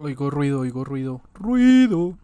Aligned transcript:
Oigo 0.00 0.30
ruido, 0.30 0.60
oigo 0.60 0.84
ruido. 0.84 1.20
Ruido. 1.34 2.16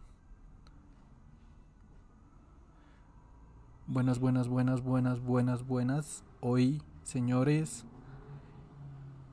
Buenas, 3.85 4.17
buenas, 4.17 4.47
buenas, 4.47 4.81
buenas, 4.81 5.19
buenas, 5.19 5.67
buenas. 5.67 6.23
Hoy, 6.39 6.81
señores, 7.03 7.85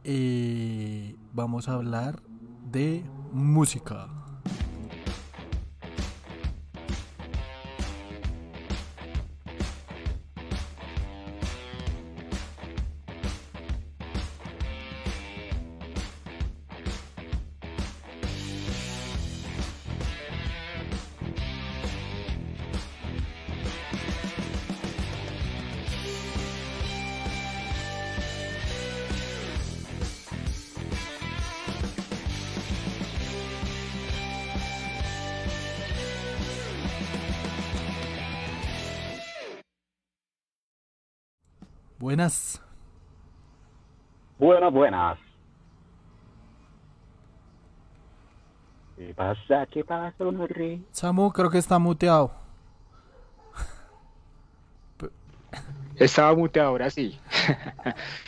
eh, 0.02 1.14
vamos 1.32 1.68
a 1.68 1.74
hablar 1.74 2.20
de 2.68 3.04
música. 3.32 4.08
Buenas. 44.72 45.18
¿Qué 48.96 49.12
pasa? 49.12 49.66
¿Qué 49.66 49.84
pasa, 49.84 50.14
rey? 50.48 50.82
Samu, 50.92 51.30
creo 51.30 51.50
que 51.50 51.58
está 51.58 51.78
muteado. 51.78 52.30
Estaba 55.96 56.34
muteado, 56.34 56.70
ahora 56.70 56.88
sí. 56.88 57.20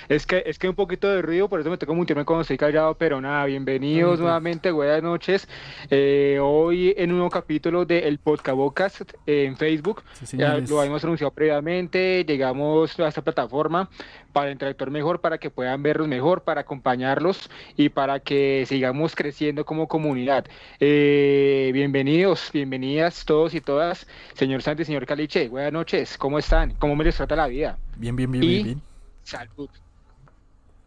Es 0.08 0.26
que 0.26 0.42
es 0.46 0.58
que 0.58 0.68
un 0.68 0.74
poquito 0.74 1.08
de 1.08 1.22
ruido, 1.22 1.48
por 1.48 1.60
eso 1.60 1.70
me 1.70 1.76
tengo 1.78 1.94
mutearme 1.94 2.24
cuando 2.24 2.42
estoy 2.42 2.56
callado, 2.56 2.94
pero 2.94 3.20
nada, 3.20 3.44
bienvenidos 3.46 4.20
nuevamente, 4.20 4.70
buenas 4.70 5.02
noches. 5.02 5.48
Eh, 5.90 6.38
hoy 6.40 6.94
en 6.96 7.10
un 7.10 7.18
nuevo 7.18 7.30
capítulo 7.30 7.84
de 7.84 8.00
El 8.08 8.18
Podcast 8.18 9.02
en 9.26 9.56
Facebook, 9.56 10.02
Sí, 10.24 10.36
ya 10.36 10.56
lo 10.58 10.80
habíamos 10.80 11.02
anunciado 11.04 11.30
previamente, 11.32 12.24
llegamos 12.26 12.98
a 13.00 13.08
esta 13.08 13.22
plataforma 13.22 13.88
para 14.32 14.50
interactuar 14.50 14.90
mejor, 14.90 15.20
para 15.20 15.38
que 15.38 15.50
puedan 15.50 15.82
verlos 15.82 16.08
mejor, 16.08 16.42
para 16.42 16.62
acompañarlos 16.62 17.48
y 17.76 17.88
para 17.90 18.20
que 18.20 18.64
sigamos 18.66 19.14
creciendo 19.14 19.64
como 19.64 19.86
comunidad. 19.86 20.44
Eh, 20.80 21.70
bienvenidos, 21.72 22.50
bienvenidas 22.52 23.24
todos 23.24 23.54
y 23.54 23.60
todas, 23.60 24.06
señor 24.34 24.62
Santi, 24.62 24.84
señor 24.84 25.06
Caliche, 25.06 25.48
buenas 25.48 25.72
noches, 25.72 26.18
¿cómo 26.18 26.38
están? 26.38 26.74
¿Cómo 26.78 26.96
me 26.96 27.04
les 27.04 27.16
trata 27.16 27.36
la 27.36 27.46
vida? 27.46 27.78
Bien, 27.96 28.16
bien, 28.16 28.30
bien, 28.32 28.44
Y- 28.44 28.48
bien, 28.48 28.64
bien. 28.64 28.93
Salud. 29.24 29.70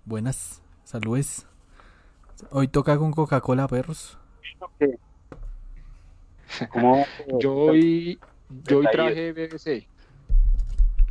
Buenas. 0.06 0.62
Saludes. 0.84 1.48
Hoy 2.52 2.68
toca 2.68 2.98
con 2.98 3.12
Coca-Cola, 3.12 3.68
perros. 3.68 4.18
¿Cómo? 6.70 7.06
Yo 7.40 7.54
hoy, 7.54 8.20
yo 8.50 8.80
hoy 8.80 8.86
traje 8.92 9.34
BBC. 9.34 9.88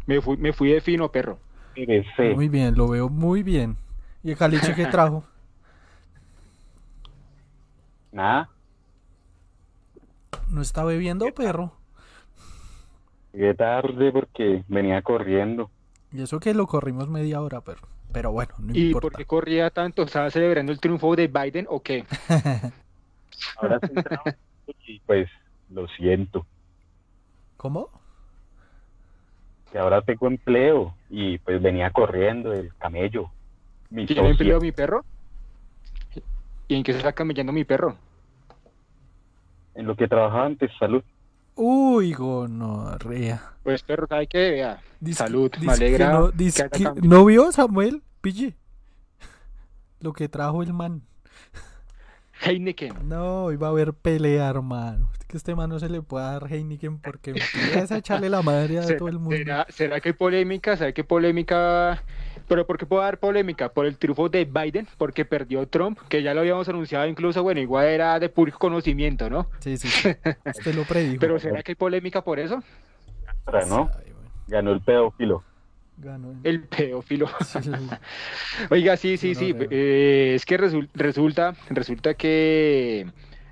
Me 0.07 0.21
fui, 0.21 0.37
me 0.37 0.53
fui 0.53 0.71
de 0.71 0.81
fino, 0.81 1.11
perro. 1.11 1.39
BBC. 1.75 2.35
Muy 2.35 2.49
bien, 2.49 2.77
lo 2.77 2.89
veo 2.89 3.09
muy 3.09 3.43
bien. 3.43 3.77
¿Y 4.23 4.31
el 4.31 4.37
caliche 4.37 4.75
que 4.75 4.87
trajo? 4.87 5.25
Nada. 8.13 8.49
¿No 10.49 10.63
está 10.63 10.85
bebiendo, 10.85 11.27
perro? 11.35 11.73
Llegué 13.33 13.53
tarde 13.55 14.13
porque 14.13 14.65
venía 14.69 15.03
corriendo. 15.03 15.71
Y 16.17 16.23
eso 16.23 16.41
que 16.41 16.55
lo 16.55 16.67
corrimos 16.67 17.09
media 17.09 17.43
hora, 17.43 17.61
perro. 17.61 17.89
Pero 18.11 18.33
bueno, 18.33 18.55
no 18.59 18.75
¿Y 18.75 18.87
importa. 18.87 19.03
por 19.09 19.17
qué 19.19 19.27
corría 19.27 19.69
tanto? 19.69 20.03
¿Estaba 20.05 20.31
celebrando 20.31 20.73
el 20.73 20.81
triunfo 20.81 21.15
de 21.15 21.27
Biden 21.27 21.67
o 21.69 21.83
qué? 21.83 22.07
Ahora 23.61 23.79
sí 23.83 23.93
y 24.87 25.01
pues 25.01 25.29
lo 25.69 25.87
siento. 25.89 26.47
¿Cómo? 27.59 27.91
Que 29.71 29.79
ahora 29.79 30.01
tengo 30.01 30.27
empleo 30.27 30.95
y 31.11 31.37
pues 31.39 31.61
venía 31.61 31.91
corriendo 31.91 32.55
el 32.55 32.75
camello. 32.77 33.31
Mi 33.91 34.07
¿Tiene 34.07 34.23
socio. 34.23 34.31
empleo 34.31 34.61
mi 34.61 34.73
perro? 34.73 35.05
¿Y 36.69 36.77
en 36.77 36.83
qué 36.83 36.93
se 36.93 36.99
está 36.99 37.13
camellando 37.13 37.53
mi 37.53 37.65
perro? 37.65 37.95
En 39.75 39.87
lo 39.87 39.95
que 39.97 40.09
trabajaba 40.09 40.47
antes, 40.47 40.71
salud. 40.79 41.03
Uy, 41.57 42.13
gonorrea. 42.13 43.55
Pues 43.63 43.83
perro, 43.83 44.07
¿sabe 44.07 44.27
qué? 44.27 44.51
Vea, 44.53 44.81
Disque- 45.01 45.15
salud, 45.19 45.51
me 45.61 45.73
alegra. 45.73 46.13
No, 46.13 46.31
que 46.31 46.37
disque- 46.37 46.63
haya 46.63 46.71
cambiado. 46.71 47.09
¿no 47.09 47.25
vio, 47.25 47.51
Samuel? 47.51 48.03
Pille. 48.21 48.57
Lo 50.01 50.13
que 50.13 50.29
trajo 50.29 50.63
el 50.63 50.73
man. 50.73 51.03
Heineken. 52.43 53.09
No, 53.09 53.51
iba 53.53 53.67
a 53.69 53.71
haber 53.71 53.95
pelea, 53.95 54.49
hermano. 54.49 55.11
Que 55.27 55.37
este 55.39 55.55
man 55.57 55.71
no 55.71 55.79
se 55.81 55.89
le 55.89 56.03
puede 56.03 56.25
dar 56.27 56.47
Heineken 56.53 56.99
porque 56.99 57.31
empieza 57.75 57.95
a 57.97 57.99
echarle 57.99 58.29
la 58.29 58.43
madre 58.43 58.79
a 58.79 58.83
¿Será, 58.83 58.99
todo 58.99 59.09
el 59.09 59.19
mundo. 59.19 59.37
será- 59.37 59.67
será 59.71 60.01
que 60.01 60.11
hay 60.11 60.15
polémica? 60.15 60.77
¿Será 60.77 60.93
que 60.93 61.01
hay 61.01 61.07
polémica? 61.07 62.03
¿Pero 62.49 62.67
por 62.67 62.79
qué 62.79 62.87
puedo 62.87 63.03
dar 63.03 63.19
polémica? 63.19 63.69
Por 63.71 63.87
el 63.87 63.99
triunfo 63.99 64.29
de 64.29 64.45
Biden, 64.45 64.87
porque 64.99 65.25
perdió 65.25 65.67
Trump, 65.67 65.99
que 66.09 66.23
ya 66.23 66.33
lo 66.35 66.41
habíamos 66.41 66.69
anunciado 66.69 67.07
incluso, 67.07 67.43
bueno, 67.43 67.61
igual 67.61 67.87
era 67.87 68.19
de 68.21 68.29
público 68.29 68.59
conocimiento, 68.59 69.29
¿no? 69.29 69.49
Sí, 69.61 69.77
sí, 69.77 69.89
sí. 69.89 70.09
Usted 70.45 70.75
lo 70.75 70.85
predijo. 70.85 71.19
Pero 71.21 71.39
¿será 71.41 71.63
que 71.63 71.73
hay 71.73 71.77
polémica 71.77 72.23
por 72.23 72.39
eso? 72.39 72.63
¿no? 73.69 73.91
Ganó 74.49 74.73
el 74.73 74.81
pedófilo. 74.81 75.43
ganó 75.97 76.31
el- 76.31 76.39
El 76.45 76.61
pedófilo. 76.65 77.29
sí, 77.45 77.59
el- 77.65 77.89
Oiga, 78.71 78.97
sí, 78.97 79.17
sí, 79.17 79.33
No, 79.33 79.39
sí. 79.41 79.55
eh, 79.71 80.33
es 80.37 80.45
que 80.47 80.59
resul- 80.59 80.89
resulta, 80.95 81.55
resulta 81.71 82.15
que 82.15 83.07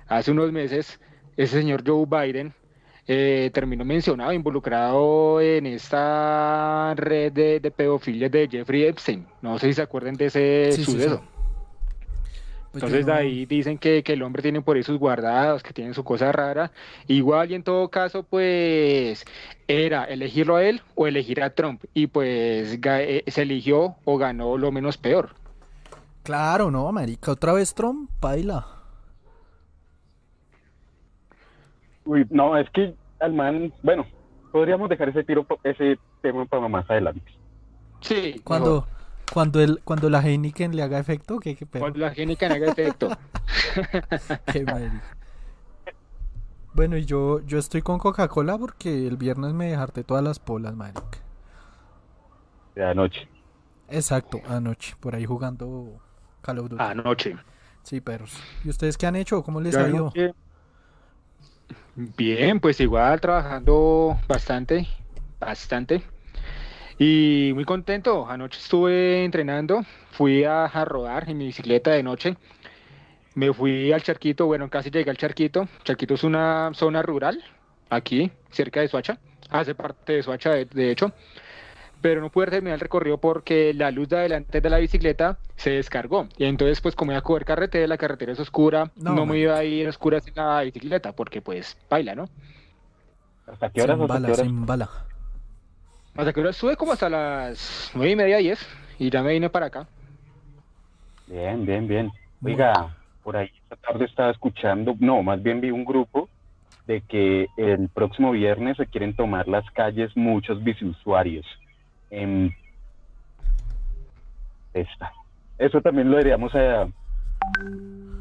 hace 0.07 0.31
unos 0.31 0.51
meses 0.51 0.99
ese 1.37 1.57
señor 1.59 1.83
Joe 1.85 2.05
Biden 2.07 2.53
eh, 3.07 3.51
terminó 3.53 3.85
mencionado, 3.85 4.33
involucrado 4.33 5.39
en 5.41 5.65
esta 5.67 6.93
red 6.95 7.31
de, 7.33 7.59
de 7.59 7.71
pedofilia 7.71 8.29
de 8.29 8.47
Jeffrey 8.49 8.83
Epstein. 8.85 9.27
No 9.41 9.59
sé 9.59 9.67
si 9.67 9.73
se 9.75 9.81
acuerdan 9.83 10.15
de 10.15 10.25
ese 10.27 10.71
Sí, 10.71 10.83
sí, 10.83 10.85
sí. 10.85 10.91
suceso. 10.93 11.21
Pues 12.71 12.83
Entonces 12.83 13.05
de 13.05 13.13
ahí 13.13 13.45
dicen 13.45 13.77
que, 13.77 14.03
que 14.03 14.13
el 14.13 14.23
hombre 14.23 14.41
tiene 14.41 14.61
por 14.61 14.75
ahí 14.75 14.83
sus 14.83 14.99
guardados, 14.99 15.63
que 15.63 15.71
tiene 15.73 15.93
su 15.93 16.03
cosa 16.03 16.31
rara. 16.33 16.71
Igual 17.07 17.51
y 17.51 17.55
en 17.55 17.63
todo 17.63 17.89
caso, 17.89 18.23
pues 18.23 19.23
era 19.67 20.03
elegirlo 20.05 20.57
a 20.57 20.63
él 20.65 20.81
o 20.95 21.07
elegir 21.07 21.41
a 21.41 21.51
Trump. 21.55 21.83
Y 21.93 22.07
pues 22.07 22.77
eh, 22.83 23.23
se 23.27 23.41
eligió 23.43 23.95
o 24.03 24.17
ganó 24.17 24.57
lo 24.57 24.71
menos 24.73 24.97
peor. 24.97 25.35
Claro, 26.23 26.71
no, 26.71 26.91
marica. 26.91 27.31
Otra 27.31 27.53
vez 27.53 27.73
Trump, 27.73 28.09
baila. 28.19 28.74
Uy, 32.05 32.25
no, 32.29 32.57
es 32.57 32.69
que 32.71 32.95
al 33.19 33.33
man, 33.33 33.73
bueno, 33.83 34.05
podríamos 34.51 34.89
dejar 34.89 35.09
ese 35.09 35.23
tiro, 35.23 35.45
ese 35.63 35.97
tema 36.21 36.45
para 36.45 36.67
más 36.67 36.89
adelante. 36.89 37.21
Sí, 38.01 38.39
Cuando, 38.43 38.87
cuando, 39.33 39.59
el, 39.61 39.81
cuando 39.83 40.09
la 40.09 40.21
Heineken 40.21 40.75
le 40.75 40.83
haga 40.83 40.99
efecto, 40.99 41.39
¿qué, 41.39 41.55
qué 41.55 41.65
pedo? 41.65 41.81
cuando 41.81 41.99
la 41.99 42.11
génica 42.11 42.45
haga 42.47 42.71
efecto. 42.71 43.09
Qué 44.51 44.63
marica. 44.63 45.01
Bueno, 46.73 46.97
y 46.97 47.05
yo, 47.05 47.39
yo 47.41 47.57
estoy 47.57 47.81
con 47.81 47.99
Coca-Cola 47.99 48.57
porque 48.57 49.07
el 49.07 49.17
viernes 49.17 49.53
me 49.53 49.67
dejaste 49.67 50.03
todas 50.03 50.23
las 50.23 50.39
polas, 50.39 50.75
marica. 50.75 51.01
De 52.75 52.83
anoche. 52.85 53.27
Exacto, 53.89 54.41
anoche, 54.47 54.95
por 54.99 55.15
ahí 55.15 55.25
jugando 55.25 55.99
Call 56.41 56.59
of 56.59 56.69
Duty. 56.69 56.83
Anoche. 56.83 57.35
Sí, 57.83 58.01
perros. 58.01 58.37
¿Y 58.63 58.69
ustedes 58.69 58.97
qué 58.97 59.07
han 59.07 59.15
hecho? 59.15 59.41
¿Cómo 59.43 59.61
les 59.61 59.73
Yo 59.73 59.79
ha 59.79 59.87
ido? 59.89 59.97
anoche- 60.13 60.33
Bien, 61.97 62.59
pues 62.59 62.81
igual 62.81 63.21
trabajando 63.21 64.19
bastante, 64.27 64.85
bastante. 65.39 66.03
Y 66.99 67.51
muy 67.53 67.63
contento. 67.63 68.27
Anoche 68.27 68.59
estuve 68.59 69.23
entrenando, 69.23 69.81
fui 70.11 70.43
a, 70.43 70.67
rodar 70.83 71.29
en 71.29 71.37
mi 71.37 71.45
bicicleta 71.45 71.91
de 71.91 72.03
noche. 72.03 72.35
Me 73.33 73.53
fui 73.53 73.93
al 73.93 74.03
Charquito, 74.03 74.45
bueno, 74.45 74.69
casi 74.69 74.91
llegué 74.91 75.09
al 75.09 75.17
Charquito. 75.17 75.69
Charquito 75.85 76.15
es 76.15 76.25
una 76.25 76.71
zona 76.73 77.01
rural, 77.01 77.41
aquí, 77.89 78.29
cerca 78.51 78.81
de 78.81 78.89
Soacha. 78.89 79.17
Hace 79.49 79.73
parte 79.73 80.13
de 80.13 80.23
Soacha, 80.23 80.51
de, 80.51 80.65
de 80.65 80.91
hecho. 80.91 81.13
Pero 82.01 82.21
no 82.21 82.29
pude 82.29 82.47
terminar 82.47 82.75
el 82.75 82.79
recorrido 82.79 83.17
porque 83.17 83.73
la 83.73 83.89
luz 83.91 84.09
de 84.09 84.17
adelante 84.17 84.61
de 84.61 84.69
la 84.69 84.77
bicicleta 84.77 85.39
se 85.55 85.71
descargó. 85.71 86.27
Y 86.37 86.45
entonces, 86.45 86.79
pues, 86.81 86.95
como 86.95 87.11
iba 87.11 87.19
a 87.19 87.23
coger 87.23 87.45
carretera, 87.45 87.87
la 87.87 87.97
carretera 87.97 88.33
es 88.33 88.39
oscura, 88.39 88.91
No, 88.95 89.25
me 89.25 89.39
iba 89.39 89.57
a 89.57 89.63
ir 89.63 89.87
a 89.87 89.89
oscuras 89.89 90.27
en 90.27 90.35
la 90.35 90.61
bicicleta 90.61 91.13
porque, 91.13 91.41
pues, 91.41 91.77
baila, 91.89 92.13
¿no? 92.15 92.29
¿Hasta 93.47 93.69
qué 93.69 93.81
horas? 93.81 93.95
Sin 93.97 94.03
¿Hasta 94.03 94.13
bala, 94.13 94.27
qué 94.27 94.33
horas? 94.33 94.45
sin 94.45 94.65
bala. 94.65 94.89
Hasta 96.15 96.31
que 96.31 96.39
ahora 96.39 96.51
estuve 96.51 96.75
como 96.77 96.93
hasta 96.93 97.09
las 97.09 97.91
nueve 97.93 98.11
y 98.11 98.15
media, 98.15 98.37
diez, 98.37 98.65
y 98.99 99.09
ya 99.09 99.21
me 99.21 99.33
vine 99.33 99.49
para 99.49 99.65
acá. 99.65 99.87
Bien, 101.27 101.65
bien, 101.65 101.87
bien. 101.87 102.11
Oiga, 102.43 102.95
por 103.23 103.35
ahí 103.35 103.49
esta 103.63 103.75
tarde 103.77 104.05
estaba 104.05 104.31
escuchando, 104.31 104.95
no, 104.99 105.23
más 105.23 105.41
bien 105.41 105.59
vi 105.59 105.71
un 105.71 105.83
grupo 105.83 106.29
de 106.87 107.01
que 107.01 107.47
el 107.57 107.89
próximo 107.89 108.31
viernes 108.31 108.77
se 108.77 108.85
quieren 108.85 109.15
tomar 109.15 109.47
las 109.47 109.69
calles 109.71 110.15
muchos 110.15 110.63
biciusuarios. 110.63 111.45
En 112.15 112.55
esta. 114.73 115.11
Eso 115.57 115.81
también 115.81 116.09
lo 116.09 116.17
deberíamos 116.17 116.51
eh, 116.55 116.91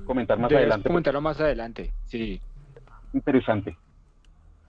comentar 0.06 0.38
más 0.38 0.48
Debes 0.50 0.62
adelante. 0.64 0.88
comentarlo 0.88 1.20
más 1.20 1.40
adelante, 1.40 1.92
sí. 2.06 2.40
Interesante. 3.12 3.76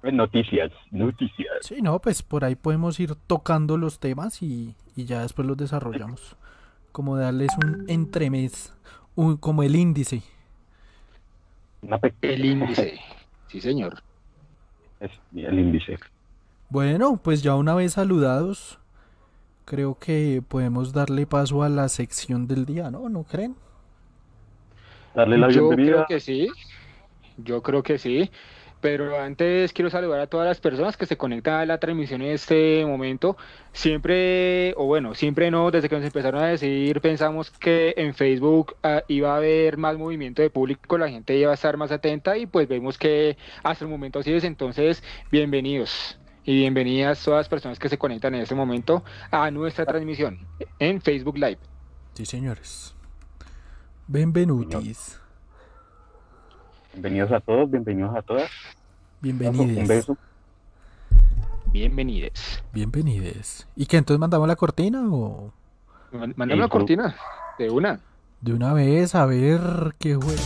En 0.03 0.17
noticias, 0.17 0.71
noticias. 0.91 1.49
Sí, 1.61 1.81
no, 1.81 1.99
pues 1.99 2.21
por 2.21 2.45
ahí 2.45 2.55
podemos 2.55 2.99
ir 2.99 3.15
tocando 3.27 3.77
los 3.77 3.99
temas 3.99 4.43
y, 4.43 4.75
y 4.95 5.05
ya 5.05 5.21
después 5.21 5.47
los 5.47 5.57
desarrollamos. 5.57 6.35
Como 6.91 7.17
darles 7.17 7.49
un 7.63 7.85
entremés, 7.89 8.73
un, 9.15 9.37
como 9.37 9.63
el 9.63 9.75
índice. 9.75 10.21
El 12.21 12.45
índice, 12.45 12.99
sí 13.47 13.61
señor. 13.61 14.01
Es- 14.99 15.19
el 15.35 15.59
índice. 15.59 15.97
Bueno, 16.69 17.17
pues 17.21 17.43
ya 17.43 17.55
una 17.55 17.75
vez 17.75 17.93
saludados, 17.93 18.79
creo 19.65 19.97
que 19.99 20.41
podemos 20.47 20.93
darle 20.93 21.27
paso 21.27 21.63
a 21.63 21.69
la 21.69 21.89
sección 21.89 22.47
del 22.47 22.65
día, 22.65 22.91
¿no? 22.91 23.09
¿No 23.09 23.23
creen? 23.25 23.55
Darle 25.13 25.37
la 25.37 25.49
Yo 25.49 25.75
bienvenida. 25.75 26.05
creo 26.05 26.05
que 26.05 26.19
sí, 26.19 26.49
yo 27.37 27.61
creo 27.63 27.83
que 27.83 27.97
sí, 27.99 28.31
pero 28.81 29.19
antes 29.19 29.73
quiero 29.73 29.89
saludar 29.89 30.19
a 30.21 30.27
todas 30.27 30.47
las 30.47 30.61
personas 30.61 30.97
que 30.97 31.05
se 31.07 31.17
conectan 31.17 31.55
a 31.55 31.65
la 31.65 31.79
transmisión 31.79 32.21
en 32.21 32.31
este 32.33 32.85
momento. 32.85 33.37
Siempre, 33.73 34.73
o 34.77 34.85
bueno, 34.85 35.15
siempre 35.15 35.51
no, 35.51 35.71
desde 35.71 35.89
que 35.89 35.95
nos 35.97 36.05
empezaron 36.05 36.43
a 36.43 36.47
decir, 36.47 37.01
pensamos 37.01 37.51
que 37.51 37.93
en 37.97 38.13
Facebook 38.15 38.75
ah, 38.83 39.03
iba 39.07 39.33
a 39.33 39.37
haber 39.37 39.77
más 39.77 39.97
movimiento 39.97 40.41
de 40.41 40.49
público, 40.51 40.97
la 40.97 41.09
gente 41.09 41.37
iba 41.37 41.51
a 41.51 41.55
estar 41.55 41.77
más 41.77 41.91
atenta 41.91 42.37
y 42.37 42.45
pues 42.47 42.67
vemos 42.67 42.97
que 42.97 43.37
hasta 43.63 43.85
el 43.85 43.91
momento 43.91 44.19
así 44.19 44.33
es, 44.33 44.43
entonces 44.43 45.03
bienvenidos. 45.31 46.19
Y 46.45 46.53
bienvenidas 46.55 47.23
todas 47.23 47.39
las 47.39 47.49
personas 47.49 47.79
que 47.79 47.89
se 47.89 47.97
conectan 47.97 48.35
en 48.35 48.41
este 48.41 48.53
momento 48.55 49.03
a 49.31 49.49
nuestra 49.49 49.85
transmisión 49.85 50.39
en 50.79 51.01
Facebook 51.01 51.35
Live. 51.37 51.57
Sí, 52.13 52.25
señores. 52.25 52.93
Benvenutis. 54.07 55.19
Bienvenidos 56.93 57.31
a 57.31 57.39
todos, 57.39 57.69
bienvenidos 57.69 58.15
a 58.15 58.21
todas. 58.21 58.43
Un 58.43 58.49
Bienvenides. 59.21 59.87
beso. 59.87 60.17
Bienvenidos. 61.71 62.61
Bienvenides. 62.71 63.67
¿Y 63.75 63.87
qué 63.87 63.97
entonces 63.97 64.19
mandamos 64.19 64.47
la 64.47 64.55
cortina 64.55 65.01
o 65.09 65.51
Man- 66.11 66.33
Mándame 66.37 66.59
una 66.61 66.65
tú- 66.67 66.77
cortina 66.77 67.15
de 67.57 67.69
una. 67.71 67.99
de 68.39 68.53
una 68.53 68.73
vez 68.73 69.15
a 69.15 69.25
ver 69.25 69.95
qué 69.99 70.15
juega? 70.15 70.41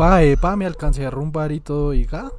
Epa, 0.00 0.22
epa, 0.22 0.56
me 0.56 0.64
alcancé 0.64 1.04
a 1.04 1.10
rumbar 1.10 1.52
y 1.52 1.60
todo, 1.60 1.88
oiga. 1.88 2.32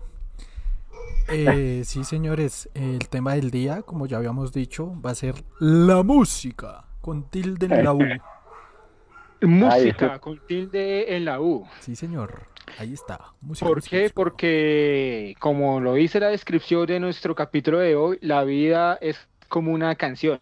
Eh, 1.29 1.83
sí, 1.85 2.03
señores, 2.03 2.67
el 2.73 3.07
tema 3.07 3.35
del 3.35 3.51
día, 3.51 3.83
como 3.83 4.07
ya 4.07 4.17
habíamos 4.17 4.51
dicho, 4.51 4.99
va 4.99 5.11
a 5.11 5.13
ser 5.13 5.35
la 5.59 6.01
música, 6.01 6.85
con 7.01 7.29
tilde 7.29 7.67
en 7.67 7.83
la 7.83 7.93
U. 7.93 7.99
Música 9.41 10.17
con 10.17 10.39
tilde 10.47 11.15
en 11.15 11.25
la 11.25 11.39
U. 11.39 11.67
Sí, 11.81 11.95
señor, 11.95 12.47
ahí 12.79 12.93
está. 12.93 13.31
Música, 13.41 13.67
¿Por 13.67 13.77
música, 13.77 13.95
qué? 13.95 14.01
música. 14.05 14.15
Porque, 14.15 15.35
como 15.37 15.79
lo 15.81 15.93
dice 15.93 16.19
la 16.19 16.29
descripción 16.29 16.87
de 16.87 16.99
nuestro 16.99 17.35
capítulo 17.35 17.77
de 17.77 17.95
hoy, 17.95 18.17
la 18.23 18.43
vida 18.43 18.97
es 19.01 19.29
como 19.49 19.71
una 19.71 19.93
canción. 19.93 20.39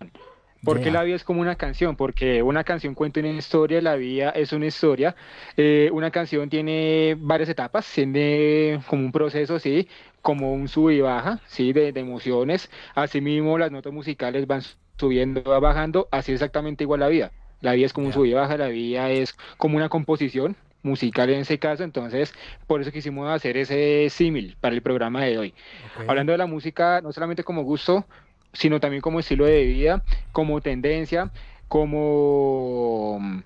¿Por 0.64 0.80
qué 0.82 0.92
Yeah. 0.92 0.92
la 0.92 1.04
vida 1.04 1.16
es 1.16 1.24
como 1.24 1.42
una 1.42 1.56
canción? 1.56 1.96
Porque 1.96 2.44
una 2.44 2.64
canción 2.64 2.94
cuenta 2.96 3.20
una 3.22 3.30
historia, 3.30 3.82
la 3.82 3.96
vida 3.96 4.30
es 4.32 4.52
una 4.54 4.68
historia. 4.68 5.16
Eh, 5.58 5.90
una 5.94 6.12
canción 6.12 6.50
tiene 6.50 7.16
varias 7.20 7.50
etapas, 7.50 7.92
tiene 7.92 8.80
como 8.88 9.04
un 9.06 9.12
proceso, 9.12 9.58
sí, 9.60 9.88
como 10.22 10.54
un 10.54 10.68
sub 10.68 10.92
y 10.92 11.02
baja, 11.02 11.42
sí, 11.48 11.74
de, 11.74 11.92
de 11.92 12.00
emociones. 12.02 12.70
Asimismo, 12.96 13.58
las 13.58 13.72
notas 13.72 13.94
musicales 13.94 14.46
van 14.48 14.62
subiendo, 14.98 15.44
va 15.44 15.60
bajando, 15.60 16.08
así 16.12 16.34
exactamente 16.34 16.84
igual 16.84 17.00
la 17.02 17.08
vida. 17.08 17.34
La 17.62 17.74
vida 17.74 17.86
es 17.88 17.94
como 17.94 18.08
un 18.08 18.14
Ya. 18.14 18.14
sub 18.14 18.26
y 18.26 18.34
baja, 18.34 18.58
la 18.58 18.68
vida 18.68 19.10
es 19.12 19.36
como 19.58 19.78
una 19.78 19.90
composición 19.90 20.56
musical 20.82 21.30
en 21.30 21.42
ese 21.42 21.60
caso, 21.60 21.84
entonces 21.84 22.34
por 22.66 22.80
eso 22.82 22.92
quisimos 22.92 23.30
hacer 23.30 23.58
ese 23.58 24.10
símil 24.10 24.58
para 24.62 24.76
el 24.76 24.82
programa 24.82 25.24
de 25.26 25.38
hoy. 25.38 25.56
Ok. 25.80 26.00
Hablando 26.06 26.32
de 26.32 26.38
la 26.38 26.46
música, 26.48 27.02
no 27.02 27.12
solamente 27.12 27.44
como 27.44 27.64
gusto, 27.64 28.08
sino 28.54 28.80
también 28.80 29.02
como 29.02 29.20
estilo 29.20 29.46
de 29.46 29.64
vida, 29.66 30.04
como 30.32 30.62
tendencia, 30.62 31.32
como 31.68 33.20
mm, 33.20 33.40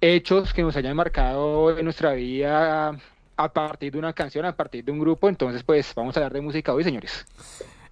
hechos 0.00 0.52
que 0.52 0.62
nos 0.62 0.76
hayan 0.76 0.96
marcado 0.96 1.76
en 1.78 1.84
nuestra 1.84 2.12
vida 2.12 2.98
a 3.36 3.52
partir 3.52 3.92
de 3.92 3.98
una 3.98 4.12
canción, 4.12 4.44
a 4.44 4.56
partir 4.56 4.84
de 4.84 4.92
un 4.92 4.98
grupo. 5.00 5.28
Entonces, 5.28 5.62
pues 5.62 5.94
vamos 5.94 6.16
a 6.16 6.20
hablar 6.20 6.32
de 6.32 6.40
música 6.40 6.72
hoy, 6.74 6.84
señores. 6.84 7.26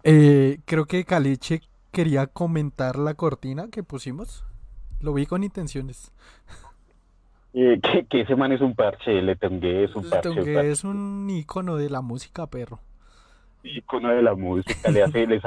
Eh, 0.02 0.58
creo 0.64 0.86
que 0.86 1.04
Caliche 1.04 1.62
quería 1.92 2.26
comentar 2.26 2.96
la 2.96 3.14
cortina 3.14 3.68
que 3.70 3.82
pusimos. 3.82 4.44
Lo 5.00 5.12
vi 5.14 5.26
con 5.26 5.44
intenciones. 5.44 6.12
Eh, 7.58 7.80
que, 7.80 8.04
que 8.06 8.20
ese 8.20 8.36
man 8.36 8.52
es 8.52 8.60
un 8.60 8.74
parche, 8.74 9.22
le 9.22 9.34
tengué, 9.34 9.84
es 9.84 9.96
un 9.96 10.04
Le 10.04 10.10
parche. 10.10 10.44
que 10.44 10.70
es 10.70 10.84
un 10.84 11.26
icono 11.30 11.76
de 11.76 11.88
la 11.88 12.02
música, 12.02 12.46
perro. 12.48 12.80
icono 13.62 14.10
de 14.10 14.22
la 14.22 14.34
música, 14.34 14.90
le 14.90 15.02
hace, 15.02 15.26
le 15.26 15.40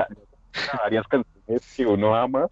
varias 0.83 1.07
canciones 1.07 1.75
que 1.75 1.85
uno 1.85 2.15
ama 2.15 2.47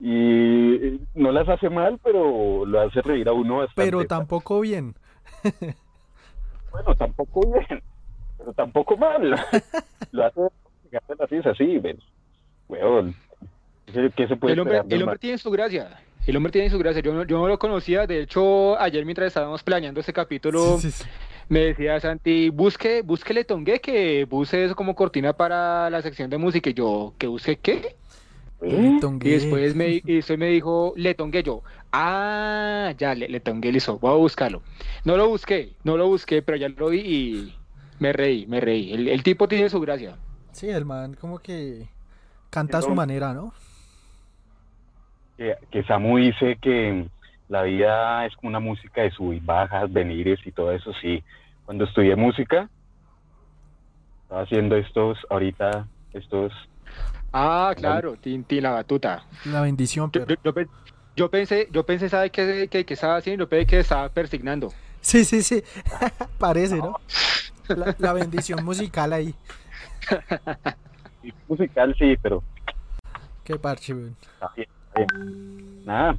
y 0.00 1.00
no 1.14 1.32
las 1.32 1.48
hace 1.48 1.68
mal, 1.68 1.98
pero 2.02 2.64
lo 2.64 2.80
hace 2.80 3.02
reír 3.02 3.28
a 3.28 3.32
uno 3.32 3.58
bastante. 3.58 3.90
Pero 3.90 4.04
tampoco 4.06 4.60
bien. 4.60 4.94
Bueno, 6.70 6.94
tampoco 6.94 7.40
bien, 7.50 7.82
pero 8.36 8.52
tampoco 8.52 8.96
mal. 8.98 9.30
lo 10.12 10.26
hace 10.26 10.40
la 11.18 11.26
risa, 11.26 11.54
sí, 11.54 11.78
ven. 11.78 11.98
Weón, 12.68 13.14
¿qué 13.86 14.10
qué 14.14 14.28
se 14.28 14.36
puede 14.36 14.52
El 14.52 14.60
hombre, 14.60 14.82
el 14.88 15.18
tiene 15.18 15.38
su 15.38 15.50
gracia. 15.50 15.98
El 16.26 16.36
hombre 16.36 16.52
tiene 16.52 16.68
su 16.68 16.78
gracia. 16.78 17.00
Yo 17.00 17.14
no, 17.14 17.24
yo 17.24 17.38
no 17.38 17.48
lo 17.48 17.58
conocía. 17.58 18.06
De 18.06 18.20
hecho, 18.20 18.78
ayer 18.78 19.04
mientras 19.06 19.28
estábamos 19.28 19.62
planeando 19.62 20.00
este 20.00 20.12
capítulo, 20.12 20.76
Sí, 20.78 20.90
sí, 20.90 21.04
sí. 21.04 21.08
Me 21.48 21.60
decía 21.60 21.98
Santi, 22.00 22.50
busque, 22.50 23.02
busque 23.02 23.32
Le 23.32 23.44
Tongué, 23.44 23.80
que 23.80 24.24
busque 24.24 24.64
eso 24.64 24.76
como 24.76 24.94
cortina 24.94 25.32
para 25.32 25.88
la 25.88 26.02
sección 26.02 26.28
de 26.28 26.38
música. 26.38 26.70
Y 26.70 26.74
yo, 26.74 27.14
¿que 27.18 27.26
busque 27.26 27.56
qué? 27.56 27.96
¿Eh? 28.60 28.98
Y 29.22 29.30
después 29.30 29.74
me, 29.74 29.88
y 29.88 30.00
después 30.00 30.38
me 30.38 30.48
dijo 30.48 30.92
Le 30.96 31.14
Tongué. 31.14 31.42
Yo, 31.42 31.62
ah, 31.92 32.92
ya, 32.98 33.14
Le, 33.14 33.28
Le 33.28 33.40
Tongué, 33.40 33.72
listo, 33.72 33.98
voy 33.98 34.12
a 34.12 34.16
buscarlo. 34.16 34.62
No 35.04 35.16
lo 35.16 35.28
busqué, 35.28 35.72
no 35.84 35.96
lo 35.96 36.06
busqué, 36.08 36.42
pero 36.42 36.58
ya 36.58 36.68
lo 36.68 36.90
vi 36.90 37.00
y 37.00 37.54
me 37.98 38.12
reí, 38.12 38.46
me 38.46 38.60
reí. 38.60 38.92
El, 38.92 39.08
el 39.08 39.22
tipo 39.22 39.48
tiene 39.48 39.70
su 39.70 39.80
gracia. 39.80 40.16
Sí, 40.52 40.68
el 40.68 40.84
man 40.84 41.14
como 41.14 41.38
que 41.38 41.88
canta 42.50 42.78
a 42.78 42.82
su 42.82 42.94
manera, 42.94 43.32
¿no? 43.32 43.52
que, 45.38 45.56
que 45.70 45.84
Samu 45.84 46.18
dice 46.18 46.58
que 46.60 47.06
la 47.48 47.62
vida 47.62 48.26
es 48.26 48.34
como 48.36 48.48
una 48.48 48.60
música 48.60 49.02
de 49.02 49.10
sub 49.10 49.32
y 49.32 49.40
bajas, 49.40 49.92
venires 49.92 50.38
y 50.44 50.52
todo 50.52 50.72
eso, 50.72 50.92
sí. 51.00 51.22
Cuando 51.64 51.84
estudié 51.84 52.16
música, 52.16 52.68
estaba 54.22 54.42
haciendo 54.42 54.76
estos, 54.76 55.18
ahorita, 55.30 55.88
estos, 56.12 56.52
Ah, 57.32 57.74
claro, 57.76 58.14
Tintín, 58.16 58.62
la 58.62 58.70
batuta. 58.70 59.22
La 59.44 59.60
bendición, 59.60 60.10
Yo, 60.12 60.20
perro. 60.24 60.34
yo- 60.34 60.36
yo 60.44 60.54
pe- 60.54 60.68
yo 61.16 61.30
pensé, 61.30 61.68
yo 61.70 61.84
pensé, 61.84 62.08
¿sabe 62.08 62.30
qué, 62.30 62.68
qué, 62.70 62.84
qué 62.84 62.94
estaba 62.94 63.16
haciendo? 63.16 63.44
Yo 63.44 63.48
pensé 63.48 63.66
que 63.66 63.78
estaba 63.80 64.08
persignando. 64.08 64.72
Sí, 65.00 65.24
sí, 65.24 65.42
sí. 65.42 65.62
Parece, 66.38 66.76
¿no? 66.76 66.94
La, 67.68 67.94
la 67.98 68.12
bendición 68.12 68.64
musical 68.64 69.12
ahí. 69.12 69.34
y 71.22 71.32
musical, 71.46 71.94
sí, 71.98 72.16
pero 72.22 72.42
Qué 73.44 73.58
parche, 73.58 73.94
weón. 73.94 74.16
está 74.34 74.50
bien, 74.56 74.68
está 74.86 74.98
bien. 75.00 75.84
Nada, 75.84 76.18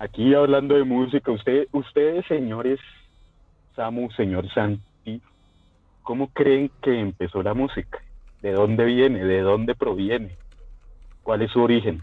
aquí 0.00 0.34
hablando 0.34 0.74
de 0.74 0.82
música, 0.82 1.30
usted, 1.30 1.68
ustedes, 1.72 2.26
señores, 2.26 2.80
Samu, 3.76 4.10
señor 4.12 4.52
Santi, 4.52 5.22
¿cómo 6.02 6.28
creen 6.32 6.70
que 6.82 6.98
empezó 6.98 7.42
la 7.42 7.54
música? 7.54 8.02
¿De 8.42 8.52
dónde 8.52 8.84
viene? 8.86 9.24
¿De 9.24 9.42
dónde 9.42 9.74
proviene? 9.74 10.36
¿Cuál 11.22 11.42
es 11.42 11.52
su 11.52 11.60
origen? 11.60 12.02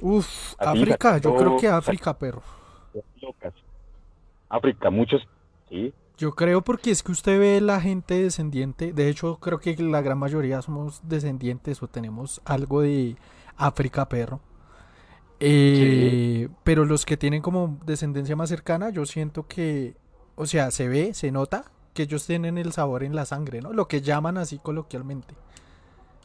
Uf, 0.00 0.54
África, 0.58 1.18
yo 1.18 1.34
creo 1.36 1.56
que 1.56 1.68
África, 1.68 2.16
perro. 2.16 2.42
Locas. 3.20 3.52
África, 4.48 4.90
muchos, 4.90 5.26
sí, 5.68 5.92
Yo 6.16 6.32
creo 6.32 6.62
porque 6.62 6.92
es 6.92 7.02
que 7.02 7.10
usted 7.10 7.40
ve 7.40 7.60
la 7.60 7.80
gente 7.80 8.22
descendiente, 8.22 8.92
de 8.92 9.08
hecho 9.08 9.38
creo 9.40 9.58
que 9.58 9.74
la 9.76 10.00
gran 10.00 10.18
mayoría 10.18 10.62
somos 10.62 11.00
descendientes 11.08 11.82
o 11.82 11.88
tenemos 11.88 12.40
algo 12.44 12.82
de 12.82 13.16
África, 13.56 14.08
perro. 14.08 14.40
Eh, 15.40 16.48
Pero 16.62 16.84
los 16.84 17.04
que 17.04 17.16
tienen 17.16 17.42
como 17.42 17.78
descendencia 17.84 18.36
más 18.36 18.48
cercana, 18.48 18.90
yo 18.90 19.04
siento 19.06 19.46
que, 19.46 19.94
o 20.36 20.46
sea, 20.46 20.70
se 20.70 20.88
ve, 20.88 21.14
se 21.14 21.30
nota 21.30 21.64
que 21.92 22.04
ellos 22.04 22.26
tienen 22.26 22.58
el 22.58 22.72
sabor 22.72 23.02
en 23.04 23.14
la 23.14 23.24
sangre, 23.24 23.60
¿no? 23.60 23.72
Lo 23.72 23.86
que 23.88 24.00
llaman 24.00 24.38
así 24.38 24.58
coloquialmente. 24.58 25.34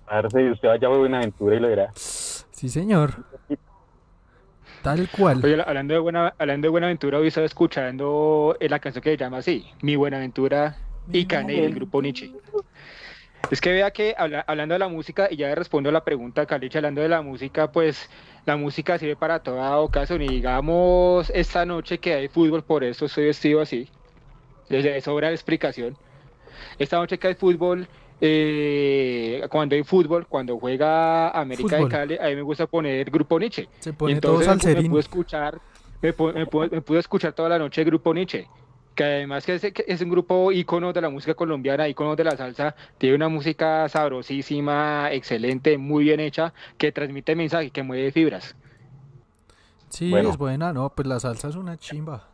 Parce, 0.08 0.52
usted 0.52 0.68
vaya 0.68 0.88
a 0.88 0.92
Buenaventura 0.92 1.56
y 1.56 1.60
lo 1.60 1.68
verá. 1.68 1.92
Sí, 1.96 2.70
señor. 2.70 3.14
Tal 4.82 5.10
cual. 5.10 5.42
Oye, 5.44 5.62
hablando 5.62 5.94
de, 5.94 6.00
buena, 6.00 6.34
hablando 6.38 6.66
de 6.66 6.70
Buenaventura, 6.70 7.20
hoy 7.20 7.28
estaba 7.28 7.46
escuchando 7.46 8.56
eh, 8.60 8.70
la 8.70 8.80
canción 8.80 9.04
que 9.04 9.12
se 9.12 9.18
llama 9.18 9.38
así, 9.38 9.66
Mi 9.82 9.96
Buenaventura 9.96 10.78
y 11.12 11.26
Caney 11.26 11.60
del 11.62 11.76
grupo 11.76 12.02
Nietzsche. 12.02 12.32
Es 13.52 13.62
que 13.62 13.72
vea 13.72 13.92
que 13.92 14.16
habla- 14.18 14.44
hablando 14.48 14.74
de 14.74 14.80
la 14.80 14.88
música, 14.88 15.28
y 15.30 15.36
ya 15.38 15.48
le 15.48 15.56
respondo 15.56 15.90
a 15.90 15.94
la 15.94 16.04
pregunta, 16.04 16.46
Caliche, 16.46 16.78
hablando 16.78 17.02
de 17.02 17.10
la 17.10 17.22
música, 17.22 17.72
pues 17.72 18.10
la 18.46 18.56
música 18.58 18.98
sirve 18.98 19.16
para 19.16 19.40
toda 19.40 19.78
ocasión. 19.80 20.22
Y 20.22 20.28
digamos, 20.28 21.30
esta 21.34 21.66
noche 21.66 21.98
que 22.00 22.14
hay 22.14 22.28
fútbol, 22.28 22.64
por 22.64 22.84
eso 22.84 23.06
estoy 23.06 23.26
vestido 23.26 23.62
así. 23.62 23.88
Desde 24.70 25.00
sobra 25.02 25.28
la 25.30 25.34
explicación. 25.34 25.98
Esta 26.78 26.98
noche 26.98 27.18
que 27.18 27.28
hay 27.28 27.36
fútbol, 27.36 27.88
eh, 28.22 29.42
cuando 29.50 29.76
hay 29.76 29.84
fútbol, 29.84 30.28
cuando 30.28 30.58
juega 30.60 31.30
América 31.30 31.78
Fútbol. 31.78 31.90
de 31.90 31.96
Cali, 31.96 32.18
a 32.20 32.26
mí 32.30 32.36
me 32.36 32.42
gusta 32.42 32.68
poner 32.68 33.10
grupo 33.10 33.40
Nietzsche. 33.40 33.68
Se 33.80 33.94
pone 33.94 34.14
todo 34.22 34.34
entonces 34.42 34.76
me, 34.76 34.82
pu- 34.82 34.84
me 34.84 34.90
pude 34.90 35.00
escuchar, 35.00 35.60
me, 36.02 36.10
me 36.10 36.46
pu- 36.48 36.72
me 36.72 36.82
pude 36.82 37.00
escuchar 37.00 37.34
toda 37.34 37.50
la 37.50 37.58
noche 37.60 37.84
grupo 37.84 38.14
Nietzsche, 38.14 38.48
que 39.00 39.06
además 39.06 39.46
que 39.46 39.56
es, 39.56 39.62
que 39.62 39.86
es 39.88 40.02
un 40.02 40.10
grupo 40.10 40.52
ícono 40.52 40.92
de 40.92 41.00
la 41.00 41.10
música 41.10 41.34
colombiana, 41.34 41.88
ícono 41.88 42.18
de 42.18 42.26
la 42.26 42.36
salsa, 42.36 42.76
tiene 42.98 43.16
una 43.16 43.30
música 43.30 43.88
sabrosísima, 43.88 45.08
excelente, 45.14 45.78
muy 45.78 46.04
bien 46.04 46.20
hecha, 46.20 46.54
que 46.78 46.92
transmite 46.92 47.34
mensaje, 47.34 47.72
que 47.72 47.82
mueve 47.82 48.12
fibras. 48.12 48.58
Sí, 49.88 50.10
Bueno. 50.10 50.32
es 50.32 50.38
buena, 50.38 50.74
no, 50.74 50.90
pues 50.90 51.08
la 51.08 51.18
salsa 51.22 51.48
es 51.48 51.56
una 51.56 51.78
chimba. 51.78 52.28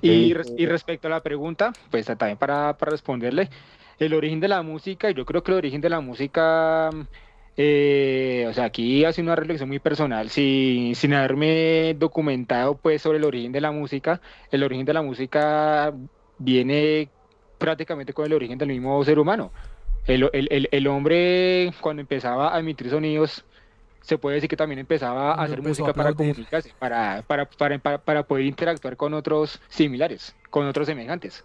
Y, 0.00 0.34
y 0.56 0.66
respecto 0.66 1.08
a 1.08 1.10
la 1.10 1.22
pregunta, 1.22 1.74
pues 1.90 2.06
también 2.06 2.38
para, 2.38 2.78
para 2.78 2.92
responderle, 2.92 3.50
el 3.98 4.14
origen 4.14 4.40
de 4.40 4.48
la 4.48 4.62
música, 4.62 5.10
y 5.10 5.14
yo 5.14 5.26
creo 5.26 5.42
que 5.42 5.52
el 5.52 5.58
origen 5.58 5.82
de 5.82 5.90
la 5.90 6.00
música, 6.00 6.88
eh, 7.56 8.46
o 8.48 8.52
sea, 8.54 8.64
aquí 8.64 9.04
hace 9.04 9.20
una 9.22 9.36
reflexión 9.36 9.68
muy 9.68 9.78
personal, 9.78 10.30
sin, 10.30 10.94
sin 10.94 11.14
haberme 11.14 11.94
documentado 11.98 12.76
pues 12.78 13.02
sobre 13.02 13.18
el 13.18 13.24
origen 13.24 13.52
de 13.52 13.60
la 13.60 13.72
música, 13.72 14.20
el 14.50 14.62
origen 14.64 14.86
de 14.86 14.92
la 14.94 15.02
música 15.02 15.92
viene 16.38 17.10
prácticamente 17.58 18.12
con 18.14 18.26
el 18.26 18.32
origen 18.32 18.58
del 18.58 18.68
mismo 18.68 19.04
ser 19.04 19.18
humano. 19.18 19.52
El, 20.06 20.28
el- 20.32 20.48
el- 20.50 20.68
el 20.72 20.86
hombre 20.88 21.72
cuando 21.80 22.00
empezaba 22.02 22.54
a 22.54 22.60
emitir 22.60 22.90
sonidos, 22.90 23.44
se 24.00 24.18
puede 24.18 24.36
decir 24.36 24.48
que 24.50 24.56
también 24.56 24.80
empezaba 24.80 25.32
a 25.34 25.42
hacer 25.44 25.58
a 25.60 25.62
música 25.62 25.92
para 25.92 26.12
comunicarse, 26.12 26.74
para, 26.78 27.22
para, 27.26 27.46
para, 27.46 27.78
para, 27.78 27.98
para 27.98 28.22
poder 28.24 28.46
interactuar 28.46 28.96
con 28.96 29.14
otros 29.14 29.60
similares, 29.68 30.34
con 30.50 30.66
otros 30.66 30.86
semejantes. 30.86 31.44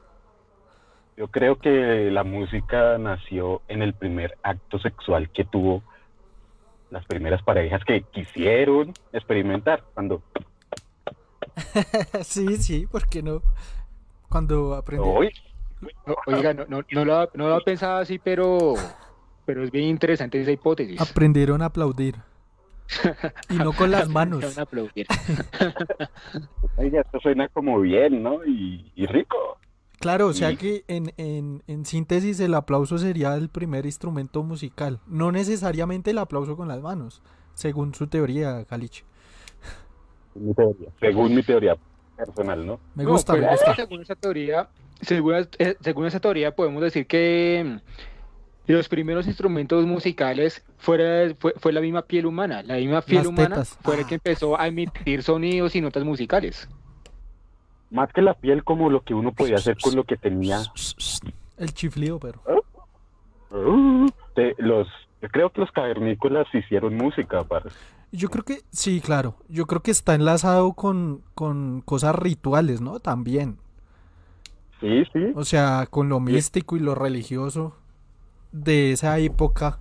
Yo 1.16 1.28
creo 1.30 1.58
que 1.60 2.10
la 2.12 2.24
música 2.24 2.98
nació 2.98 3.62
en 3.68 3.82
el 3.82 3.94
primer 3.94 4.38
acto 4.44 4.80
sexual 4.80 5.30
que 5.32 5.46
tuvo 5.46 5.84
las 6.90 7.06
primeras 7.06 7.42
parejas 7.44 7.84
que 7.86 8.02
quisieron 8.04 8.94
experimentar. 9.14 9.84
Cuando, 9.94 10.22
sí, 12.24 12.58
sí, 12.58 12.88
¿por 12.88 13.08
qué 13.08 13.22
no? 13.22 13.42
Cuando 14.30 14.76
aprendí. 14.76 15.08
hoy, 15.08 15.32
Oiga, 16.26 16.54
no, 16.54 16.66
no, 16.68 16.82
no, 16.92 17.06
lo, 17.06 17.30
no 17.34 17.50
lo 17.50 17.64
pensaba 17.64 18.00
así, 18.00 18.20
pero, 18.20 18.74
pero 19.46 19.64
es 19.64 19.72
bien 19.72 19.86
interesante 19.86 20.42
esa 20.42 20.52
hipótesis. 20.52 21.00
Aprendieron 21.00 21.62
a 21.62 21.66
aplaudir. 21.66 22.16
Y 23.50 23.56
no 23.56 23.74
con 23.74 23.92
las 23.92 24.08
manos. 24.08 24.42
Van 24.42 24.60
a 24.60 24.62
aplaudir. 24.62 25.08
oiga, 26.78 27.02
esto 27.02 27.20
suena 27.20 27.50
como 27.50 27.82
bien, 27.82 28.24
¿no? 28.24 28.46
Y, 28.46 28.92
y 28.96 29.06
rico. 29.08 29.60
Claro, 30.00 30.28
o 30.28 30.34
sea 30.34 30.52
Y- 30.52 30.58
que 30.58 30.84
en, 30.88 31.12
en, 31.18 31.64
en 31.68 31.86
síntesis 31.86 32.40
el 32.40 32.54
aplauso 32.54 32.98
sería 32.98 33.34
el 33.36 33.50
primer 33.50 33.86
instrumento 33.86 34.44
musical. 34.44 35.00
No 35.08 35.32
necesariamente 35.32 36.12
el 36.12 36.20
aplauso 36.20 36.56
con 36.56 36.68
las 36.68 36.82
manos, 36.82 37.22
según 37.56 37.94
su 37.96 38.08
teoría, 38.08 38.64
Caliche. 38.66 39.04
Mi 40.36 40.54
teoría. 40.54 40.90
Según 41.00 41.34
mi 41.36 41.42
teoría 41.44 41.76
personal, 42.16 42.66
¿no? 42.66 42.80
Me 42.96 43.04
No, 43.04 43.12
gusta, 43.12 43.34
pues, 43.34 43.44
me 43.44 43.50
gusta. 43.52 43.76
Según 43.76 44.02
esa 44.02 44.16
teoría, 44.16 44.70
según, 45.02 45.34
eh, 45.58 45.76
según 45.82 46.06
esa 46.06 46.20
teoría 46.20 46.56
podemos 46.56 46.84
decir 46.84 47.08
que 47.08 47.64
mm, 48.68 48.72
los 48.72 48.88
primeros 48.90 49.26
instrumentos 49.26 49.86
musicales 49.88 50.64
fuera, 50.78 51.34
fue, 51.40 51.54
fue 51.58 51.74
la 51.74 51.82
misma 51.82 52.04
piel 52.04 52.28
humana. 52.28 52.62
La 52.62 52.76
misma 52.76 53.02
piel 53.02 53.20
Las 53.20 53.28
humana 53.28 53.50
tetas. 53.56 53.78
fue 53.82 53.98
la 53.98 54.04
Ah. 54.04 54.08
que 54.08 54.16
empezó 54.16 54.60
a 54.60 54.68
emitir 54.68 55.24
sonidos 55.24 55.76
y 55.76 55.82
notas 55.82 56.04
musicales. 56.04 56.70
Más 57.90 58.12
que 58.12 58.22
la 58.22 58.34
piel, 58.34 58.64
como 58.64 58.90
lo 58.90 59.02
que 59.02 59.14
uno 59.14 59.32
podía 59.32 59.56
hacer 59.56 59.78
con 59.82 59.96
lo 59.96 60.04
que 60.04 60.18
tenía. 60.18 60.60
El 61.58 61.74
chiflido, 61.74 62.20
pero. 62.20 62.42
Uh, 63.50 64.08
de 64.36 64.56
los, 64.58 64.88
creo 65.32 65.50
que 65.52 65.62
los 65.62 65.72
cavernícolas 65.72 66.48
hicieron 66.54 66.96
música, 66.96 67.44
parce. 67.44 67.70
Yo 68.12 68.30
creo 68.30 68.44
que, 68.44 68.60
sí, 68.72 69.02
claro. 69.02 69.36
Yo 69.50 69.66
creo 69.66 69.82
que 69.82 69.92
está 69.92 70.16
enlazado 70.16 70.74
con, 70.74 71.22
con 71.34 71.82
cosas 71.82 72.16
rituales, 72.16 72.82
¿no? 72.82 73.00
También. 73.00 73.58
Sí, 74.80 75.04
sí. 75.12 75.32
O 75.36 75.44
sea, 75.44 75.88
con 75.90 76.10
lo 76.10 76.20
místico 76.20 76.78
y 76.78 76.80
lo 76.80 76.94
religioso 76.96 77.76
de 78.52 78.92
esa 78.92 79.18
época. 79.20 79.80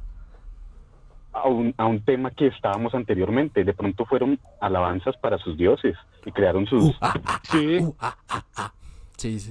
a 1.33 1.47
un, 1.49 1.75
a 1.77 1.87
un 1.87 2.03
tema 2.05 2.31
que 2.31 2.47
estábamos 2.49 2.95
anteriormente. 2.95 3.63
De 3.65 3.75
pronto 3.75 4.05
fueron 4.07 4.39
alabanzas 4.61 5.17
para 5.19 5.39
sus 5.39 5.57
dioses 5.57 5.97
y 6.27 6.33
crearon 6.33 6.67
sus... 6.67 6.85
Uh, 6.85 6.93
ah, 7.01 7.15
ah, 7.25 7.41
Sí. 7.51 7.79
uh, 7.79 7.95
ah, 8.01 8.17
ah, 8.29 8.45
ah. 8.57 8.73
Sí, 9.17 9.39
sí, 9.41 9.51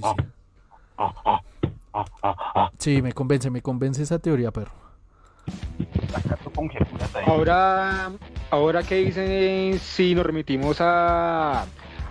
Ah, 0.98 1.12
ah, 1.24 1.40
ah, 1.94 2.04
ah, 2.22 2.36
ah. 2.54 2.70
Sí, 2.78 3.02
me 3.02 3.12
convence, 3.12 3.50
me 3.50 3.60
convence 3.62 4.02
esa 4.02 4.18
teoría, 4.20 4.52
perro. 4.52 4.70
Ahora, 7.26 8.12
ahora 8.50 8.82
que 8.82 8.96
dicen 8.96 9.78
si 9.78 10.14
nos 10.14 10.26
remitimos 10.26 10.80
a, 10.80 11.64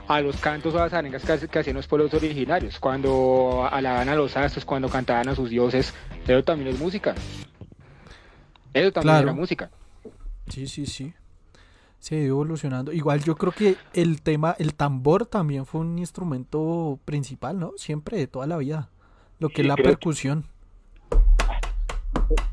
a 0.07 0.21
los 0.21 0.37
cantos 0.37 0.73
o 0.73 0.79
a 0.79 0.83
las 0.85 0.93
arengas 0.93 1.23
que, 1.23 1.47
que 1.47 1.59
hacían 1.59 1.75
los 1.75 1.87
pueblos 1.87 2.13
originarios, 2.13 2.79
cuando 2.79 3.67
alaban 3.71 4.09
a 4.09 4.15
los 4.15 4.35
astros, 4.35 4.65
cuando 4.65 4.89
cantaban 4.89 5.27
a 5.29 5.35
sus 5.35 5.49
dioses, 5.49 5.93
eso 6.27 6.43
también 6.43 6.69
es 6.73 6.79
música. 6.79 7.13
Eso 8.73 8.91
también 8.91 9.13
Claro. 9.15 9.27
era 9.29 9.33
música. 9.33 9.69
Sí, 10.47 10.67
sí, 10.67 10.85
sí. 10.85 11.13
Se 12.05 12.13
ha 12.13 12.19
ido 12.19 12.35
evolucionando. 12.35 12.93
Igual 12.93 13.23
yo 13.23 13.35
creo 13.35 13.51
que 13.51 13.77
el 13.95 14.21
tema, 14.21 14.55
el 14.59 14.75
tambor 14.75 15.25
también 15.25 15.65
fue 15.65 15.81
un 15.81 15.97
instrumento 15.97 16.99
principal, 17.03 17.57
¿no? 17.57 17.71
Siempre 17.77 18.15
de 18.19 18.27
toda 18.27 18.45
la 18.45 18.57
vida. 18.57 18.89
Lo 19.39 19.49
que 19.49 19.55
Sí, 19.55 19.61
es 19.61 19.67
la 19.69 19.75
que- 19.75 19.81
percusión. 19.81 20.45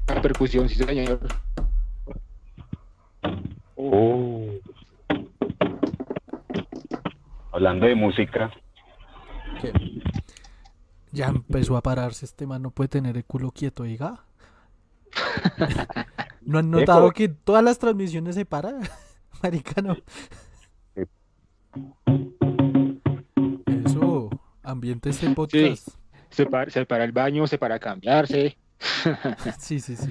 La 0.09 0.23
percusión, 0.23 0.71
sí 0.71 0.77
señor. 0.77 1.21
Oh. 3.77 4.47
Hablando 7.53 7.85
de 7.85 7.95
música, 7.95 8.51
ya 11.11 11.27
empezó 11.29 11.77
a 11.77 11.83
pararse 11.83 12.25
este 12.25 12.47
man, 12.47 12.63
no 12.63 12.71
puede 12.71 12.89
tener 12.89 13.19
el 13.19 13.25
culo 13.27 13.51
quieto, 13.51 13.83
diga. 13.83 14.25
¿No 16.41 16.59
han 16.59 16.71
notado 16.71 17.11
que 17.11 17.29
todas 17.29 17.63
las 17.63 17.79
transmisiones 17.79 18.35
se 18.35 18.47
paran? 18.47 18.81
Marica, 19.43 19.83
no. 19.83 19.97
Eso, 23.85 24.31
ambiente 24.63 25.11
este 25.11 25.31
podcast. 25.31 25.89
Se 26.31 26.47
para, 26.47 26.71
se 26.71 26.87
para 26.87 27.05
el 27.05 27.13
baño, 27.13 27.47
se 27.47 27.59
para 27.59 27.79
cambiarse. 27.79 28.57
Sí, 29.61 29.79
sí, 29.79 29.95
sí. 29.97 30.11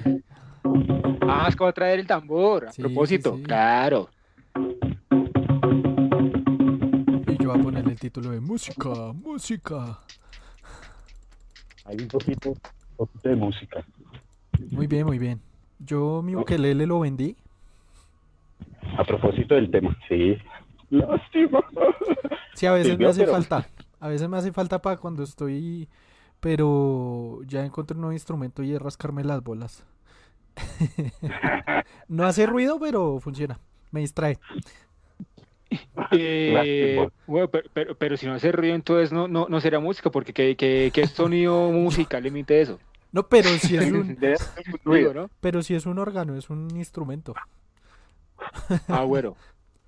Ah, 1.28 1.46
es 1.48 1.54
que 1.56 1.62
va 1.64 1.70
a 1.70 1.72
traer 1.74 2.00
el 2.00 2.06
tambor, 2.06 2.66
a 2.68 2.72
Sí, 2.72 2.80
propósito. 2.80 3.32
sí, 3.32 3.36
sí. 3.38 3.42
Claro. 3.44 4.08
Y 7.26 7.42
yo 7.42 7.50
voy 7.50 7.60
a 7.60 7.62
poner 7.62 7.86
el 7.88 7.98
título 7.98 8.30
de 8.30 8.40
música, 8.40 8.88
música. 9.12 9.98
hay 11.84 11.96
un 12.00 12.08
poquito, 12.08 12.50
un 12.50 12.58
poquito 12.96 13.28
de 13.28 13.36
música. 13.36 13.84
Muy 14.70 14.86
bien, 14.86 15.04
muy 15.06 15.18
bien. 15.18 15.40
Yo 15.78 16.22
mi 16.22 16.34
ukelele 16.34 16.86
lo 16.86 17.00
vendí. 17.00 17.36
A 18.98 19.04
propósito 19.04 19.54
del 19.54 19.70
tema, 19.70 19.96
sí. 20.08 20.36
Lástima. 20.90 21.60
Sí, 22.54 22.66
a 22.66 22.72
veces 22.72 22.98
me 22.98 23.06
hace 23.06 23.20
pero- 23.20 23.32
falta. 23.32 23.66
A 24.00 24.08
veces 24.08 24.28
me 24.28 24.36
hace 24.36 24.52
falta 24.52 24.82
para 24.82 24.96
cuando 24.96 25.22
estoy 25.22 25.88
pero 26.42 27.38
ya 27.46 27.64
encontré 27.64 27.94
un 27.94 28.00
nuevo 28.00 28.12
instrumento 28.12 28.64
y 28.64 28.74
es 28.74 28.82
rascarme 28.82 29.22
las 29.22 29.44
bolas. 29.44 29.84
no 32.08 32.24
hace 32.24 32.46
ruido, 32.46 32.80
pero 32.80 33.20
funciona. 33.20 33.60
Me 33.92 34.00
distrae. 34.00 34.40
Eh, 36.10 37.08
bueno, 37.28 37.46
pero, 37.48 37.68
pero, 37.72 37.94
pero, 37.94 38.16
si 38.16 38.26
no 38.26 38.34
hace 38.34 38.50
ruido, 38.50 38.74
entonces 38.74 39.12
no, 39.12 39.28
no, 39.28 39.46
no 39.48 39.60
será 39.60 39.78
música, 39.78 40.10
porque 40.10 40.32
¿qué, 40.32 40.56
qué, 40.56 40.90
qué 40.92 41.06
sonido 41.06 41.70
musical 41.70 42.26
emite 42.26 42.60
eso? 42.60 42.80
No, 43.12 43.28
pero 43.28 43.48
si 43.50 43.76
es 43.76 43.92
un, 43.92 44.18
¿no? 45.14 45.30
pero 45.40 45.62
si 45.62 45.76
es 45.76 45.86
un 45.86 46.00
órgano, 46.00 46.34
es 46.34 46.50
un 46.50 46.76
instrumento. 46.76 47.34
Ah, 48.88 49.02
bueno. 49.04 49.36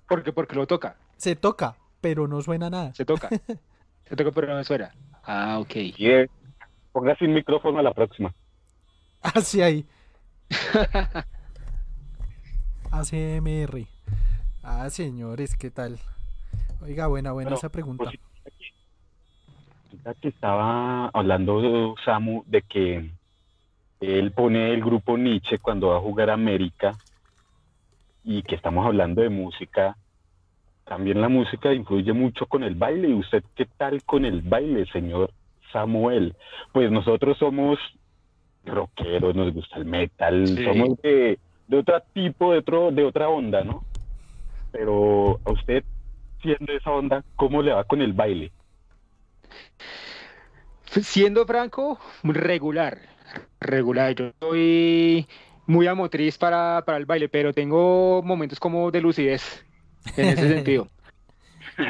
Porque, 0.08 0.32
porque 0.32 0.54
lo 0.56 0.66
toca. 0.66 0.96
Se 1.16 1.36
toca, 1.36 1.76
pero 2.00 2.26
no 2.28 2.40
suena 2.42 2.68
nada. 2.70 2.92
Se 2.94 3.04
toca. 3.04 3.28
Se 4.08 4.16
toca, 4.16 4.30
pero 4.32 4.54
no 4.54 4.62
suena. 4.64 4.94
Ah, 5.24 5.58
ok. 5.58 5.76
Y 5.76 6.10
es- 6.10 6.30
ponga 6.92 7.16
sin 7.16 7.32
micrófono 7.32 7.78
a 7.78 7.82
la 7.82 7.92
próxima. 7.94 8.34
Así 9.22 9.62
ahí. 9.62 9.86
ACMR. 12.90 13.86
Ah, 14.62 14.88
señores, 14.90 15.56
¿qué 15.56 15.70
tal? 15.70 15.98
Oiga, 16.82 17.06
buena, 17.06 17.32
buena 17.32 17.48
Bueno, 17.50 17.56
esa 17.58 17.68
pregunta. 17.70 18.04
pues, 18.04 18.18
Ahorita 19.90 20.14
que 20.20 20.28
estaba 20.28 21.08
hablando 21.08 21.94
Samu 22.04 22.44
de 22.46 22.62
que 22.62 23.10
él 24.00 24.32
pone 24.32 24.72
el 24.74 24.82
grupo 24.84 25.16
Nietzsche 25.16 25.58
cuando 25.58 25.88
va 25.88 25.96
a 25.96 26.00
jugar 26.00 26.30
América 26.30 26.96
y 28.24 28.42
que 28.42 28.54
estamos 28.54 28.86
hablando 28.86 29.22
de 29.22 29.28
música. 29.28 29.96
También 30.84 31.20
la 31.20 31.28
música 31.28 31.72
influye 31.72 32.12
mucho 32.12 32.46
con 32.46 32.62
el 32.62 32.74
baile. 32.74 33.08
¿Y 33.08 33.14
usted 33.14 33.42
qué 33.54 33.66
tal 33.76 34.02
con 34.04 34.24
el 34.24 34.42
baile, 34.42 34.86
señor 34.86 35.30
Samuel? 35.72 36.34
Pues 36.72 36.90
nosotros 36.90 37.38
somos 37.38 37.78
rockeros, 38.66 39.34
nos 39.34 39.52
gusta 39.52 39.76
el 39.76 39.84
metal, 39.84 40.46
Sí. 40.46 40.64
somos 40.64 40.96
de, 41.02 41.38
de 41.68 41.76
otro 41.78 42.02
tipo, 42.12 42.52
de, 42.52 42.58
otro, 42.58 42.90
de 42.90 43.04
otra 43.04 43.28
onda, 43.28 43.62
¿no? 43.62 43.84
Pero 44.72 45.38
a 45.44 45.52
usted, 45.52 45.84
siendo 46.42 46.72
esa 46.72 46.90
onda, 46.90 47.22
¿cómo 47.36 47.62
le 47.62 47.72
va 47.72 47.84
con 47.84 48.00
el 48.02 48.12
baile? 48.12 48.50
Siendo 50.86 51.46
franco, 51.46 51.98
regular. 52.22 52.98
Regular. 53.60 54.14
Yo 54.14 54.32
soy 54.40 55.26
muy 55.66 55.86
amotriz 55.86 56.38
para, 56.38 56.82
para 56.84 56.98
el 56.98 57.06
baile, 57.06 57.28
pero 57.28 57.52
tengo 57.52 58.22
momentos 58.22 58.60
como 58.60 58.90
de 58.90 59.00
lucidez 59.00 59.64
en 60.16 60.28
ese 60.28 60.48
sentido. 60.48 60.88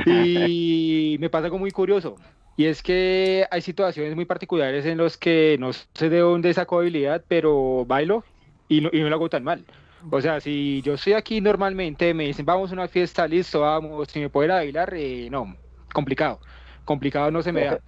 Y 0.06 1.18
me 1.20 1.28
pasa 1.28 1.44
algo 1.44 1.58
muy 1.58 1.70
curioso. 1.70 2.16
Y 2.56 2.64
es 2.64 2.82
que 2.82 3.46
hay 3.50 3.60
situaciones 3.60 4.14
muy 4.14 4.24
particulares 4.24 4.86
en 4.86 4.96
los 4.96 5.18
que 5.18 5.56
no 5.58 5.74
sé 5.74 6.08
de 6.08 6.20
dónde 6.20 6.54
saco 6.54 6.78
habilidad, 6.78 7.22
pero 7.28 7.84
bailo 7.84 8.24
y 8.66 8.80
no, 8.80 8.88
y 8.92 9.00
no 9.00 9.10
lo 9.10 9.16
hago 9.16 9.28
tan 9.28 9.44
mal. 9.44 9.64
O 10.10 10.20
sea, 10.20 10.40
si 10.40 10.82
yo 10.82 10.94
estoy 10.94 11.14
aquí 11.14 11.40
normalmente, 11.40 12.14
me 12.14 12.24
dicen, 12.24 12.46
vamos 12.46 12.70
a 12.70 12.74
una 12.74 12.88
fiesta, 12.88 13.26
listo, 13.26 13.60
vamos, 13.60 14.08
si 14.08 14.20
me 14.20 14.28
puedo 14.28 14.46
ir 14.46 14.52
a 14.52 14.56
bailar, 14.56 14.94
eh, 14.94 15.28
no, 15.30 15.56
complicado. 15.92 16.40
Complicado 16.84 17.30
no 17.30 17.42
se 17.42 17.52
me 17.52 17.64
da. 17.64 17.80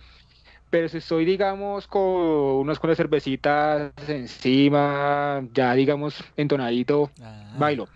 Pero 0.71 0.89
si 0.89 0.99
estoy, 0.99 1.25
digamos, 1.25 1.87
con 1.87 2.03
unos 2.03 2.79
con 2.79 2.91
las 2.91 2.97
cervecitas 2.99 3.93
encima, 4.09 5.47
ya 5.53 5.75
digamos, 5.75 6.23
entonadito, 6.37 7.13
Ah, 7.21 7.53
bailo. 7.59 7.89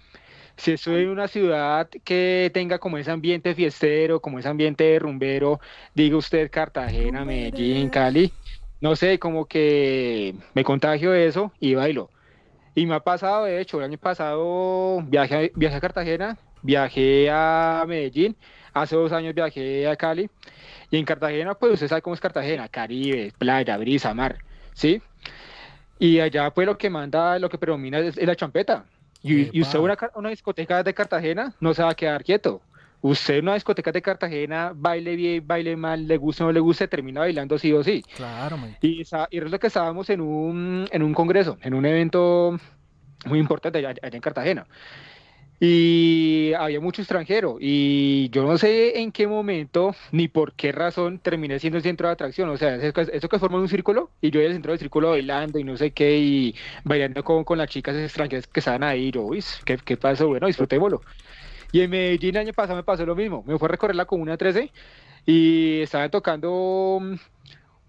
Si 0.56 0.72
estoy 0.72 1.02
en 1.04 1.10
una 1.10 1.28
ciudad 1.28 1.88
que 2.04 2.50
tenga 2.54 2.78
como 2.78 2.98
ese 2.98 3.10
ambiente 3.10 3.54
fiestero, 3.54 4.20
como 4.20 4.38
ese 4.38 4.48
ambiente 4.48 4.98
rumbero, 4.98 5.60
diga 5.94 6.16
usted 6.16 6.50
Cartagena, 6.50 7.24
Medellín, 7.24 7.90
Cali, 7.90 8.34
no 8.80 8.96
sé, 8.96 9.18
como 9.18 9.46
que 9.46 10.36
me 10.54 10.64
contagio 10.64 11.12
de 11.12 11.26
eso 11.26 11.52
y 11.60 11.74
bailo. 11.74 12.12
Y 12.74 12.86
me 12.86 12.94
ha 12.94 13.00
pasado, 13.00 13.44
de 13.44 13.60
hecho, 13.60 13.78
el 13.78 13.84
año 13.84 13.98
pasado 13.98 15.02
viajé, 15.06 15.36
a- 15.46 15.50
viajé 15.54 15.76
a 15.76 15.80
Cartagena, 15.80 16.38
viajé 16.62 17.28
a 17.30 17.84
Medellín, 17.86 18.36
hace 18.72 18.96
dos 18.96 19.12
años 19.12 19.34
viajé 19.34 19.88
a 19.88 19.96
Cali, 19.96 20.30
y 20.90 20.98
en 20.98 21.04
Cartagena, 21.04 21.54
pues 21.54 21.74
usted 21.74 21.88
sabe 21.88 22.02
cómo 22.02 22.14
es 22.14 22.20
Cartagena, 22.20 22.68
Caribe, 22.68 23.32
playa, 23.38 23.76
brisa, 23.76 24.12
mar, 24.14 24.38
¿sí? 24.74 25.00
Y 25.98 26.20
allá, 26.20 26.50
pues 26.50 26.66
lo 26.66 26.78
que 26.78 26.90
manda, 26.90 27.38
lo 27.38 27.48
que 27.48 27.58
predomina 27.58 27.98
es, 27.98 28.16
es 28.16 28.26
la 28.26 28.34
champeta. 28.34 28.84
Y, 29.22 29.56
y 29.56 29.60
usted 29.60 29.78
una, 29.78 29.98
una 30.14 30.30
discoteca 30.30 30.82
de 30.82 30.94
Cartagena 30.94 31.54
no 31.60 31.74
se 31.74 31.82
va 31.82 31.90
a 31.90 31.94
quedar 31.94 32.24
quieto. 32.24 32.62
Usted 33.02 33.36
en 33.36 33.44
una 33.44 33.54
discoteca 33.54 33.92
de 33.92 34.02
Cartagena, 34.02 34.72
baile 34.74 35.16
bien, 35.16 35.46
baile 35.46 35.76
mal, 35.76 36.06
le 36.06 36.16
guste 36.16 36.42
o 36.42 36.46
no 36.46 36.52
le 36.52 36.60
guste, 36.60 36.88
termina 36.88 37.20
bailando 37.20 37.58
sí 37.58 37.72
o 37.72 37.84
sí. 37.84 38.02
claro, 38.16 38.56
man. 38.56 38.76
Y, 38.80 39.02
y 39.30 39.40
resulta 39.40 39.58
que 39.58 39.66
estábamos 39.68 40.10
en 40.10 40.20
un, 40.20 40.86
en 40.90 41.02
un 41.02 41.14
congreso, 41.14 41.58
en 41.62 41.74
un 41.74 41.86
evento 41.86 42.58
muy 43.26 43.38
importante 43.38 43.78
allá, 43.78 43.90
allá 43.90 44.16
en 44.16 44.20
Cartagena. 44.20 44.66
Y 45.62 46.54
había 46.54 46.80
mucho 46.80 47.02
extranjero. 47.02 47.58
Y 47.60 48.30
yo 48.30 48.44
no 48.44 48.56
sé 48.56 49.00
en 49.00 49.12
qué 49.12 49.26
momento 49.26 49.94
ni 50.10 50.26
por 50.26 50.54
qué 50.54 50.72
razón 50.72 51.18
terminé 51.18 51.58
siendo 51.58 51.76
el 51.76 51.82
centro 51.82 52.08
de 52.08 52.14
atracción. 52.14 52.48
O 52.48 52.56
sea, 52.56 52.76
eso 52.76 52.92
que, 52.94 53.02
eso 53.12 53.28
que 53.28 53.38
forman 53.38 53.60
un 53.60 53.68
círculo 53.68 54.10
y 54.22 54.30
yo 54.30 54.40
era 54.40 54.48
el 54.48 54.54
centro 54.54 54.72
del 54.72 54.78
círculo 54.78 55.10
bailando 55.10 55.58
y 55.58 55.64
no 55.64 55.76
sé 55.76 55.90
qué, 55.90 56.18
y 56.18 56.54
bailando 56.84 57.22
con, 57.22 57.44
con 57.44 57.58
las 57.58 57.68
chicas 57.68 57.94
extranjeras 57.96 58.46
que 58.46 58.60
estaban 58.60 58.82
ahí. 58.82 59.10
Yo, 59.10 59.22
uy, 59.22 59.44
¿qué, 59.66 59.76
qué 59.78 59.96
pasó? 59.98 60.28
Bueno, 60.28 60.46
disfrutémoslo. 60.46 61.02
Y 61.72 61.82
en 61.82 61.90
Medellín 61.90 62.36
el 62.36 62.42
año 62.42 62.52
pasado 62.54 62.76
me 62.76 62.82
pasó 62.84 63.04
lo 63.06 63.14
mismo. 63.14 63.44
Me 63.46 63.58
fue 63.58 63.68
a 63.68 63.70
recorrer 63.72 63.96
la 63.96 64.06
Comuna 64.06 64.36
13 64.36 64.72
y 65.26 65.82
estaban 65.82 66.10
tocando 66.10 66.98
mm, 67.00 67.14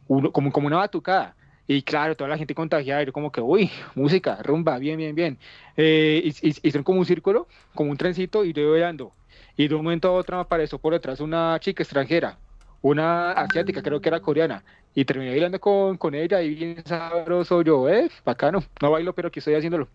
uno, 0.08 0.32
como, 0.32 0.52
como 0.52 0.68
una 0.68 0.78
batucada. 0.78 1.36
Y 1.68 1.84
claro, 1.84 2.16
toda 2.16 2.30
la 2.30 2.38
gente 2.38 2.54
contagiada, 2.54 3.02
y 3.04 3.06
yo 3.06 3.14
como 3.14 3.32
que, 3.32 3.40
uy, 3.42 3.70
música, 3.96 4.40
rumba, 4.44 4.78
bien, 4.78 4.98
bien, 4.98 5.16
bien. 5.16 5.38
Eh, 5.78 6.22
y- 6.26 6.48
y- 6.48 6.50
hicieron 6.50 6.84
como 6.84 7.00
un 7.00 7.06
círculo, 7.06 7.48
como 7.74 7.92
un 7.92 7.98
trencito, 7.98 8.44
y 8.44 8.52
yo 8.54 8.72
bailando. 8.72 9.14
Y 9.56 9.68
de 9.68 9.76
un 9.76 9.84
momento 9.84 10.10
a 10.10 10.12
otro 10.12 10.38
me 10.38 10.42
apareció 10.42 10.80
por 10.80 10.94
detrás 10.94 11.20
una 11.20 11.58
chica 11.60 11.84
extranjera, 11.84 12.38
una 12.82 13.32
asiática, 13.32 13.82
creo 13.82 14.02
que 14.02 14.10
era 14.10 14.20
coreana. 14.20 14.64
Y 14.94 15.06
terminé 15.06 15.32
bailando 15.32 15.60
con, 15.60 15.98
con 15.98 16.14
ella, 16.16 16.42
y 16.42 16.56
bien 16.56 16.84
sabroso 16.86 17.62
yo, 17.62 17.88
eh, 17.88 18.10
bacano. 18.26 18.64
No 18.82 18.92
bailo, 18.92 19.14
pero 19.14 19.30
aquí 19.30 19.40
estoy 19.40 19.54
haciéndolo. 19.56 19.88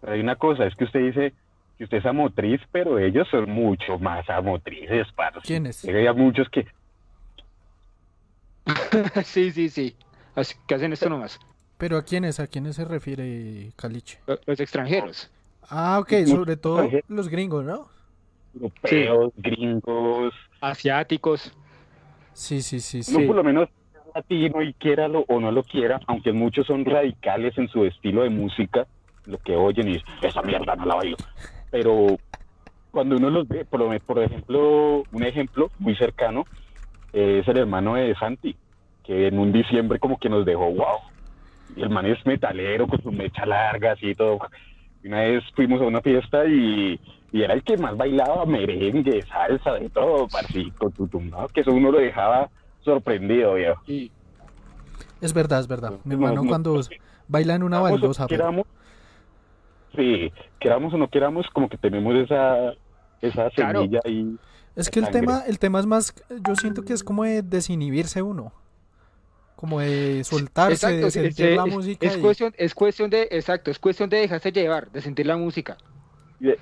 Pero 0.00 0.12
hay 0.12 0.20
una 0.20 0.36
cosa, 0.36 0.66
es 0.66 0.74
que 0.76 0.84
usted 0.84 1.00
dice 1.00 1.32
que 1.76 1.84
usted 1.84 1.98
es 1.98 2.06
amotriz, 2.06 2.60
pero 2.70 2.98
ellos 2.98 3.26
son 3.30 3.50
mucho 3.50 3.98
más 3.98 4.28
amotrices, 4.30 5.08
parce. 5.16 5.40
¿Quiénes? 5.42 5.84
Hay 5.84 6.14
muchos 6.14 6.48
que, 6.50 6.66
sí, 9.24 9.50
sí, 9.52 9.68
sí. 9.68 9.96
Así 10.34 10.54
que 10.66 10.74
hacen 10.74 10.92
esto 10.92 11.08
nomás, 11.08 11.38
Pero 11.78 11.96
¿a 11.96 12.02
quiénes? 12.02 12.40
¿A 12.40 12.46
quiénes 12.46 12.76
se 12.76 12.84
refiere 12.84 13.72
Caliche? 13.76 14.18
lo- 14.26 14.38
los 14.46 14.60
extranjeros. 14.60 15.30
Ah, 15.68 15.98
ok, 16.00 16.12
sobre 16.26 16.56
todo 16.56 16.88
los 17.08 17.28
gringos, 17.28 17.64
¿no? 17.64 17.88
europeos, 18.54 19.32
gringos, 19.36 20.34
Asiáticos. 20.60 21.52
Sí, 22.34 22.62
sí, 22.62 22.80
sí, 22.80 22.98
no 23.12 23.20
sí. 23.20 23.26
por 23.26 23.36
lo 23.36 23.44
menos 23.44 23.68
latino 24.14 24.62
y 24.62 24.72
quiéralo 24.74 25.24
o 25.28 25.40
no 25.40 25.50
lo 25.50 25.62
quiera, 25.64 26.00
aunque 26.06 26.32
muchos 26.32 26.66
son 26.66 26.84
radicales 26.84 27.56
en 27.58 27.68
su 27.68 27.84
estilo 27.84 28.22
de 28.22 28.30
música, 28.30 28.86
lo 29.26 29.38
que 29.38 29.56
oyen 29.56 29.88
y 29.88 29.94
dicen, 29.94 30.08
esa 30.22 30.42
mierda 30.42 30.76
no 30.76 30.86
la 30.86 30.94
bailo. 30.96 31.16
Pero 31.70 32.18
cuando 32.90 33.16
uno 33.16 33.30
los 33.30 33.48
ve, 33.48 33.64
por, 33.64 33.80
lo- 33.80 34.00
por 34.00 34.18
ejemplo, 34.20 35.04
un 35.10 35.22
ejemplo 35.24 35.70
muy 35.78 35.96
cercano 35.96 36.46
es 37.14 37.46
el 37.48 37.56
hermano 37.58 37.94
de 37.94 38.14
Santi, 38.16 38.56
que 39.04 39.28
en 39.28 39.38
un 39.38 39.52
diciembre 39.52 39.98
como 39.98 40.18
que 40.18 40.28
nos 40.28 40.44
dejó, 40.44 40.66
wow. 40.70 40.98
Y 41.76 41.82
el 41.82 41.90
man 41.90 42.06
es 42.06 42.24
metalero 42.26 42.86
con 42.86 43.00
su 43.02 43.10
mecha 43.12 43.46
larga, 43.46 43.92
así 43.92 44.08
y 44.10 44.14
todo. 44.14 44.38
Y 45.02 45.08
Una 45.08 45.20
vez 45.20 45.44
fuimos 45.54 45.80
a 45.80 45.84
una 45.84 46.00
fiesta 46.00 46.44
y, 46.46 46.98
y 47.32 47.42
era 47.42 47.54
el 47.54 47.62
que 47.62 47.76
más 47.76 47.96
bailaba 47.96 48.44
merengue, 48.46 49.24
salsa, 49.26 49.74
de 49.74 49.88
todo, 49.90 50.28
parce, 50.28 50.64
con 50.78 50.92
tu 50.92 51.06
tumbado, 51.08 51.48
que 51.48 51.60
eso 51.60 51.72
uno 51.72 51.90
lo 51.90 51.98
dejaba 51.98 52.50
sorprendido, 52.82 53.54
viejo. 53.54 53.80
Y 53.86 54.10
Es 55.20 55.32
verdad, 55.32 55.60
es 55.60 55.68
verdad. 55.68 55.92
Mi 56.04 56.14
No, 56.16 56.26
hermano 56.26 56.42
no, 56.42 56.48
cuando 56.48 56.74
no, 56.74 56.80
baila 57.28 57.54
en 57.54 57.62
una 57.62 57.80
baldosa, 57.80 58.26
pero- 58.26 58.44
queramos, 58.44 58.66
sí, 59.96 60.32
queramos 60.60 60.92
o 60.94 60.98
no 60.98 61.08
queramos, 61.08 61.46
como 61.52 61.68
que 61.68 61.78
tenemos 61.78 62.14
esa, 62.16 62.72
esa 63.20 63.50
Claro. 63.50 63.80
semilla 63.82 64.00
ahí. 64.04 64.36
Es 64.76 64.90
que 64.90 64.98
el 65.00 65.06
sangre. 65.06 65.20
tema, 65.20 65.42
el 65.46 65.58
tema 65.58 65.80
es 65.80 65.86
más, 65.86 66.14
yo 66.46 66.56
siento 66.56 66.82
que 66.82 66.92
es 66.92 67.04
como 67.04 67.24
de 67.24 67.42
desinhibirse 67.42 68.22
uno. 68.22 68.52
Como 69.56 69.80
de 69.80 70.24
soltarse, 70.24 70.86
de 70.88 70.92
Exacto, 70.94 71.10
sí, 71.10 71.20
sentir 71.20 71.46
es, 71.46 71.56
la 71.56 71.64
es- 71.66 71.72
música. 71.74 72.06
es 72.06 72.16
y- 72.16 72.20
cuestión, 72.20 72.52
es 72.58 72.74
cuestión 72.74 73.10
de, 73.10 73.28
exacto, 73.30 73.70
es 73.70 73.78
cuestión 73.78 74.10
de 74.10 74.16
dejarse 74.18 74.52
llevar, 74.52 74.90
de 74.90 75.00
sentir 75.00 75.26
la 75.26 75.36
música. 75.36 75.76
y 76.40 76.46
de, 76.46 76.58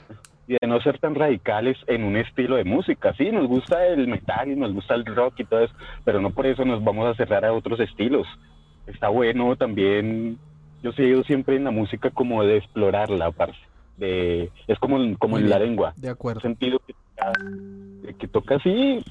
y 0.46 0.52
de 0.60 0.66
no 0.68 0.80
ser 0.82 0.98
tan 0.98 1.14
radicales 1.14 1.78
en 1.86 2.04
un 2.04 2.16
estilo 2.16 2.56
de 2.56 2.64
música. 2.64 3.14
Sí, 3.16 3.30
nos 3.32 3.48
gusta 3.48 3.84
el 3.86 4.06
metal 4.06 4.50
y 4.50 4.56
nos 4.56 4.72
gusta 4.74 4.94
el 4.94 5.06
rock 5.06 5.40
y 5.40 5.44
todo 5.44 5.60
eso, 5.64 5.74
pero 6.04 6.20
no 6.20 6.30
por 6.30 6.46
eso 6.46 6.64
nos 6.64 6.84
vamos 6.84 7.08
a 7.08 7.14
cerrar 7.16 7.44
a 7.44 7.52
otros 7.52 7.80
estilos. 7.80 8.26
Está 8.86 9.08
bueno 9.08 9.56
también, 9.56 10.38
yo 10.82 10.90
he 10.98 11.06
ido 11.08 11.24
siempre 11.24 11.56
en 11.56 11.64
la 11.64 11.70
música 11.70 12.10
como 12.10 12.44
de 12.44 12.58
explorarla, 12.58 13.30
parce. 13.32 13.58
De, 13.96 14.50
es 14.66 14.78
como, 14.78 14.98
como 15.18 15.38
en 15.38 15.48
la 15.48 15.58
lengua, 15.58 15.94
De 15.96 16.08
un 16.08 16.12
acuerdo. 16.14 16.40
sentido 16.40 16.78
que 16.86 16.92
de 16.92 16.98
que 18.18 18.28
toca 18.28 18.56
así, 18.56 19.04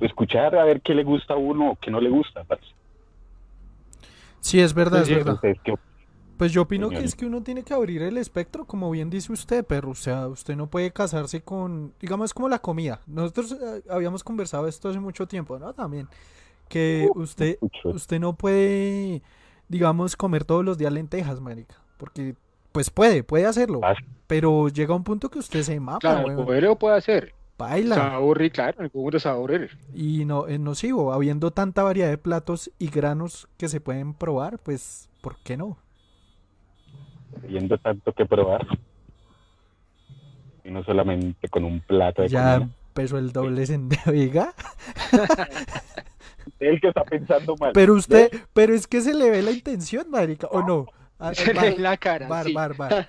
escuchar 0.00 0.56
a 0.56 0.64
ver 0.64 0.80
qué 0.80 0.94
le 0.94 1.04
gusta 1.04 1.34
a 1.34 1.36
uno 1.36 1.72
o 1.72 1.76
qué 1.76 1.90
no 1.90 2.00
le 2.00 2.10
gusta, 2.10 2.44
parce. 2.44 2.66
Sí, 4.40 4.60
es 4.60 4.74
verdad, 4.74 5.02
es 5.02 5.08
verdad. 5.08 5.34
¿Ustedes 5.34 5.58
qué 5.62 5.74
Pues 6.36 6.52
yo 6.52 6.62
opino 6.62 6.90
que 6.90 6.98
es 6.98 7.14
que 7.14 7.26
uno 7.26 7.42
tiene 7.42 7.62
que 7.62 7.72
abrir 7.72 8.02
el 8.02 8.18
espectro, 8.18 8.64
como 8.64 8.90
bien 8.90 9.08
dice 9.08 9.32
usted, 9.32 9.64
pero 9.64 9.90
o 9.90 9.94
sea, 9.94 10.26
usted 10.26 10.56
no 10.56 10.66
puede 10.66 10.90
casarse 10.90 11.42
con, 11.42 11.94
digamos, 12.00 12.34
como 12.34 12.48
la 12.48 12.58
comida. 12.58 13.00
Nosotros 13.06 13.52
eh, 13.52 13.82
habíamos 13.88 14.24
conversado 14.24 14.66
esto 14.66 14.88
hace 14.88 14.98
mucho 14.98 15.26
tiempo, 15.28 15.58
¿no? 15.58 15.72
También, 15.72 16.08
que 16.68 17.08
usted, 17.14 17.58
usted 17.84 18.18
no 18.18 18.34
puede, 18.34 19.22
digamos, 19.68 20.16
comer 20.16 20.44
todos 20.44 20.64
los 20.64 20.76
días 20.76 20.92
lentejas, 20.92 21.40
marica, 21.40 21.76
porque, 21.98 22.34
pues 22.72 22.90
puede, 22.90 23.22
puede 23.22 23.46
hacerlo, 23.46 23.80
pero 24.26 24.68
llega 24.68 24.94
un 24.94 25.04
punto 25.04 25.30
que 25.30 25.38
usted 25.38 25.62
se 25.62 25.78
mapa, 25.78 26.00
Claro, 26.00 26.44
lo 26.44 26.76
puede 26.76 26.96
hacer. 26.96 27.32
Baila, 27.62 28.14
aburrir, 28.14 28.52
claro, 28.52 28.78
va 28.78 29.30
a 29.30 29.32
aburrir. 29.34 29.78
y 29.94 30.24
no, 30.24 30.46
es 30.46 30.58
nocivo, 30.58 31.12
habiendo 31.12 31.50
tanta 31.52 31.82
variedad 31.82 32.08
de 32.10 32.18
platos 32.18 32.70
y 32.78 32.88
granos 32.88 33.48
que 33.56 33.68
se 33.68 33.80
pueden 33.80 34.14
probar, 34.14 34.58
pues, 34.58 35.08
¿por 35.20 35.36
qué 35.44 35.56
no? 35.56 35.78
Viendo 37.48 37.78
tanto 37.78 38.12
que 38.12 38.26
probar. 38.26 38.66
Y 40.64 40.70
no 40.70 40.82
solamente 40.84 41.48
con 41.48 41.64
un 41.64 41.80
plato 41.80 42.22
de 42.22 42.28
Ya 42.28 42.58
comida. 42.58 42.70
empezó 42.88 43.18
el 43.18 43.32
doble 43.32 43.66
sentido, 43.66 44.02
oiga. 44.06 44.54
El 46.58 46.80
que 46.80 46.88
está 46.88 47.04
pensando 47.04 47.56
mal. 47.56 47.70
Pero 47.72 47.94
usted, 47.94 48.30
pero 48.52 48.74
es 48.74 48.86
que 48.86 49.00
se 49.00 49.14
le 49.14 49.30
ve 49.30 49.42
la 49.42 49.52
intención, 49.52 50.10
marica, 50.10 50.48
¿o 50.48 50.62
no? 50.62 50.86
Se 51.34 51.54
le 51.54 51.70
ve 51.70 51.78
la 51.78 51.96
cara. 51.96 52.26
bar, 52.26 52.46
sí. 52.46 52.52
bar, 52.52 52.76
bar. 52.76 53.06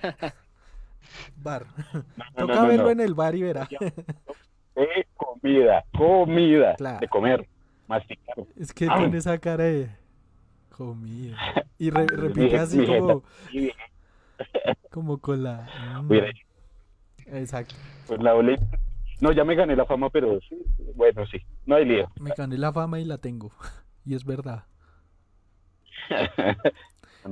Bar. 1.36 1.66
No, 1.92 2.04
no, 2.36 2.46
Toca 2.46 2.62
no, 2.62 2.68
verlo 2.68 2.90
en 2.90 3.00
el 3.00 3.14
bar 3.14 3.34
y 3.34 3.42
verá. 3.42 3.68
De 4.74 5.06
comida, 5.16 5.84
comida. 5.96 6.74
Claro. 6.74 6.98
De 7.00 7.08
comer, 7.08 7.48
masticar. 7.86 8.36
Es 8.56 8.72
que 8.72 8.86
Ah. 8.90 8.96
tiene 8.98 9.18
esa 9.18 9.38
cara 9.38 9.64
de 9.64 9.88
comida. 10.70 11.36
Y 11.78 11.90
re- 11.90 12.06
repite 12.08 12.58
así 12.58 12.78
mi 12.78 12.86
como, 12.86 13.22
como 14.90 15.18
con 15.18 15.42
la. 15.44 15.68
mm, 16.02 16.06
hubiera 16.08 16.28
hecho, 16.30 16.44
Exacto. 17.26 17.74
pues 18.08 18.20
la 18.20 18.34
olé. 18.34 18.58
No, 19.20 19.30
ya 19.30 19.44
me 19.44 19.54
gané 19.54 19.76
la 19.76 19.86
fama, 19.86 20.10
pero 20.10 20.40
sí, 20.40 20.56
bueno, 20.96 21.24
sí, 21.26 21.38
no 21.66 21.76
hay 21.76 21.84
lío. 21.84 22.10
Me 22.20 22.32
gané 22.36 22.58
la 22.58 22.72
fama 22.72 22.98
y 22.98 23.04
la 23.04 23.18
tengo. 23.18 23.52
Y 24.04 24.14
es 24.14 24.24
verdad. 24.24 24.64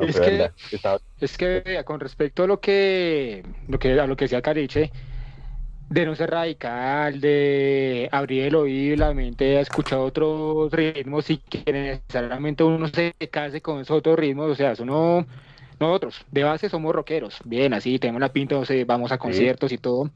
Es 0.09 0.17
que- 0.21 0.37
Es 1.21 1.37
que 1.39 1.83
con 1.85 2.01
respecto 2.01 2.43
a 2.45 2.47
lo 2.47 2.61
que, 2.61 3.43
lo 3.69 3.79
que, 3.79 3.99
a 4.01 4.07
lo 4.07 4.17
que 4.17 4.25
decía 4.25 4.43
Caliche, 4.43 4.91
de 5.91 6.07
no 6.07 6.15
ser 6.15 6.31
radical, 6.31 7.21
de 7.21 8.09
abrir 8.11 8.45
el 8.45 8.55
oído 8.57 8.95
y 8.95 8.97
la 8.97 9.13
mente 9.13 9.59
a 9.59 9.61
escuchar 9.61 9.99
otros 9.99 10.73
ritmos 10.73 11.29
y 11.29 11.37
que 11.37 11.71
necesariamente 11.71 12.65
uno 12.65 12.89
se 12.89 13.15
case 13.31 13.61
con 13.61 13.81
esos 13.81 13.99
otros 13.99 14.19
ritmos, 14.19 14.51
o 14.51 14.55
sea, 14.55 14.73
eso 14.73 14.87
no, 14.87 15.27
nosotros 15.79 16.25
de 16.31 16.45
base 16.45 16.71
somos 16.71 16.95
rockeros, 16.95 17.41
bien, 17.45 17.75
así 17.75 17.99
tenemos 17.99 18.21
la 18.21 18.33
pinta, 18.33 18.57
o 18.57 18.65
sea, 18.65 18.83
vamos 18.87 19.13
a 19.13 19.19
conciertos 19.19 19.71
y 19.73 19.77
todo, 19.79 20.09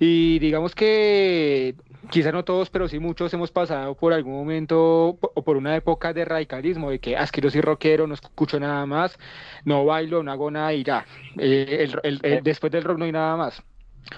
y 0.00 0.38
digamos 0.40 0.74
que 0.74 1.76
quizá 2.10 2.32
no 2.32 2.44
todos, 2.44 2.70
pero 2.70 2.88
sí 2.88 2.98
muchos 2.98 3.32
hemos 3.34 3.52
pasado 3.52 3.94
por 3.94 4.12
algún 4.14 4.32
momento 4.34 5.18
o 5.20 5.44
por 5.44 5.56
una 5.58 5.76
época 5.76 6.12
de 6.14 6.24
radicalismo, 6.24 6.90
de 6.90 6.98
que, 7.00 7.16
ah, 7.16 7.22
es 7.24 7.30
que 7.32 7.40
yo 7.42 7.50
soy 7.50 7.60
rockero, 7.60 8.06
no 8.08 8.14
escucho 8.14 8.58
nada 8.58 8.86
más, 8.86 9.18
no 9.64 9.84
bailo, 9.84 10.22
no 10.22 10.32
hago 10.32 10.50
nada 10.50 10.72
y 10.74 10.82
ya. 10.84 11.06
Eh, 11.38 11.86
el- 11.88 12.00
el- 12.02 12.20
el- 12.24 12.42
después 12.42 12.72
del 12.72 12.82
rock 12.84 12.98
no 12.98 13.04
hay 13.04 13.12
nada 13.12 13.36
más. 13.36 13.62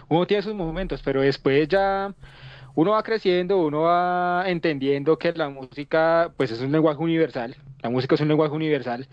Uno 0.08 0.26
tiene 0.26 0.42
sus 0.42 0.54
momentos, 0.54 1.02
pero 1.04 1.20
después 1.20 1.68
ya 1.68 2.14
uno 2.74 2.92
va 2.92 3.02
creciendo, 3.02 3.58
uno 3.58 3.82
va 3.82 4.44
entendiendo 4.46 5.18
que 5.18 5.32
la 5.32 5.48
música, 5.50 6.32
pues 6.36 6.50
es 6.52 6.60
un 6.60 6.72
lenguaje 6.72 7.02
universal, 7.02 7.56
la 7.82 7.90
música 7.90 8.14
es 8.14 8.20
un 8.22 8.28
lenguaje 8.28 8.54
universal 8.54 9.08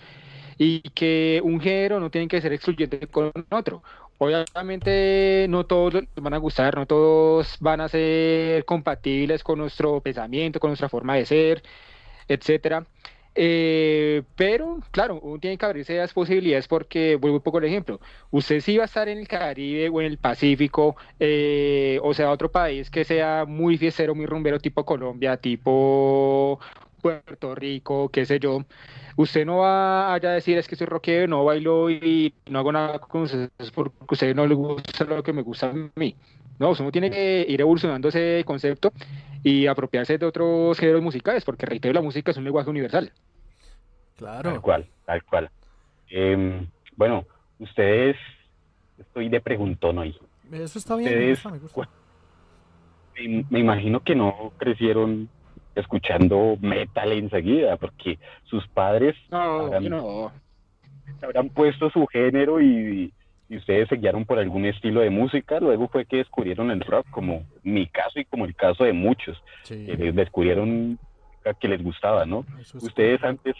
y 0.57 0.81
que 0.91 1.41
un 1.43 1.59
género 1.61 1.99
no 1.99 2.09
tiene 2.11 2.27
que 2.27 2.41
ser 2.41 2.53
excluyente 2.53 3.07
con 3.07 3.31
otro. 3.49 3.81
Obviamente 4.21 5.45
no 5.49 5.65
todos 5.65 5.93
les 5.93 6.07
van 6.15 6.33
a 6.33 6.37
gustar, 6.37 6.75
no 6.75 6.85
todos 6.85 7.55
van 7.61 7.79
a 7.79 7.87
ser 7.87 8.65
compatibles 8.65 9.43
con 9.43 9.59
nuestro 9.59 10.01
pensamiento, 10.01 10.59
con 10.59 10.71
nuestra 10.71 10.89
forma 10.89 11.15
de 11.15 11.25
ser, 11.25 11.63
etcétera. 12.27 12.85
Eh, 13.35 14.23
pero, 14.35 14.79
claro, 14.91 15.19
uno 15.21 15.39
tiene 15.39 15.57
que 15.57 15.65
abrirse 15.65 15.97
a 15.97 16.01
las 16.03 16.13
posibilidades 16.13 16.67
porque, 16.67 17.15
vuelvo 17.15 17.37
un 17.37 17.43
poco 17.43 17.59
al 17.59 17.63
ejemplo, 17.65 18.01
usted 18.31 18.59
sí 18.59 18.75
va 18.77 18.83
a 18.83 18.85
estar 18.87 19.07
en 19.07 19.19
el 19.19 19.27
Caribe 19.27 19.87
o 19.89 20.01
en 20.01 20.07
el 20.07 20.17
Pacífico, 20.17 20.97
eh, 21.19 21.99
o 22.03 22.13
sea, 22.13 22.31
otro 22.31 22.51
país 22.51 22.89
que 22.89 23.05
sea 23.05 23.45
muy 23.47 23.77
fiestero, 23.77 24.15
muy 24.15 24.25
rumbero, 24.25 24.59
tipo 24.59 24.83
Colombia, 24.85 25.37
tipo 25.37 26.59
Puerto 26.99 27.55
Rico, 27.55 28.09
qué 28.09 28.25
sé 28.25 28.39
yo, 28.39 28.65
usted 29.17 29.45
no 29.45 29.57
va 29.57 30.13
allá 30.13 30.29
a 30.31 30.33
decir 30.33 30.57
es 30.57 30.67
que 30.67 30.75
soy 30.75 30.87
rockero, 30.87 31.27
no 31.27 31.45
bailo 31.45 31.89
y 31.89 32.33
no 32.49 32.59
hago 32.59 32.71
nada 32.71 32.99
con 32.99 33.23
ustedes 33.23 33.49
porque 33.73 33.95
a 34.01 34.13
usted 34.13 34.35
no 34.35 34.45
le 34.47 34.55
gusta 34.55 35.05
lo 35.05 35.23
que 35.23 35.33
me 35.33 35.41
gusta 35.41 35.69
a 35.71 35.73
mí. 35.95 36.15
No, 36.59 36.71
uno 36.77 36.91
tiene 36.91 37.09
que 37.09 37.45
ir 37.47 37.61
evolucionando 37.61 38.09
ese 38.09 38.43
concepto 38.45 38.91
y 39.43 39.67
apropiarse 39.67 40.17
de 40.17 40.25
otros 40.25 40.77
géneros 40.77 41.01
musicales, 41.01 41.45
porque 41.45 41.65
reitero, 41.65 41.93
la 41.93 42.01
música 42.01 42.31
es 42.31 42.37
un 42.37 42.43
lenguaje 42.43 42.69
universal. 42.69 43.11
Tal 44.17 44.41
Claro. 44.41 44.61
cual, 44.61 44.85
tal 45.05 45.23
cual. 45.23 45.49
Em, 46.09 46.67
bueno, 46.97 47.25
ustedes, 47.59 48.17
estoy 48.97 49.29
de 49.29 49.39
preguntón 49.39 49.99
hoy. 49.99 50.17
Eso 50.51 50.79
está 50.79 50.95
bien, 50.97 51.09
me 51.11 51.31
Ustedes, 51.31 51.43
gusta, 51.43 51.49
me 51.49 51.59
gusta. 51.59 51.89
Me, 53.17 53.45
me 53.49 53.59
imagino 53.59 54.03
que 54.03 54.15
no 54.15 54.51
crecieron 54.57 55.29
escuchando 55.79 56.57
metal 56.61 57.11
enseguida, 57.11 57.77
porque 57.77 58.17
sus 58.45 58.67
padres 58.69 59.15
No, 59.29 59.65
habrán, 59.65 59.83
yo 59.83 59.89
no. 59.89 60.31
habrán 61.21 61.49
puesto 61.49 61.89
su 61.89 62.05
género 62.07 62.61
y, 62.61 63.11
y 63.49 63.57
ustedes 63.57 63.89
se 63.89 63.95
guiaron 63.95 64.25
por 64.25 64.39
algún 64.39 64.65
estilo 64.65 65.01
de 65.01 65.09
música. 65.09 65.59
Luego 65.59 65.87
fue 65.87 66.05
que 66.05 66.17
descubrieron 66.17 66.71
el 66.71 66.81
rock, 66.81 67.07
como 67.09 67.43
mi 67.63 67.87
caso 67.87 68.19
y 68.19 68.25
como 68.25 68.45
el 68.45 68.55
caso 68.55 68.83
de 68.83 68.93
muchos, 68.93 69.37
Sí, 69.63 69.85
que 69.85 69.95
les 69.97 70.15
descubrieron 70.15 70.99
que 71.59 71.67
les 71.67 71.81
gustaba, 71.81 72.25
¿no? 72.25 72.45
es 72.61 72.75
Ustedes 72.75 73.23
antes, 73.23 73.55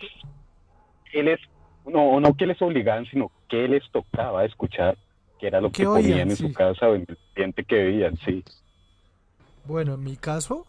¿qué 1.12 1.24
les, 1.24 1.40
no, 1.88 2.20
no 2.20 2.36
que 2.36 2.46
les 2.46 2.62
obligaban, 2.62 3.06
sino 3.08 3.32
que 3.48 3.68
les 3.68 3.84
tocaba 3.90 4.46
escuchar, 4.46 4.96
que 5.40 5.48
era 5.48 5.60
lo 5.60 5.72
¿Qué 5.72 5.82
que 5.84 5.88
oían? 5.88 6.04
ponían 6.04 6.30
en 6.30 6.36
Sí. 6.36 6.48
su 6.48 6.54
casa 6.54 6.88
o 6.90 6.94
en 6.96 7.06
el 7.08 7.18
ambiente 7.30 7.64
que 7.64 7.84
veían, 7.84 8.16
sí. 8.18 8.44
Bueno, 9.66 9.96
en 9.96 10.04
mi 10.04 10.18
caso, 10.18 10.68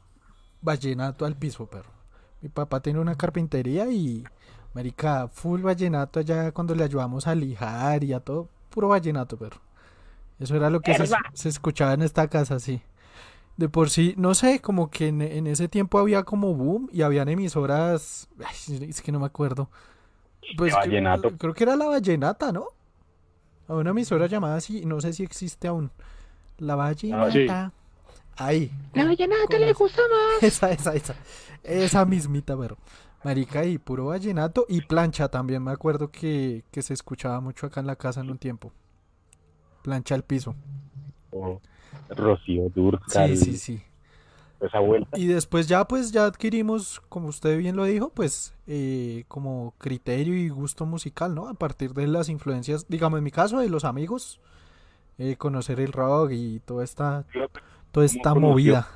vallenato 0.63 1.25
al 1.25 1.37
piso, 1.37 1.67
perro. 1.67 1.91
Mi 2.43 2.49
papá 2.49 2.81
tiene 2.81 2.99
una 3.01 3.15
carpintería 3.17 3.91
y, 3.91 4.25
marica, 4.75 5.29
full 5.29 5.61
vallenato 5.63 6.21
allá 6.21 6.53
cuando 6.53 6.75
le 6.75 6.85
ayudamos 6.85 7.27
a 7.27 7.35
lijar 7.35 8.03
y 8.05 8.13
a 8.13 8.21
todo, 8.21 8.49
puro 8.71 8.89
vallenato, 8.89 9.37
perro. 9.37 9.61
Eso 10.39 10.57
era 10.57 10.71
lo 10.71 10.81
que 10.81 10.93
se, 11.07 11.13
se 11.35 11.49
escuchaba 11.51 11.93
en 11.93 12.03
esta 12.03 12.29
casa, 12.29 12.59
sí. 12.59 12.83
De 13.59 13.69
por 13.69 13.91
sí, 13.91 14.15
no 14.17 14.35
sé, 14.35 14.61
como 14.61 14.89
que 14.91 15.09
en, 15.09 15.21
en 15.21 15.47
ese 15.47 15.69
tiempo 15.69 15.99
había 15.99 16.23
como 16.23 16.55
boom 16.55 16.89
y 16.93 17.03
habían 17.03 17.29
emisoras, 17.29 18.29
ay, 18.39 18.89
es 18.89 19.03
que 19.03 19.13
no 19.13 19.21
me 19.21 19.27
acuerdo. 19.27 19.69
Pues 20.57 20.73
que- 21.21 21.37
creo 21.37 21.53
que 21.53 21.65
era 21.65 21.77
la 21.77 21.87
vallenata, 21.87 22.53
¿no? 22.53 22.69
Una 23.69 23.91
emisora 23.91 24.27
llamada 24.27 24.57
así, 24.57 24.85
no 24.87 25.01
sé 25.01 25.13
si 25.13 25.23
existe 25.23 25.69
aún. 25.69 25.91
La 26.59 26.75
vallenata. 26.75 27.73
Ahí. 28.41 28.73
La 28.95 29.05
vallenata 29.05 29.59
le 29.59 29.73
gusta 29.75 30.01
más. 30.01 30.43
Esa, 30.43 30.71
esa, 30.73 30.95
esa. 30.95 31.15
Esa 31.63 32.05
mismita, 32.07 32.57
pero. 32.57 32.77
Marica, 33.23 33.67
y 33.67 33.77
puro 33.77 34.07
vallenato 34.07 34.65
y 34.67 34.81
plancha 34.81 35.29
también. 35.29 35.63
Me 35.63 35.73
acuerdo 35.73 36.11
que, 36.11 36.65
que 36.71 36.81
se 36.81 36.95
escuchaba 36.95 37.41
mucho 37.41 37.67
acá 37.67 37.81
en 37.81 37.87
la 37.87 37.97
casa 37.97 38.23
en 38.23 38.31
un 38.31 38.39
tiempo. 38.39 38.73
Plancha 39.83 40.15
al 40.15 40.25
piso. 40.25 40.55
O 41.31 41.61
Rocío 42.09 42.71
Durcal, 42.75 43.37
Sí, 43.37 43.45
sí, 43.45 43.57
sí. 43.59 43.83
esa 44.61 44.81
vuelta. 44.81 45.19
Y 45.19 45.27
después 45.27 45.69
ya, 45.69 45.85
pues, 45.87 46.11
ya 46.13 46.25
adquirimos, 46.25 47.01
como 47.11 47.29
usted 47.29 47.59
bien 47.59 47.77
lo 47.77 47.85
dijo, 47.85 48.09
pues, 48.09 48.55
eh, 48.67 49.25
como 49.29 49.75
criterio 49.77 50.35
y 50.35 50.49
gusto 50.49 50.87
musical, 50.87 51.35
¿no? 51.35 51.49
A 51.49 51.55
partir 51.55 51.93
de 51.93 52.07
las 52.07 52.31
influencias, 52.31 52.87
digamos, 52.89 53.19
en 53.19 53.25
mi 53.25 53.31
caso, 53.31 53.59
de 53.59 53.69
los 53.69 53.85
amigos, 53.85 54.41
eh, 55.19 55.37
conocer 55.37 55.79
el 55.79 55.93
rock 55.93 56.31
y 56.33 56.61
toda 56.61 56.85
esta, 56.85 57.27
toda 57.93 58.07
esta 58.07 58.35
movida. 58.35 58.89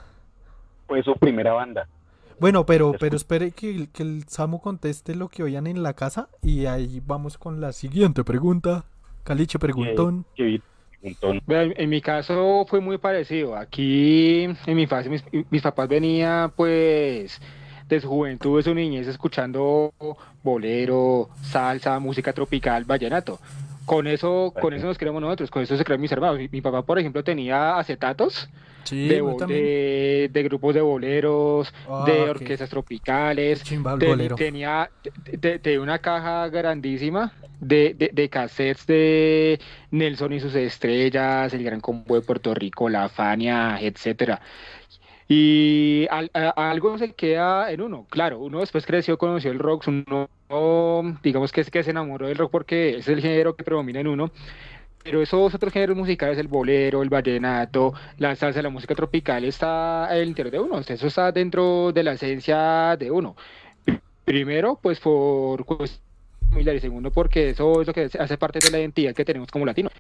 Fue 0.86 1.02
su 1.02 1.14
primera 1.16 1.52
banda. 1.52 1.88
Bueno, 2.40 2.66
pero, 2.66 2.94
pero 2.98 3.16
espere 3.16 3.52
que, 3.52 3.70
el- 3.70 3.88
que 3.90 4.02
el 4.02 4.24
Samu 4.28 4.60
conteste 4.60 5.14
lo 5.14 5.28
que 5.28 5.42
oían 5.44 5.66
en 5.66 5.82
la 5.82 5.94
casa 5.94 6.28
y 6.42 6.66
ahí 6.66 7.00
vamos 7.04 7.38
con 7.38 7.60
la 7.60 7.72
siguiente 7.72 8.24
pregunta. 8.24 8.84
Caliche 9.22 9.58
preguntón. 9.58 10.26
En 11.48 11.90
mi 11.90 12.00
caso 12.00 12.64
fue 12.68 12.80
muy 12.80 12.98
parecido. 12.98 13.56
Aquí 13.56 14.44
en 14.44 14.76
mi 14.76 14.82
infancia 14.82 15.10
mis, 15.10 15.24
mis 15.50 15.62
papás 15.62 15.88
venían 15.88 16.50
pues 16.56 17.40
de 17.88 18.00
su 18.00 18.08
juventud, 18.08 18.56
de 18.56 18.62
su 18.62 18.74
niñez 18.74 19.06
escuchando 19.06 19.92
bolero, 20.42 21.28
salsa, 21.42 21.98
música 22.00 22.32
tropical, 22.32 22.84
vallenato. 22.84 23.38
Con 23.86 24.06
eso, 24.06 24.52
con 24.60 24.72
eso 24.72 24.86
nos 24.86 24.96
creamos 24.98 25.20
nosotros, 25.20 25.50
con 25.50 25.62
eso 25.62 25.76
se 25.76 25.84
crean 25.84 26.00
mis 26.00 26.10
hermanos. 26.12 26.38
Mi, 26.38 26.48
mi 26.48 26.60
papá, 26.62 26.82
por 26.82 26.98
ejemplo, 26.98 27.22
tenía 27.22 27.78
acetatos 27.78 28.48
Sí, 28.84 29.08
de, 29.08 29.22
de, 29.46 30.30
de 30.32 30.42
grupos 30.42 30.74
de 30.74 30.80
boleros, 30.80 31.72
Ah, 31.88 32.04
de 32.06 32.22
ok. 32.22 32.30
orquestas 32.30 32.70
tropicales. 32.70 33.64
Tenía 34.36 34.90
te- 35.40 35.58
te- 35.58 35.78
una 35.78 35.98
caja 36.00 36.48
grandísima 36.48 37.32
de, 37.60 37.94
de, 37.94 38.10
de 38.12 38.28
cassettes 38.28 38.86
de 38.86 39.60
Nelson 39.90 40.32
y 40.32 40.40
sus 40.40 40.54
estrellas, 40.54 41.52
el 41.54 41.64
Gran 41.64 41.80
Combo 41.80 42.14
de 42.14 42.22
Puerto 42.22 42.54
Rico, 42.54 42.88
La 42.88 43.08
Fania, 43.08 43.78
etcétera. 43.80 44.40
Y 45.28 46.06
al- 46.10 46.30
a- 46.34 46.70
algo 46.70 46.98
se 46.98 47.14
queda 47.14 47.70
en 47.72 47.80
uno, 47.80 48.06
claro, 48.10 48.40
uno 48.40 48.60
después 48.60 48.84
creció, 48.86 49.16
conoció 49.18 49.50
el 49.52 49.58
rock, 49.58 49.84
uno 49.88 50.28
digamos 51.22 51.50
que 51.52 51.62
es 51.62 51.70
que 51.70 51.82
se 51.82 51.90
enamoró 51.90 52.26
del 52.28 52.36
rock 52.36 52.50
porque 52.50 52.98
es 52.98 53.08
el 53.08 53.20
género 53.20 53.56
que 53.56 53.64
predomina 53.64 54.00
en 54.00 54.08
uno, 54.08 54.30
pero 55.04 55.20
esos 55.22 55.54
otros 55.54 55.72
géneros 55.72 55.96
musicales, 55.96 56.38
el 56.38 56.48
bolero, 56.48 57.02
el 57.02 57.10
vallenato, 57.10 57.92
la 58.18 58.34
salsa, 58.34 58.62
la 58.62 58.70
música 58.70 58.94
tropical, 58.94 59.44
está 59.44 60.08
el 60.16 60.28
interior 60.28 60.50
de 60.52 60.60
uno, 60.60 60.80
eso 60.80 61.06
está 61.06 61.30
dentro 61.30 61.92
de 61.92 62.02
la 62.02 62.12
esencia 62.12 62.96
de 62.98 63.10
uno. 63.10 63.36
Primero, 64.24 64.78
pues 64.82 64.98
por 65.00 65.66
familiares, 66.48 66.82
y 66.82 66.86
segundo, 66.86 67.10
porque 67.10 67.50
eso 67.50 67.82
es 67.82 67.86
lo 67.86 67.92
que 67.92 68.08
hace 68.18 68.38
parte 68.38 68.60
de 68.60 68.70
la 68.70 68.78
identidad 68.80 69.14
que 69.14 69.24
tenemos 69.26 69.50
como 69.50 69.66
latinos. 69.66 69.92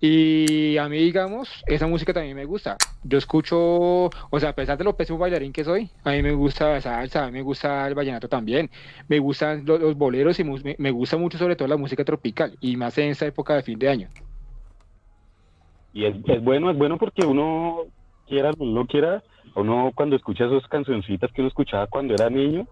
Y 0.00 0.76
a 0.76 0.88
mí, 0.88 0.98
digamos, 0.98 1.62
esa 1.66 1.86
música 1.86 2.12
también 2.12 2.36
me 2.36 2.44
gusta. 2.44 2.76
Yo 3.04 3.18
escucho, 3.18 3.56
o 3.58 4.40
sea, 4.40 4.50
a 4.50 4.54
pesar 4.54 4.76
de 4.78 4.84
lo 4.84 4.96
pésimo 4.96 5.18
bailarín 5.18 5.52
que 5.52 5.64
soy, 5.64 5.88
a 6.02 6.12
mí 6.12 6.22
me 6.22 6.32
gusta 6.32 6.72
la 6.72 6.80
salsa, 6.80 7.24
a 7.24 7.26
mí 7.26 7.32
me 7.32 7.42
gusta 7.42 7.86
el 7.86 7.94
vallenato 7.94 8.28
también, 8.28 8.70
me 9.06 9.20
gustan 9.20 9.64
los, 9.64 9.96
boleros 9.96 10.38
y 10.40 10.44
me, 10.44 10.76
me 10.78 10.90
gusta 10.90 11.16
mucho 11.16 11.38
sobre 11.38 11.54
todo 11.54 11.68
la 11.68 11.76
música 11.76 12.04
tropical, 12.04 12.56
y 12.60 12.76
más 12.76 12.98
en 12.98 13.10
esta 13.10 13.26
época 13.26 13.54
de 13.54 13.62
fin 13.62 13.78
de 13.78 13.88
año. 13.88 14.08
Y 15.92 16.04
es, 16.04 16.16
es 16.26 16.42
bueno, 16.42 16.70
es 16.70 16.78
bueno 16.78 16.98
porque 16.98 17.24
uno 17.24 17.78
quiera 18.26 18.50
o 18.58 18.64
no 18.64 18.86
quiera, 18.86 19.22
uno 19.56 19.90
cuando 19.94 20.16
escucha 20.16 20.44
esas 20.44 20.68
cancioncitas 20.68 21.30
que 21.32 21.40
uno 21.40 21.48
escuchaba 21.48 21.86
cuando 21.86 22.14
era 22.14 22.28
niño, 22.30 22.66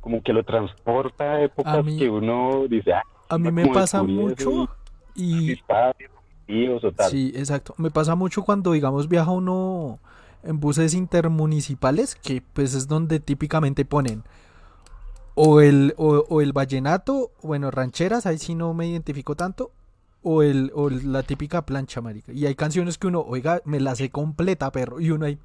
como 0.00 0.22
que 0.22 0.32
lo 0.32 0.44
transporta 0.44 1.32
a 1.32 1.42
épocas 1.42 1.78
A 1.78 1.82
mí- 1.82 1.98
que 1.98 2.08
uno 2.08 2.66
dice, 2.68 2.92
ah, 2.92 3.02
A 3.28 3.38
mí 3.38 3.50
me 3.50 3.66
pasa 3.66 4.02
mucho 4.02 4.68
y 5.14 5.52
espacios, 5.52 6.10
tíos 6.46 6.82
o 6.84 6.92
tal. 6.92 7.10
sí, 7.10 7.32
exacto. 7.34 7.74
Me 7.76 7.90
pasa 7.90 8.14
mucho 8.14 8.42
cuando 8.42 8.72
digamos 8.72 9.08
viaja 9.08 9.30
uno 9.30 9.98
en 10.42 10.58
buses 10.58 10.94
intermunicipales, 10.94 12.14
que 12.14 12.40
pues 12.52 12.74
es 12.74 12.88
donde 12.88 13.20
típicamente 13.20 13.84
ponen 13.84 14.22
o 15.34 15.60
el 15.60 15.94
o, 15.96 16.24
o 16.28 16.40
el 16.40 16.52
vallenato, 16.52 17.30
bueno, 17.42 17.70
rancheras, 17.70 18.26
ahí 18.26 18.38
sí 18.38 18.54
no 18.54 18.74
me 18.74 18.86
identifico 18.86 19.34
tanto, 19.36 19.70
o 20.22 20.42
el 20.42 20.70
o 20.74 20.90
la 20.90 21.22
típica 21.22 21.64
plancha, 21.66 22.00
marica. 22.00 22.32
Y 22.32 22.46
hay 22.46 22.54
canciones 22.54 22.98
que 22.98 23.06
uno, 23.06 23.20
oiga, 23.20 23.60
me 23.64 23.80
la 23.80 23.94
sé 23.94 24.10
completa, 24.10 24.70
perro, 24.72 25.00
y 25.00 25.10
uno 25.10 25.26
ahí 25.26 25.38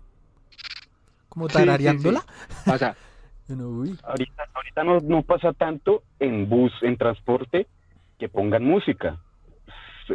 como 1.29 1.47
Sí, 1.47 1.53
sí, 1.53 1.59
sí. 1.59 1.65
tarareándola. 1.65 2.25
Pasa. 2.65 2.95
Uy. 3.49 3.95
Ahorita, 4.03 4.43
ahorita 4.55 4.83
no, 4.83 4.99
no 5.01 5.21
pasa 5.21 5.53
tanto 5.53 6.03
en 6.19 6.49
bus, 6.49 6.71
en 6.81 6.97
transporte, 6.97 7.67
que 8.17 8.27
pongan 8.27 8.63
música. 8.63 9.21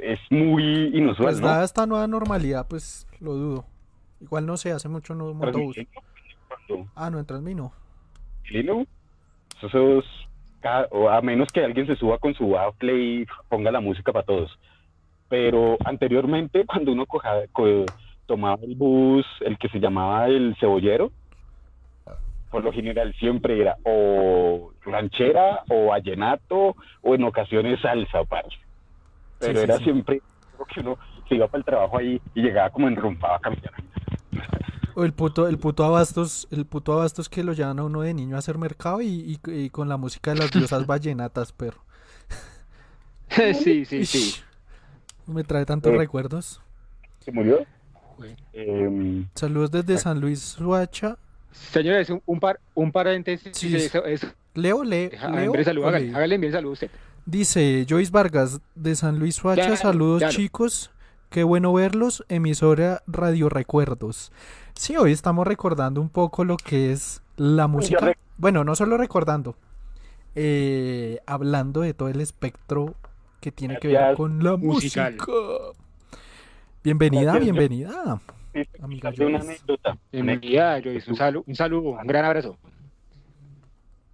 Es, 0.03 0.18
muy 0.31 0.96
inusual, 0.96 1.27
Pues 1.29 1.40
¿no? 1.40 1.46
dada 1.49 1.64
esta 1.64 1.87
nueva 1.87 2.07
normalidad, 2.07 2.66
pues 2.68 3.07
lo 3.20 3.35
dudo. 3.35 3.64
Igual 4.20 4.46
no 4.46 4.57
sé, 4.57 4.73
hace 4.73 4.88
mucho 4.88 5.14
no 5.14 5.33
monto 5.33 5.59
bus. 5.61 5.77
Ah, 6.94 7.11
no, 7.11 7.18
en 7.18 7.27
Transmino. 7.27 7.73
Transmilenio, 8.42 8.87
eso 9.62 9.66
es 9.99 10.05
ca- 10.05 10.30
o 10.90 11.09
a 11.09 11.20
menos 11.23 11.49
que 11.53 11.64
alguien 11.64 11.87
se 11.87 11.96
suba 11.96 12.18
con 12.18 12.35
su 12.35 12.51
bafle 12.51 12.94
y 12.94 13.27
ponga 13.49 13.70
la 13.70 13.81
música 13.81 14.12
para 14.12 14.25
todos. 14.25 14.59
Pero 15.29 15.77
anteriormente, 15.85 16.64
cuando 16.66 16.92
uno 16.92 17.07
coja- 17.07 17.46
co- 17.53 17.87
tomaba 18.27 18.62
el 18.62 18.75
bus, 18.75 19.27
el 19.40 19.59
que 19.59 19.68
se 19.68 19.81
llamaba 19.81 20.27
el 20.27 20.57
cebollero, 20.61 21.11
por 22.51 22.64
lo 22.64 22.73
general 22.73 23.14
siempre 23.14 23.61
era 23.61 23.77
o 23.85 24.73
ranchera 24.83 25.62
o 25.68 25.87
vallenato 25.87 26.75
o 27.03 27.14
en 27.14 27.25
ocasiones 27.25 27.81
salsa, 27.81 28.25
parce. 28.25 28.57
Pero 29.38 29.61
sí, 29.61 29.64
era 29.64 29.79
sí. 29.79 29.85
siempre 29.85 30.20
que 30.75 30.81
uno 30.81 30.99
se 31.29 31.37
iba 31.37 31.49
para 31.49 31.61
el 31.61 31.64
trabajo 31.64 31.96
ahí 31.99 32.20
y 32.35 32.42
llegaba 32.42 32.70
como 32.70 32.87
enrumpado 32.88 33.35
a 33.35 33.40
caminar. 33.40 33.73
O 34.94 35.05
el 35.05 35.12
puto, 35.12 35.48
el 35.48 35.59
puto 35.59 35.85
abastos, 35.85 36.48
el 36.50 36.64
puto 36.66 36.92
abastos 36.92 37.29
que 37.29 37.44
lo 37.44 37.53
llevan 37.53 37.79
a 37.79 37.85
uno 37.85 38.00
de 38.03 38.14
niño 38.14 38.37
a 38.37 38.38
hacer 38.40 38.59
mercado 38.59 39.00
y, 39.03 39.07
y- 39.46 39.50
y 39.50 39.70
con 39.70 39.88
la 39.88 39.96
música 39.96 40.33
de 40.33 40.38
las 40.40 40.50
diosas 40.50 40.87
vallenatas, 40.87 41.53
perro. 41.53 41.83
sí, 43.62 43.85
sí, 43.85 44.05
sí. 44.07 44.35
Me 45.26 45.44
trae 45.44 45.64
tantos 45.64 45.92
Eh. 45.92 45.96
recuerdos. 45.96 46.61
¿Se 47.20 47.31
murió? 47.33 47.64
Bueno. 48.18 48.37
Em, 48.53 49.29
Saludos 49.35 49.70
desde 49.70 49.96
San 49.98 50.20
Luis 50.20 50.40
Suacha. 50.40 51.16
Señores, 51.53 52.11
un, 52.11 52.22
un, 52.26 52.40
par, 52.40 52.61
un 52.74 52.92
paréntesis. 52.92 53.57
Sí, 53.57 53.74
eso, 53.74 54.05
eso, 54.05 54.29
Leo, 54.55 54.85
le, 54.85 55.11
deja- 55.11 55.31
Leo. 55.31 55.53
envíe 55.53 55.64
salud, 55.64 55.85
hágale, 55.85 56.07
le- 56.07 56.14
hágale 56.16 56.35
envíe 56.35 56.50
salud 56.53 56.70
a 56.70 56.72
usted. 56.72 56.90
Dice 57.26 57.87
Joyce 57.88 58.11
Vargas 58.11 58.61
de 58.74 58.94
San 58.96 59.18
Luis 59.18 59.37
Suacha. 59.37 59.76
Saludos 59.76 60.18
claro. 60.20 60.35
chicos. 60.35 60.90
Qué 61.29 61.44
bueno 61.44 61.72
verlos. 61.72 62.24
Emisora 62.29 63.03
Radio 63.07 63.48
Recuerdos. 63.48 64.33
Sí, 64.81 64.97
hoy 64.97 65.12
estamos 65.12 65.47
recordando 65.47 66.01
un 66.01 66.09
poco 66.09 66.43
lo 66.43 66.57
que 66.57 66.90
es 66.90 67.23
la 67.37 67.66
música. 67.66 68.14
Bueno, 68.38 68.64
no 68.64 68.75
solo 68.75 68.97
recordando. 68.97 69.55
eh, 70.35 71.19
hablando 71.27 71.83
de 71.83 71.93
todo 71.93 72.09
el 72.09 72.19
espectro 72.23 72.95
que 73.43 73.53
tiene 73.53 73.79
que 73.79 73.88
ver 73.88 74.14
con 74.16 74.43
la 74.43 74.57
Musical. 74.57 75.12
música. 75.16 75.33
Bienvenida, 76.83 77.23
Gracias, 77.35 77.40
yo- 77.47 77.53
bienvenida. 77.53 78.21
Sí, 78.55 78.62
Amiga 78.81 79.11
de 79.11 79.27
una 79.27 79.40
anécdota. 79.40 79.99
Bienvenida, 80.11 80.81
Joyce. 80.83 81.11
Un 81.11 81.16
saludo, 81.16 81.45
un 81.47 81.55
saludo, 81.57 81.90
un 81.90 82.07
gran 82.07 82.25
abrazo. 82.25 82.57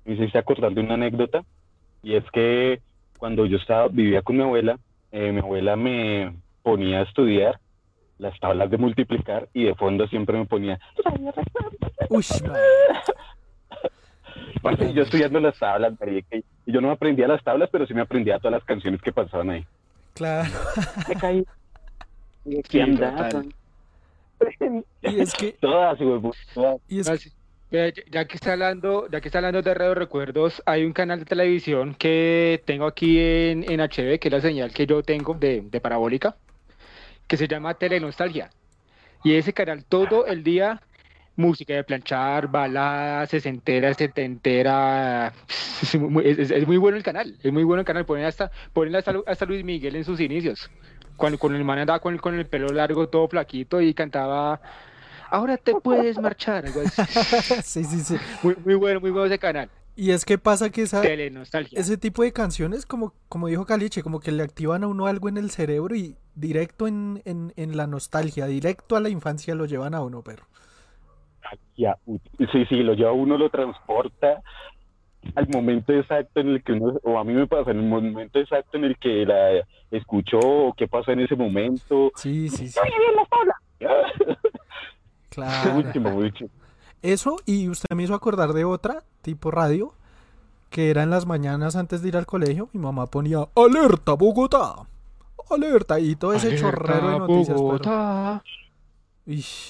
Me 0.04 0.14
hiciste 0.14 0.36
acordar 0.36 0.72
de 0.74 0.80
una 0.80 0.94
anécdota 0.94 1.44
y 2.02 2.16
es 2.16 2.24
que 2.32 2.80
cuando 3.20 3.46
yo 3.46 3.58
estaba 3.58 3.86
vivía 3.86 4.22
con 4.22 4.36
mi 4.36 4.42
abuela, 4.42 4.80
eh, 5.12 5.30
mi 5.30 5.38
abuela 5.38 5.76
me 5.76 6.34
ponía 6.64 6.98
a 6.98 7.02
estudiar 7.02 7.60
las 8.18 8.38
tablas 8.40 8.70
de 8.70 8.78
multiplicar 8.78 9.48
y 9.52 9.64
de 9.64 9.74
fondo 9.74 10.06
siempre 10.08 10.38
me 10.38 10.46
ponía 10.46 10.78
Uy, 12.08 12.24
yo 14.94 15.02
estudiando 15.02 15.38
las 15.40 15.58
tablas 15.58 15.92
y 16.32 16.72
yo 16.72 16.80
no 16.80 16.88
me 16.88 16.94
aprendía 16.94 17.28
las 17.28 17.42
tablas 17.44 17.68
pero 17.70 17.86
sí 17.86 17.94
me 17.94 18.00
aprendía 18.02 18.38
todas 18.38 18.52
las 18.52 18.64
canciones 18.64 19.00
que 19.02 19.12
pasaban 19.12 19.50
ahí 19.50 19.66
claro. 20.14 20.48
me 21.08 21.14
caí. 21.16 21.44
Y 22.48 22.58
es 25.20 25.34
que, 25.34 25.52
todas 25.60 25.98
güey, 25.98 26.20
todas. 26.54 26.80
y 26.88 27.00
es 27.00 27.08
Ah. 27.08 27.16
Ve, 27.70 27.92
ya- 27.96 28.02
Ya 28.10 28.24
que 28.26 28.34
está 28.36 28.52
hablando, 28.52 29.08
ya 29.10 29.20
que 29.20 29.26
está 29.28 29.38
hablando 29.38 29.60
de 29.60 29.74
Radio 29.74 29.94
Recuerdos, 29.94 30.62
hay 30.66 30.84
un 30.84 30.92
canal 30.92 31.18
de 31.18 31.24
televisión 31.24 31.94
que 31.96 32.62
tengo 32.64 32.86
aquí 32.86 33.18
en, 33.18 33.64
en 33.68 33.80
HB, 33.80 34.20
que 34.20 34.28
es 34.28 34.32
la 34.32 34.40
señal 34.40 34.72
que 34.72 34.86
yo 34.86 35.02
tengo 35.02 35.34
de, 35.34 35.62
de 35.62 35.80
parabólica, 35.80 36.36
que 37.26 37.36
se 37.36 37.48
llama 37.48 37.74
Telenostalgia. 37.74 38.50
Y 39.24 39.34
ese 39.34 39.52
canal 39.52 39.84
todo 39.84 40.26
el 40.26 40.42
día, 40.44 40.80
música 41.36 41.74
de 41.74 41.84
planchar, 41.84 42.48
baladas, 42.48 43.28
sesentera, 43.30 43.92
setentera, 43.94 45.32
es 45.82 45.94
muy, 45.98 46.26
es- 46.28 46.50
es- 46.50 46.66
muy 46.66 46.76
bueno 46.76 46.96
el 46.96 47.02
canal, 47.02 47.36
es 47.42 47.52
muy 47.52 47.64
bueno 47.64 47.80
el 47.80 47.86
canal, 47.86 48.04
ponen 48.06 48.24
hasta, 48.26 48.50
ponen 48.72 48.94
hasta, 48.96 49.14
hasta 49.26 49.44
Luis 49.46 49.64
Miguel 49.64 49.96
en 49.96 50.04
sus 50.04 50.20
inicios, 50.20 50.70
cuando, 51.16 51.38
cuando 51.38 51.58
el 51.58 51.64
man 51.64 51.78
andaba 51.78 51.98
con, 52.00 52.14
el- 52.14 52.20
con 52.20 52.34
el 52.38 52.46
pelo 52.46 52.68
largo, 52.68 53.08
todo 53.08 53.28
flaquito 53.28 53.80
y 53.80 53.92
cantaba... 53.94 54.60
Ahora 55.28 55.56
te 55.56 55.74
puedes 55.74 56.18
marchar. 56.20 56.66
algo 56.66 56.82
así. 56.82 57.02
sí, 57.64 57.82
sí, 57.84 58.00
sí. 58.00 58.16
Muy, 58.44 58.54
muy 58.64 58.74
bueno, 58.76 59.00
muy 59.00 59.10
bueno 59.10 59.26
ese 59.26 59.40
canal. 59.40 59.68
Y 59.96 60.12
es 60.12 60.24
que 60.24 60.38
pasa 60.38 60.70
que 60.70 60.82
esa, 60.82 61.02
Telenostalgia. 61.02 61.80
ese 61.80 61.96
tipo 61.96 62.22
de 62.22 62.32
canciones, 62.32 62.86
como, 62.86 63.12
como 63.28 63.48
dijo 63.48 63.66
Caliche, 63.66 64.04
como 64.04 64.20
que 64.20 64.30
le 64.30 64.44
activan 64.44 64.84
a 64.84 64.86
uno 64.86 65.06
algo 65.08 65.28
en 65.28 65.36
el 65.38 65.50
cerebro 65.50 65.96
y 65.96 66.16
directo 66.36 66.86
en, 66.86 67.22
en, 67.24 67.52
en 67.56 67.76
la 67.76 67.88
nostalgia, 67.88 68.46
directo 68.46 68.94
a 68.94 69.00
la 69.00 69.08
infancia 69.08 69.54
lo 69.54 69.64
llevan 69.64 69.94
a 69.94 70.02
uno, 70.02 70.22
pero. 70.22 70.44
Ya, 71.76 71.96
sí, 72.06 72.64
sí, 72.68 72.76
lo 72.82 72.94
lleva 72.94 73.12
uno, 73.12 73.36
lo 73.36 73.50
transporta 73.50 74.42
al 75.34 75.48
momento 75.48 75.92
exacto 75.92 76.40
en 76.40 76.48
el 76.48 76.62
que 76.62 76.72
uno, 76.72 76.98
o 77.02 77.18
a 77.18 77.24
mí 77.24 77.32
me 77.32 77.46
pasa, 77.46 77.72
en 77.72 77.78
el 77.78 77.88
momento 77.88 78.38
exacto 78.38 78.76
en 78.76 78.84
el 78.84 78.96
que 78.98 79.26
la 79.26 79.66
escuchó, 79.90 80.38
o 80.38 80.72
qué 80.74 80.86
pasó 80.86 81.12
en 81.12 81.20
ese 81.20 81.34
momento. 81.34 82.12
Sí, 82.14 82.48
sí, 82.48 82.68
sí. 82.68 82.78
Claro. 85.28 85.76
Último, 85.76 86.16
último. 86.16 86.48
Eso, 87.02 87.36
y 87.44 87.68
usted 87.68 87.94
me 87.94 88.04
hizo 88.04 88.14
acordar 88.14 88.54
de 88.54 88.64
otra, 88.64 89.02
tipo 89.20 89.50
radio, 89.50 89.92
que 90.70 90.88
era 90.88 91.02
en 91.02 91.10
las 91.10 91.26
mañanas 91.26 91.76
antes 91.76 92.00
de 92.00 92.08
ir 92.08 92.16
al 92.16 92.24
colegio. 92.24 92.70
Mi 92.72 92.80
mamá 92.80 93.06
ponía 93.06 93.46
Alerta 93.54 94.14
Bogotá, 94.14 94.86
Alerta, 95.50 95.98
y 96.00 96.16
todo 96.16 96.32
ese 96.32 96.56
chorrero 96.56 97.10
de 97.10 97.18
noticias. 97.18 97.60
pero-. 97.60 98.42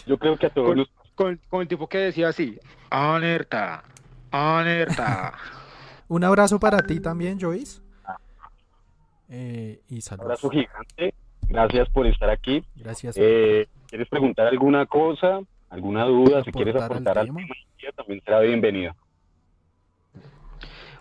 Yo 0.07 0.19
creo 0.19 0.37
que 0.37 0.47
a 0.47 0.51
todos 0.51 0.69
Con, 0.69 0.77
nos 0.79 0.89
con- 1.15 1.41
con 1.49 1.61
el 1.63 1.69
tipo 1.69 1.89
que 1.89 1.99
decía 1.99 2.29
así, 2.29 2.59
alerta, 2.91 3.83
alerta. 4.31 5.33
Un 6.09 6.23
abrazo 6.25 6.61
para 6.61 6.83
ti 6.83 7.01
también, 7.01 7.39
Joyce. 7.41 7.81
Eh, 9.29 9.81
y 9.89 10.01
saludos. 10.03 10.25
Abrazo 10.27 10.51
gigante. 10.51 11.15
Gracias 11.49 11.89
por 11.91 12.07
estar 12.07 12.31
aquí. 12.31 12.65
Gracias. 12.77 13.17
Eh, 13.19 13.67
¿Quieres 13.89 14.09
preguntar 14.09 14.47
alguna 14.47 14.87
cosa, 14.87 15.41
alguna 15.69 16.05
duda? 16.05 16.45
Si 16.45 16.53
quieres 16.53 16.75
Aportar 16.77 16.91
al 16.91 16.97
aportar 17.03 17.19
al 17.19 17.27
tema. 17.27 17.41
tema, 17.81 17.93
también 17.97 18.23
será 18.25 18.41
bienvenido. 18.41 18.95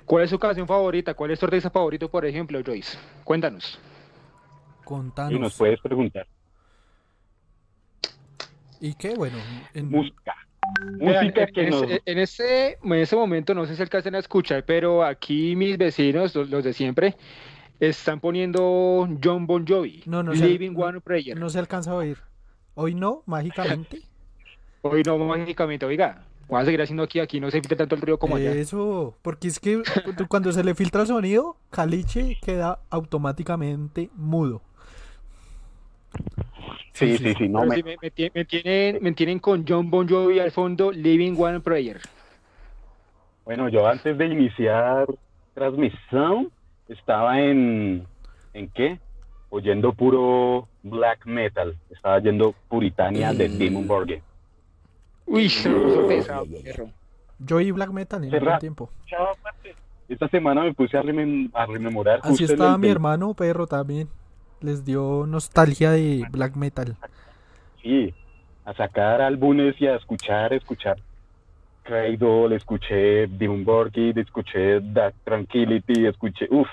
¿Cuál 0.05 0.23
es 0.23 0.29
su 0.29 0.37
canción 0.39 0.67
favorita? 0.67 1.13
¿Cuál 1.15 1.31
es 1.31 1.39
tu 1.39 1.45
artista 1.45 1.69
favorito, 1.69 2.09
por 2.09 2.25
ejemplo, 2.25 2.59
Joyce? 2.65 2.97
Cuéntanos. 3.23 3.79
Contanos. 4.85 5.33
Y 5.33 5.39
nos 5.39 5.55
puedes 5.57 5.79
preguntar. 5.81 6.25
¿Y 8.79 8.93
qué? 8.93 9.15
Bueno, 9.15 9.37
en- 9.73 9.89
Música. 9.89 10.35
Música 10.99 11.45
que 11.47 11.63
en 11.63 11.69
nos... 11.69 11.83
ese, 11.83 12.01
en 12.05 12.17
ese- 12.19 12.77
en 12.83 12.93
ese 12.93 13.15
momento, 13.15 13.53
no 13.53 13.65
sé 13.65 13.75
si 13.75 13.81
alcancen 13.81 14.15
a 14.15 14.19
escuchar, 14.19 14.65
pero 14.65 15.03
aquí 15.03 15.55
mis 15.55 15.77
vecinos, 15.77 16.33
los, 16.35 16.49
los 16.49 16.63
de 16.63 16.73
siempre, 16.73 17.15
están 17.79 18.19
poniendo 18.19 19.07
John 19.23 19.45
Bon 19.47 19.65
Jovi, 19.67 20.03
No, 20.05 20.23
no 20.23 20.35
sé, 20.35 20.47
Living 20.47 20.71
no- 20.73 20.79
One 20.85 21.01
Prayer. 21.01 21.37
no 21.39 21.49
se 21.49 21.59
alcanza 21.59 21.91
a 21.91 21.95
oír. 21.95 22.17
Hoy 22.73 22.95
no, 22.95 23.23
mágicamente. 23.25 24.01
Hoy 24.81 25.01
no, 25.03 25.17
mágicamente, 25.17 25.83
oiga, 25.85 26.23
voy 26.47 26.61
a 26.61 26.65
seguir 26.65 26.79
haciendo 26.81 27.01
aquí, 27.03 27.19
aquí 27.19 27.39
no 27.39 27.49
se 27.49 27.59
filtra 27.59 27.75
tanto 27.77 27.95
el 27.95 28.01
río 28.01 28.19
como 28.19 28.35
allá. 28.35 28.51
Eso, 28.51 29.17
porque 29.23 29.47
es 29.47 29.59
que 29.59 29.77
cu- 29.77 30.27
cuando 30.27 30.51
se 30.51 30.63
le 30.63 30.75
filtra 30.75 31.01
el 31.01 31.07
sonido, 31.07 31.57
Caliche 31.71 32.37
queda 32.43 32.79
automáticamente 32.91 34.11
mudo. 34.15 34.61
Sí, 36.93 37.17
sí, 37.17 37.23
sí, 37.25 37.33
sí, 37.37 37.49
no 37.49 37.65
me... 37.65 37.75
sí, 37.75 37.83
me, 37.83 37.97
me 38.01 38.11
tie- 38.11 38.31
me 38.33 38.45
tienen, 38.45 38.97
me 39.01 39.11
tienen 39.11 39.39
con 39.39 39.65
John 39.67 39.89
Bon 39.89 40.07
Jovi 40.07 40.39
al 40.39 40.51
fondo, 40.51 40.91
Living 40.91 41.35
One 41.37 41.59
Prayer. 41.59 41.99
Bueno, 43.43 43.69
yo 43.69 43.85
antes 43.87 44.17
de 44.17 44.25
iniciar 44.25 45.05
transmisión 45.53 46.51
estaba 46.87 47.39
en... 47.41 48.05
¿En 48.53 48.69
qué? 48.69 48.99
Oyendo 49.49 49.93
puro 49.93 50.67
black 50.83 51.25
metal. 51.25 51.77
Estaba 51.89 52.19
yendo 52.19 52.53
Puritania 52.69 53.33
de 53.33 53.49
Mm. 53.49 53.57
Demon 53.57 53.87
Borgir. 53.87 54.21
Uy, 55.27 55.49
se 55.49 55.69
puso 55.69 56.07
pesado, 56.07 56.45
perro. 56.63 56.89
Yo 57.39 57.59
y 57.59 57.71
Black 57.71 57.89
Metal 57.91 58.23
en 58.23 58.29
Cerra- 58.29 58.53
algún 58.53 58.59
tiempo. 58.59 58.89
Chao. 59.07 59.27
Esta 60.07 60.27
semana 60.29 60.61
me 60.63 60.73
puse 60.73 60.97
a, 60.97 61.01
remem- 61.03 61.49
a 61.53 61.65
rememorar 61.65 62.19
Así 62.23 62.29
justo 62.29 62.53
estaba 62.53 62.75
el 62.75 62.79
mi 62.79 62.87
hermano 62.89 63.33
perro 63.33 63.67
también. 63.67 64.07
Les 64.61 64.83
dio 64.85 65.25
nostalgia 65.27 65.91
de 65.91 66.25
Black 66.31 66.55
Metal. 66.55 66.95
Sí, 67.81 68.13
a 68.65 68.73
sacar 68.73 69.21
álbumes 69.21 69.75
y 69.79 69.87
a 69.87 69.95
escuchar, 69.95 70.53
escuchar 70.53 70.97
Cradle, 71.83 72.55
escuché 72.55 73.27
Demon 73.27 73.63
Borgir, 73.63 74.17
escuché 74.17 74.79
Dark 74.81 75.13
Tranquility, 75.23 76.07
escuché, 76.07 76.47
uff, 76.49 76.67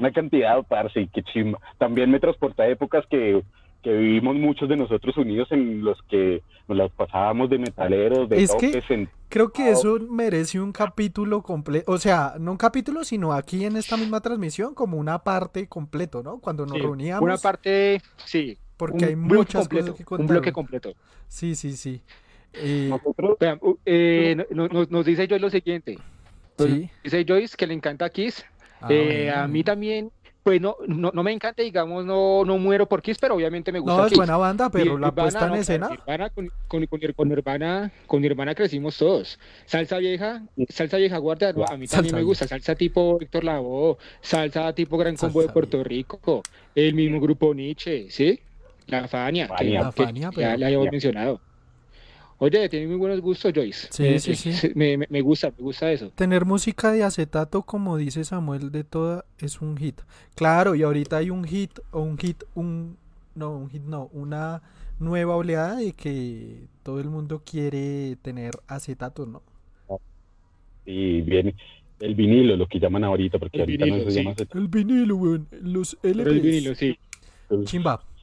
una 0.00 0.10
cantidad, 0.10 0.60
parce, 0.66 1.00
y 1.00 1.06
qué 1.08 1.22
chimba. 1.22 1.58
También 1.78 2.10
me 2.10 2.18
transporta 2.18 2.64
a 2.64 2.68
épocas 2.68 3.04
que, 3.08 3.42
que 3.82 3.92
vivimos 3.96 4.34
muchos 4.34 4.68
de 4.68 4.76
nosotros 4.76 5.16
unidos 5.16 5.50
en 5.52 5.84
los 5.84 6.00
que 6.02 6.42
nos 6.66 6.76
las 6.76 6.90
pasábamos 6.90 7.50
de 7.50 7.58
metaleros, 7.58 8.28
de 8.28 8.42
Es 8.42 8.54
que- 8.56 8.82
en... 8.88 9.08
Creo 9.28 9.52
que 9.52 9.70
eso 9.70 9.98
merece 10.00 10.58
un 10.60 10.72
capítulo 10.72 11.42
completo. 11.42 11.90
O 11.92 11.98
sea, 11.98 12.34
no 12.38 12.52
un 12.52 12.56
capítulo, 12.56 13.04
sino 13.04 13.32
aquí 13.32 13.64
en 13.64 13.76
esta 13.76 13.96
misma 13.96 14.20
transmisión, 14.20 14.74
como 14.74 14.96
una 14.96 15.22
parte 15.22 15.68
completo, 15.68 16.22
¿no? 16.22 16.38
Cuando 16.38 16.64
nos 16.64 16.76
Sí, 16.76 16.82
reuníamos. 16.82 17.22
Una 17.22 17.36
parte, 17.38 18.00
sí, 18.24 18.58
porque 18.76 18.96
un 18.96 19.04
hay 19.04 19.16
muchas 19.16 19.68
completo, 19.68 19.92
cosas 19.92 19.96
que 19.96 20.02
un 20.02 20.06
contar. 20.06 20.26
bloque 20.36 20.52
completo. 20.52 20.94
Sí, 21.28 21.54
sí, 21.54 21.76
sí. 21.76 22.02
Eh, 22.54 22.88
Nosotros, 22.90 23.36
Vean, 23.38 23.58
u- 23.60 23.78
eh, 23.84 24.46
no- 24.50 24.68
no- 24.68 24.86
nos 24.88 25.04
dice 25.04 25.26
Joyce 25.28 25.40
lo 25.40 25.50
siguiente. 25.50 25.98
Nos 26.58 26.68
sí. 26.68 26.90
Dice 27.04 27.24
Joyce 27.28 27.56
que 27.56 27.66
le 27.66 27.74
encanta 27.74 28.08
Kiss. 28.10 28.44
Ah, 28.80 28.88
Eh, 28.90 29.30
a 29.30 29.46
mí 29.48 29.64
también, 29.64 30.10
pues 30.42 30.60
no, 30.60 30.76
no, 30.86 31.10
no 31.12 31.22
me 31.22 31.32
encanta, 31.32 31.62
digamos, 31.62 32.04
no, 32.06 32.42
no 32.44 32.56
muero 32.58 32.86
por 32.88 33.02
Kiss, 33.02 33.18
pero 33.18 33.34
obviamente 33.34 33.70
me 33.70 33.80
gusta 33.80 33.96
No, 33.96 34.04
es 34.04 34.08
Kiss. 34.10 34.16
buena 34.18 34.36
banda, 34.38 34.70
pero 34.70 34.96
la 34.98 35.08
Nirvana, 35.08 35.14
puesta 35.14 35.44
en 35.44 35.48
no, 35.50 35.54
escena. 35.56 35.88
Nirvana, 35.90 36.30
con, 36.30 36.50
con, 36.68 36.86
con, 36.86 37.00
Nir- 37.00 37.14
con 37.14 37.28
Nirvana, 37.28 37.92
con 38.06 38.22
Nirvana 38.22 38.54
crecimos 38.54 38.96
todos. 38.96 39.38
Salsa 39.66 39.98
vieja, 39.98 40.42
salsa 40.70 40.96
vieja 40.96 41.18
guardia, 41.18 41.52
no, 41.52 41.64
a 41.68 41.76
mí 41.76 41.86
también 41.86 42.14
me 42.14 42.22
gusta. 42.22 42.48
Salsa 42.48 42.74
tipo 42.74 43.18
Héctor 43.20 43.44
Lavoe, 43.44 43.96
salsa 44.22 44.72
tipo 44.72 44.96
Gran 44.96 45.16
Combo 45.16 45.42
de 45.42 45.48
Puerto 45.48 45.84
Rico, 45.84 46.42
el 46.74 46.94
mismo 46.94 47.20
grupo 47.20 47.52
Nietzsche, 47.54 48.06
¿sí? 48.10 48.40
La 48.86 49.06
Fania, 49.06 49.48
que, 49.48 49.54
Fania. 49.54 49.82
La 49.82 49.92
que 49.92 50.02
Fania, 50.04 50.30
ya 50.34 50.56
la 50.56 50.66
habíamos 50.66 50.88
mencionado. 50.90 51.40
Oye, 52.38 52.68
tiene 52.68 52.86
muy 52.86 52.96
buenos 52.96 53.20
gustos, 53.20 53.52
Joyce. 53.54 53.88
Sí, 53.90 54.04
Eh, 54.04 54.20
sí, 54.20 54.34
sí. 54.36 54.72
Me, 54.74 54.96
me, 54.96 55.20
gusta, 55.20 55.48
me 55.56 55.62
gusta 55.64 55.90
eso. 55.90 56.12
Tener 56.14 56.44
música 56.44 56.90
de 56.92 57.04
acetato, 57.04 57.62
como 57.62 57.96
dice 57.96 58.24
Samuel 58.24 58.72
de 58.72 58.82
toda, 58.84 59.24
es 59.38 59.60
un 59.60 59.76
hit. 59.76 60.00
Claro, 60.34 60.74
y 60.74 60.82
ahorita 60.82 61.18
hay 61.18 61.30
un 61.30 61.44
hit, 61.44 61.78
o 61.92 62.00
un 62.00 62.18
hit, 62.18 62.42
un, 62.54 62.98
no, 63.36 63.50
un 63.56 63.70
hit 63.70 63.82
no, 63.82 64.08
una 64.12 64.62
nueva 64.98 65.36
oleada 65.36 65.76
de 65.76 65.92
que 65.92 66.66
todo 66.82 66.98
el 67.00 67.08
mundo 67.08 67.42
quiere 67.44 68.16
tener 68.22 68.52
acetato, 68.66 69.26
¿no? 69.26 69.42
sí, 70.84 71.20
viene 71.22 71.54
el 72.00 72.14
vinilo, 72.14 72.56
lo 72.56 72.66
que 72.68 72.78
llaman 72.80 73.04
ahorita, 73.04 73.38
porque 73.38 73.60
El 73.60 73.62
ahorita 73.62 73.86
vinilo, 73.86 73.96
no 73.96 74.04
se 74.04 74.12
sí. 74.12 74.18
llama 74.18 74.32
ese- 74.32 74.48
El 74.54 74.68
vinilo, 74.68 75.16
weón, 75.16 75.48
los 75.50 75.98
Pero 76.16 76.30
el 76.32 76.40
LPs. 76.40 76.40
vinilo, 76.40 76.74
sí. 76.74 76.96
Chimba. 77.64 78.00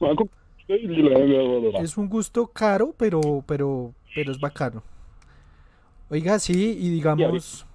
Es 1.78 1.96
un 1.96 2.08
gusto 2.08 2.48
caro, 2.48 2.94
pero, 2.98 3.44
pero, 3.46 3.94
pero 4.16 4.32
es 4.32 4.40
bacano. 4.40 4.82
Oiga, 6.10 6.38
sí, 6.40 6.76
y 6.80 6.88
digamos, 6.88 7.66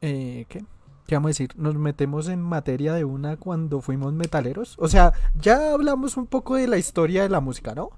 eh, 0.00 0.44
¿qué? 0.48 0.62
¿Qué 1.06 1.14
vamos 1.16 1.28
a 1.28 1.30
decir? 1.30 1.50
Nos 1.56 1.74
metemos 1.74 2.28
en 2.28 2.40
materia 2.40 2.92
de 2.94 3.04
una 3.04 3.36
cuando 3.36 3.80
fuimos 3.80 4.12
metaleros. 4.12 4.76
O 4.78 4.86
sea, 4.86 5.12
ya 5.34 5.72
hablamos 5.74 6.16
un 6.16 6.26
poco 6.26 6.54
de 6.54 6.68
la 6.68 6.78
historia 6.78 7.24
de 7.24 7.28
la 7.28 7.40
música, 7.40 7.74
¿no? 7.74 7.90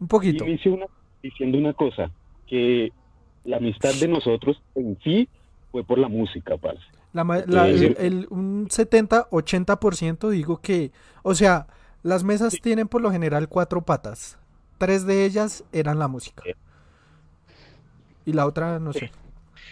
Un 0.00 0.08
poquito. 0.08 0.46
Inicio 0.46 0.72
una- 0.74 0.86
diciendo 1.22 1.58
una 1.58 1.74
cosa, 1.74 2.10
que 2.46 2.90
la 3.44 3.58
amistad 3.58 3.92
de 4.00 4.08
nosotros 4.08 4.62
en 4.74 4.98
sí 5.04 5.28
fue 5.72 5.84
por 5.84 5.98
la 5.98 6.08
música, 6.08 6.56
parce. 6.56 6.80
La 7.12 7.24
la- 7.24 7.68
el, 7.68 7.96
el- 7.98 8.26
un 8.30 8.68
70-80% 8.70 10.30
digo 10.30 10.60
que, 10.62 10.92
o 11.22 11.34
sea, 11.34 11.66
las 12.02 12.24
mesas 12.24 12.54
tienen 12.62 12.88
por 12.88 13.02
lo 13.02 13.10
general 13.10 13.48
cuatro 13.48 13.82
patas. 13.82 14.38
Tres 14.80 15.04
de 15.04 15.26
ellas 15.26 15.62
eran 15.74 15.98
la 15.98 16.08
música. 16.08 16.42
Y 18.24 18.32
la 18.32 18.46
otra, 18.46 18.78
no 18.78 18.94
sé, 18.94 19.10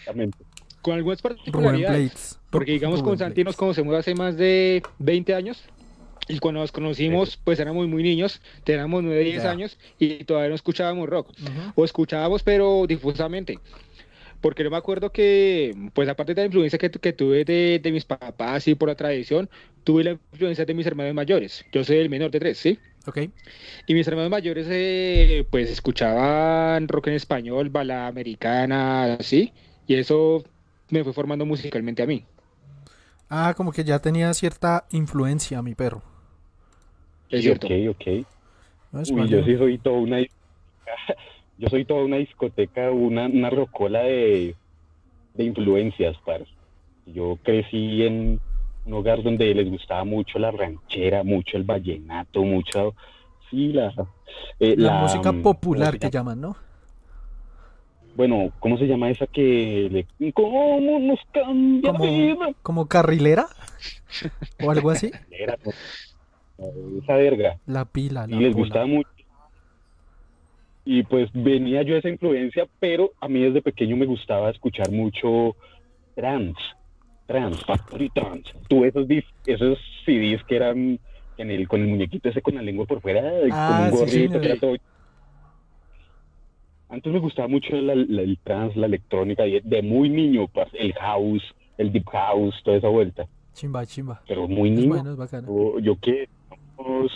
Exactamente. 0.00 0.36
Con 0.82 0.94
algunas 0.94 1.22
particularidades. 1.22 1.98
Blades. 1.98 2.38
Porque 2.50 2.72
digamos 2.72 2.98
con 3.00 3.06
Rubén 3.14 3.18
Santi 3.20 3.42
nos 3.42 3.56
conocemos 3.56 3.94
hace 3.94 4.14
más 4.14 4.36
de 4.36 4.82
20 4.98 5.34
años 5.34 5.64
y 6.28 6.38
cuando 6.40 6.60
nos 6.60 6.72
conocimos 6.72 7.38
pues 7.42 7.58
éramos 7.58 7.88
muy 7.88 8.02
niños, 8.02 8.42
teníamos 8.64 9.02
9, 9.02 9.24
10 9.24 9.42
Ya. 9.44 9.50
años 9.50 9.78
y 9.98 10.24
todavía 10.24 10.50
no 10.50 10.54
escuchábamos 10.54 11.08
rock. 11.08 11.30
O 11.74 11.86
escuchábamos 11.86 12.42
pero 12.42 12.84
difusamente. 12.86 13.58
Porque 14.42 14.62
yo 14.62 14.70
me 14.70 14.76
acuerdo 14.76 15.10
que, 15.10 15.74
pues 15.94 16.06
aparte 16.08 16.34
de 16.34 16.42
la 16.42 16.46
influencia 16.46 16.78
que, 16.78 16.90
que 16.90 17.12
tuve 17.14 17.44
de, 17.46 17.80
de 17.82 17.92
mis 17.92 18.04
papás 18.04 18.68
y 18.68 18.74
por 18.74 18.88
la 18.90 18.94
tradición, 18.94 19.48
tuve 19.84 20.04
la 20.04 20.10
influencia 20.12 20.66
de 20.66 20.74
mis 20.74 20.86
hermanos 20.86 21.14
mayores. 21.14 21.64
Yo 21.72 21.82
soy 21.82 21.96
el 21.96 22.10
menor 22.10 22.30
de 22.30 22.38
tres, 22.38 22.58
¿sí? 22.58 22.78
Ok. 23.08 23.18
Y 23.86 23.94
mis 23.94 24.06
hermanos 24.06 24.30
mayores, 24.30 24.66
eh, 24.70 25.46
pues 25.50 25.70
escuchaban 25.70 26.88
rock 26.88 27.08
en 27.08 27.14
español, 27.14 27.70
balada 27.70 28.06
americana, 28.08 29.14
así. 29.14 29.52
Y 29.86 29.94
eso 29.94 30.44
me 30.90 31.04
fue 31.04 31.12
formando 31.14 31.46
musicalmente 31.46 32.02
a 32.02 32.06
mí. 32.06 32.26
Ah, 33.30 33.54
como 33.56 33.72
que 33.72 33.84
ya 33.84 33.98
tenía 34.00 34.32
cierta 34.34 34.86
influencia 34.90 35.62
mi 35.62 35.74
perro. 35.74 36.02
Es 37.30 37.42
Sí, 37.42 37.42
cierto. 37.42 37.66
Ok, 37.66 37.72
ok. 37.90 38.26
¿no? 38.92 39.00
Es 39.00 39.10
Uy, 39.10 39.28
yo 39.28 39.42
sí 39.44 39.56
soy 39.56 39.78
toda 39.78 39.98
una 39.98 40.18
yo 41.58 41.68
soy 41.68 41.84
toda 41.84 42.04
una 42.04 42.16
discoteca, 42.16 42.90
una, 42.90 43.26
una 43.26 43.50
rocola 43.50 44.00
de, 44.00 44.56
de 45.34 45.44
influencias, 45.44 46.16
parce. 46.24 46.48
Yo 47.06 47.38
crecí 47.42 48.02
en 48.04 48.40
un 48.88 48.94
hogar 48.94 49.22
donde 49.22 49.54
les 49.54 49.68
gustaba 49.70 50.04
mucho 50.04 50.38
la 50.38 50.50
ranchera, 50.50 51.22
mucho 51.22 51.56
el 51.56 51.64
vallenato, 51.64 52.42
mucho 52.42 52.94
sí 53.50 53.72
la 53.72 53.92
eh, 54.58 54.74
la, 54.76 55.00
música 55.02 55.32
mm, 55.32 55.42
popular 55.42 55.88
¿cómo 55.88 55.92
se 55.92 55.98
que 55.98 56.10
llama? 56.10 56.32
llaman, 56.32 56.40
¿no? 56.40 56.56
Bueno, 58.16 58.50
¿cómo 58.58 58.78
se 58.78 58.86
llama 58.86 59.10
esa 59.10 59.26
que 59.26 59.88
le 60.18 60.32
cómo 60.32 60.80
nos 61.00 61.20
cambia 61.32 61.92
Como, 61.92 62.04
vida? 62.04 62.50
como 62.62 62.86
carrilera 62.86 63.46
o 64.64 64.70
algo 64.70 64.90
así. 64.90 65.12
Esa 66.58 67.14
verga. 67.14 67.58
La 67.66 67.84
pila, 67.84 68.26
y 68.26 68.32
la 68.32 68.40
les 68.40 68.52
pola. 68.52 68.64
gustaba 68.64 68.86
mucho. 68.86 69.08
Y 70.84 71.02
pues 71.04 71.30
venía 71.32 71.82
yo 71.82 71.96
esa 71.96 72.08
influencia, 72.08 72.66
pero 72.80 73.12
a 73.20 73.28
mí 73.28 73.40
desde 73.42 73.60
pequeño 73.62 73.96
me 73.96 74.06
gustaba 74.06 74.50
escuchar 74.50 74.90
mucho 74.90 75.54
trance, 76.16 76.58
trance, 77.28 77.62
factory 77.64 78.10
trance. 78.10 78.52
Tuve 78.68 78.88
esos, 78.88 79.06
esos 79.46 79.78
CDs 80.04 80.42
que 80.46 80.56
eran 80.56 80.98
en 81.36 81.50
el, 81.50 81.68
con 81.68 81.80
el 81.82 81.88
muñequito 81.88 82.28
ese 82.28 82.42
con 82.42 82.54
la 82.56 82.62
lengua 82.62 82.86
por 82.86 83.00
fuera, 83.00 83.22
Ah, 83.52 83.66
con 83.66 83.80
un 83.80 83.90
sí, 83.90 83.96
gorrito, 83.96 84.40
que 84.40 84.46
era 84.46 84.56
todo... 84.58 84.76
Antes 86.90 87.12
me 87.12 87.18
gustaba 87.18 87.48
mucho 87.48 87.76
la- 87.76 87.94
la- 87.94 88.22
el 88.22 88.38
trance, 88.42 88.78
la 88.78 88.86
electrónica, 88.86 89.44
de 89.44 89.82
muy 89.82 90.08
niño, 90.08 90.48
el 90.72 90.92
house, 90.94 91.44
el 91.76 91.92
deep 91.92 92.08
house, 92.10 92.54
toda 92.64 92.78
esa 92.78 92.88
vuelta. 92.88 93.26
Chimba, 93.52 93.84
chimba. 93.86 94.22
pero 94.26 94.48
muy 94.48 94.70
Es 94.70 94.76
niño. 94.76 94.88
bueno, 94.94 95.10
es 95.12 95.16
bacano. 95.16 95.48
Yo, 95.48 95.78
yo 95.80 95.96
qué, 96.00 96.28
unos 96.78 97.12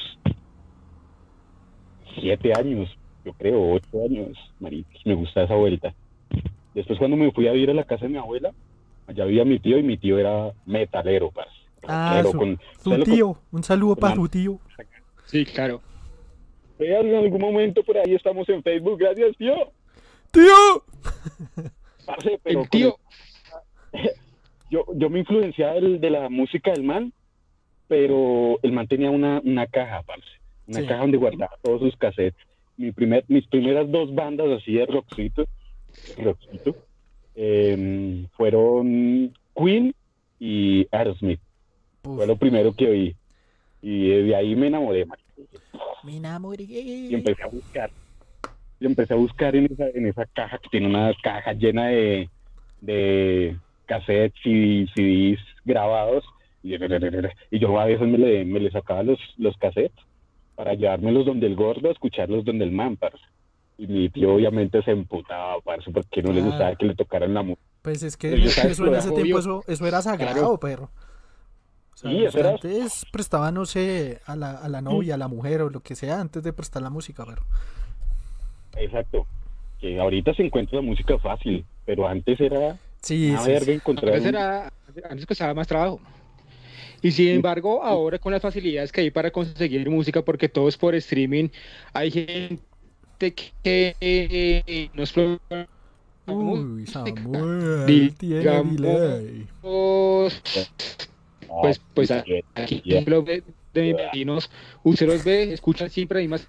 siete 2.21 2.53
años, 2.55 2.91
yo 3.25 3.33
creo, 3.35 3.73
ocho 3.73 4.05
años, 4.05 4.37
maricos, 4.61 5.01
me 5.05 5.15
gusta 5.15 5.45
esa 5.45 5.55
vuelta. 5.55 5.95
Después 6.75 6.99
cuando 6.99 7.17
me 7.17 7.33
fui 7.33 7.49
a 7.49 7.53
vivir 7.53 7.71
a 7.71 7.75
la 7.75 7.85
casa 7.85 8.05
de 8.07 8.11
mi 8.13 8.19
abuela, 8.19 8.53
allá 9.13 9.25
vivía 9.25 9.45
mi 9.45 9.59
tío 9.59 9.79
y 9.79 9.83
mi 9.83 9.97
tío 9.97 10.19
era 10.19 10.53
metalero, 10.67 11.31
parce. 11.31 11.51
Ah, 11.89 12.21
Rockero, 12.23 12.31
su- 12.33 12.39
con- 12.39 12.61
Su 12.79 12.83
¿sabes 12.91 12.99
lo 13.01 13.05
que- 13.05 13.11
tío, 13.13 13.39
un 13.51 13.63
saludo 13.65 13.97
para 13.97 14.15
su 14.15 14.29
tío. 14.29 14.59
Sí, 15.27 15.45
claro. 15.45 15.81
Vean, 16.79 17.07
en 17.07 17.17
algún 17.17 17.41
momento 17.41 17.83
por 17.83 17.97
ahí 17.99 18.15
estamos 18.15 18.49
en 18.49 18.63
Facebook, 18.63 18.99
gracias 18.99 19.37
tío. 19.37 19.55
¡Tío! 20.31 20.85
Parce, 22.07 22.39
pero 22.43 22.63
El 22.63 22.71
tío, 22.71 22.97
yo, 24.71 24.85
yo 24.95 25.11
me 25.11 25.21
influenciaba 25.21 25.75
del- 25.75 26.01
de 26.01 26.11
la 26.11 26.29
música 26.29 26.73
del 26.73 26.83
man, 26.83 27.13
pero 27.89 28.59
el 28.63 28.73
man 28.73 28.89
tenía 28.89 29.11
una, 29.11 29.41
una 29.45 29.67
caja, 29.67 30.03
parce, 30.03 30.25
una 30.67 30.81
Sí. 30.81 30.87
caja 30.87 31.01
donde 31.03 31.19
guardaba 31.19 31.53
todos 31.63 31.81
sus 31.81 31.97
cassettes. 31.97 32.41
Mi 32.77 32.91
primer, 32.91 33.25
mis 33.29 33.47
primeras 33.49 33.91
dos 33.91 34.15
bandas 34.15 34.49
así 34.61 34.73
de 34.75 34.87
rockcito, 34.87 35.45
rockcito 36.19 36.75
em, 37.35 38.27
fueron 38.37 39.33
Queen 39.55 39.95
y 40.39 40.87
Aerosmith. 40.91 41.41
Uf, 42.05 42.17
Fue 42.17 42.27
lo 42.27 42.37
primero 42.37 42.75
que 42.75 42.89
oí. 42.89 43.17
Y 43.81 44.09
de 44.09 44.37
ahí 44.37 44.55
me 44.55 44.69
enamoré, 44.69 45.07
me 46.03 46.17
enamoré. 46.17 46.65
Y 46.65 47.15
empecé 47.15 47.43
a 47.43 47.47
buscar. 47.47 47.91
Y 48.81 48.87
empecé 48.87 49.15
a 49.15 49.17
buscar 49.17 49.55
en 49.57 49.67
esa, 49.67 49.89
en 49.89 50.07
esa 50.07 50.27
caja 50.27 50.59
que 50.59 50.69
tiene 50.69 50.89
una 50.89 51.13
caja 51.23 51.53
llena 51.53 51.89
de, 51.89 52.29
de 52.81 53.57
cassettes 53.87 54.45
y 54.45 54.87
CDs 54.95 55.41
grabados. 55.65 56.25
Y, 56.63 56.75
y 56.75 57.59
yo 57.59 57.79
a 57.79 57.87
veces 57.87 58.07
me 58.07 58.19
le, 58.19 58.45
me 58.45 58.61
le 58.61 58.71
sacaba 58.71 59.03
los, 59.03 59.19
los 59.37 59.57
cassettes 59.57 60.05
para 60.55 60.75
llevármelos 60.75 61.27
donde 61.27 61.47
el 61.47 61.57
gordo, 61.57 61.91
escucharlos 61.91 62.45
donde 62.45 62.65
el 62.65 62.73
man, 62.73 62.97
parce. 62.97 63.23
Y 63.79 63.87
mi 63.87 64.09
tío 64.11 64.35
obviamente 64.35 64.83
se 64.83 64.91
emputaba, 64.93 65.61
parce, 65.63 65.91
porque 65.91 66.23
no 66.23 66.29
le 66.33 66.41
Claro. 66.41 66.51
gustaba 66.51 66.77
que 66.77 66.87
le 66.87 66.95
tocaran 66.95 67.35
la 67.35 67.43
música. 67.43 67.63
Pues 67.83 68.03
es 68.03 68.17
que 68.17 68.33
eso 68.35 68.87
en 68.87 68.95
ese 68.95 69.09
obvio. 69.09 69.23
tiempo 69.23 69.39
eso, 69.41 69.65
eso 69.67 69.87
era 69.87 70.03
sagrado, 70.03 70.59
perro. 70.59 70.91
O 71.95 71.97
sea, 71.97 72.11
Sí, 72.11 72.25
eso 72.25 72.39
era- 72.39 72.51
antes 72.51 73.05
prestaba, 73.13 73.51
no 73.51 73.67
sé, 73.67 74.21
a 74.27 74.37
la, 74.37 74.53
a 74.53 74.69
la 74.69 74.81
novia, 74.81 75.15
a 75.15 75.19
la 75.19 75.29
mujer 75.29 75.63
o 75.63 75.71
lo 75.71 75.81
que 75.81 75.95
sea, 75.97 76.21
antes 76.21 76.43
de 76.43 76.53
prestar 76.53 76.83
la 76.83 76.91
música, 76.91 77.25
pero 77.27 77.43
Exacto. 78.77 79.27
Que 79.81 79.99
ahorita 80.01 80.33
se 80.35 80.43
encuentra 80.45 80.77
la 80.77 80.83
música 80.83 81.19
fácil, 81.19 81.65
pero 81.85 82.07
antes 82.07 82.41
era 82.41 82.79
sí, 83.01 83.31
una 83.31 83.41
sí, 83.43 83.51
verga 83.51 83.65
sí. 83.67 83.73
encontrar 83.73 84.15
antes, 84.15 84.23
un- 84.29 84.29
era, 84.37 84.73
antes 85.11 85.27
costaba 85.27 85.55
más 85.55 85.67
trabajo. 85.67 86.01
Y 87.03 87.11
sin 87.11 87.29
embargo, 87.31 87.83
ahora 87.83 88.19
con 88.21 88.33
las 88.33 88.41
facilidades 88.41 88.93
que 88.93 89.01
hay 89.01 89.11
para 89.11 89.33
conseguir 89.33 89.89
música, 89.91 90.23
porque 90.23 90.49
todo 90.49 90.69
es 90.69 90.77
por 90.77 90.95
streaming, 90.95 91.49
hay 91.93 92.11
gente 92.13 92.59
que 93.31 93.95
eh, 94.01 94.91
nos 94.95 95.15
Uy, 96.27 96.87
Samuel, 96.87 97.87
Digamos- 97.87 98.17
tiene 98.19 98.43
delay. 98.77 99.47
música. 99.63 100.61
Pues, 101.61 101.81
pues 101.95 102.11
Ah, 102.11 102.25
aquí 102.55 102.83
ve 102.87 103.43
de 103.75 103.83
mis 103.83 103.97
vecinos, 103.97 104.51
usted 104.83 105.07
los 105.07 105.25
ve, 105.25 105.53
escuchan 105.53 105.91
siempre 105.91 106.23
y 106.23 106.29
más. 106.29 106.47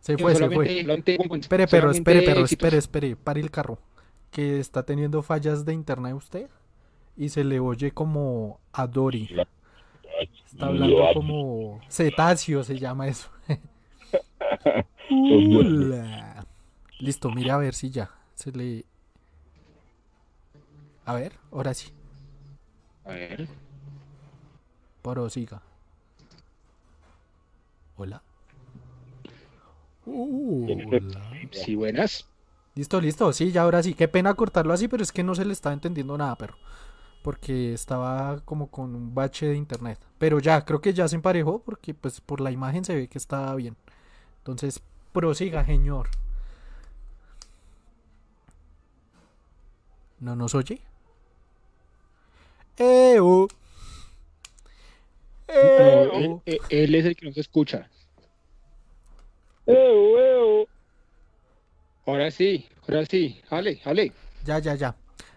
Se 0.00 0.16
fue, 0.16 0.34
se 0.34 0.48
fue. 0.50 0.80
solamente- 0.80 1.18
Espere, 1.40 1.66
perro, 1.66 1.90
espere, 1.90 2.22
perro, 2.22 2.44
espere, 2.44 2.78
espere, 2.78 3.16
pare 3.16 3.40
el 3.40 3.50
carro. 3.50 3.78
Que 4.30 4.58
está 4.60 4.82
teniendo 4.82 5.22
fallas 5.22 5.64
de 5.64 5.72
internet 5.74 6.14
usted 6.14 6.48
y 7.16 7.30
se 7.30 7.44
le 7.44 7.60
oye 7.60 7.90
como 7.92 8.60
a 8.72 8.86
Dory. 8.86 9.28
Está 10.52 10.66
hablando 10.66 10.96
como 11.14 11.80
cetáceo, 11.88 12.62
se 12.64 12.78
llama 12.78 13.08
eso. 13.08 13.28
Ula. 15.10 16.46
Listo, 16.98 17.30
mire 17.30 17.50
a 17.50 17.56
ver 17.58 17.74
si 17.74 17.90
ya 17.90 18.10
se 18.34 18.52
le. 18.52 18.84
A 21.04 21.14
ver, 21.14 21.32
ahora 21.50 21.74
sí, 21.74 21.92
A 23.04 23.10
ver. 23.12 23.48
prosiga. 25.02 25.62
Hola. 27.96 28.22
Hola. 30.06 31.38
Sí, 31.52 31.74
buenas. 31.74 32.26
Listo, 32.74 33.00
listo, 33.00 33.32
sí, 33.32 33.50
ya 33.52 33.62
ahora 33.62 33.82
sí. 33.82 33.94
Qué 33.94 34.08
pena 34.08 34.34
cortarlo 34.34 34.72
así, 34.72 34.88
pero 34.88 35.02
es 35.02 35.12
que 35.12 35.24
no 35.24 35.34
se 35.34 35.44
le 35.44 35.52
estaba 35.52 35.72
entendiendo 35.74 36.16
nada, 36.16 36.36
perro. 36.36 36.56
Porque 37.22 37.74
estaba 37.74 38.40
como 38.44 38.70
con 38.70 38.94
un 38.94 39.14
bache 39.14 39.46
de 39.46 39.56
internet. 39.56 39.98
Pero 40.18 40.40
ya, 40.40 40.64
creo 40.64 40.80
que 40.80 40.94
ya 40.94 41.08
se 41.08 41.16
emparejó 41.16 41.62
porque 41.62 41.94
pues 41.94 42.20
por 42.20 42.40
la 42.40 42.50
imagen 42.52 42.84
se 42.84 42.94
ve 42.94 43.08
que 43.08 43.18
estaba 43.18 43.54
bien. 43.56 43.76
Entonces, 44.48 44.80
prosiga, 45.12 45.62
señor. 45.62 46.08
¿No 50.20 50.34
nos 50.36 50.54
oye? 50.54 50.80
¡Eo! 52.78 53.46
No, 55.48 55.54
¡Eo! 55.54 56.12
él, 56.14 56.40
él- 56.46 56.60
él 56.70 56.94
es 56.94 57.04
el 57.04 57.14
que 57.14 57.26
nos 57.26 57.36
escucha. 57.36 57.90
¡Eo, 59.66 60.18
eo! 60.18 60.66
Ahora 62.06 62.30
sí, 62.30 62.66
ahora 62.88 63.04
sí. 63.04 63.38
Ale, 63.50 63.82
ale. 63.84 64.12
Ya, 64.46 64.60
ya, 64.60 64.74
ya. 64.76 64.96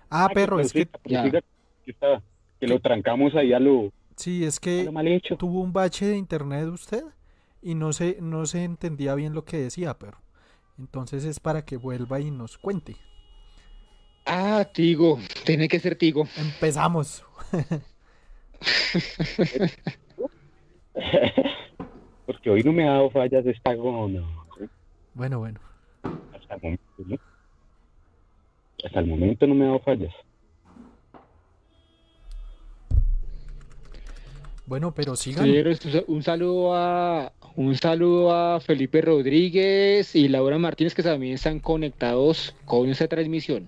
Ah, 0.10 0.30
perro, 0.34 0.62
es 0.62 0.72
que... 0.72 0.88
que, 0.88 2.66
lo 2.66 2.80
trancamos 2.80 3.36
ahí 3.36 3.52
a 3.52 3.60
lo, 3.60 3.92
Sí, 4.16 4.46
es 4.46 4.58
que... 4.58 4.86
lo 4.86 4.94
mal 4.94 5.08
hecho. 5.10 5.36
tuvo 5.36 5.60
un 5.60 5.74
bache 5.74 6.06
de 6.06 6.16
internet 6.16 6.68
usted 6.68 7.04
y 7.62 7.76
no 7.76 7.94
se, 7.94 8.18
no 8.22 8.46
se 8.46 8.64
entendía 8.64 9.16
bien 9.16 9.34
lo 9.34 9.46
que 9.46 9.58
decía, 9.58 9.98
pero 10.00 10.18
entonces 10.78 11.24
es 11.26 11.40
para 11.40 11.64
que 11.64 11.78
vuelva 11.78 12.20
y 12.20 12.32
nos 12.32 12.58
cuente. 12.58 12.98
Ah, 14.26 14.66
Tigo. 14.74 15.20
Tiene 15.46 15.68
que 15.68 15.80
ser 15.80 15.96
Tigo. 15.96 16.28
Empezamos. 16.38 17.24
Porque 22.26 22.50
hoy 22.50 22.64
no 22.64 22.74
me 22.74 22.88
ha 22.88 22.94
dado 22.94 23.10
fallas 23.10 23.46
esta 23.46 23.74
gona. 23.74 24.24
Bueno, 25.14 25.40
bueno. 25.40 25.60
Hasta 26.34 26.56
el 26.56 26.62
momento, 26.62 26.84
¿no? 27.06 27.18
Hasta 28.84 29.00
el 29.00 29.08
momento 29.08 29.48
no 29.48 29.56
me 29.56 29.64
ha 29.66 29.68
dado 29.68 29.80
fallas. 29.80 30.14
Bueno, 34.72 34.94
pero 34.94 35.18
sigan. 35.18 35.50
Un- 36.08 36.24
saludo 36.24 36.74
a 36.74 37.34
un 37.58 37.76
saludo 37.76 38.34
a 38.34 38.62
Felipe 38.62 39.02
Rodríguez 39.02 40.16
y 40.16 40.30
Laura 40.30 40.58
Martínez 40.60 40.96
que 40.96 41.04
también 41.04 41.34
están 41.34 41.60
conectados 41.60 42.56
con 42.64 42.88
esta 42.88 43.06
transmisión. 43.10 43.68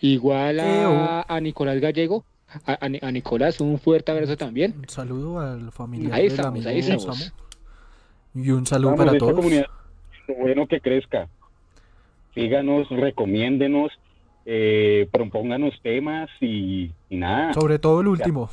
Igual 0.00 0.60
a, 0.60 1.22
a 1.26 1.40
Nicolás 1.40 1.80
Gallego, 1.80 2.24
a, 2.64 2.78
a 2.84 2.88
Ni- 2.88 3.00
a 3.02 3.10
Nicolás 3.10 3.60
un 3.60 3.80
fuerte 3.80 4.12
abrazo 4.12 4.36
también. 4.36 4.74
Un 4.78 4.88
saludo 4.88 5.40
al 5.40 5.72
familiar 5.72 6.12
Ahí 6.12 6.22
del 6.28 6.30
estamos, 6.30 6.50
amigo 6.52 6.68
ahí 6.70 6.78
estamos. 6.78 7.04
Samu. 7.18 7.30
Y 8.46 8.50
un 8.52 8.64
saludo 8.64 8.90
Vamos, 8.92 9.06
para 9.06 9.18
todos. 9.18 9.34
comunidad, 9.34 9.66
bueno 10.38 10.68
que 10.68 10.80
crezca. 10.80 11.26
Síganos, 12.32 12.88
recomiéndenos, 12.90 13.90
eh, 14.46 15.08
propónganos 15.10 15.74
temas 15.82 16.30
y, 16.40 16.92
y 17.10 17.16
nada. 17.16 17.54
Sobre 17.54 17.80
todo 17.80 18.02
el 18.02 18.06
último, 18.06 18.48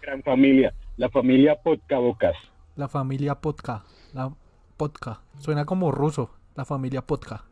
gran 0.00 0.22
familia, 0.22 0.72
la 0.96 1.08
familia 1.10 1.56
Podcabocas. 1.62 2.36
la 2.76 2.88
familia 2.88 3.34
Podka. 3.36 3.84
La 4.12 4.32
Podka. 4.76 5.20
Suena 5.38 5.64
como 5.64 5.90
ruso, 5.92 6.30
la 6.54 6.64
familia 6.64 7.02
Podka. 7.02 7.44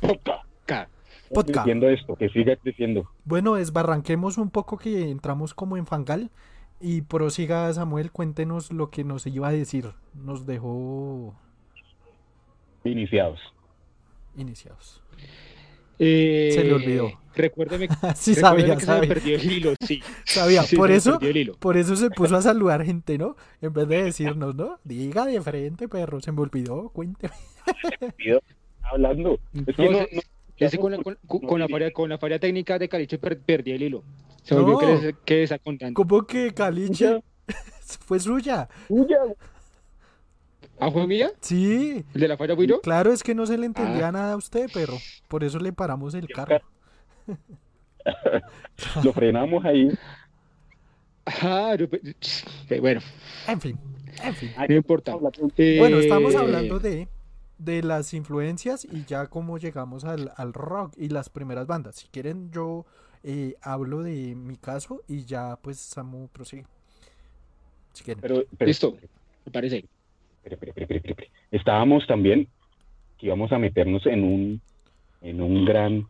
Podca. 0.00 0.42
Ca- 0.66 0.88
Podca. 1.34 1.62
Creciendo 1.62 1.88
esto, 1.88 2.16
que 2.16 2.28
siga 2.28 2.56
creciendo. 2.56 3.08
Bueno, 3.24 3.54
desbarranquemos 3.54 4.38
un 4.38 4.50
poco 4.50 4.76
que 4.78 5.10
entramos 5.10 5.54
como 5.54 5.76
en 5.76 5.86
fangal. 5.86 6.30
Y 6.80 7.02
prosiga 7.02 7.72
Samuel, 7.72 8.10
cuéntenos 8.10 8.72
lo 8.72 8.90
que 8.90 9.04
nos 9.04 9.24
iba 9.28 9.48
a 9.48 9.52
decir. 9.52 9.92
Nos 10.14 10.46
dejó 10.46 11.34
Iniciados. 12.84 13.38
iniciados. 14.36 15.00
Eh, 16.04 16.50
Se 16.54 16.64
le 16.64 16.72
olvidó. 16.74 17.10
Recuérdeme, 17.34 17.86
Sí, 18.16 18.34
recuérdeme 18.34 18.40
sabía, 18.40 18.74
que 18.74 18.80
se 18.80 18.86
sabía. 18.86 19.00
me 19.02 19.06
perdió 19.14 19.36
el 19.36 19.52
hilo, 19.52 19.74
sí. 19.80 20.02
Sabía, 20.24 20.62
Sí, 20.64 20.76
por 20.76 20.88
se 20.88 20.92
me 20.92 20.98
eso, 20.98 21.12
perdió 21.12 21.30
el 21.30 21.36
hilo. 21.36 21.54
por 21.58 21.76
eso 21.76 21.96
se 21.96 22.10
puso 22.10 22.36
a 22.36 22.42
saludar 22.42 22.84
gente, 22.84 23.16
¿no? 23.18 23.36
En 23.62 23.72
vez 23.72 23.88
de 23.88 24.02
decirnos, 24.04 24.54
¿no? 24.54 24.78
Diga 24.84 25.24
de 25.26 25.40
frente, 25.40 25.88
perro, 25.88 26.20
se 26.20 26.32
me 26.32 26.40
olvidó, 26.42 26.90
cuénteme. 26.90 27.32
Pido, 28.16 28.42
hablando. 28.82 29.38
Es 29.66 29.76
que 29.76 29.84
No, 29.84 29.90
no, 29.92 29.98
se- 30.06 30.16
no- 30.16 30.22
Ese 30.58 30.78
con, 30.78 30.92
la, 30.92 30.98
con, 30.98 31.60
la 31.60 31.68
falla, 31.68 31.90
con 31.92 32.08
la 32.10 32.18
falla 32.18 32.38
técnica 32.38 32.78
de 32.78 32.88
Caliche 32.88 33.18
per- 33.18 33.40
perdí 33.40 33.70
el 33.72 33.82
hilo. 33.82 34.02
Se 34.42 34.54
volvió 34.54 34.72
No. 34.74 34.78
que, 35.24 35.36
les, 35.36 35.48
que. 35.56 35.92
¿Cómo 35.94 36.26
que 36.26 36.52
Caliche 36.52 37.22
fue 38.06 38.18
suya? 38.20 38.68
Tuya. 38.88 39.18
¿Ah, 40.84 40.90
fue 40.90 41.06
mía? 41.06 41.30
Sí, 41.40 42.04
¿El 42.14 42.20
de 42.20 42.28
la 42.28 42.36
falla 42.36 42.56
fui 42.56 42.66
yo? 42.66 42.80
claro, 42.80 43.12
es 43.12 43.22
que 43.22 43.34
no 43.34 43.46
se 43.46 43.56
le 43.56 43.66
entendía 43.66 44.08
Ah. 44.08 44.12
nada 44.12 44.32
a 44.32 44.36
usted, 44.36 44.68
perro. 44.72 44.96
Por 45.28 45.44
eso 45.44 45.58
le 45.60 45.72
paramos 45.72 46.14
el 46.14 46.26
carro. 46.28 46.60
Lo 49.04 49.12
frenamos 49.12 49.64
ahí. 49.64 49.90
Ah, 51.24 51.76
eh, 51.78 52.80
bueno, 52.80 53.00
En 53.46 53.60
fin, 53.60 53.78
en 54.24 54.34
fin. 54.34 54.50
no 54.68 54.74
importa. 54.74 55.14
Bueno, 55.14 55.98
estamos 55.98 56.34
Eh, 56.34 56.38
hablando 56.38 56.80
de, 56.80 57.06
de 57.58 57.82
las 57.84 58.12
influencias 58.12 58.84
y 58.84 59.04
ya 59.04 59.28
cómo 59.28 59.58
llegamos 59.58 60.04
al, 60.04 60.32
al 60.36 60.52
rock 60.52 60.94
y 60.96 61.10
las 61.10 61.28
primeras 61.28 61.68
bandas. 61.68 61.94
Si 61.94 62.08
quieren, 62.08 62.50
yo 62.50 62.84
eh, 63.22 63.54
hablo 63.62 64.02
de 64.02 64.34
mi 64.34 64.56
caso 64.56 65.02
y 65.06 65.24
ya 65.24 65.56
pues 65.62 65.78
Samu 65.78 66.26
prosigue. 66.26 66.66
Si 67.92 68.02
quieren. 68.02 68.20
Pero, 68.20 68.42
pero- 68.58 68.66
Listo, 68.66 68.96
me 69.46 69.52
parece. 69.52 69.84
Espere, 70.44 70.70
espere, 70.70 70.70
espere, 70.70 70.96
espere, 70.96 71.10
espere. 71.12 71.30
Estábamos 71.50 72.06
también 72.06 72.48
que 73.18 73.26
íbamos 73.26 73.52
a 73.52 73.58
meternos 73.58 74.04
en 74.06 74.24
un 74.24 74.60
en 75.20 75.40
un 75.40 75.64
gran 75.64 76.06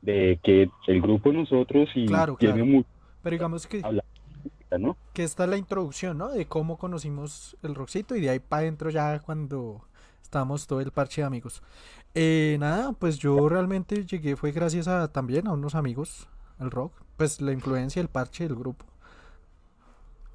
de 0.00 0.40
que 0.42 0.70
el 0.86 1.00
grupo 1.00 1.32
nosotros 1.32 1.88
y 1.94 2.06
Claro, 2.06 2.36
tiene 2.38 2.62
claro. 2.62 2.84
Pero 3.22 3.34
digamos 3.34 3.66
que, 3.66 3.82
¿no? 4.78 4.96
que 5.12 5.22
esta 5.22 5.44
es 5.44 5.50
la 5.50 5.56
introducción, 5.56 6.18
¿no? 6.18 6.30
De 6.30 6.46
cómo 6.46 6.76
conocimos 6.76 7.56
el 7.62 7.74
rockcito 7.74 8.16
y 8.16 8.20
de 8.20 8.30
ahí 8.30 8.38
para 8.40 8.62
adentro 8.62 8.90
ya 8.90 9.20
cuando 9.20 9.84
estábamos 10.22 10.66
todo 10.66 10.80
el 10.80 10.90
parche 10.90 11.20
de 11.20 11.26
amigos. 11.26 11.62
Eh, 12.14 12.56
nada, 12.58 12.92
pues 12.92 13.18
yo 13.18 13.48
realmente 13.48 14.04
llegué, 14.04 14.34
fue 14.34 14.50
gracias 14.50 14.88
a 14.88 15.08
también 15.08 15.46
a 15.46 15.52
unos 15.52 15.74
amigos 15.74 16.28
al 16.58 16.70
rock, 16.70 16.92
pues 17.16 17.40
la 17.40 17.52
influencia, 17.52 18.02
el 18.02 18.08
parche 18.08 18.44
del 18.44 18.56
grupo. 18.56 18.84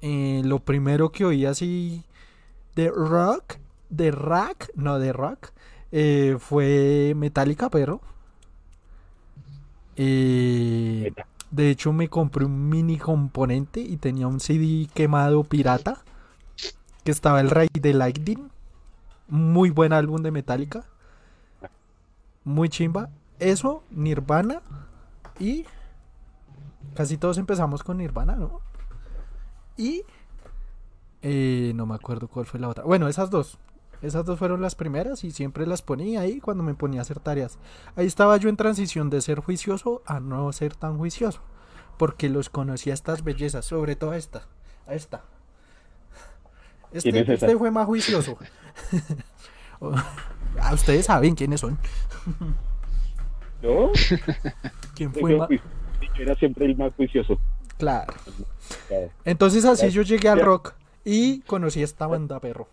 Eh, 0.00 0.42
lo 0.44 0.60
primero 0.60 1.10
que 1.10 1.24
oí 1.24 1.44
así 1.44 2.04
de 2.78 2.92
rock, 2.92 3.56
de 3.90 4.12
rock, 4.12 4.68
no 4.76 5.00
de 5.00 5.12
rock, 5.12 5.48
eh, 5.90 6.36
fue 6.38 7.12
Metallica, 7.16 7.70
pero... 7.70 8.00
Eh, 9.96 11.12
de 11.50 11.70
hecho, 11.70 11.92
me 11.92 12.08
compré 12.08 12.44
un 12.44 12.68
mini 12.68 12.96
componente 12.96 13.80
y 13.80 13.96
tenía 13.96 14.28
un 14.28 14.38
CD 14.38 14.88
quemado 14.94 15.42
pirata. 15.42 16.04
Que 17.02 17.10
estaba 17.10 17.40
el 17.40 17.50
Rey 17.50 17.68
de 17.72 17.94
Lightning. 17.94 18.48
Muy 19.26 19.70
buen 19.70 19.92
álbum 19.92 20.22
de 20.22 20.30
Metallica. 20.30 20.84
Muy 22.44 22.68
chimba. 22.68 23.08
Eso, 23.40 23.82
Nirvana. 23.90 24.62
Y 25.40 25.64
casi 26.94 27.16
todos 27.16 27.38
empezamos 27.38 27.82
con 27.82 27.96
Nirvana, 27.96 28.36
¿no? 28.36 28.60
Y 29.76 30.04
eh, 31.22 31.72
no 31.74 31.86
me 31.86 31.94
acuerdo 31.94 32.28
cuál 32.28 32.46
fue 32.46 32.60
la 32.60 32.68
otra. 32.68 32.84
Bueno, 32.84 33.08
esas 33.08 33.30
dos. 33.30 33.58
Esas 34.00 34.24
dos 34.24 34.38
fueron 34.38 34.62
las 34.62 34.76
primeras 34.76 35.24
y 35.24 35.32
siempre 35.32 35.66
las 35.66 35.82
ponía 35.82 36.20
ahí 36.20 36.40
cuando 36.40 36.62
me 36.62 36.74
ponía 36.74 37.00
a 37.00 37.02
hacer 37.02 37.18
tareas. 37.18 37.58
Ahí 37.96 38.06
estaba 38.06 38.36
yo 38.36 38.48
en 38.48 38.56
transición 38.56 39.10
de 39.10 39.20
ser 39.20 39.40
juicioso 39.40 40.02
a 40.06 40.20
no 40.20 40.52
ser 40.52 40.76
tan 40.76 40.98
juicioso. 40.98 41.40
Porque 41.96 42.28
los 42.28 42.48
conocía 42.48 42.94
estas 42.94 43.24
bellezas, 43.24 43.64
sobre 43.64 43.96
todo 43.96 44.12
a 44.12 44.16
esta. 44.16 44.46
A 44.86 44.94
esta. 44.94 45.24
Este, 46.92 47.10
¿Quién 47.10 47.24
es 47.24 47.42
este 47.42 47.56
fue 47.56 47.70
más 47.72 47.86
juicioso. 47.86 48.38
ah, 49.80 50.72
ustedes 50.72 51.06
saben 51.06 51.34
quiénes 51.34 51.60
son. 51.60 51.76
¿Yo? 53.60 53.90
¿Quién 54.94 55.12
fue 55.12 55.36
más? 55.36 55.48
era 56.18 56.34
siempre 56.36 56.66
el 56.66 56.76
más 56.76 56.92
juicioso. 56.94 57.38
Claro. 57.76 58.12
Entonces 59.24 59.64
así 59.64 59.90
yo 59.90 60.02
llegué 60.02 60.28
al 60.28 60.40
rock 60.40 60.74
y 61.10 61.40
conocí 61.40 61.82
esta 61.82 62.06
banda, 62.06 62.38
perro. 62.38 62.68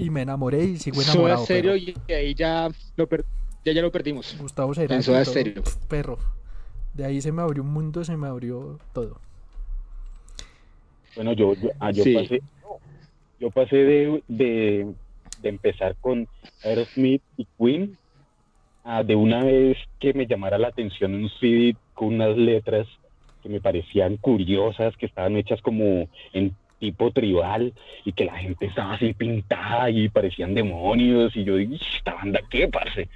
Y 0.00 0.10
me 0.10 0.22
enamoré 0.22 0.62
y 0.64 0.76
sigo 0.78 1.00
Soda 1.00 1.12
enamorado. 1.14 1.44
Stereo 1.44 1.72
perro. 1.72 2.02
y 2.08 2.12
ahí 2.12 2.34
ya 2.34 2.68
lo, 2.96 3.06
per- 3.08 3.24
ya, 3.64 3.72
ya 3.72 3.82
lo 3.82 3.90
perdimos. 3.90 4.36
Gustavo 4.38 4.74
Cerati. 4.74 4.94
En 4.94 5.02
Soda 5.02 5.24
Stereo. 5.24 5.62
Perro. 5.88 6.18
De 6.92 7.04
ahí 7.04 7.20
se 7.20 7.32
me 7.32 7.42
abrió 7.42 7.62
un 7.62 7.70
mundo, 7.72 8.04
se 8.04 8.16
me 8.16 8.28
abrió 8.28 8.78
todo. 8.92 9.18
Bueno, 11.16 11.32
yo, 11.32 11.54
yo, 11.54 11.70
ah, 11.80 11.90
yo 11.90 12.04
Sí. 12.04 12.14
pasé, 12.14 12.42
yo 13.40 13.50
pasé 13.50 13.76
de, 13.76 14.22
de, 14.28 14.94
de 15.42 15.48
empezar 15.48 15.96
con 16.00 16.28
Aerosmith 16.62 17.22
y 17.36 17.46
Queen 17.58 17.96
a 18.84 19.02
de 19.02 19.16
una 19.16 19.42
vez 19.44 19.76
que 19.98 20.12
me 20.12 20.26
llamara 20.26 20.58
la 20.58 20.68
atención 20.68 21.14
un 21.14 21.30
CD 21.40 21.74
con 21.94 22.14
unas 22.14 22.36
letras 22.36 22.86
que 23.42 23.48
me 23.48 23.60
parecían 23.60 24.16
curiosas, 24.18 24.96
que 24.96 25.06
estaban 25.06 25.36
hechas 25.36 25.60
como 25.62 26.08
en 26.32 26.54
tipo 26.84 27.10
tribal 27.10 27.72
y 28.04 28.12
que 28.12 28.26
la 28.26 28.36
gente 28.36 28.66
estaba 28.66 28.94
así 28.94 29.14
pintada 29.14 29.88
y 29.88 30.10
parecían 30.10 30.54
demonios 30.54 31.34
y 31.34 31.44
yo 31.44 31.56
dije, 31.56 31.76
"Ish, 31.76 31.96
¿esta 31.96 32.14
banda 32.14 32.40
qué, 32.50 32.68
parce? 32.68 33.08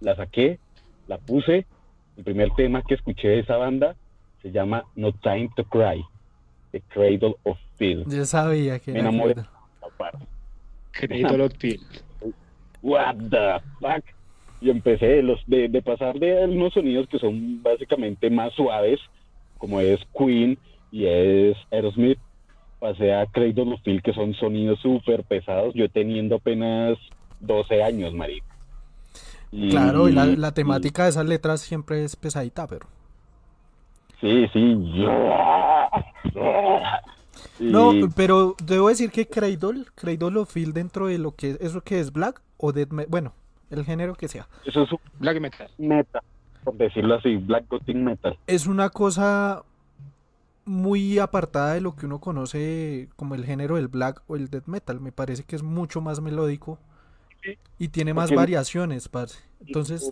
La 0.00 0.16
saqué, 0.16 0.58
la 1.06 1.18
puse, 1.18 1.66
el 2.16 2.24
primer 2.24 2.50
tema 2.56 2.82
que 2.82 2.94
escuché 2.94 3.28
de 3.28 3.38
esa 3.40 3.56
banda 3.56 3.94
se 4.42 4.50
llama 4.50 4.84
No 4.96 5.12
Time 5.12 5.50
to 5.54 5.64
Cry, 5.64 6.04
The 6.72 6.80
Cradle 6.88 7.36
of 7.44 7.58
Filth. 7.76 8.08
Yo 8.08 8.24
sabía 8.24 8.78
que 8.80 8.92
Me 8.92 8.98
era 8.98 9.10
enamoré. 9.10 9.42
Aparte. 9.80 10.26
Crédito 10.90 11.36
Lotfield. 11.36 11.80
What 12.82 13.16
the 13.30 13.60
fuck? 13.80 14.04
Y 14.60 14.70
empecé 14.70 15.06
de, 15.06 15.22
los, 15.22 15.40
de, 15.46 15.68
de 15.68 15.82
pasar 15.82 16.18
de 16.18 16.44
unos 16.44 16.74
sonidos 16.74 17.06
que 17.08 17.18
son 17.18 17.62
básicamente 17.62 18.28
más 18.28 18.52
suaves, 18.54 18.98
como 19.58 19.80
es 19.80 20.00
Queen 20.18 20.58
y 20.90 21.06
es 21.06 21.56
Aerosmith, 21.70 22.18
pasé 22.80 23.14
a 23.14 23.26
Cradle 23.26 23.74
of 23.74 23.80
Filth, 23.84 24.02
que 24.02 24.12
son 24.12 24.34
sonidos 24.34 24.80
súper 24.80 25.22
pesados, 25.24 25.72
yo 25.74 25.88
teniendo 25.88 26.36
apenas 26.36 26.98
12 27.40 27.82
años, 27.82 28.12
marico. 28.14 28.46
Y- 29.52 29.70
Claro, 29.70 30.08
y 30.08 30.12
la, 30.12 30.26
la 30.26 30.48
y- 30.48 30.52
temática 30.52 31.04
de 31.04 31.10
esas 31.10 31.26
letras 31.26 31.60
siempre 31.60 32.02
es 32.04 32.16
pesadita, 32.16 32.66
pero. 32.66 32.86
Sí, 34.20 34.46
sí. 34.52 34.76
No, 37.58 37.92
pero 38.16 38.54
debo 38.62 38.88
decir 38.88 39.10
que 39.10 39.26
Cradle, 39.26 39.84
Cradle 39.94 40.38
of 40.38 40.50
Field 40.52 40.74
dentro 40.74 41.06
de 41.06 41.18
lo 41.18 41.32
que 41.32 41.50
es, 41.52 41.60
eso 41.60 41.80
que 41.82 42.00
es 42.00 42.12
black 42.12 42.40
o 42.58 42.72
death 42.72 42.90
metal, 42.90 43.10
bueno, 43.10 43.32
el 43.70 43.84
género 43.84 44.14
que 44.14 44.28
sea, 44.28 44.46
Eso 44.64 44.82
es 44.82 44.92
un 44.92 44.98
Black 45.18 45.40
Metal. 45.40 45.68
metal, 45.78 46.22
por 46.64 46.74
decirlo 46.74 47.14
así, 47.16 47.36
Black 47.36 47.64
Gothic 47.68 47.96
Metal. 47.96 48.36
es 48.46 48.66
una 48.66 48.90
cosa 48.90 49.62
muy 50.64 51.18
apartada 51.18 51.74
de 51.74 51.80
lo 51.80 51.96
que 51.96 52.06
uno 52.06 52.20
conoce 52.20 53.08
como 53.16 53.34
el 53.34 53.44
género 53.44 53.76
del 53.76 53.88
black 53.88 54.22
o 54.26 54.36
el 54.36 54.48
death 54.48 54.66
metal. 54.66 55.00
Me 55.00 55.12
parece 55.12 55.44
que 55.44 55.56
es 55.56 55.62
mucho 55.62 56.00
más 56.00 56.20
melódico 56.20 56.78
y 57.78 57.88
tiene 57.88 58.14
más 58.14 58.30
variaciones, 58.32 59.08
parce. 59.08 59.38
Entonces, 59.66 60.10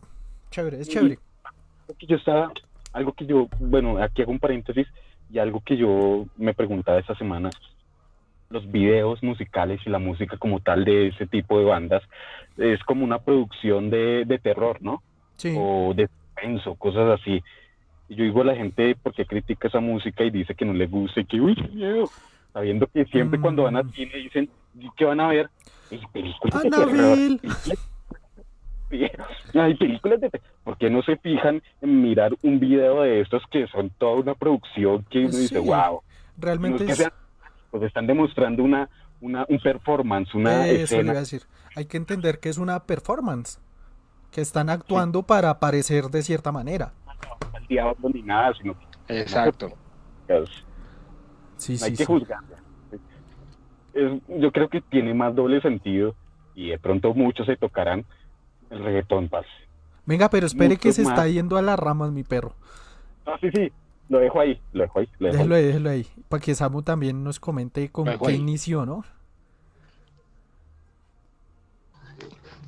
chévere, 0.51 0.81
es 0.81 0.89
chévere. 0.89 1.19
Algo 1.45 1.99
que 1.99 2.07
yo 2.07 2.17
estaba, 2.17 2.53
algo 2.93 3.13
que 3.13 3.27
yo, 3.27 3.49
bueno, 3.61 4.03
aquí 4.03 4.23
hago 4.23 4.33
un 4.33 4.39
paréntesis 4.39 4.87
y 5.31 5.39
algo 5.39 5.61
que 5.61 5.77
yo 5.77 6.27
me 6.37 6.55
preguntaba 6.55 6.99
esta 6.99 7.15
semana, 7.17 7.51
los 8.51 8.71
videos 8.71 9.23
musicales 9.23 9.81
y 9.85 9.91
la 9.91 9.99
música 9.99 10.39
como 10.39 10.61
tal 10.61 10.85
de 10.85 11.09
ese 11.09 11.27
tipo 11.27 11.59
de 11.59 11.67
bandas 11.67 12.03
es 12.57 12.83
como 12.85 13.05
una 13.05 13.19
producción 13.19 13.91
de, 13.91 14.25
de 14.25 14.39
terror, 14.39 14.79
¿no? 14.81 15.03
Sí, 15.37 15.55
O 15.57 15.93
de 15.95 16.09
suspenso, 16.09 16.75
cosas 16.77 17.21
así. 17.21 17.43
Y 18.09 18.15
yo 18.17 18.25
digo 18.25 18.41
a 18.43 18.45
la 18.47 18.55
gente 18.57 18.95
por 18.97 19.13
qué 19.15 19.27
critica 19.27 19.69
esa 19.69 19.81
música 19.81 20.25
y 20.25 20.31
dice 20.31 20.55
que 20.55 20.65
no 20.65 20.73
le 20.73 20.87
gusta 20.87 21.21
y 21.21 21.25
que, 21.27 21.41
uy, 21.41 21.55
qué 21.55 21.69
miedo. 21.69 22.11
Sabiendo 22.53 22.87
que 22.87 23.05
siempre 23.07 23.39
cuando 23.41 23.65
van 23.65 23.77
al 23.77 23.85
Mm. 23.85 23.93
cine 23.93 24.17
dicen, 24.17 24.49
¿y 24.79 24.89
qué 24.97 25.05
van 25.05 25.21
a 25.21 25.29
ver? 25.29 25.51
"Y 25.91 25.99
películas 26.09 26.63
de. 26.63 27.41
Hay 29.55 29.75
películas 29.77 30.21
de. 30.21 30.31
¿Por 30.65 30.79
qué 30.79 30.89
no 30.89 31.03
se 31.03 31.17
fijan 31.19 31.63
en 31.83 32.03
mirar 32.03 32.33
un 32.43 32.59
video 32.59 33.03
de 33.03 33.21
estos 33.21 33.43
que 33.51 33.67
son 33.69 33.91
toda 33.91 34.15
una 34.21 34.35
producción 34.35 35.05
que 35.11 35.21
uno 35.27 35.37
dice, 35.37 35.59
wow? 35.59 36.01
realmente 36.39 36.87
que 36.87 36.93
es... 36.93 36.99
sean- 36.99 37.13
pues 37.71 37.83
están 37.83 38.07
demostrando 38.07 38.63
una, 38.63 38.89
una, 39.21 39.45
un 39.49 39.59
performance, 39.59 40.35
una 40.35 40.67
Eso 40.69 40.85
escena. 40.85 41.03
iba 41.03 41.13
a 41.13 41.21
decir. 41.21 41.43
Hay 41.77 41.85
que 41.85 41.99
entender 41.99 42.39
que 42.41 42.49
es 42.49 42.57
una 42.57 42.85
performance. 42.85 43.61
Que 44.31 44.41
están 44.43 44.69
actuando 44.71 45.23
para 45.23 45.49
aparecer 45.51 46.05
de 46.07 46.23
cierta 46.23 46.51
manera. 46.53 46.93
Al 47.53 47.67
diablo 47.67 48.09
ni 48.13 48.23
nada, 48.23 48.53
sino 48.61 48.75
que 48.79 49.21
Exacto. 49.21 49.73
pues, 50.27 50.49
Sí, 51.57 51.77
no 51.79 51.85
hay 51.85 51.91
sí, 51.91 51.97
que 51.97 52.05
sí. 52.05 52.05
juzgarla. 52.05 52.57
Es- 53.95 54.23
yo 54.41 54.53
creo 54.53 54.69
que 54.69 54.81
tiene 54.81 55.13
más 55.15 55.35
doble 55.35 55.61
sentido 55.61 56.15
y 56.55 56.69
de 56.71 56.79
pronto 56.79 57.15
muchos 57.15 57.47
se 57.47 57.57
tocarán 57.57 58.05
el 58.71 58.85
reggaetón, 58.85 59.29
parce. 59.29 59.49
Venga, 60.07 60.29
pero 60.31 60.47
espere 60.47 60.77
que 60.77 60.93
se 60.93 61.03
está 61.03 61.27
yendo 61.27 61.57
a 61.57 61.63
las 61.63 61.79
ramas, 61.79 62.13
mi 62.13 62.23
perro. 62.23 62.55
Ah, 63.27 63.37
sí, 63.41 63.49
sí, 63.55 63.71
lo 64.09 64.19
dejo 64.21 64.41
ahí, 64.41 64.61
lo 64.73 64.83
dejo 64.85 65.01
ahí. 65.01 65.09
Lo 65.19 65.27
dejo 65.29 65.37
Déjelo 65.39 65.55
ahí. 65.57 65.65
déjelo 65.65 65.91
ahí. 65.91 66.07
Para 66.29 66.41
que 66.43 66.55
Samu 66.55 66.83
también 66.83 67.25
nos 67.25 67.41
comente 67.41 67.91
con 67.91 68.07
qué 68.07 68.17
ahí. 68.29 68.35
inició, 68.37 68.87
¿no? 68.87 69.05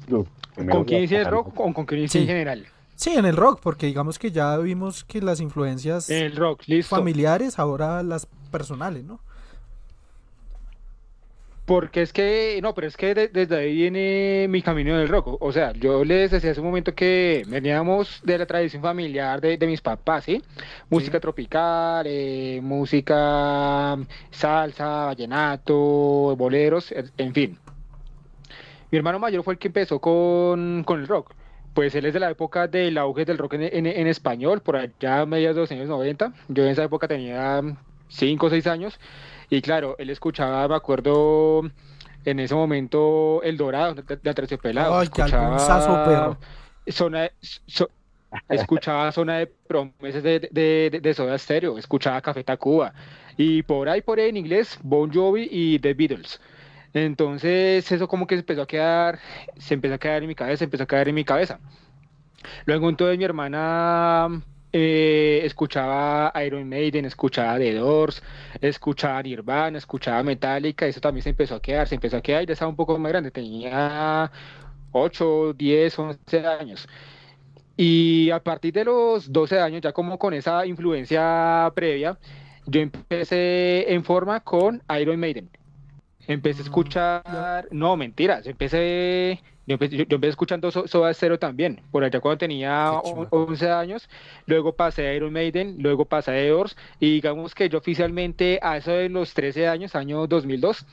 Yo 0.09 0.25
¿Con 0.55 0.85
quién 0.85 0.99
inicia 1.01 1.21
el 1.21 1.27
rock 1.27 1.49
o 1.59 1.73
con 1.73 1.87
quién 1.87 2.01
inicia 2.01 2.21
en 2.21 2.27
general? 2.27 2.67
Sí, 3.01 3.15
en 3.17 3.25
el 3.25 3.35
rock, 3.35 3.61
porque 3.63 3.87
digamos 3.87 4.19
que 4.19 4.31
ya 4.31 4.59
vimos 4.59 5.05
que 5.05 5.23
las 5.23 5.41
influencias 5.41 6.11
El 6.11 6.37
rock, 6.37 6.65
listo. 6.67 6.95
familiares, 6.95 7.59
ahora 7.59 8.03
las 8.03 8.27
personales, 8.51 9.05
¿no? 9.05 9.21
Porque 11.65 12.03
es 12.03 12.13
que, 12.13 12.59
no, 12.63 12.75
pero 12.75 12.89
es 12.89 12.99
que 12.99 13.15
de- 13.15 13.29
desde 13.29 13.57
ahí 13.57 13.75
viene 13.75 14.47
mi 14.51 14.61
camino 14.61 14.99
del 14.99 15.09
rock. 15.09 15.39
O 15.41 15.51
sea, 15.51 15.73
yo 15.73 16.05
les 16.05 16.31
decía 16.31 16.51
hace 16.51 16.61
un 16.61 16.67
momento 16.67 16.95
que 16.95 17.43
veníamos 17.49 18.21
de 18.23 18.37
la 18.37 18.45
tradición 18.45 18.83
familiar 18.83 19.41
de, 19.41 19.57
de 19.57 19.67
mis 19.67 19.81
papás, 19.81 20.25
¿sí? 20.25 20.43
Música 20.91 21.21
tropical, 21.21 22.05
eh, 22.07 22.61
música 22.63 23.97
salsa, 24.31 25.07
vallenato, 25.07 25.75
boleros, 26.37 26.93
en- 26.93 27.11
en 27.17 27.33
fin. 27.33 27.59
Mi 28.91 28.99
hermano 28.99 29.19
mayor 29.19 29.43
fue 29.43 29.55
el 29.55 29.59
que 29.59 29.69
empezó 29.69 30.01
con, 30.01 30.83
con 30.85 31.01
el 31.01 31.09
rock. 31.09 31.33
Pues 31.75 31.95
él 31.95 32.05
es 32.07 32.13
de 32.15 32.21
la 32.21 32.31
época 32.31 32.67
del 32.67 32.99
auge 32.99 33.25
del 33.25 33.39
rock 33.39 33.55
en, 33.55 33.63
en- 33.63 33.87
en 33.87 34.07
español, 34.07 34.61
por 34.61 34.77
allá 34.77 35.21
a 35.21 35.27
mediados 35.27 35.57
de 35.57 35.61
los 35.63 35.71
años 35.73 35.89
90. 35.89 36.33
Yo 36.49 36.65
en 36.65 36.71
esa 36.71 36.83
época 36.85 37.07
tenía 37.09 37.61
5 38.09 38.47
o 38.47 38.51
6 38.51 38.67
años. 38.67 38.99
Y 39.49 39.63
claro, 39.63 39.95
él 39.99 40.11
escuchaba, 40.11 40.67
me 40.69 40.75
acuerdo, 40.75 41.63
en 42.25 42.41
ese 42.41 42.55
momento 42.55 43.41
El 43.43 43.57
Dorado 43.57 43.95
de, 43.95 44.17
de 44.17 44.31
Aterciopelado. 44.31 44.99
Ay, 44.99 45.09
qué 45.09 45.23
albunzazo, 45.23 46.05
perro. 46.05 46.39
Zona 46.89 47.23
de- 47.23 47.33
so- 47.41 47.91
escuchaba 48.49 49.11
Zona 49.13 49.39
de 49.39 49.47
Promesas 49.47 50.23
de, 50.23 50.41
de, 50.41 50.91
de, 50.91 51.01
de 51.01 51.15
Soda 51.15 51.37
Stereo, 51.39 51.79
escuchaba 51.79 52.21
Café 52.21 52.45
Tacuba. 52.45 52.93
Y 53.37 53.63
por 53.63 53.89
ahí, 53.89 54.03
por 54.03 54.19
ahí 54.21 54.29
en 54.29 54.37
inglés, 54.37 54.79
Bon 54.83 55.13
Jovi 55.13 55.49
y 55.51 55.79
The 55.79 55.95
Beatles. 55.95 56.41
Entonces, 56.95 57.91
eso 57.91 58.09
como 58.09 58.27
que 58.27 58.37
se 58.37 58.41
empezó 58.41 58.63
a 58.63 58.67
quedar, 58.67 59.19
se 59.59 59.75
empezó 59.75 59.95
a 59.95 59.99
quedar 59.99 60.23
en 60.23 60.29
mi 60.29 60.35
cabeza, 60.35 60.65
empezó 60.65 60.85
a 60.85 60.87
quedar 60.87 61.09
en 61.09 61.15
mi 61.15 61.25
cabeza. 61.25 61.61
Luego 62.67 62.89
entonces 62.89 63.19
mi 63.19 63.25
hermana 63.25 64.43
eh, 64.73 65.41
escuchaba 65.45 66.33
Iron 66.45 66.69
Maiden, 66.69 67.05
escuchaba 67.05 67.59
The 67.59 67.75
Doors, 67.75 68.23
escuchaba 68.61 69.23
Nirvana, 69.23 69.79
escuchaba 69.79 70.23
Metallica, 70.23 70.87
eso 70.87 71.01
también 71.01 71.23
se 71.23 71.31
empezó 71.31 71.57
a 71.57 71.63
quedar, 71.63 71.89
se 71.89 71.97
empezó 71.97 72.17
a 72.19 72.23
quedar 72.23 72.43
y 72.43 72.47
ya 72.47 72.53
estaba 72.55 72.71
un 72.71 72.77
poco 72.77 72.99
más 72.99 73.13
grande, 73.13 73.31
tenía 73.31 74.31
8, 74.93 75.55
10, 75.55 75.99
11 75.99 76.47
años. 76.47 76.89
Y 77.77 78.31
a 78.31 78.41
partir 78.43 78.73
de 78.75 78.85
los 78.85 79.33
12 79.33 79.61
años, 79.61 79.81
ya 79.81 79.93
como 79.93 80.19
con 80.19 80.35
esa 80.35 80.67
influencia 80.67 81.71
previa, 81.75 82.19
yo 82.67 82.81
empecé 82.81 83.93
en 83.93 84.05
forma 84.05 84.41
con 84.41 84.83
Iron 84.99 85.19
Maiden. 85.19 85.51
Empecé 86.31 86.61
a 86.61 86.63
Mm, 86.63 86.67
escuchar, 86.67 87.69
no, 87.73 87.97
mentiras, 87.97 88.47
empecé, 88.47 89.41
yo 89.67 89.75
empecé, 89.75 89.97
yo- 89.97 90.05
yo 90.05 90.15
empecé 90.15 90.31
escuchando 90.31 90.71
So- 90.71 90.87
Soda 90.87 91.13
Stereo 91.13 91.41
también, 91.41 91.81
por 91.91 92.05
allá 92.05 92.21
cuando 92.21 92.39
tenía 92.39 93.01
Qué 93.03 93.09
chimba. 93.09 93.27
o- 93.33 93.47
11 93.47 93.69
años, 93.69 94.09
luego 94.47 94.73
pasé 94.77 95.09
a 95.09 95.15
Iron 95.15 95.33
Maiden, 95.33 95.77
luego 95.81 96.05
pasé 96.05 96.31
a 96.31 96.35
The 96.35 96.49
Doors, 96.51 96.77
y 97.01 97.15
digamos 97.15 97.53
que 97.53 97.69
yo 97.69 97.79
oficialmente 97.79 98.61
a 98.63 98.77
eso 98.77 98.93
de 98.93 99.09
los 99.09 99.35
13 99.35 99.67
años, 99.67 99.97
año 99.97 100.29
2002, 100.29 100.87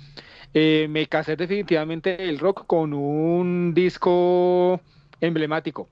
eh, 0.56 0.88
me 0.90 1.06
casé 1.06 1.36
definitivamente 1.36 2.18
del 2.18 2.40
rock 2.40 2.66
con 2.66 2.94
un 2.96 3.76
disco 3.76 4.82
emblemático, 5.22 5.88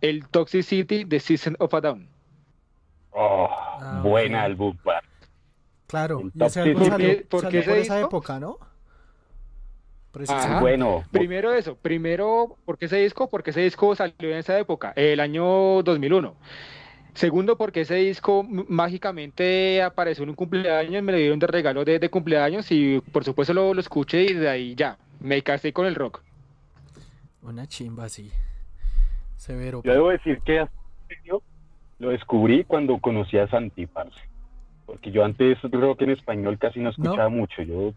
el 0.00 0.26
Toxicity 0.28 1.04
de 1.04 1.20
Season 1.20 1.54
of 1.58 1.74
a 1.74 1.80
Down. 1.82 2.08
Oh, 3.10 3.48
Ah, 3.50 4.00
buen 4.02 4.34
álbum. 4.34 4.74
Claro, 5.86 6.20
El 6.20 6.32
y 6.34 6.44
ese 6.46 6.60
álbum 6.60 6.82
salió, 6.84 7.08
¿Por 7.08 7.16
qué- 7.18 7.24
por 7.26 7.40
salió 7.42 7.62
por 7.64 7.76
esa 7.76 7.94
disco? 7.96 8.06
época, 8.08 8.40
¿no? 8.40 8.58
Muy 10.16 10.26
Ajá. 10.28 10.60
bueno. 10.60 11.04
Primero 11.10 11.52
eso, 11.52 11.76
primero, 11.76 12.56
¿por 12.64 12.78
qué 12.78 12.86
ese 12.86 12.96
disco? 12.96 13.28
Porque 13.28 13.50
ese 13.50 13.60
disco 13.60 13.94
salió 13.94 14.30
en 14.30 14.38
esa 14.38 14.58
época, 14.58 14.92
el 14.96 15.20
año 15.20 15.82
2001. 15.82 16.34
Segundo, 17.14 17.56
porque 17.56 17.82
ese 17.82 17.94
disco 17.96 18.44
mágicamente 18.44 19.82
apareció 19.82 20.24
en 20.24 20.30
un 20.30 20.36
cumpleaños, 20.36 21.02
me 21.02 21.12
lo 21.12 21.18
dieron 21.18 21.38
de 21.38 21.46
regalo 21.46 21.84
de, 21.84 21.98
de 21.98 22.10
cumpleaños 22.10 22.70
y 22.70 23.00
por 23.12 23.24
supuesto 23.24 23.54
lo, 23.54 23.72
lo 23.72 23.80
escuché 23.80 24.24
y 24.24 24.34
de 24.34 24.48
ahí 24.48 24.74
ya, 24.74 24.98
me 25.20 25.40
casé 25.42 25.72
con 25.72 25.86
el 25.86 25.94
rock. 25.94 26.22
Una 27.42 27.66
chimba, 27.66 28.08
sí. 28.08 28.30
Severo. 29.36 29.82
Yo 29.84 29.92
debo 29.92 30.10
decir 30.10 30.40
que 30.44 30.66
lo 31.98 32.10
descubrí 32.10 32.64
cuando 32.64 32.98
conocí 32.98 33.38
a 33.38 33.48
Santi, 33.48 33.86
parce. 33.86 34.18
Porque 34.84 35.10
yo 35.10 35.24
antes 35.24 35.58
rock 35.62 36.02
en 36.02 36.10
español 36.10 36.58
casi 36.58 36.80
no 36.80 36.90
escuchaba 36.90 37.28
mucho. 37.28 37.62
Yo, 37.62 37.92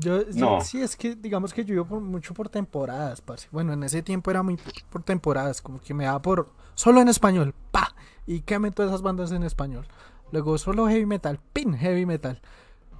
Yo, 0.00 0.20
No. 0.36 0.60
sí, 0.60 0.80
es 0.80 0.94
que 0.96 1.16
digamos 1.16 1.52
que 1.52 1.64
yo 1.64 1.74
iba 1.74 1.84
por, 1.84 2.00
mucho 2.00 2.32
por 2.32 2.48
temporadas, 2.48 3.20
parce. 3.20 3.48
Bueno, 3.50 3.72
en 3.72 3.82
ese 3.82 4.02
tiempo 4.02 4.30
era 4.30 4.42
muy 4.44 4.56
por 4.90 5.02
temporadas, 5.02 5.60
como 5.60 5.80
que 5.80 5.92
me 5.92 6.04
daba 6.04 6.22
por 6.22 6.50
solo 6.74 7.00
en 7.00 7.08
español, 7.08 7.52
pa, 7.72 7.94
y 8.26 8.42
queme 8.42 8.70
todas 8.70 8.90
esas 8.92 9.02
bandas 9.02 9.32
en 9.32 9.42
español. 9.42 9.86
Luego 10.30 10.56
solo 10.58 10.86
heavy 10.88 11.04
metal, 11.06 11.40
pin, 11.52 11.74
heavy 11.74 12.06
metal, 12.06 12.40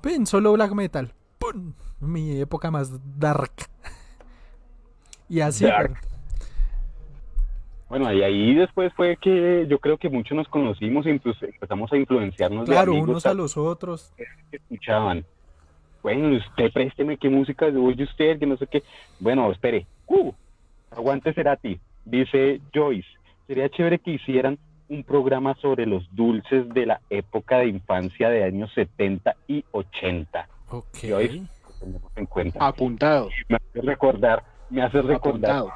pin, 0.00 0.26
solo 0.26 0.52
black 0.54 0.72
metal, 0.72 1.12
pum, 1.38 1.74
mi 2.00 2.40
época 2.40 2.70
más 2.72 2.90
dark. 3.18 3.52
y 5.28 5.40
así, 5.40 5.64
Dark. 5.66 5.94
pero- 6.00 6.08
bueno, 7.88 8.12
y 8.12 8.22
ahí 8.22 8.54
después 8.54 8.92
fue 8.94 9.16
que 9.16 9.66
yo 9.70 9.78
creo 9.78 9.96
que 9.96 10.10
muchos 10.10 10.36
nos 10.36 10.46
conocimos 10.48 11.06
e 11.06 11.10
empezamos 11.10 11.90
a 11.92 11.96
influenciarnos 11.96 12.66
de 12.66 12.72
claro, 12.74 12.90
amigos 12.92 13.08
unos 13.08 13.26
a 13.26 13.32
los 13.34 13.56
otros. 13.56 14.12
que 14.50 14.56
escuchaban. 14.56 15.24
Bueno, 16.02 16.36
usted 16.36 16.72
présteme 16.72 17.16
qué 17.16 17.28
música 17.28 17.66
oye 17.66 18.04
usted, 18.04 18.38
que 18.38 18.46
no 18.46 18.56
sé 18.56 18.66
qué. 18.66 18.82
Bueno, 19.18 19.50
espere. 19.50 19.86
Uh, 20.06 20.32
aguante 20.90 21.32
Cerati. 21.32 21.78
Dice 22.04 22.60
Joyce, 22.74 23.08
sería 23.46 23.68
chévere 23.68 23.98
que 23.98 24.12
hicieran 24.12 24.58
un 24.88 25.04
programa 25.04 25.54
sobre 25.56 25.86
los 25.86 26.08
dulces 26.14 26.68
de 26.70 26.86
la 26.86 27.00
época 27.10 27.58
de 27.58 27.66
infancia 27.66 28.30
de 28.30 28.44
años 28.44 28.72
70 28.74 29.36
y 29.46 29.64
80. 29.72 30.48
Ok. 30.70 30.86
Joyce, 31.02 31.42
tenemos 31.78 32.12
en 32.16 32.26
cuenta. 32.26 32.66
Apuntado, 32.66 33.28
Me 33.48 33.56
hace 33.56 33.80
recordar, 33.82 34.42
me 34.70 34.82
hace 34.82 35.02
recordar 35.02 35.50
apuntado. 35.50 35.72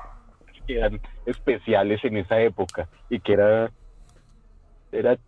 que 0.66 0.78
eran 0.78 1.00
especiales 1.26 2.02
en 2.04 2.16
esa 2.16 2.40
época 2.40 2.88
y 3.10 3.20
que 3.20 3.34
era 3.34 3.70
era 4.90 5.18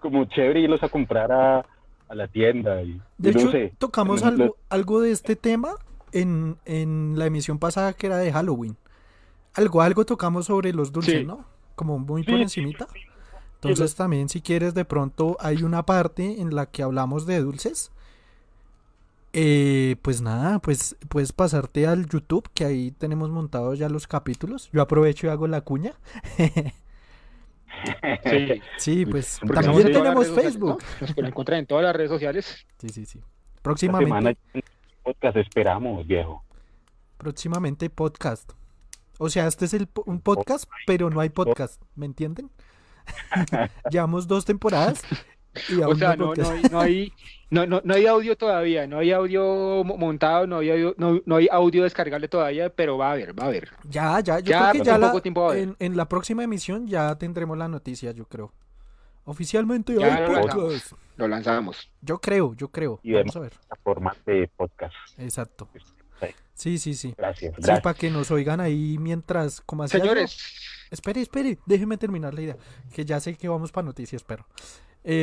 como 0.00 0.24
chévere 0.24 0.60
irlos 0.60 0.82
a 0.82 0.88
comprar 0.88 1.30
a, 1.30 1.64
a 2.12 2.14
la 2.14 2.28
tienda 2.28 2.82
y, 2.82 3.00
De 3.16 3.30
y 3.30 3.32
no 3.34 3.40
hecho, 3.40 3.50
sé, 3.50 3.72
tocamos 3.78 4.22
algo, 4.22 4.56
algo 4.68 5.00
de 5.00 5.12
este 5.12 5.34
tema 5.34 5.76
en, 6.12 6.58
en 6.66 7.14
la 7.16 7.24
emisión 7.24 7.58
pasada 7.58 7.94
que 7.94 8.06
era 8.06 8.18
de 8.18 8.30
Halloween. 8.30 8.76
Algo, 9.54 9.80
algo 9.80 10.04
tocamos 10.04 10.46
sobre 10.46 10.72
los 10.74 10.92
dulces, 10.92 11.20
Sí. 11.20 11.24
¿no? 11.24 11.44
Como 11.74 11.98
muy 11.98 12.22
por 12.22 12.34
Sí, 12.36 12.42
encimita. 12.42 12.86
Entonces 13.54 13.94
también 13.94 14.28
si 14.28 14.42
quieres 14.42 14.74
de 14.74 14.84
pronto 14.84 15.36
hay 15.40 15.62
una 15.62 15.86
parte 15.86 16.40
en 16.40 16.54
la 16.54 16.66
que 16.66 16.82
hablamos 16.82 17.24
de 17.26 17.40
dulces. 17.40 17.90
Eh, 19.32 19.96
pues 20.02 20.20
nada, 20.20 20.58
pues 20.58 20.96
puedes 21.08 21.32
pasarte 21.32 21.86
al 21.86 22.06
YouTube, 22.06 22.46
que 22.52 22.66
ahí 22.66 22.90
tenemos 22.90 23.30
montados 23.30 23.78
ya 23.78 23.88
los 23.88 24.06
capítulos. 24.06 24.68
Yo 24.72 24.82
aprovecho 24.82 25.26
y 25.26 25.30
hago 25.30 25.46
la 25.46 25.62
cuña. 25.62 25.94
Sí. 28.24 28.62
Sí, 28.76 29.06
pues 29.06 29.38
Porque 29.40 29.62
también 29.62 29.92
tenemos 29.92 30.14
redes 30.14 30.28
sociales, 30.28 30.52
Facebook. 30.52 30.82
¿no? 30.82 31.00
Nos 31.00 31.14
pueden 31.14 31.30
encontrar 31.30 31.58
en 31.58 31.66
todas 31.66 31.84
las 31.84 31.96
redes 31.96 32.10
sociales. 32.10 32.66
Sí, 32.78 32.88
sí, 32.88 33.06
sí. 33.06 33.18
Esta 33.18 33.62
Próximamente. 33.62 34.08
semana 34.08 34.36
podcast 35.02 35.36
esperamos, 35.36 36.06
viejo. 36.06 36.44
Próximamente 37.16 37.90
podcast. 37.90 38.52
O 39.18 39.28
sea, 39.28 39.46
este 39.46 39.64
es 39.66 39.74
el, 39.74 39.88
un 40.06 40.20
podcast, 40.20 40.68
pero 40.86 41.10
no 41.10 41.20
hay 41.20 41.28
podcast, 41.28 41.82
¿me 41.94 42.06
entienden? 42.06 42.50
Llevamos 43.90 44.26
dos 44.26 44.44
temporadas 44.44 45.02
O 45.86 45.94
sea, 45.94 46.16
no, 46.16 46.34
no, 46.34 46.48
hay, 46.50 46.62
no, 46.70 46.80
hay, 46.80 47.12
no, 47.50 47.66
no, 47.66 47.80
no 47.84 47.94
hay 47.94 48.06
audio 48.06 48.36
todavía, 48.36 48.86
no 48.86 48.98
hay 48.98 49.12
audio 49.12 49.82
mo- 49.84 49.96
montado, 49.98 50.46
no 50.46 50.58
hay 50.58 50.70
audio, 50.70 50.94
no, 50.96 51.20
no 51.26 51.36
hay 51.36 51.48
audio 51.52 51.82
descargable 51.84 52.28
todavía, 52.28 52.70
pero 52.74 52.96
va 52.96 53.08
a 53.10 53.12
haber, 53.12 53.38
va 53.38 53.44
a 53.44 53.46
haber. 53.48 53.68
Ya, 53.84 54.18
ya, 54.20 54.38
yo 54.40 54.50
Ya, 54.50 54.58
creo 54.58 54.72
que 54.72 54.78
pues, 54.78 54.86
ya 54.86 54.94
en 54.94 55.00
la- 55.02 55.12
poco 55.12 55.52
en, 55.54 55.76
en 55.78 55.96
la 55.96 56.08
próxima 56.08 56.42
emisión 56.44 56.86
ya 56.86 57.14
tendremos 57.16 57.58
la 57.58 57.68
noticia, 57.68 58.12
yo 58.12 58.24
creo. 58.26 58.52
Oficialmente 59.24 59.94
Ya 59.98 60.16
hay 60.16 60.22
lo 60.22 60.40
podcast. 60.40 60.56
lanzamos. 60.58 60.94
Lo 61.16 61.28
lanzamos. 61.28 61.90
Yo 62.00 62.18
creo, 62.18 62.54
yo 62.54 62.68
creo. 62.68 62.98
Y 63.02 63.12
Vamos 63.12 63.36
a 63.36 63.40
ver. 63.40 63.52
De 64.26 64.48
podcast. 64.56 64.94
Exacto. 65.18 65.68
Sí, 66.54 66.78
Sí, 66.78 66.94
sí. 66.94 67.14
Gracias, 67.16 67.54
Sí, 67.58 67.70
para 67.82 67.94
que 67.94 68.08
nos 68.10 68.30
oigan 68.30 68.60
ahí 68.60 68.96
mientras, 68.98 69.60
como. 69.60 69.86
Señores, 69.88 70.38
Espere, 70.90 71.20
espere, 71.22 71.58
déjeme 71.66 71.96
terminar 71.96 72.34
la 72.34 72.42
idea, 72.42 72.56
que 72.92 73.04
ya 73.04 73.18
sé 73.18 73.34
que 73.34 73.48
vamos 73.48 73.72
para 73.72 73.84
noticias, 73.86 74.22
pero 74.22 74.46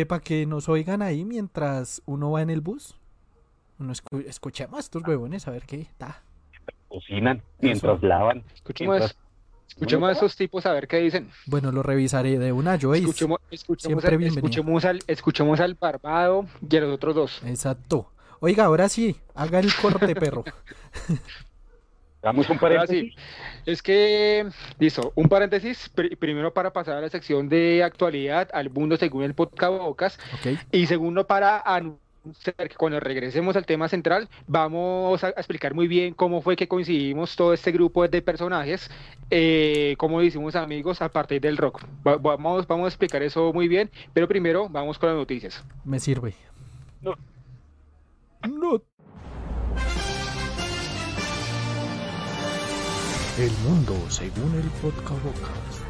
para 0.07 0.21
que 0.21 0.45
nos 0.45 0.67
oigan 0.69 1.01
ahí 1.01 1.23
mientras 1.25 2.01
uno 2.05 2.31
va 2.31 2.41
en 2.41 2.49
el 2.49 2.61
bus, 2.61 2.95
uno 3.79 3.93
escu- 3.93 4.25
escuchemos 4.27 4.77
a 4.77 4.79
estos 4.79 5.03
huevones 5.07 5.47
a 5.47 5.51
ver 5.51 5.63
qué 5.65 5.87
da. 5.97 6.21
Cocinan 6.87 7.41
mientras 7.61 8.01
lavan. 8.03 8.43
escuchemos, 8.53 8.97
Mientras- 8.97 9.17
escuchemos 9.69 10.09
a 10.09 10.11
esos 10.13 10.35
tipos 10.35 10.65
a 10.65 10.73
ver 10.73 10.87
qué 10.87 10.97
dicen. 10.97 11.29
Bueno, 11.45 11.71
lo 11.71 11.83
revisaré 11.83 12.37
de 12.39 12.51
una, 12.51 12.77
Joyce. 12.79 13.05
Escuchemos, 13.05 13.39
escuchemos, 13.51 13.83
siempre 14.01 14.07
al, 14.09 14.17
bienvenido. 14.17 14.47
escuchemos, 14.49 14.85
al, 14.85 14.99
escuchemos 15.07 15.59
al 15.59 15.75
barbado 15.75 16.45
y 16.69 16.75
a 16.77 16.81
los 16.81 16.95
otros 16.95 17.15
dos. 17.15 17.41
Exacto. 17.45 18.11
Oiga, 18.41 18.65
ahora 18.65 18.89
sí, 18.89 19.15
haga 19.35 19.59
el 19.59 19.69
corte, 19.81 20.15
perro. 20.15 20.43
Damos 22.21 22.49
un 22.49 22.57
paréntesis. 22.59 23.13
sí, 23.13 23.21
es 23.65 23.81
que, 23.81 24.45
listo, 24.77 25.13
un 25.15 25.29
paréntesis, 25.29 25.89
pri- 25.89 26.15
primero 26.17 26.53
para 26.53 26.73
pasar 26.73 26.97
a 26.97 27.01
la 27.01 27.09
sección 27.09 27.47
de 27.47 27.81
actualidad, 27.83 28.49
al 28.53 28.69
mundo 28.69 28.97
según 28.97 29.23
el 29.23 29.33
podcast 29.33 29.71
Bocas, 29.77 30.19
y 30.71 30.85
segundo 30.87 31.25
para 31.27 31.61
anunciar 31.61 31.99
que 32.67 32.75
cuando 32.75 32.99
regresemos 32.99 33.55
al 33.55 33.65
tema 33.65 33.87
central, 33.87 34.27
vamos 34.47 35.23
a, 35.23 35.29
explicar 35.29 35.73
muy 35.73 35.87
bien 35.87 36.13
cómo 36.13 36.41
fue 36.41 36.57
que 36.57 36.67
coincidimos 36.67 37.37
todo 37.37 37.53
este 37.53 37.71
grupo 37.71 38.05
de 38.05 38.21
personajes, 38.21 38.91
eh, 39.31 39.95
cómo 39.97 40.21
hicimos 40.21 40.57
amigos 40.57 41.01
a 41.01 41.07
partir 41.09 41.39
del 41.39 41.55
rock. 41.55 41.81
vamos, 42.03 42.67
vamos 42.67 42.85
a 42.85 42.89
explicar 42.89 43.23
eso 43.23 43.53
muy 43.53 43.69
bien, 43.69 43.89
pero 44.13 44.27
primero 44.27 44.67
vamos 44.67 44.99
con 44.99 45.07
las 45.07 45.17
noticias. 45.17 45.63
Me 45.85 45.99
sirve. 46.01 46.33
No. 47.01 47.15
No. 48.47 48.81
El 53.39 53.51
mundo 53.65 53.95
según 54.09 54.53
el 54.53 54.69
podcast. 54.81 55.81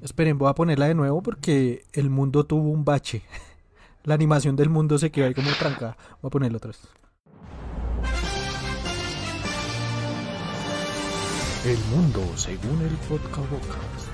Esperen, 0.00 0.38
voy 0.38 0.48
a 0.48 0.54
ponerla 0.54 0.86
de 0.86 0.94
nuevo 0.94 1.20
porque 1.24 1.84
el 1.94 2.10
mundo 2.10 2.46
tuvo 2.46 2.70
un 2.70 2.84
bache. 2.84 3.22
La 4.04 4.14
animación 4.14 4.54
del 4.54 4.68
mundo 4.70 4.98
se 4.98 5.10
quedó 5.10 5.26
ahí 5.26 5.34
como 5.34 5.50
tranca. 5.58 5.96
Voy 6.22 6.28
a 6.28 6.30
ponerlo 6.30 6.58
otra 6.58 6.68
vez. 6.68 7.05
El 11.66 11.78
mundo 11.90 12.20
según 12.36 12.80
el 12.80 12.96
podcast. 13.08 14.06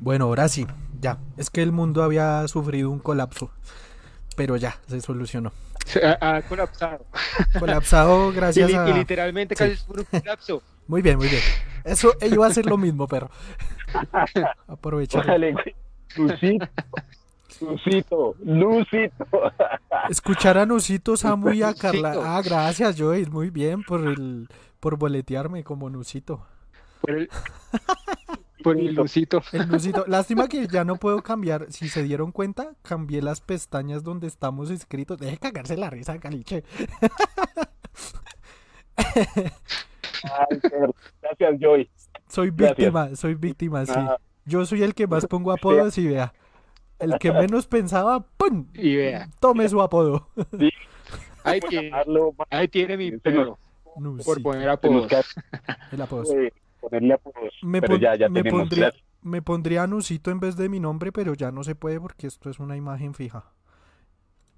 Bueno, 0.00 0.24
ahora 0.24 0.48
sí, 0.48 0.66
ya. 1.02 1.18
Es 1.36 1.50
que 1.50 1.62
el 1.62 1.70
mundo 1.70 2.02
había 2.02 2.48
sufrido 2.48 2.90
un 2.90 2.98
colapso, 2.98 3.50
pero 4.36 4.56
ya, 4.56 4.78
se 4.88 5.02
solucionó. 5.02 5.52
Ha, 6.22 6.40
colapsado. 6.48 7.04
Colapsado 7.58 8.32
gracias 8.34 8.72
a... 8.72 8.88
Y 8.88 8.94
literalmente 8.94 9.54
casi 9.54 9.76
un 9.86 10.04
colapso. 10.04 10.62
Muy 10.88 11.02
bien, 11.02 11.18
muy 11.18 11.28
bien. 11.28 11.42
Eso 11.84 12.12
iba 12.20 12.46
a 12.46 12.50
ser 12.50 12.66
lo 12.66 12.76
mismo, 12.76 13.06
perro. 13.06 13.30
Aprovechar. 14.66 15.26
Lucito, 16.16 16.68
Lucito, 17.60 18.34
Lucito. 18.40 19.26
Escuchar 20.08 20.58
a 20.58 20.66
Nusito, 20.66 21.16
Samu 21.16 21.50
y 21.50 21.62
a 21.62 21.74
Carla. 21.74 22.14
Ah, 22.16 22.42
gracias, 22.44 22.96
Joyce. 22.98 23.30
Muy 23.30 23.50
bien 23.50 23.82
por 23.82 24.06
el 24.06 24.48
por 24.80 24.96
boletearme 24.98 25.64
como 25.64 25.90
Nusito. 25.90 26.46
Por 27.02 27.10
el, 27.10 27.28
por 28.64 28.76
el 28.76 28.94
lucito. 28.94 29.42
El 29.52 29.68
lucito. 29.68 30.04
Lástima 30.08 30.48
que 30.48 30.66
ya 30.66 30.82
no 30.84 30.96
puedo 30.96 31.22
cambiar. 31.22 31.66
Si 31.70 31.88
se 31.88 32.02
dieron 32.02 32.32
cuenta, 32.32 32.72
cambié 32.82 33.22
las 33.22 33.40
pestañas 33.40 34.02
donde 34.02 34.26
estamos 34.26 34.70
escritos. 34.70 35.18
Deje 35.18 35.36
cagarse 35.36 35.76
la 35.76 35.88
risa, 35.88 36.18
caliche. 36.18 36.64
gracias, 41.22 41.60
Joy. 41.60 41.90
Soy 42.28 42.50
víctima, 42.50 43.14
soy 43.14 43.34
víctima, 43.34 43.86
sí. 43.86 44.00
Yo 44.44 44.64
soy 44.64 44.82
el 44.82 44.94
que 44.94 45.06
más 45.06 45.26
pongo 45.26 45.52
apodos 45.52 45.96
y 45.98 46.08
vea. 46.08 46.32
El 46.98 47.18
que 47.18 47.32
menos 47.32 47.66
pensaba, 47.66 48.24
¡pum! 48.36 48.66
Y 48.74 48.96
vea. 48.96 49.28
Tome 49.40 49.68
su 49.68 49.80
apodo. 49.80 50.28
Ahí, 51.44 51.60
tiene, 51.60 51.92
ahí 52.50 52.66
tiene 52.66 52.96
mi 52.96 53.12
perro. 53.18 53.56
por 54.24 54.42
poner 54.42 54.68
apodos. 54.68 55.08
El 55.92 56.02
apodo 56.02 56.24
ponerle 56.80 57.18
Me, 57.62 57.80
pero 57.80 57.96
ya, 57.96 58.14
ya 58.16 58.28
me 58.28 58.44
pondría, 58.44 58.92
me 59.22 59.42
pondría 59.42 59.86
Nusito 59.86 60.30
en 60.30 60.40
vez 60.40 60.56
de 60.56 60.68
mi 60.68 60.80
nombre, 60.80 61.12
pero 61.12 61.34
ya 61.34 61.50
no 61.50 61.64
se 61.64 61.74
puede 61.74 62.00
porque 62.00 62.26
esto 62.26 62.50
es 62.50 62.58
una 62.58 62.76
imagen 62.76 63.14
fija. 63.14 63.52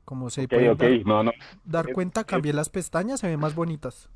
Como 0.05 0.31
se 0.31 0.49
puede 0.49 0.75
dar, 1.65 1.93
cuenta, 1.93 2.25
cambié 2.25 2.53
las 2.53 2.71
pestañas, 2.71 3.21
se 3.21 3.29
ven 3.29 3.41
más 3.41 3.55
bonitas. 3.55 4.09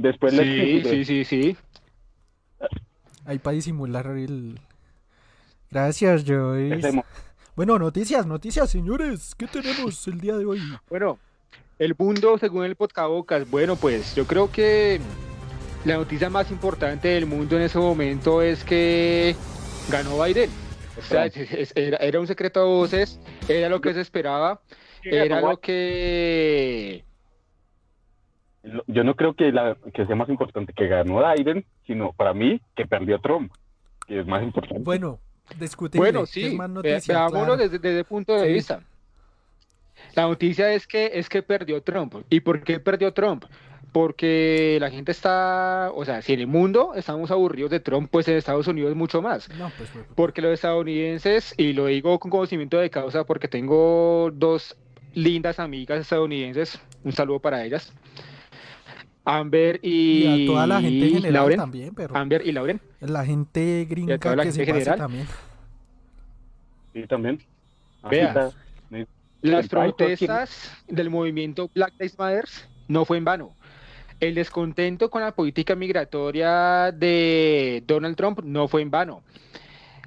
Después 0.00 0.32
sí, 0.32 0.82
sí, 0.82 1.04
sí, 1.04 1.24
sí. 1.26 1.56
Ahí 3.26 3.38
para 3.38 3.54
disimular 3.54 4.06
el... 4.06 4.58
Gracias, 5.70 6.24
Joyce. 6.26 7.02
Bueno, 7.54 7.78
noticias, 7.78 8.24
noticias, 8.24 8.70
señores. 8.70 9.34
¿Qué 9.34 9.46
tenemos 9.46 10.08
el 10.08 10.18
día 10.18 10.38
de 10.38 10.46
hoy? 10.46 10.58
Bueno, 10.88 11.18
el 11.78 11.94
mundo 11.98 12.38
según 12.38 12.64
el 12.64 12.76
podcast. 12.76 13.50
Bueno, 13.50 13.76
pues 13.76 14.14
yo 14.14 14.26
creo 14.26 14.50
que 14.50 15.02
la 15.84 15.96
noticia 15.98 16.30
más 16.30 16.50
importante 16.50 17.08
del 17.08 17.26
mundo 17.26 17.56
en 17.56 17.62
ese 17.62 17.76
momento 17.76 18.40
es 18.40 18.64
que 18.64 19.36
ganó 19.90 20.24
Biden. 20.24 20.48
O 20.98 21.02
sea, 21.02 21.30
era, 21.74 22.18
un 22.18 22.26
secreto 22.26 22.60
a 22.62 22.64
voces, 22.64 23.20
era 23.48 23.68
lo 23.68 23.82
que 23.82 23.92
se 23.92 24.00
esperaba, 24.00 24.62
era 25.02 25.42
lo 25.42 25.60
que... 25.60 27.04
Yo 28.86 29.04
no 29.04 29.14
creo 29.16 29.34
que, 29.34 29.52
la, 29.52 29.76
que 29.94 30.06
sea 30.06 30.16
más 30.16 30.28
importante 30.28 30.72
que 30.72 30.86
ganó 30.86 31.22
Biden, 31.34 31.64
sino 31.86 32.12
para 32.12 32.34
mí 32.34 32.60
que 32.76 32.86
perdió 32.86 33.18
Trump, 33.20 33.52
que 34.06 34.20
es 34.20 34.26
más 34.26 34.42
importante. 34.42 34.82
Bueno, 34.82 35.18
discutible. 35.58 36.10
Bueno, 36.10 36.26
sí, 36.26 36.56
veámoslo 37.08 37.56
desde, 37.56 37.78
desde 37.78 38.00
el 38.00 38.04
punto 38.04 38.34
de 38.34 38.52
vista. 38.52 38.82
La 40.14 40.22
noticia 40.22 40.72
es 40.72 40.86
que, 40.86 41.10
es 41.14 41.28
que 41.28 41.42
perdió 41.42 41.82
Trump. 41.82 42.14
¿Y 42.28 42.40
por 42.40 42.62
qué 42.62 42.80
perdió 42.80 43.12
Trump? 43.12 43.44
porque 43.92 44.78
la 44.80 44.90
gente 44.90 45.12
está, 45.12 45.90
o 45.94 46.04
sea, 46.04 46.22
si 46.22 46.32
en 46.32 46.40
el 46.40 46.46
mundo 46.46 46.92
estamos 46.94 47.30
aburridos 47.30 47.70
de 47.70 47.80
Trump, 47.80 48.08
pues 48.10 48.28
en 48.28 48.36
Estados 48.36 48.66
Unidos 48.66 48.94
mucho 48.94 49.20
más. 49.20 49.48
Pues, 49.76 49.90
porque 50.14 50.42
los 50.42 50.52
estadounidenses, 50.52 51.54
y 51.56 51.72
lo 51.72 51.86
digo 51.86 52.18
con 52.18 52.30
conocimiento 52.30 52.78
de 52.78 52.90
causa 52.90 53.24
porque 53.24 53.48
tengo 53.48 54.30
dos 54.32 54.76
lindas 55.14 55.58
amigas 55.58 56.00
estadounidenses, 56.00 56.80
un 57.04 57.12
saludo 57.12 57.40
para 57.40 57.64
ellas. 57.64 57.92
Amber 59.38 59.80
y, 59.82 60.44
a 60.44 60.46
toda 60.46 60.66
la 60.66 60.80
gente 60.80 61.08
general 61.08 61.32
Lauren, 61.32 61.58
también, 61.58 61.94
pero 61.94 62.16
Amber 62.16 62.46
y 62.46 62.52
Lauren. 62.52 62.80
La 63.00 63.24
gente 63.24 63.86
gringa 63.88 64.18
que 64.18 64.52
se 64.52 64.64
general. 64.64 64.98
también. 64.98 65.26
Sí, 66.92 67.06
también. 67.06 67.38
Vea, 68.10 68.50
las 69.42 69.68
protestas 69.68 70.70
del 70.88 71.10
movimiento 71.10 71.70
Black 71.74 71.94
Lives 71.98 72.18
Matter 72.18 72.44
no 72.88 73.04
fue 73.04 73.18
en 73.18 73.24
vano. 73.24 73.54
El 74.18 74.34
descontento 74.34 75.08
con 75.08 75.22
la 75.22 75.32
política 75.34 75.74
migratoria 75.74 76.92
de 76.92 77.82
Donald 77.86 78.16
Trump 78.16 78.40
no 78.44 78.68
fue 78.68 78.82
en 78.82 78.90
vano. 78.90 79.22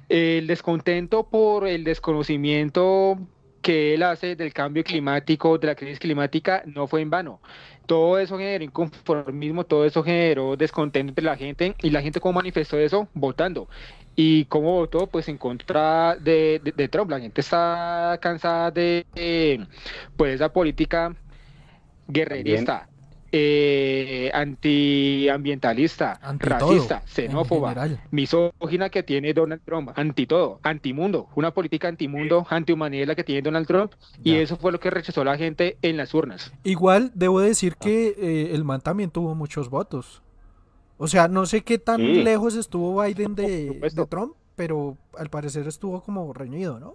El 0.08 0.46
descontento 0.46 1.28
por 1.28 1.66
el 1.66 1.82
desconocimiento 1.82 3.18
que 3.60 3.94
él 3.94 4.02
hace 4.02 4.36
del 4.36 4.52
cambio 4.52 4.84
climático, 4.84 5.58
de 5.58 5.66
la 5.66 5.74
crisis 5.74 5.98
climática, 5.98 6.62
no 6.66 6.86
fue 6.86 7.00
en 7.00 7.10
vano. 7.10 7.40
Todo 7.86 8.18
eso 8.18 8.38
generó 8.38 8.64
inconformismo, 8.64 9.64
todo 9.64 9.84
eso 9.84 10.02
generó 10.02 10.56
descontento 10.56 11.10
entre 11.10 11.24
la 11.24 11.36
gente 11.36 11.74
y 11.82 11.90
la 11.90 12.02
gente 12.02 12.20
cómo 12.20 12.34
manifestó 12.34 12.78
eso 12.78 13.08
votando. 13.14 13.68
¿Y 14.16 14.44
cómo 14.46 14.74
votó? 14.74 15.06
Pues 15.06 15.28
en 15.28 15.38
contra 15.38 16.16
de, 16.16 16.88
Trump. 16.90 17.10
La 17.10 17.20
gente 17.20 17.40
está 17.40 18.18
cansada 18.20 18.70
de 18.70 19.66
pues 20.16 20.34
esa 20.36 20.52
política 20.52 21.14
guerrerista 22.06 22.88
eh, 23.36 24.30
antiambientalista, 24.32 26.20
racista, 26.38 27.02
xenófoba, 27.04 27.74
misógina 28.12 28.90
que 28.90 29.02
tiene 29.02 29.34
Donald 29.34 29.60
Trump, 29.64 29.90
anti 29.96 30.24
todo, 30.24 30.60
antimundo, 30.62 31.26
una 31.34 31.52
política 31.52 31.88
antimundo, 31.88 32.46
antihumanidad 32.48 33.08
la 33.08 33.16
que 33.16 33.24
tiene 33.24 33.42
Donald 33.42 33.66
Trump, 33.66 33.94
y 34.22 34.36
eso 34.36 34.56
fue 34.56 34.70
lo 34.70 34.78
que 34.78 34.88
rechazó 34.88 35.24
la 35.24 35.36
gente 35.36 35.78
en 35.82 35.96
las 35.96 36.14
urnas. 36.14 36.52
Igual 36.62 37.10
debo 37.12 37.40
decir 37.40 37.74
que 37.74 38.14
eh, 38.16 38.54
el 38.54 38.62
man 38.62 38.80
también 38.80 39.10
tuvo 39.10 39.34
muchos 39.34 39.68
votos. 39.68 40.22
O 40.96 41.08
sea, 41.08 41.26
no 41.26 41.44
sé 41.44 41.62
qué 41.62 41.78
tan 41.78 42.22
lejos 42.22 42.54
estuvo 42.54 43.02
Biden 43.02 43.34
de, 43.34 43.80
Trump, 44.08 44.36
pero 44.54 44.96
al 45.18 45.28
parecer 45.28 45.66
estuvo 45.66 46.00
como 46.02 46.32
reñido, 46.32 46.78
¿no? 46.78 46.94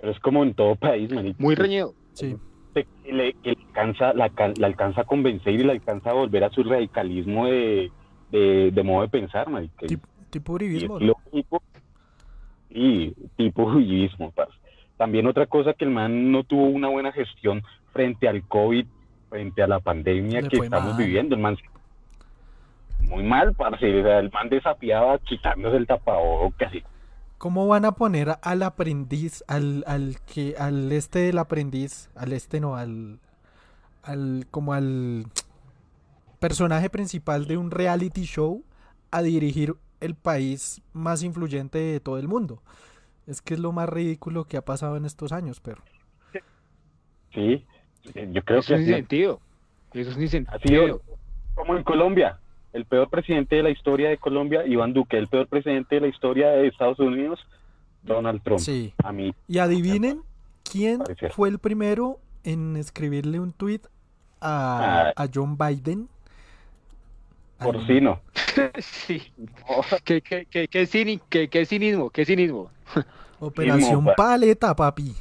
Pero 0.00 0.12
es 0.12 0.20
como 0.20 0.42
en 0.42 0.52
todo 0.52 0.76
país, 0.76 1.10
Muy 1.38 1.54
reñido. 1.54 1.94
Sí 2.12 2.36
que 2.74 2.86
le, 3.12 3.36
alcanza, 3.44 4.12
la, 4.12 4.30
alcanza 4.64 5.02
a 5.02 5.04
convencer 5.04 5.54
y 5.54 5.64
le 5.64 5.72
alcanza 5.72 6.10
a 6.10 6.14
volver 6.14 6.44
a 6.44 6.50
su 6.50 6.62
radicalismo 6.62 7.46
de, 7.46 7.90
de, 8.30 8.82
modo 8.82 9.02
de 9.02 9.08
pensar, 9.08 9.46
tipo 10.30 10.52
uribismo. 10.54 10.98
Y, 12.70 13.10
tipo 13.36 13.64
uribismo. 13.64 14.32
También 14.96 15.26
otra 15.26 15.46
cosa 15.46 15.74
que 15.74 15.84
el 15.84 15.90
man 15.90 16.32
no 16.32 16.44
tuvo 16.44 16.66
una 16.66 16.88
buena 16.88 17.12
gestión 17.12 17.62
frente 17.92 18.28
al 18.28 18.46
COVID, 18.48 18.86
frente 19.28 19.62
a 19.62 19.66
la 19.66 19.80
pandemia 19.80 20.42
que 20.42 20.56
estamos 20.56 20.96
viviendo. 20.96 21.34
El 21.34 21.42
man 21.42 21.56
muy 23.08 23.24
mal, 23.24 23.54
parce. 23.54 23.86
el 23.86 24.30
man 24.30 24.48
desafiaba 24.48 25.18
quitándose 25.18 25.76
el 25.76 25.86
tapabocas. 25.86 26.72
¿Cómo 27.42 27.66
van 27.66 27.84
a 27.84 27.96
poner 27.96 28.36
al 28.40 28.62
aprendiz, 28.62 29.42
al, 29.48 29.82
al 29.88 30.20
que, 30.32 30.54
al 30.56 30.92
este 30.92 31.18
del 31.18 31.38
aprendiz, 31.38 32.08
al 32.14 32.32
este 32.32 32.60
no, 32.60 32.76
al, 32.76 33.18
al, 34.04 34.46
como 34.52 34.74
al 34.74 35.26
personaje 36.38 36.88
principal 36.88 37.48
de 37.48 37.56
un 37.56 37.72
reality 37.72 38.26
show 38.26 38.62
a 39.10 39.22
dirigir 39.22 39.74
el 39.98 40.14
país 40.14 40.82
más 40.92 41.24
influyente 41.24 41.78
de 41.78 41.98
todo 41.98 42.16
el 42.18 42.28
mundo? 42.28 42.62
Es 43.26 43.42
que 43.42 43.54
es 43.54 43.60
lo 43.60 43.72
más 43.72 43.88
ridículo 43.88 44.44
que 44.44 44.56
ha 44.56 44.64
pasado 44.64 44.96
en 44.96 45.04
estos 45.04 45.32
años, 45.32 45.58
pero. 45.58 45.82
Sí, 47.34 47.66
eh, 48.14 48.30
yo 48.30 48.44
creo 48.44 48.60
Eso 48.60 48.68
que 48.68 48.74
es 48.74 48.86
sin 48.86 48.94
sentido. 48.94 49.40
Eso 49.94 50.10
es 50.10 50.30
sin 50.30 50.46
ha 50.46 50.60
sentido. 50.60 50.84
sido 50.84 51.02
como 51.56 51.76
en 51.76 51.82
Colombia. 51.82 52.38
El 52.72 52.84
peor 52.86 53.08
presidente 53.10 53.56
de 53.56 53.62
la 53.62 53.70
historia 53.70 54.08
de 54.08 54.16
Colombia, 54.18 54.66
Iván 54.66 54.92
Duque. 54.94 55.18
El 55.18 55.28
peor 55.28 55.46
presidente 55.46 55.96
de 55.96 56.00
la 56.02 56.06
historia 56.08 56.48
de 56.50 56.68
Estados 56.68 56.98
Unidos, 56.98 57.38
Donald 58.02 58.42
Trump. 58.42 58.60
Sí. 58.60 58.94
A 59.04 59.12
mí, 59.12 59.34
Y 59.48 59.58
adivinen 59.58 60.22
quién 60.70 61.02
fue 61.32 61.48
el 61.50 61.58
primero 61.58 62.18
en 62.44 62.76
escribirle 62.76 63.40
un 63.40 63.52
tweet 63.52 63.80
a, 64.40 65.12
Ah. 65.16 65.22
a 65.24 65.28
John 65.32 65.56
Biden. 65.58 66.08
Porcino. 67.58 68.20
sí. 68.80 69.22
¿Qué, 70.04 70.20
qué, 70.20 70.46
qué, 70.50 70.66
qué, 70.66 70.82
cini- 70.88 71.20
qué- 71.28 71.48
qué 71.48 71.64
cinismo? 71.64 72.10
¿Qué 72.10 72.24
cinismo? 72.24 72.70
Operación 73.40 74.04
pa- 74.04 74.14
Paleta, 74.16 74.74
papi. 74.74 75.14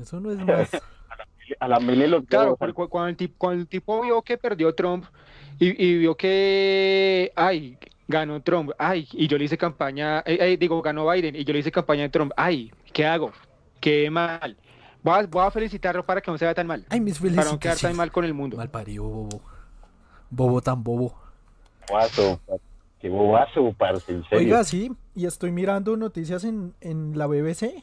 Eso 0.00 0.20
no 0.20 0.30
es 0.30 0.38
más. 0.46 0.70
A 1.58 1.66
la 1.66 1.80
mele 1.80 2.06
los 2.06 2.24
Claro, 2.26 2.44
huevos, 2.44 2.58
porque 2.60 2.74
cu- 2.74 2.88
cuando 2.88 3.08
el, 3.08 3.16
tipo, 3.16 3.34
cuando 3.38 3.62
el 3.62 3.66
tipo 3.68 4.00
vio 4.02 4.22
que 4.22 4.38
perdió 4.38 4.72
Trump 4.74 5.04
y, 5.60 5.86
y 5.86 5.98
vio 5.98 6.16
que, 6.16 7.32
ay, 7.36 7.78
ganó 8.08 8.42
Trump, 8.42 8.72
ay, 8.78 9.06
y 9.12 9.28
yo 9.28 9.38
le 9.38 9.44
hice 9.44 9.56
campaña, 9.56 10.18
eh, 10.26 10.38
eh, 10.40 10.56
digo, 10.58 10.82
ganó 10.82 11.08
Biden 11.08 11.36
y 11.36 11.44
yo 11.44 11.52
le 11.52 11.60
hice 11.60 11.70
campaña 11.70 12.02
de 12.02 12.08
Trump, 12.08 12.32
ay, 12.36 12.72
¿qué 12.92 13.06
hago? 13.06 13.30
Qué 13.78 14.10
mal. 14.10 14.56
Voy 15.02 15.14
a, 15.20 15.26
voy 15.26 15.46
a 15.46 15.50
felicitarlo 15.50 16.04
para 16.04 16.20
que 16.20 16.30
no 16.30 16.36
se 16.38 16.44
vea 16.44 16.54
tan 16.54 16.66
mal, 16.66 16.84
Ay, 16.88 17.00
mis 17.00 17.20
para 17.20 17.44
no 17.52 17.58
quedar 17.60 17.78
tan 17.78 17.94
mal 17.96 18.10
con 18.10 18.24
el 18.24 18.34
mundo. 18.34 18.56
Mal 18.56 18.68
parido, 18.70 19.04
bobo. 19.04 19.40
Bobo 20.30 20.60
tan 20.60 20.82
bobo. 20.82 21.14
bobazo. 21.88 22.40
Qué 23.00 23.08
bobazo, 23.08 23.72
parce, 23.78 24.12
en 24.12 24.22
serio. 24.24 24.38
Oiga, 24.38 24.64
sí, 24.64 24.92
y 25.14 25.24
estoy 25.26 25.52
mirando 25.52 25.96
noticias 25.96 26.44
en, 26.44 26.74
en 26.82 27.16
la 27.16 27.26
BBC 27.26 27.82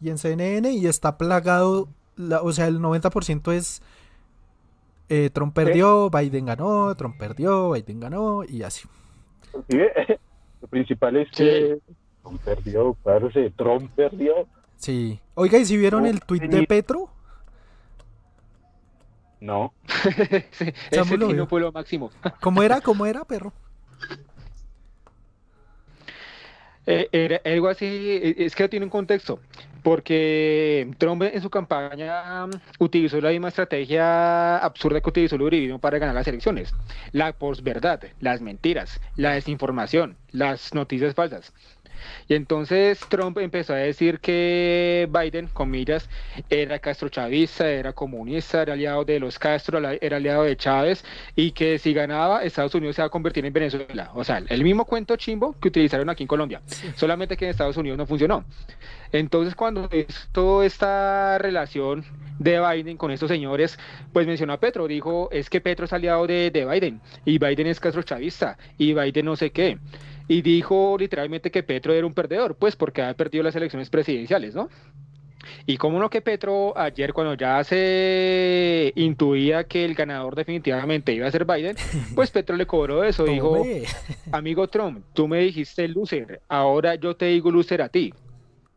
y 0.00 0.10
en 0.10 0.18
CNN 0.18 0.70
y 0.72 0.86
está 0.86 1.16
plagado, 1.16 1.88
la- 2.16 2.42
o 2.42 2.52
sea, 2.52 2.66
el 2.66 2.78
90% 2.80 3.52
es 3.52 3.80
eh, 5.14 5.28
Trump 5.28 5.54
perdió, 5.54 6.08
Biden 6.08 6.46
ganó, 6.46 6.94
Trump 6.94 7.18
perdió, 7.18 7.72
Biden 7.72 8.00
ganó 8.00 8.44
y 8.44 8.62
así. 8.62 8.88
Sí, 9.68 9.78
Lo 10.62 10.68
principal 10.68 11.16
es 11.18 11.30
que 11.32 11.78
Trump 12.22 12.40
perdió, 12.42 12.96
parce, 13.02 13.50
Trump 13.50 13.90
perdió. 13.94 14.46
Sí. 14.76 15.20
Oiga, 15.34 15.58
¿y 15.58 15.66
si 15.66 15.76
vieron 15.76 16.04
No, 16.04 16.08
el 16.08 16.20
tweet 16.20 16.48
de 16.48 16.66
Petro? 16.66 17.10
No, 19.38 19.74
Ese 20.90 21.16
lo 21.18 21.72
máximo. 21.72 22.10
¿Cómo 22.40 22.62
era? 22.62 22.80
¿Cómo 22.82 23.04
era, 23.04 23.24
perro? 23.26 23.52
Eh, 26.86 27.08
era 27.12 27.40
algo 27.44 27.68
así, 27.68 27.86
eh, 27.86 28.34
es 28.38 28.56
que 28.56 28.68
tiene 28.68 28.84
un 28.84 28.90
contexto, 28.90 29.38
porque 29.82 30.90
Trump 30.98 31.22
en 31.22 31.40
su 31.40 31.48
campaña 31.48 32.46
mm, 32.46 32.50
utilizó 32.80 33.20
la 33.20 33.30
misma 33.30 33.48
estrategia 33.48 34.58
absurda 34.58 35.00
que 35.00 35.08
utilizó 35.08 35.36
el 35.36 35.42
uribismo 35.42 35.78
para 35.78 35.98
ganar 35.98 36.14
las 36.14 36.26
elecciones. 36.26 36.74
La 37.12 37.32
posverdad, 37.32 38.02
las 38.20 38.40
mentiras, 38.40 39.00
la 39.16 39.34
desinformación, 39.34 40.16
las 40.32 40.74
noticias 40.74 41.14
falsas. 41.14 41.52
Y 42.28 42.34
entonces 42.34 43.00
Trump 43.08 43.38
empezó 43.38 43.74
a 43.74 43.76
decir 43.76 44.20
que 44.20 45.08
Biden, 45.10 45.48
comillas, 45.48 46.08
era 46.50 46.78
castrochavista, 46.78 47.68
era 47.68 47.92
comunista, 47.92 48.62
era 48.62 48.74
aliado 48.74 49.04
de 49.04 49.20
los 49.20 49.38
Castro, 49.38 49.78
era 49.78 50.16
aliado 50.16 50.44
de 50.44 50.56
Chávez 50.56 51.04
y 51.36 51.52
que 51.52 51.78
si 51.78 51.92
ganaba 51.92 52.42
Estados 52.44 52.74
Unidos 52.74 52.96
se 52.96 53.02
va 53.02 53.06
a 53.06 53.10
convertir 53.10 53.44
en 53.44 53.52
Venezuela. 53.52 54.10
O 54.14 54.24
sea, 54.24 54.42
el 54.48 54.64
mismo 54.64 54.84
cuento 54.84 55.16
chimbo 55.16 55.54
que 55.60 55.68
utilizaron 55.68 56.08
aquí 56.10 56.24
en 56.24 56.28
Colombia, 56.28 56.62
solamente 56.96 57.36
que 57.36 57.46
en 57.46 57.50
Estados 57.50 57.76
Unidos 57.76 57.98
no 57.98 58.06
funcionó. 58.06 58.44
Entonces 59.12 59.54
cuando 59.54 59.88
toda 60.32 60.64
esta 60.64 61.38
relación 61.38 62.04
de 62.38 62.60
Biden 62.60 62.96
con 62.96 63.10
estos 63.10 63.28
señores, 63.28 63.78
pues 64.12 64.26
mencionó 64.26 64.54
a 64.54 64.60
Petro, 64.60 64.88
dijo, 64.88 65.28
es 65.32 65.50
que 65.50 65.60
Petro 65.60 65.84
es 65.84 65.92
aliado 65.92 66.26
de, 66.26 66.50
de 66.50 66.64
Biden 66.64 67.00
y 67.24 67.38
Biden 67.38 67.66
es 67.66 67.80
castrochavista 67.80 68.58
y 68.78 68.94
Biden 68.94 69.26
no 69.26 69.36
sé 69.36 69.50
qué. 69.50 69.78
Y 70.32 70.40
dijo 70.40 70.96
literalmente 70.98 71.50
que 71.50 71.62
Petro 71.62 71.92
era 71.92 72.06
un 72.06 72.14
perdedor, 72.14 72.54
pues 72.54 72.74
porque 72.74 73.02
había 73.02 73.14
perdido 73.14 73.44
las 73.44 73.54
elecciones 73.54 73.90
presidenciales, 73.90 74.54
¿no? 74.54 74.70
Y 75.66 75.76
como 75.76 75.98
no 75.98 76.08
que 76.08 76.22
Petro 76.22 76.72
ayer 76.78 77.12
cuando 77.12 77.34
ya 77.34 77.62
se 77.64 78.92
intuía 78.96 79.64
que 79.64 79.84
el 79.84 79.94
ganador 79.94 80.36
definitivamente 80.36 81.12
iba 81.12 81.26
a 81.26 81.30
ser 81.30 81.44
Biden, 81.44 81.76
pues 82.14 82.30
Petro 82.30 82.56
le 82.56 82.66
cobró 82.66 83.04
eso, 83.04 83.24
dijo, 83.24 83.62
amigo 84.30 84.68
Trump, 84.68 85.04
tú 85.12 85.28
me 85.28 85.40
dijiste 85.40 85.86
loser, 85.88 86.40
ahora 86.48 86.94
yo 86.94 87.14
te 87.14 87.26
digo 87.26 87.50
loser 87.50 87.82
a 87.82 87.88
ti. 87.90 88.14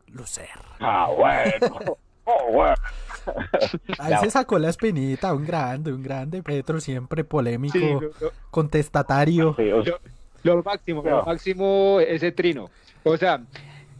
Lucer. 0.08 0.48
ah, 0.80 1.08
bueno. 1.16 1.96
Oh, 2.28 2.52
bueno. 2.52 2.74
Ahí 4.00 4.14
se 4.20 4.30
sacó 4.32 4.58
la 4.58 4.70
espinita, 4.70 5.32
un 5.32 5.46
grande, 5.46 5.92
un 5.92 6.02
grande 6.02 6.42
Petro, 6.42 6.80
siempre 6.80 7.22
polémico, 7.22 7.78
Sí, 7.78 7.84
lo, 7.88 8.00
lo- 8.00 8.32
contestatario. 8.50 9.54
Lo 10.42 10.62
máximo, 10.62 11.02
lo 11.02 11.24
máximo 11.24 11.98
ese 12.00 12.32
trino. 12.32 12.70
O 13.04 13.16
sea, 13.16 13.40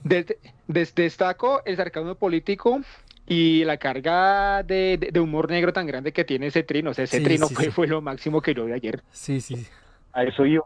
des- 0.04 0.36
des- 0.66 0.94
destaco 0.94 1.62
el 1.64 1.76
sarcasmo 1.76 2.14
político 2.14 2.80
y 3.26 3.64
la 3.64 3.76
carga 3.76 4.62
de, 4.62 4.98
de- 4.98 5.10
de 5.12 5.20
humor 5.20 5.50
negro 5.50 5.72
tan 5.72 5.86
grande 5.86 6.12
que 6.12 6.24
tiene 6.24 6.46
ese 6.46 6.62
trino. 6.62 6.90
O 6.90 6.94
sea, 6.94 7.04
ese 7.04 7.18
Sí, 7.18 7.24
trino 7.24 7.48
sí, 7.48 7.54
fue, 7.54 7.64
sí. 7.64 7.70
fue 7.70 7.86
lo 7.88 8.00
máximo 8.00 8.40
que 8.40 8.54
yo 8.54 8.64
vi 8.66 8.72
ayer. 8.72 9.02
Sí, 9.10 9.40
sí. 9.40 9.66
a 10.12 10.24
eso 10.24 10.44
yo. 10.46 10.64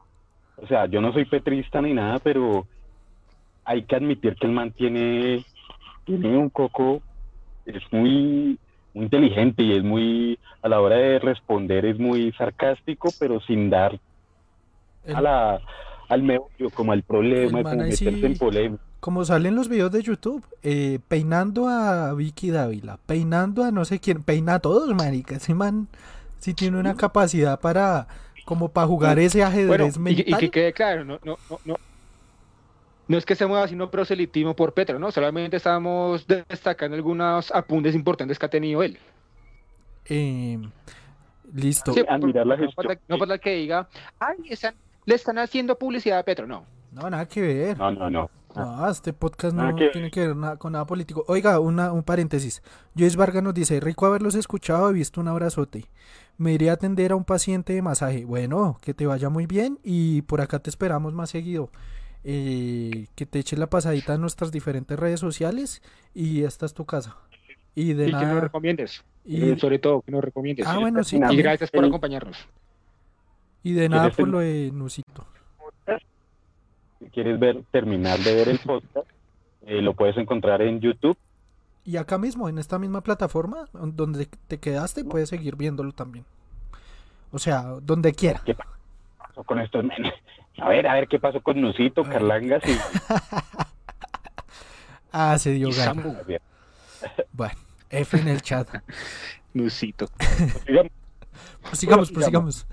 O 0.57 0.67
sea, 0.67 0.85
yo 0.87 1.01
no 1.01 1.13
soy 1.13 1.25
petrista 1.25 1.81
ni 1.81 1.95
nada, 1.95 2.19
pero 2.19 2.67
hay 3.65 3.83
que 3.85 3.97
admitir 3.97 4.35
que 4.37 4.47
el 4.47 4.53
man 4.53 4.73
tiene, 4.73 5.43
tiene 6.05 6.37
un 6.37 6.51
coco, 6.51 7.01
es 7.65 7.83
muy, 7.91 8.59
muy 8.93 9.05
inteligente 9.05 9.63
y 9.63 9.77
es 9.77 9.83
muy, 9.83 10.39
a 10.61 10.69
la 10.69 10.81
hora 10.81 10.97
de 10.97 11.19
responder 11.19 11.87
es 11.87 11.99
muy 11.99 12.33
sarcástico, 12.33 13.09
pero 13.19 13.41
sin 13.41 13.71
dar 13.71 13.99
El- 15.11 15.17
a 15.17 15.21
la, 15.21 15.61
al 16.09 16.23
meollo, 16.23 16.71
como 16.75 16.93
al 16.93 17.03
problema, 17.03 17.63
como 17.63 17.83
ahí 17.83 17.93
sí- 17.93 18.05
meterse 18.07 18.27
en 18.27 18.39
polémica. 18.39 18.83
como 19.01 19.25
salen 19.25 19.55
los 19.55 19.69
videos 19.69 19.93
de 19.93 20.03
YouTube, 20.03 20.45
eh, 20.63 20.99
peinando 21.09 21.69
a 21.69 22.13
Vicky 22.15 22.51
Dávila, 22.51 22.99
peinando 23.07 23.65
a 23.65 23.71
no 23.71 23.85
sé 23.85 23.99
quién, 24.01 24.23
peina 24.23 24.55
a 24.55 24.59
todos, 24.59 24.95
marica. 24.95 25.37
Ese 25.37 25.55
man 25.55 25.89
sí 26.39 26.53
tiene 26.55 26.79
una 26.79 26.95
capacidad 26.97 27.59
para, 27.61 28.09
como 28.45 28.69
para 28.71 28.87
jugar 28.87 29.19
ese 29.19 29.39
Bueno, 29.67 29.85
ajedrez 29.85 29.97
y, 29.97 29.99
y 29.99 30.03
mental. 30.03 30.41
que 30.41 30.51
quede 30.51 30.73
claro, 30.73 31.05
no, 31.05 31.19
no, 31.25 31.37
no, 31.49 31.59
no. 31.65 31.77
No 33.09 33.19
es 33.19 33.27
que 33.27 33.35
se 33.35 33.45
mueva 33.47 33.67
sino 33.67 33.91
proselitismo 33.91 34.55
por 34.55 34.73
Petro, 34.73 34.99
¿no? 35.01 35.11
Solamente 35.11 35.57
estamos 35.57 36.25
destacando 36.29 36.97
algunos 36.97 37.51
apuntes 37.51 37.93
importantes 37.95 38.39
que 38.39 38.47
ha 38.47 38.51
tenido 38.51 38.83
él. 38.85 38.99
Eh, 40.07 40.59
listo. 41.55 41.93
Sí, 41.93 42.03
admirar 42.09 42.47
la 42.47 42.57
no 42.57 42.71
falta- 42.73 42.99
no 43.09 43.19
falta 43.19 43.39
que 43.39 43.51
diga, 43.57 43.89
ay, 44.19 44.37
están- 44.49 44.75
le 45.07 45.15
están 45.15 45.39
haciendo 45.39 45.79
publicidad 45.79 46.19
a 46.19 46.23
Petro, 46.23 46.47
no. 46.47 46.65
No, 46.93 47.09
nada 47.09 47.27
que 47.27 47.41
ver. 47.41 47.79
No, 47.79 47.91
no, 47.93 48.11
no. 48.11 48.31
No, 48.57 48.91
este 48.91 49.13
podcast 49.13 49.55
no 49.55 49.77
que- 49.77 49.91
tiene 49.91 50.11
que 50.11 50.27
ver 50.27 50.37
nada 50.37 50.57
con 50.57 50.73
nada 50.73 50.85
político. 50.85 51.25
Oiga, 51.29 51.61
una, 51.61 51.93
un 51.93 52.03
paréntesis. 52.03 52.63
Joyce 52.97 53.17
Vargas 53.17 53.45
nos 53.45 53.55
dice, 53.55 53.79
rico 53.79 54.07
haberlos 54.07 54.35
escuchado, 54.35 54.91
he 54.91 54.93
visto 54.93 55.21
un 55.21 55.29
abrazote. 55.29 55.85
Me 56.37 56.53
iré 56.55 56.71
a 56.71 56.73
atender 56.73 57.13
a 57.13 57.17
un 57.17 57.25
paciente 57.25 57.75
de 57.75 57.83
masaje. 57.83 58.25
Bueno, 58.25 58.79
que 58.83 58.93
te 58.93 59.07
vaya 59.07 59.29
muy 59.29 59.47
bien 59.47 59.79
y 59.85 60.23
por 60.23 60.41
acá 60.41 60.59
te 60.59 60.69
esperamos 60.71 61.13
más 61.13 61.31
seguido. 61.31 61.71
Eh, 62.25 63.07
que 63.15 63.25
te 63.25 63.39
eches 63.39 63.59
la 63.59 63.69
pasadita 63.71 64.15
en 64.15 64.21
nuestras 64.21 64.51
diferentes 64.51 64.99
redes 64.99 65.21
sociales 65.21 65.81
y 66.13 66.43
esta 66.43 66.67
es 66.67 66.75
tu 66.75 66.85
casa. 66.87 67.17
Y 67.77 67.93
de 67.93 68.09
y 68.09 68.11
que 68.11 68.27
nos 68.27 68.41
recomiendes. 68.43 69.05
Y, 69.25 69.57
sobre 69.59 69.79
todo, 69.79 70.03
que 70.03 70.11
nos 70.11 70.25
recomiendes. 70.25 70.67
ah, 70.67 70.79
bueno, 70.79 71.05
sí. 71.05 71.21
y 71.31 71.37
gracias 71.37 71.71
por 71.71 71.85
acompañarnos. 71.85 72.37
Y 73.63 73.73
de 73.75 73.89
nada 73.89 74.03
¿Quieres 74.11 74.17
por 74.17 74.27
el- 74.27 74.33
lo 74.33 74.39
de 74.41 74.71
Nusito. 74.73 75.27
Si 76.99 77.07
quieres 77.11 77.39
ver, 77.41 77.63
terminar 77.71 78.19
de 78.21 78.35
ver 78.35 78.49
el 78.49 78.59
podcast, 78.59 79.09
eh, 79.67 79.81
lo 79.83 79.95
puedes 79.95 80.17
encontrar 80.17 80.61
en 80.63 80.81
YouTube. 80.81 81.17
Y 81.85 81.97
acá 81.97 82.19
mismo, 82.19 82.49
en 82.49 82.59
esta 82.59 82.79
misma 82.79 83.01
plataforma, 83.03 83.69
donde 83.73 84.27
te 84.49 84.59
quedaste, 84.59 85.05
puedes 85.05 85.29
seguir 85.31 85.57
viéndolo 85.57 85.93
también. 85.93 86.25
O 87.33 87.39
sea, 87.39 87.63
donde 87.83 88.13
quiera. 88.13 88.43
¿Qué 88.45 88.55
pasó 89.19 89.43
con 89.45 89.61
estos 89.61 89.85
menes? 89.85 90.13
A 90.59 90.69
ver, 90.69 90.87
a 90.87 90.95
ver 90.95 91.09
qué 91.09 91.19
pasó 91.19 91.41
con 91.41 91.61
Nusito. 91.61 92.03
Carlangas 92.05 92.63
y... 92.69 92.77
Ah, 95.13 95.37
se 95.39 95.51
dio 95.53 95.71
gana. 95.77 96.05
Bueno, 97.33 97.55
F 97.91 98.17
en 98.19 98.29
el 98.29 98.43
chat. 98.43 98.69
Nusito. 99.55 100.07
Digamos, 100.69 100.93
Prosigamos, 101.63 102.09
Sigamos. 102.09 102.11
prosigamos. 102.13 102.67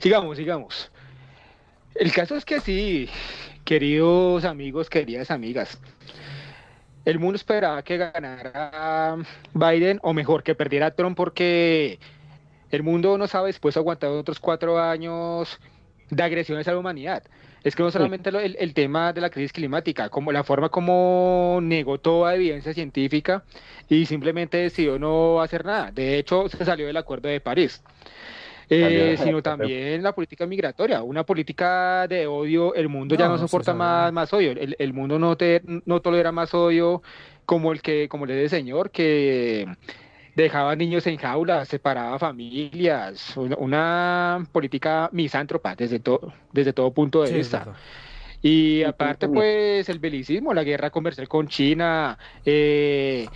Sigamos, 0.00 0.36
sigamos. 0.36 0.90
El 1.94 2.12
caso 2.12 2.36
es 2.36 2.44
que 2.44 2.60
sí, 2.60 3.08
Queridos 3.64 4.44
amigos, 4.44 4.90
queridas 4.90 5.30
amigas, 5.30 5.78
el 7.04 7.20
mundo 7.20 7.36
esperaba 7.36 7.82
que 7.82 7.96
ganara 7.96 9.16
Biden, 9.54 10.00
o 10.02 10.12
mejor, 10.12 10.42
que 10.42 10.56
perdiera 10.56 10.90
Trump, 10.90 11.16
porque 11.16 12.00
el 12.72 12.82
mundo 12.82 13.16
no 13.18 13.28
sabe 13.28 13.46
después 13.48 13.74
de 13.74 13.80
aguantar 13.80 14.10
otros 14.10 14.40
cuatro 14.40 14.80
años 14.80 15.60
de 16.10 16.22
agresiones 16.24 16.66
a 16.66 16.72
la 16.72 16.78
humanidad. 16.78 17.22
Es 17.62 17.76
que 17.76 17.84
no 17.84 17.92
solamente 17.92 18.30
el, 18.30 18.56
el, 18.58 18.74
tema 18.74 19.12
de 19.12 19.20
la 19.20 19.30
crisis 19.30 19.52
climática, 19.52 20.08
como 20.08 20.32
la 20.32 20.42
forma 20.42 20.68
como 20.68 21.60
negó 21.62 21.98
toda 21.98 22.34
evidencia 22.34 22.74
científica 22.74 23.44
y 23.88 24.06
simplemente 24.06 24.56
decidió 24.56 24.98
no 24.98 25.40
hacer 25.40 25.64
nada. 25.64 25.92
De 25.92 26.18
hecho, 26.18 26.48
se 26.48 26.64
salió 26.64 26.88
del 26.88 26.96
Acuerdo 26.96 27.28
de 27.28 27.40
París. 27.40 27.80
Eh, 28.74 29.16
sino 29.22 29.42
también 29.42 30.02
la 30.02 30.14
política 30.14 30.46
migratoria, 30.46 31.02
una 31.02 31.24
política 31.24 32.06
de 32.08 32.26
odio. 32.26 32.74
El 32.74 32.88
mundo 32.88 33.14
ya 33.14 33.28
no 33.28 33.36
soporta 33.38 33.74
más, 33.74 34.12
más 34.12 34.32
odio. 34.32 34.52
El, 34.52 34.76
el 34.78 34.92
mundo 34.92 35.18
no, 35.18 35.36
te, 35.36 35.62
no 35.84 36.00
tolera 36.00 36.32
más 36.32 36.54
odio 36.54 37.02
como 37.44 37.72
el 37.72 37.82
que, 37.82 38.08
como 38.08 38.24
le 38.26 38.34
dice 38.34 38.56
el 38.56 38.62
señor, 38.62 38.90
que 38.90 39.66
dejaba 40.34 40.74
niños 40.76 41.06
en 41.06 41.18
jaulas, 41.18 41.68
separaba 41.68 42.18
familias, 42.18 43.36
una, 43.36 43.56
una 43.56 44.46
política 44.52 45.10
misántropa 45.12 45.74
desde, 45.76 46.00
todo 46.00 46.32
desde 46.52 46.72
todo 46.72 46.92
punto 46.92 47.22
de 47.22 47.28
Sí, 47.28 47.34
vista. 47.34 47.68
Y 48.40 48.82
aparte, 48.82 49.28
pues, 49.28 49.88
el 49.88 49.98
belicismo, 50.00 50.52
la 50.54 50.64
guerra 50.64 50.90
comercial 50.90 51.28
con 51.28 51.46
China, 51.46 52.18
eh, 52.44 53.28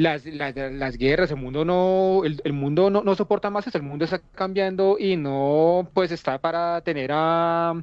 las, 0.00 0.24
las, 0.24 0.56
las 0.56 0.96
guerras, 0.96 1.30
el 1.30 1.36
mundo 1.36 1.64
no, 1.64 2.22
el, 2.24 2.40
el 2.44 2.52
mundo 2.54 2.88
no, 2.88 3.02
no 3.02 3.14
soporta 3.14 3.50
más 3.50 3.66
eso, 3.66 3.76
el 3.76 3.84
mundo 3.84 4.04
está 4.06 4.18
cambiando 4.18 4.96
y 4.98 5.16
no, 5.16 5.88
pues, 5.92 6.10
está 6.10 6.38
para 6.38 6.80
tener 6.80 7.10
a, 7.12 7.74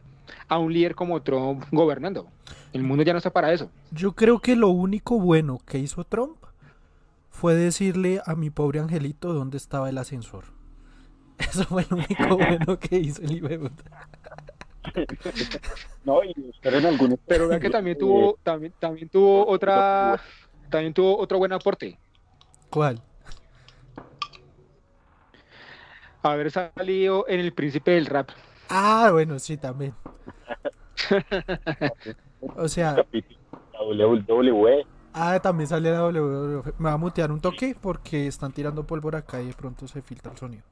a 0.47 0.57
un 0.57 0.73
líder 0.73 0.95
como 0.95 1.21
Trump 1.21 1.63
gobernando. 1.71 2.27
El 2.73 2.83
mundo 2.83 3.03
ya 3.03 3.13
no 3.13 3.19
está 3.19 3.29
para 3.29 3.53
eso. 3.53 3.69
Yo 3.91 4.13
creo 4.13 4.39
que 4.39 4.55
lo 4.55 4.69
único 4.69 5.19
bueno 5.19 5.59
que 5.65 5.77
hizo 5.77 6.03
Trump 6.03 6.37
fue 7.29 7.53
decirle 7.53 8.19
a 8.25 8.35
mi 8.35 8.49
pobre 8.49 8.79
angelito 8.79 9.33
dónde 9.33 9.57
estaba 9.57 9.89
el 9.89 9.97
ascensor. 9.99 10.45
Eso 11.37 11.65
fue 11.65 11.85
lo 11.89 11.97
único 11.97 12.35
bueno 12.37 12.79
que 12.79 12.97
hizo 12.97 13.21
el 13.21 13.59
puta. 13.59 14.09
No, 16.03 16.23
y 16.23 16.33
buscar 16.35 16.73
en 16.73 16.85
algún 16.87 17.19
Pero 17.27 17.47
vea 17.47 17.59
que 17.59 17.69
también 17.69 17.97
tuvo, 17.97 18.39
también, 18.41 18.73
también 18.79 19.07
tuvo 19.09 19.45
otra, 19.45 20.19
también 20.71 20.93
tuvo 20.95 21.15
otro 21.17 21.37
buen 21.37 21.53
aporte. 21.53 21.99
¿Cuál? 22.69 23.01
Haber 26.23 26.51
salido 26.51 27.25
en 27.27 27.39
El 27.39 27.53
Príncipe 27.53 27.91
del 27.91 28.05
Rap. 28.05 28.29
Ah, 28.69 29.09
bueno, 29.11 29.39
sí, 29.39 29.57
también. 29.57 29.93
O 32.55 32.67
sea, 32.67 32.93
la 32.93 34.07
WWE. 34.07 34.85
ah, 35.13 35.39
también 35.41 35.67
sale 35.67 35.91
la 35.91 36.05
WWE. 36.05 36.73
Me 36.77 36.85
va 36.85 36.93
a 36.93 36.97
mutear 36.97 37.31
un 37.31 37.41
toque 37.41 37.75
porque 37.79 38.27
están 38.27 38.51
tirando 38.51 38.85
pólvora 38.85 39.19
acá 39.19 39.41
y 39.41 39.47
de 39.47 39.53
pronto 39.53 39.87
se 39.87 40.01
filtra 40.03 40.31
el 40.31 40.37
sonido. 40.37 40.63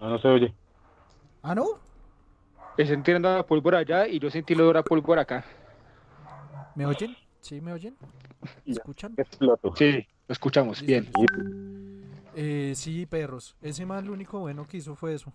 No, 0.00 0.08
no 0.10 0.18
se 0.18 0.28
oye. 0.28 0.54
Ah, 1.42 1.54
¿no? 1.54 1.66
Están 2.78 3.02
tirando 3.02 3.34
la 3.36 3.42
pólvora 3.44 3.78
allá 3.78 4.06
y 4.08 4.18
yo 4.18 4.30
sentí 4.30 4.54
el 4.54 4.62
olor 4.62 4.78
a 4.78 4.82
pólvora 4.82 5.22
acá. 5.22 5.44
¿Me 6.74 6.86
oyen? 6.86 7.14
¿Sí 7.40 7.60
me 7.60 7.72
oyen? 7.72 7.96
¿Me 8.64 8.72
Ya. 8.72 8.72
escuchan? 8.80 9.14
Exploto. 9.16 9.74
Sí, 9.76 10.06
lo 10.28 10.32
escuchamos. 10.32 10.82
Bien. 10.82 11.08
Eh, 12.36 12.72
sí, 12.76 13.06
perros. 13.06 13.56
Ese 13.62 13.84
más 13.86 14.04
lo 14.04 14.12
único 14.12 14.38
bueno 14.38 14.66
que 14.66 14.76
hizo 14.76 14.94
fue 14.94 15.14
eso. 15.14 15.32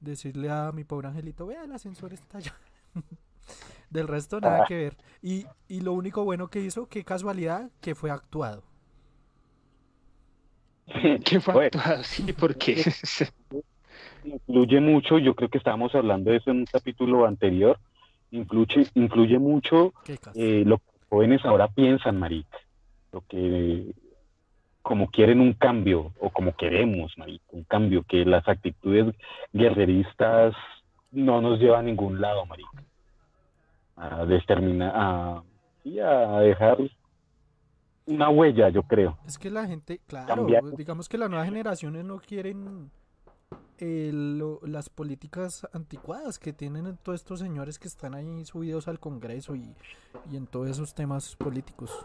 Decirle 0.00 0.50
a 0.50 0.72
mi 0.72 0.82
pobre 0.84 1.08
angelito, 1.08 1.46
vea, 1.46 1.64
el 1.64 1.72
ascensor 1.72 2.12
está 2.12 2.38
allá. 2.38 2.54
Del 3.90 4.08
resto 4.08 4.40
nada 4.40 4.62
Ah. 4.62 4.64
que 4.66 4.76
ver. 4.76 4.96
Y, 5.22 5.44
y 5.68 5.80
lo 5.80 5.92
único 5.92 6.24
bueno 6.24 6.48
que 6.48 6.60
hizo, 6.60 6.86
qué 6.88 7.04
casualidad, 7.04 7.70
que 7.80 7.94
fue 7.94 8.10
actuado. 8.10 8.64
¿Qué 11.24 11.40
fue 11.40 11.54
Bueno, 11.54 11.70
actuado? 11.74 12.02
Sí, 12.04 12.32
porque 12.32 12.82
influye 14.24 14.80
mucho, 14.80 15.18
yo 15.18 15.34
creo 15.34 15.48
que 15.48 15.58
estábamos 15.58 15.94
hablando 15.94 16.30
de 16.30 16.38
eso 16.38 16.50
en 16.50 16.58
un 16.58 16.64
capítulo 16.66 17.26
anterior, 17.26 17.78
influye, 18.30 18.86
influye 18.94 19.38
mucho 19.38 19.92
eh, 20.34 20.62
lo 20.66 20.78
que 20.78 20.84
los 20.98 21.08
jóvenes 21.08 21.44
ahora 21.44 21.68
piensan, 21.68 22.18
marica, 22.18 22.56
lo 23.12 23.20
que 23.26 23.94
como 24.82 25.08
quieren 25.10 25.40
un 25.40 25.52
cambio 25.54 26.12
o 26.20 26.30
como 26.30 26.54
queremos, 26.56 27.16
marica, 27.16 27.44
un 27.52 27.64
cambio, 27.64 28.02
que 28.04 28.24
las 28.24 28.46
actitudes 28.48 29.14
guerreristas 29.52 30.54
no 31.10 31.40
nos 31.40 31.58
llevan 31.60 31.80
a 31.80 31.82
ningún 31.84 32.20
lado, 32.20 32.44
marica, 32.46 32.82
a 33.96 34.24
determinar, 34.24 34.92
a, 34.94 35.42
sí, 35.82 35.98
a 36.00 36.38
dejar 36.40 36.78
una 38.06 38.28
huella, 38.30 38.68
yo 38.70 38.82
creo. 38.82 39.16
Es 39.26 39.38
que 39.38 39.50
la 39.50 39.66
gente, 39.66 40.00
claro, 40.06 40.26
cambiar. 40.26 40.64
digamos 40.76 41.08
que 41.08 41.18
las 41.18 41.30
nuevas 41.30 41.46
generaciones 41.46 42.04
no 42.04 42.18
quieren 42.18 42.90
eh, 43.78 44.10
lo- 44.12 44.60
las 44.64 44.88
políticas 44.88 45.66
anticuadas 45.72 46.38
que 46.38 46.52
tienen 46.52 46.96
todos 47.02 47.20
estos 47.20 47.40
señores 47.40 47.78
que 47.78 47.88
están 47.88 48.14
ahí 48.14 48.44
subidos 48.44 48.88
al 48.88 48.98
Congreso 48.98 49.54
y, 49.54 49.74
y 50.30 50.36
en 50.36 50.46
todos 50.46 50.68
esos 50.68 50.94
temas 50.94 51.36
políticos. 51.36 52.04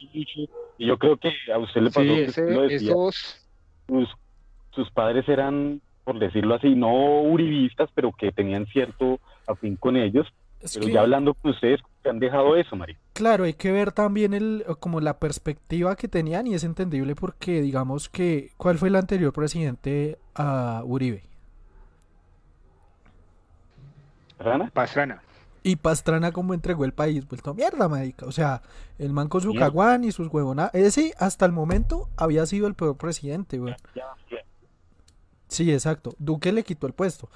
Y 0.00 0.48
yo 0.86 0.98
creo 0.98 1.16
que 1.18 1.30
a 1.52 1.58
usted 1.58 1.80
le 1.82 1.90
pasó 1.90 2.02
sí, 2.02 2.08
que 2.08 2.24
ese- 2.24 2.50
lo 2.50 2.62
decía, 2.62 2.90
esos 2.92 3.46
sus, 3.88 4.08
sus 4.72 4.90
padres 4.92 5.28
eran, 5.28 5.80
por 6.04 6.18
decirlo 6.18 6.54
así, 6.54 6.74
no 6.74 7.20
uribistas, 7.22 7.90
pero 7.94 8.12
que 8.12 8.32
tenían 8.32 8.66
cierto 8.66 9.18
afín 9.46 9.76
con 9.76 9.96
ellos. 9.96 10.26
Es 10.60 10.74
Pero 10.74 10.86
que, 10.86 10.92
ya 10.92 11.00
hablando 11.00 11.34
con 11.34 11.50
ustedes, 11.52 11.80
han 12.04 12.18
dejado 12.18 12.56
eso, 12.56 12.76
María. 12.76 12.96
claro, 13.14 13.44
hay 13.44 13.54
que 13.54 13.72
ver 13.72 13.92
también 13.92 14.32
el, 14.34 14.64
como 14.78 15.00
la 15.00 15.18
perspectiva 15.18 15.96
que 15.96 16.08
tenían 16.08 16.46
y 16.46 16.54
es 16.54 16.64
entendible 16.64 17.14
porque 17.14 17.60
digamos 17.60 18.08
que, 18.08 18.50
¿cuál 18.56 18.78
fue 18.78 18.88
el 18.88 18.96
anterior 18.96 19.32
presidente 19.32 20.18
a 20.34 20.82
Uribe? 20.84 21.22
¿Rana? 24.38 24.70
Pastrana. 24.72 25.22
Y 25.62 25.76
Pastrana 25.76 26.32
como 26.32 26.54
entregó 26.54 26.84
el 26.84 26.92
país 26.92 27.28
vuelto 27.28 27.50
a 27.50 27.54
mierda, 27.54 27.88
marica. 27.88 28.26
O 28.26 28.32
sea, 28.32 28.62
el 28.98 29.12
man 29.12 29.28
con 29.28 29.42
su 29.42 29.54
caguán 29.54 30.04
y 30.04 30.12
sus 30.12 30.28
huevonadas. 30.28 30.74
Ese 30.74 31.14
hasta 31.18 31.44
el 31.44 31.52
momento 31.52 32.08
había 32.16 32.46
sido 32.46 32.66
el 32.66 32.74
peor 32.74 32.96
presidente, 32.96 33.60
ya. 33.94 34.06
Sí, 35.48 35.70
exacto. 35.72 36.14
Duque 36.18 36.52
le 36.52 36.62
quitó 36.62 36.86
el 36.86 36.92
puesto. 36.94 37.28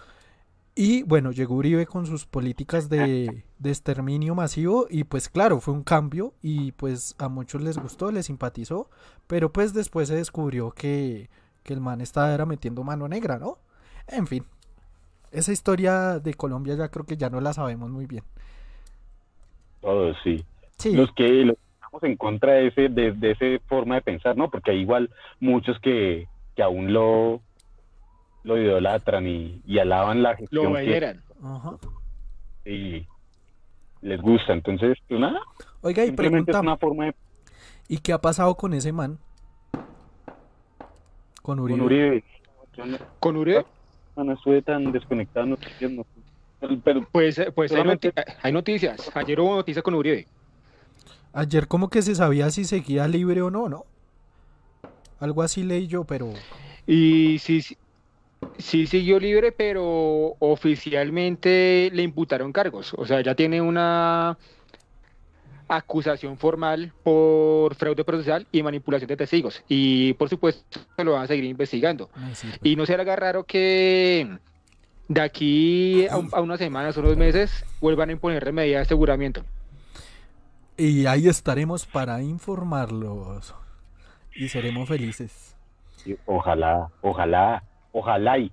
Y 0.77 1.05
bueno, 1.05 1.31
llegó 1.31 1.55
Uribe 1.55 1.87
con 1.87 2.05
sus 2.07 2.27
políticas 2.27 2.89
de, 2.89 3.45
de 3.59 3.71
exterminio 3.71 4.35
masivo 4.35 4.87
y 4.91 5.05
pues 5.05 5.29
claro, 5.29 5.61
fue 5.61 5.73
un 5.73 5.85
cambio 5.85 6.35
y 6.43 6.73
pues 6.73 7.15
a 7.19 7.29
muchos 7.29 7.63
les 7.63 7.79
gustó, 7.79 8.11
les 8.11 8.27
simpatizó, 8.27 8.91
pero 9.29 9.53
pues 9.53 9.73
después 9.73 10.09
se 10.09 10.17
descubrió 10.17 10.73
que, 10.73 11.31
que 11.63 11.75
el 11.75 11.81
man 11.81 12.01
estaba 12.01 12.35
era 12.35 12.45
metiendo 12.45 12.83
mano 12.83 13.07
negra, 13.07 13.39
¿no? 13.39 13.59
En 14.09 14.27
fin, 14.27 14.45
esa 15.35 15.53
historia 15.53 16.19
de 16.21 16.35
Colombia 16.35 16.75
ya 16.75 16.89
creo 16.91 17.05
que 17.07 17.17
ya 17.17 17.31
no 17.31 17.41
la 17.41 17.53
sabemos 17.53 17.91
muy 17.91 18.07
bien. 18.07 18.25
Todos, 19.81 20.17
sí. 20.25 20.45
Sí, 20.79 20.93
Los 20.95 21.13
que 21.13 21.29
los 21.45 21.57
que 21.57 21.63
estamos 21.75 22.03
en 22.05 22.17
contra 22.17 22.53
de 22.55 22.69
ese, 22.69 22.89
de, 22.89 23.13
de 23.13 23.31
ese 23.33 23.59
forma 23.69 23.97
de 23.97 24.03
pensar, 24.03 24.37
¿no? 24.37 24.51
Porque 24.51 24.73
hay 24.73 24.79
igual 24.81 25.11
muchos 25.41 25.79
que, 25.81 26.29
que 26.57 26.63
aún 26.63 26.93
lo, 26.93 27.43
lo 28.45 28.59
idolatran 28.59 29.27
y, 29.29 29.63
y 29.67 29.79
alaban 29.79 30.23
la 30.23 30.37
Lo 30.51 30.69
gestión 30.69 30.73
que 30.83 30.83
veneran. 30.83 31.23
ajá. 31.43 31.79
y 32.65 33.07
les 34.03 34.21
gusta. 34.21 34.53
Entonces, 34.53 34.99
pues 35.09 35.21
nada, 35.21 35.41
Oiga, 35.83 36.05
y 36.05 36.07
simplemente 36.07 36.51
es 36.53 36.57
pregunta, 36.57 36.61
una 36.61 36.77
forma 36.77 37.07
de 37.07 37.15
¿y 37.89 37.99
qué 37.99 38.13
ha 38.13 38.21
pasado 38.21 38.55
con 38.57 38.75
ese 38.75 38.93
man? 38.93 39.19
Con 41.43 41.61
Uribe. 41.61 41.79
con 41.79 41.87
Uribe. 41.87 42.25
Con 43.21 43.37
Uribe, 43.37 43.65
no 44.23 44.33
estuve 44.35 44.63
tan 44.63 44.93
desconectado, 44.93 45.47
no 45.47 45.57
entiendo. 45.57 46.07
Pero, 46.61 46.81
pero 46.85 47.09
pues, 47.11 47.39
eh, 47.39 47.51
pues 47.53 47.73
hay, 47.73 47.83
noti- 47.83 48.13
hay 48.43 48.53
noticias. 48.53 49.11
Ayer 49.15 49.41
hubo 49.41 49.57
noticias 49.57 49.83
con 49.83 49.95
Uribe. 49.95 50.27
Ayer 51.33 51.67
como 51.67 51.89
que 51.91 52.03
se 52.03 52.15
sabía 52.15 52.51
si 52.51 52.65
seguía 52.65 53.09
libre 53.09 53.43
o 53.43 53.51
no, 53.51 53.69
¿no? 53.69 53.85
Algo 55.19 55.43
así 55.43 55.65
leí 55.65 55.89
yo, 55.89 56.05
pero... 56.05 56.33
Y 56.87 57.39
sí, 57.41 57.63
sí, 57.63 57.77
sí 58.59 58.87
siguió 58.87 59.19
libre, 59.19 59.51
pero 59.51 60.37
oficialmente 60.39 61.91
le 61.93 62.03
imputaron 62.03 62.53
cargos. 62.53 62.95
O 62.97 63.05
sea, 63.07 63.21
ya 63.21 63.35
tiene 63.35 63.61
una 63.61 64.39
acusación 65.69 66.37
formal 66.39 66.93
por 67.03 67.75
fraude 67.75 68.05
procesal 68.05 68.47
y 68.53 68.63
manipulación 68.63 69.09
de 69.09 69.17
testigos. 69.17 69.63
Y 69.69 70.13
por 70.15 70.29
supuesto 70.29 70.81
lo 70.99 71.13
van 71.13 71.23
a 71.23 71.27
seguir 71.27 71.45
investigando. 71.45 72.11
sirve. 72.35 72.59
Y 72.63 72.77
no 72.77 72.87
se 72.87 72.97
le 72.97 73.03
haga 73.03 73.17
raro 73.17 73.45
que 73.45 74.39
de 75.09 75.21
aquí 75.21 76.07
a, 76.09 76.17
un- 76.19 76.31
a 76.33 76.41
unas 76.41 76.59
semanas 76.59 76.97
o 76.97 77.01
unos 77.01 77.17
meses 77.17 77.65
vuelvan 77.81 78.09
a 78.11 78.13
imponer 78.13 78.53
medidas 78.53 78.79
de 78.81 78.83
aseguramiento. 78.83 79.43
Y 80.77 81.07
ahí 81.07 81.29
estaremos 81.29 81.87
para 81.87 82.21
informarlos. 82.23 83.55
Y 84.35 84.49
seremos 84.49 84.89
felices. 84.89 85.55
ojalá, 86.27 86.91
ojalá, 87.01 87.63
ojalá 87.93 88.39
y 88.39 88.51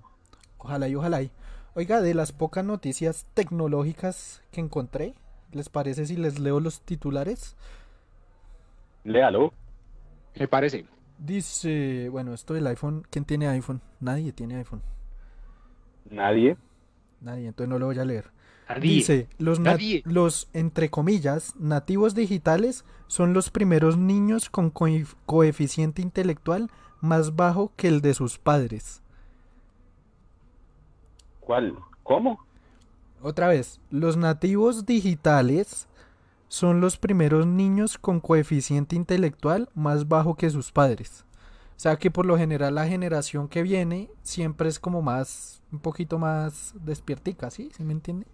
Ojalá 0.59 0.87
y 0.87 0.95
ojalá 0.95 1.21
y. 1.23 1.31
Oiga, 1.73 2.01
de 2.01 2.13
las 2.13 2.31
pocas 2.31 2.63
noticias 2.63 3.25
tecnológicas 3.33 4.43
que 4.51 4.61
encontré, 4.61 5.15
¿les 5.53 5.69
parece 5.69 6.05
si 6.05 6.15
les 6.17 6.39
leo 6.39 6.59
los 6.59 6.81
titulares? 6.81 7.55
Léalo. 9.03 9.53
Me 10.35 10.47
parece. 10.47 10.85
Dice, 11.17 12.09
bueno, 12.09 12.33
esto 12.33 12.53
del 12.53 12.67
iPhone, 12.67 13.05
¿quién 13.09 13.25
tiene 13.25 13.47
iPhone? 13.47 13.81
Nadie 13.99 14.33
tiene 14.33 14.55
iPhone. 14.57 14.81
Nadie. 16.09 16.57
Nadie, 17.21 17.47
entonces 17.47 17.69
no 17.69 17.79
lo 17.79 17.85
voy 17.85 17.99
a 17.99 18.05
leer. 18.05 18.31
Nadie. 18.67 18.81
Dice, 18.95 19.29
los, 19.37 19.59
Nadie. 19.59 20.01
los, 20.05 20.49
entre 20.53 20.89
comillas, 20.89 21.55
nativos 21.57 22.15
digitales 22.15 22.85
son 23.07 23.33
los 23.33 23.49
primeros 23.49 23.97
niños 23.97 24.49
con 24.49 24.73
coef- 24.73 25.15
coeficiente 25.25 26.01
intelectual 26.01 26.69
más 27.01 27.35
bajo 27.35 27.71
que 27.75 27.87
el 27.87 28.01
de 28.01 28.13
sus 28.13 28.37
padres. 28.39 29.01
¿Cuál? 31.39 31.77
¿Cómo? 32.03 32.39
Otra 33.21 33.47
vez, 33.47 33.79
los 33.89 34.17
nativos 34.17 34.85
digitales 34.85 35.87
son 36.47 36.81
los 36.81 36.97
primeros 36.97 37.45
niños 37.45 37.97
con 37.97 38.19
coeficiente 38.19 38.95
intelectual 38.95 39.69
más 39.75 40.07
bajo 40.07 40.35
que 40.35 40.49
sus 40.49 40.71
padres. 40.71 41.25
O 41.77 41.79
sea 41.81 41.95
que 41.95 42.11
por 42.11 42.25
lo 42.25 42.37
general 42.37 42.75
la 42.75 42.87
generación 42.87 43.47
que 43.47 43.63
viene 43.63 44.09
siempre 44.21 44.69
es 44.69 44.79
como 44.79 45.01
más, 45.01 45.61
un 45.71 45.79
poquito 45.79 46.19
más 46.19 46.73
despiertica, 46.83 47.49
¿sí? 47.49 47.71
¿Sí 47.75 47.83
me 47.83 47.93
entienden? 47.93 48.27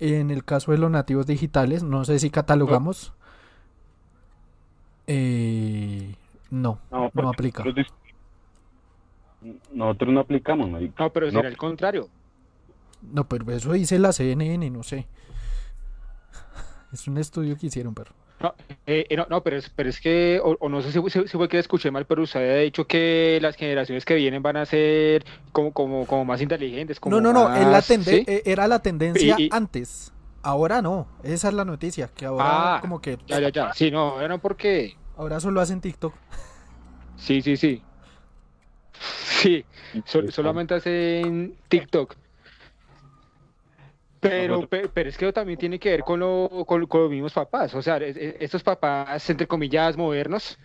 En 0.00 0.30
el 0.30 0.44
caso 0.44 0.72
de 0.72 0.78
los 0.78 0.90
nativos 0.90 1.26
digitales, 1.26 1.82
no 1.82 2.04
sé 2.04 2.18
si 2.18 2.30
catalogamos. 2.30 3.12
Eh, 5.06 6.14
no, 6.50 6.78
no 6.90 7.30
aplica. 7.30 7.64
nosotros 9.72 10.12
no 10.12 10.20
aplicamos, 10.20 10.68
marica. 10.68 11.04
No, 11.04 11.10
pero 11.10 11.26
No. 11.26 11.32
será 11.32 11.48
el 11.48 11.56
contrario. 11.56 12.08
No, 13.02 13.28
pero 13.28 13.50
eso 13.52 13.72
dice 13.72 13.98
la 13.98 14.12
CNN, 14.12 14.70
no 14.70 14.82
sé. 14.82 15.06
Es 16.92 17.06
un 17.06 17.18
estudio 17.18 17.56
que 17.56 17.66
hicieron, 17.66 17.94
pero. 17.94 18.12
No, 18.40 18.54
eh, 18.86 19.04
eh, 19.10 19.16
no, 19.16 19.26
no, 19.28 19.42
pero 19.42 19.56
es, 19.56 19.68
pero 19.68 19.88
es 19.90 20.00
que, 20.00 20.40
o, 20.42 20.56
o 20.60 20.68
no 20.68 20.80
sé 20.80 20.92
si, 20.92 21.00
si- 21.10 21.26
si 21.26 21.36
fue 21.36 21.48
que 21.48 21.58
escuché 21.58 21.90
mal, 21.90 22.06
pero 22.06 22.22
usted 22.22 22.40
ha 22.58 22.60
dicho 22.60 22.86
que 22.86 23.38
las 23.42 23.56
generaciones 23.56 24.04
que 24.04 24.14
vienen 24.14 24.42
van 24.42 24.56
a 24.56 24.64
ser 24.64 25.24
como, 25.50 25.72
como, 25.72 26.06
como 26.06 26.24
más 26.24 26.40
inteligentes. 26.40 27.00
Como 27.00 27.16
No, 27.16 27.20
no, 27.20 27.32
no, 27.32 27.54
eh, 27.56 28.42
era 28.44 28.68
la 28.68 28.78
tendencia 28.78 29.34
Y- 29.38 29.44
y- 29.44 29.48
antes. 29.50 30.12
Ahora 30.40 30.80
no, 30.80 31.08
esa 31.24 31.48
es 31.48 31.54
la 31.54 31.64
noticia, 31.64 32.08
que 32.08 32.24
ahora 32.26 32.76
Ah, 32.76 32.80
como 32.80 33.00
que 33.02 33.18
Ya, 33.26 33.40
ya, 33.40 33.48
ya. 33.50 33.74
Sí, 33.74 33.90
no, 33.90 34.26
no, 34.28 34.38
porque. 34.38 34.96
ahora 35.16 35.40
solo 35.40 35.60
hacen 35.60 35.80
TikTok. 35.80 36.14
Sí, 37.16 37.42
sí, 37.42 37.56
sí. 37.56 37.82
Sí, 39.42 39.64
sol- 40.04 40.32
solamente 40.32 40.74
hacen 40.74 41.54
TikTok. 41.68 42.16
Pero, 44.20 44.68
pe- 44.68 44.88
pero 44.88 45.08
es 45.08 45.16
que 45.16 45.32
también 45.32 45.58
tiene 45.58 45.78
que 45.78 45.90
ver 45.90 46.02
con, 46.02 46.18
lo, 46.20 46.48
con, 46.66 46.86
con 46.86 47.02
los 47.02 47.10
mismos 47.10 47.32
papás. 47.32 47.74
O 47.74 47.82
sea, 47.82 47.98
es- 47.98 48.16
es- 48.16 48.34
estos 48.40 48.62
papás, 48.64 49.28
entre 49.30 49.46
comillas, 49.46 49.96
modernos, 49.96 50.58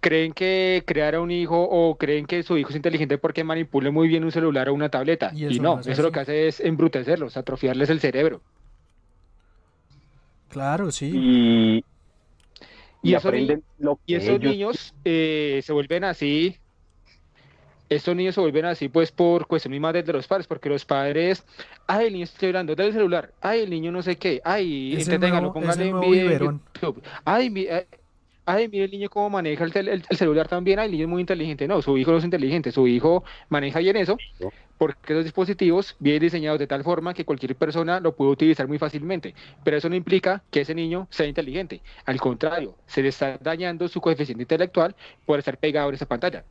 creen 0.00 0.32
que 0.32 0.84
crear 0.86 1.14
a 1.16 1.20
un 1.20 1.30
hijo 1.30 1.62
o 1.62 1.96
creen 1.98 2.26
que 2.26 2.42
su 2.42 2.58
hijo 2.58 2.70
es 2.70 2.76
inteligente 2.76 3.18
porque 3.18 3.44
manipule 3.44 3.90
muy 3.90 4.08
bien 4.08 4.24
un 4.24 4.32
celular 4.32 4.68
o 4.68 4.74
una 4.74 4.90
tableta. 4.90 5.32
Y 5.36 5.60
no, 5.60 5.76
no 5.76 5.80
es 5.80 5.88
eso 5.88 6.02
lo 6.02 6.12
que 6.12 6.20
hace 6.20 6.48
es 6.48 6.60
embrutecerlos, 6.60 7.36
atrofiarles 7.36 7.90
el 7.90 8.00
cerebro. 8.00 8.42
Claro, 10.48 10.90
sí. 10.92 11.06
Y, 11.16 11.84
y, 13.02 13.10
Y 13.10 13.14
esos 13.14 13.24
aprenden 13.24 13.64
lo 13.78 13.96
que 13.96 14.02
Y 14.06 14.16
esos 14.16 14.34
ellos 14.36 14.52
niños 14.52 14.94
eh, 15.04 15.60
se 15.64 15.72
vuelven 15.72 16.04
así, 16.04 16.58
estos 17.88 18.14
niños 18.14 18.34
se 18.34 18.40
vuelven 18.40 18.64
así 18.66 18.88
pues 18.88 19.10
por 19.12 19.46
cuestión 19.46 19.72
misma 19.72 19.92
de, 19.92 20.02
de 20.02 20.12
los 20.12 20.26
padres, 20.26 20.46
porque 20.46 20.68
los 20.68 20.84
padres, 20.84 21.44
ay, 21.86 22.06
el 22.08 22.12
niño 22.12 22.24
está 22.24 22.46
llorando 22.46 22.74
del 22.74 22.92
celular, 22.92 23.32
ay, 23.40 23.60
el 23.60 23.70
niño 23.70 23.90
no 23.92 24.02
sé 24.02 24.16
qué, 24.16 24.40
ay, 24.44 24.94
nuevo- 25.30 25.52
póngale 25.54 25.90
en. 26.46 26.60
YouTube. 26.74 27.02
ay, 27.24 27.50
mi- 27.50 27.66
ay, 27.66 27.84
ay, 28.46 28.68
mire 28.68 28.84
el 28.84 28.90
niño 28.90 29.08
cómo 29.10 29.30
maneja 29.30 29.64
el, 29.64 29.76
el- 29.76 29.88
el 30.08 30.16
celular 30.16 30.48
también, 30.48 30.78
ay, 30.78 30.86
el 30.86 30.92
niño 30.92 31.04
es 31.04 31.10
muy 31.10 31.20
inteligente, 31.20 31.66
no, 31.68 31.80
su 31.82 31.96
hijo 31.98 32.12
no 32.12 32.18
es 32.18 32.24
inteligente, 32.24 32.72
su 32.72 32.86
hijo 32.86 33.24
maneja 33.48 33.78
bien 33.78 33.96
eso, 33.96 34.16
porque 34.78 35.12
esos 35.12 35.24
dispositivos 35.24 35.96
vienen 35.98 36.20
diseñados 36.22 36.58
de 36.58 36.66
tal 36.66 36.84
forma 36.84 37.12
que 37.14 37.24
cualquier 37.24 37.56
persona 37.56 38.00
lo 38.00 38.14
puede 38.14 38.30
utilizar 38.30 38.68
muy 38.68 38.78
fácilmente, 38.78 39.34
pero 39.64 39.76
eso 39.76 39.88
no 39.88 39.96
implica 39.96 40.42
que 40.50 40.60
ese 40.60 40.74
niño 40.74 41.08
sea 41.10 41.26
inteligente, 41.26 41.80
al 42.04 42.20
contrario, 42.20 42.74
se 42.86 43.02
le 43.02 43.08
está 43.08 43.38
dañando 43.38 43.88
su 43.88 44.00
coeficiente 44.00 44.42
intelectual 44.42 44.94
por 45.26 45.38
estar 45.38 45.56
pegado 45.58 45.88
en 45.88 45.94
esa 45.96 46.06
pantalla. 46.06 46.44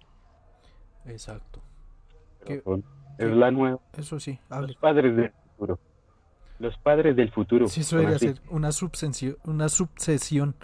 Exacto. 1.08 1.62
son- 2.64 2.84
es 3.18 3.30
la 3.32 3.50
nueva. 3.52 3.80
Eso 3.98 4.20
sí, 4.20 4.40
Los 4.50 4.76
padres 4.78 5.16
del 5.16 5.32
futuro. 5.58 5.80
Los 6.60 6.78
padres 6.78 7.16
del 7.16 7.32
futuro. 7.32 7.68
Sí, 7.68 7.82
eso 7.82 7.98
debería 7.98 8.20
ser 8.20 8.42
una 8.50 8.72
subsesión, 8.72 9.38
una 9.46 9.70
subsesión. 9.70 10.56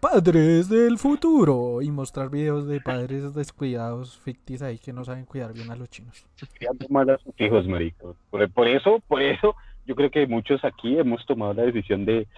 Padres 0.00 0.68
del 0.68 0.96
futuro. 0.98 1.82
Y 1.82 1.90
mostrar 1.90 2.30
videos 2.30 2.68
de 2.68 2.80
padres 2.80 3.34
descuidados, 3.34 4.18
ficticios 4.18 4.62
ahí 4.62 4.78
que 4.78 4.92
no 4.92 5.04
saben 5.04 5.24
cuidar 5.24 5.52
bien 5.52 5.70
a 5.70 5.76
los 5.76 5.88
chinos. 5.90 6.24
criando 6.54 6.86
mal 6.88 7.10
a 7.10 7.18
sus 7.18 7.34
hijos, 7.40 7.66
marico. 7.66 8.16
Por, 8.30 8.48
por 8.52 8.68
eso, 8.68 9.00
por 9.08 9.20
eso, 9.22 9.56
yo 9.86 9.96
creo 9.96 10.10
que 10.10 10.26
muchos 10.26 10.64
aquí 10.64 10.96
hemos 10.98 11.24
tomado 11.26 11.54
la 11.54 11.62
decisión 11.64 12.04
de, 12.04 12.28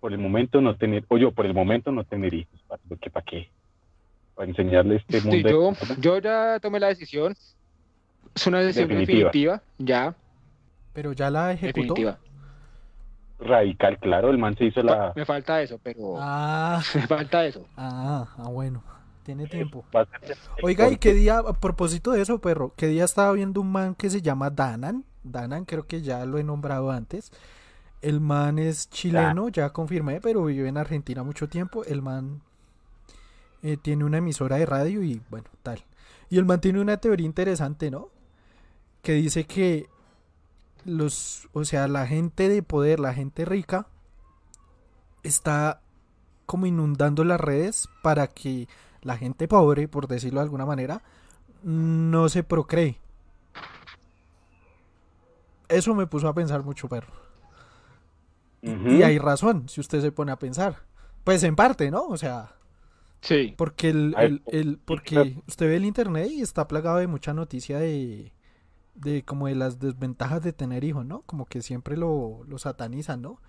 por 0.00 0.12
el 0.12 0.18
momento 0.18 0.60
no 0.60 0.76
tener, 0.76 1.04
o 1.08 1.16
yo 1.16 1.32
por 1.32 1.46
el 1.46 1.54
momento 1.54 1.90
no 1.90 2.04
tener 2.04 2.34
hijos, 2.34 2.60
porque 2.88 3.10
para 3.10 3.24
qué, 3.24 3.50
para 4.36 4.48
enseñarle 4.48 4.96
este 4.96 5.20
Sí, 5.20 5.28
mundo. 5.28 5.72
de 5.72 5.96
yo, 5.98 6.18
ya 6.20 6.60
tomé 6.60 6.78
la 6.78 6.88
decisión. 6.88 7.34
Es 8.34 8.46
una 8.46 8.60
decisión 8.60 8.88
Definitiva. 8.88 9.26
definitiva, 9.30 9.62
ya, 9.78 10.14
Pero 10.92 11.12
ya 11.12 11.30
la 11.30 11.52
ejecutó. 11.52 11.94
definitiva. 11.94 12.18
Radical, 13.38 13.98
claro, 13.98 14.30
el 14.30 14.38
man 14.38 14.56
se 14.56 14.64
hizo 14.66 14.82
la... 14.82 15.12
Me 15.14 15.24
falta 15.26 15.60
eso, 15.60 15.78
pero 15.82 16.16
Ah, 16.18 16.82
me 16.94 17.06
falta 17.06 17.44
eso. 17.44 17.66
ah, 17.76 18.26
ah, 18.38 18.48
bueno. 18.48 18.82
Tiene 19.24 19.48
tiempo. 19.48 19.84
Oiga, 20.62 20.88
¿y 20.88 20.98
qué 20.98 21.12
día, 21.12 21.38
a 21.38 21.52
propósito 21.54 22.12
de 22.12 22.22
eso, 22.22 22.38
perro? 22.40 22.72
¿Qué 22.76 22.86
día 22.86 23.04
estaba 23.04 23.32
viendo 23.32 23.60
un 23.60 23.72
man 23.72 23.96
que 23.96 24.08
se 24.08 24.22
llama 24.22 24.50
Danan? 24.50 25.04
Danan, 25.24 25.64
creo 25.64 25.84
que 25.88 26.00
ya 26.00 26.24
lo 26.26 26.38
he 26.38 26.44
nombrado 26.44 26.92
antes. 26.92 27.32
El 28.02 28.20
man 28.20 28.60
es 28.60 28.88
chileno, 28.88 29.48
ya 29.48 29.70
confirmé, 29.70 30.20
pero 30.20 30.44
vive 30.44 30.68
en 30.68 30.76
Argentina 30.78 31.24
mucho 31.24 31.48
tiempo. 31.48 31.82
El 31.84 32.02
man 32.02 32.40
eh, 33.66 33.76
tiene 33.76 34.04
una 34.04 34.18
emisora 34.18 34.58
de 34.58 34.64
radio 34.64 35.02
y 35.02 35.20
bueno, 35.28 35.48
tal. 35.64 35.84
Y 36.30 36.38
el 36.38 36.44
man 36.44 36.60
tiene 36.60 36.80
una 36.80 36.98
teoría 36.98 37.26
interesante, 37.26 37.90
¿no? 37.90 38.10
Que 39.02 39.14
dice 39.14 39.44
que 39.44 39.88
los, 40.84 41.48
o 41.52 41.64
sea, 41.64 41.88
la 41.88 42.06
gente 42.06 42.48
de 42.48 42.62
poder, 42.62 43.00
la 43.00 43.12
gente 43.12 43.44
rica, 43.44 43.88
está 45.24 45.80
como 46.46 46.66
inundando 46.66 47.24
las 47.24 47.40
redes 47.40 47.88
para 48.04 48.28
que 48.28 48.68
la 49.02 49.16
gente 49.16 49.48
pobre, 49.48 49.88
por 49.88 50.06
decirlo 50.06 50.38
de 50.38 50.44
alguna 50.44 50.64
manera, 50.64 51.02
no 51.64 52.28
se 52.28 52.44
procree. 52.44 53.00
Eso 55.68 55.92
me 55.96 56.06
puso 56.06 56.28
a 56.28 56.34
pensar 56.34 56.62
mucho, 56.62 56.88
perro. 56.88 57.12
Y 58.62 59.02
hay 59.02 59.18
razón, 59.18 59.68
si 59.68 59.80
usted 59.80 60.00
se 60.00 60.12
pone 60.12 60.30
a 60.30 60.38
pensar. 60.38 60.84
Pues 61.24 61.42
en 61.42 61.56
parte, 61.56 61.90
¿no? 61.90 62.06
O 62.06 62.16
sea, 62.16 62.56
Sí, 63.26 63.54
porque 63.56 63.88
el, 63.90 64.14
el- 64.18 64.42
el- 64.46 64.78
porque 64.78 65.36
usted 65.48 65.66
ve 65.66 65.76
el 65.76 65.84
internet 65.84 66.28
y 66.30 66.42
está 66.42 66.68
plagado 66.68 66.98
de 66.98 67.08
mucha 67.08 67.34
noticia 67.34 67.78
de, 67.80 68.30
de 68.94 69.24
como 69.24 69.48
de 69.48 69.56
las 69.56 69.80
desventajas 69.80 70.42
de 70.42 70.52
tener 70.52 70.84
hijos, 70.84 71.04
¿no? 71.04 71.22
Como 71.22 71.46
que 71.46 71.60
siempre 71.60 71.96
lo, 71.96 72.44
lo 72.46 72.58
satanizan, 72.58 73.22
¿no? 73.22 73.40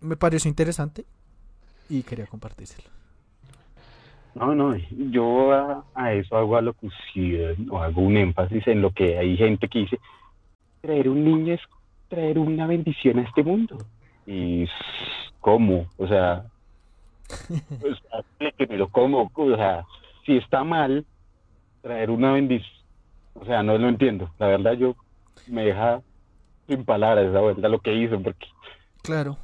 Me 0.00 0.16
pareció 0.16 0.48
interesante 0.48 1.04
y 1.90 2.02
quería 2.02 2.26
compartírselo. 2.26 2.88
No, 4.34 4.54
no, 4.54 4.74
yo 5.10 5.52
a, 5.52 5.84
a 5.94 6.12
eso 6.14 6.36
hago 6.36 6.56
alocución 6.56 7.68
o 7.70 7.78
hago 7.82 8.00
un 8.02 8.16
énfasis 8.16 8.66
en 8.68 8.80
lo 8.80 8.90
que 8.92 9.18
hay 9.18 9.36
gente 9.36 9.68
que 9.68 9.80
dice, 9.80 9.98
traer 10.80 11.08
un 11.10 11.24
niño 11.24 11.54
es 11.54 11.60
traer 12.08 12.38
una 12.38 12.66
bendición 12.66 13.18
a 13.18 13.22
este 13.22 13.42
mundo. 13.42 13.76
Y 14.26 14.66
¿cómo? 15.40 15.86
O 15.98 16.06
sea, 16.06 16.46
pues, 17.80 17.98
explíquemelo, 18.18 18.88
¿cómo? 18.88 19.30
O 19.34 19.56
sea, 19.56 19.84
si 20.24 20.36
está 20.36 20.64
mal 20.64 21.04
traer 21.82 22.10
una 22.10 22.32
bendición, 22.32 22.70
o 23.34 23.44
sea, 23.44 23.62
no 23.62 23.78
lo 23.78 23.88
entiendo. 23.88 24.30
La 24.38 24.48
verdad 24.48 24.72
yo 24.74 24.96
me 25.46 25.64
deja 25.64 26.00
sin 26.66 26.84
palabras 26.84 27.26
esa 27.26 27.40
vuelta 27.40 27.68
lo 27.68 27.78
que 27.80 27.94
hizo, 27.94 28.20
porque 28.20 28.46
Claro. 29.02 29.36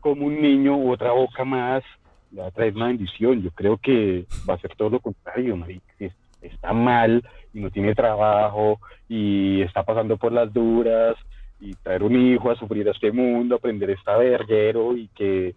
como 0.00 0.26
un 0.26 0.40
niño 0.40 0.76
u 0.76 0.92
otra 0.92 1.10
boca 1.12 1.44
más 1.44 1.82
le 2.30 2.40
va 2.42 2.46
a 2.46 2.50
traer 2.52 2.76
una 2.76 2.86
bendición. 2.86 3.42
Yo 3.42 3.50
creo 3.50 3.76
que 3.76 4.24
va 4.48 4.54
a 4.54 4.58
ser 4.58 4.74
todo 4.76 4.88
lo 4.90 5.00
contrario. 5.00 5.58
Si 5.98 6.04
es- 6.04 6.14
está 6.40 6.72
mal 6.72 7.22
y 7.52 7.60
no 7.60 7.70
tiene 7.70 7.94
trabajo 7.94 8.78
y 9.08 9.60
está 9.62 9.82
pasando 9.82 10.16
por 10.16 10.32
las 10.32 10.50
duras 10.52 11.16
y 11.58 11.74
traer 11.74 12.02
un 12.04 12.14
hijo 12.16 12.50
a 12.50 12.56
sufrir 12.56 12.86
a 12.88 12.92
este 12.92 13.10
mundo, 13.12 13.56
aprender 13.56 13.90
esta 13.90 14.16
verguero 14.16 14.96
y 14.96 15.08
que, 15.08 15.54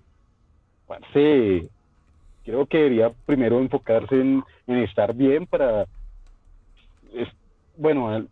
parce, 0.87 1.69
creo 2.43 2.65
que 2.65 2.77
debería 2.77 3.11
primero 3.25 3.59
enfocarse 3.59 4.15
en, 4.19 4.43
en 4.67 4.77
estar 4.79 5.13
bien 5.13 5.47
para 5.47 5.85
es- 7.13 7.29
bueno, 7.77 8.27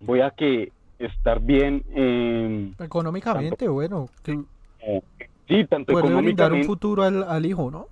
voy 0.00 0.20
a 0.20 0.30
que 0.30 0.72
estar 0.98 1.40
bien 1.40 1.84
eh, 1.94 2.72
Económicamente, 2.78 3.68
bueno, 3.68 4.08
que 4.22 4.32
eh, 4.80 5.02
sí, 5.48 5.64
tanto 5.66 5.92
puede 5.92 6.04
brindar 6.14 6.52
un 6.52 6.58
económicamente, 6.60 6.66
futuro 6.66 7.02
al, 7.02 7.22
al 7.24 7.46
hijo, 7.46 7.70
¿no? 7.70 7.86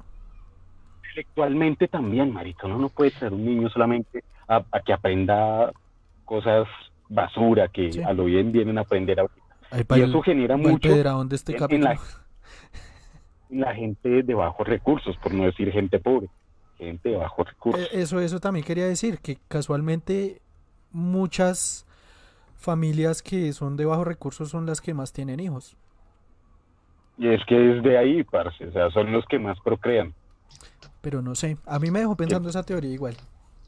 intelectualmente 1.08 1.88
también, 1.88 2.32
marica. 2.32 2.66
Uno 2.66 2.78
no 2.78 2.88
puede 2.90 3.10
ser 3.12 3.32
un 3.32 3.44
niño 3.44 3.70
solamente 3.70 4.22
a, 4.48 4.62
a 4.70 4.80
que 4.80 4.92
aprenda 4.92 5.72
cosas 6.24 6.66
basura 7.08 7.68
que 7.68 7.92
Sí. 7.92 8.02
a 8.02 8.12
lo 8.12 8.24
bien 8.24 8.52
vienen 8.52 8.76
a 8.78 8.82
aprender 8.82 9.20
ahorita. 9.20 9.96
Y 9.96 10.00
eso 10.02 10.20
genera 10.22 10.56
mucho 10.56 10.90
este 10.90 11.56
en- 11.70 11.84
la- 11.84 11.98
la 13.50 13.74
gente 13.74 14.22
de 14.22 14.34
bajos 14.34 14.66
recursos, 14.66 15.16
por 15.18 15.32
no 15.32 15.44
decir 15.44 15.70
gente 15.72 15.98
pobre, 15.98 16.28
gente 16.78 17.10
de 17.10 17.16
bajos 17.16 17.48
recursos. 17.48 17.88
Eh, 17.92 18.00
Eso, 18.00 18.20
eso 18.20 18.40
también 18.40 18.64
quería 18.64 18.86
decir, 18.86 19.18
que 19.18 19.38
casualmente 19.48 20.40
muchas 20.92 21.86
familias 22.56 23.22
que 23.22 23.52
son 23.52 23.76
de 23.76 23.84
bajos 23.84 24.06
recursos 24.06 24.50
son 24.50 24.66
las 24.66 24.80
que 24.80 24.94
más 24.94 25.12
tienen 25.12 25.40
hijos. 25.40 25.76
Y 27.18 27.28
es 27.28 27.40
que 27.46 27.76
es 27.76 27.82
de 27.82 27.96
ahí, 27.96 28.24
parce, 28.24 28.66
o 28.66 28.72
sea, 28.72 28.90
son 28.90 29.12
los 29.12 29.24
que 29.26 29.38
más 29.38 29.58
procrean. 29.60 30.14
Pero 31.00 31.22
no 31.22 31.34
sé, 31.34 31.56
a 31.66 31.78
mí 31.78 31.90
me 31.90 32.00
dejó 32.00 32.16
pensando 32.16 32.48
esa 32.48 32.62
teoría 32.62 32.92
igual. 32.92 33.16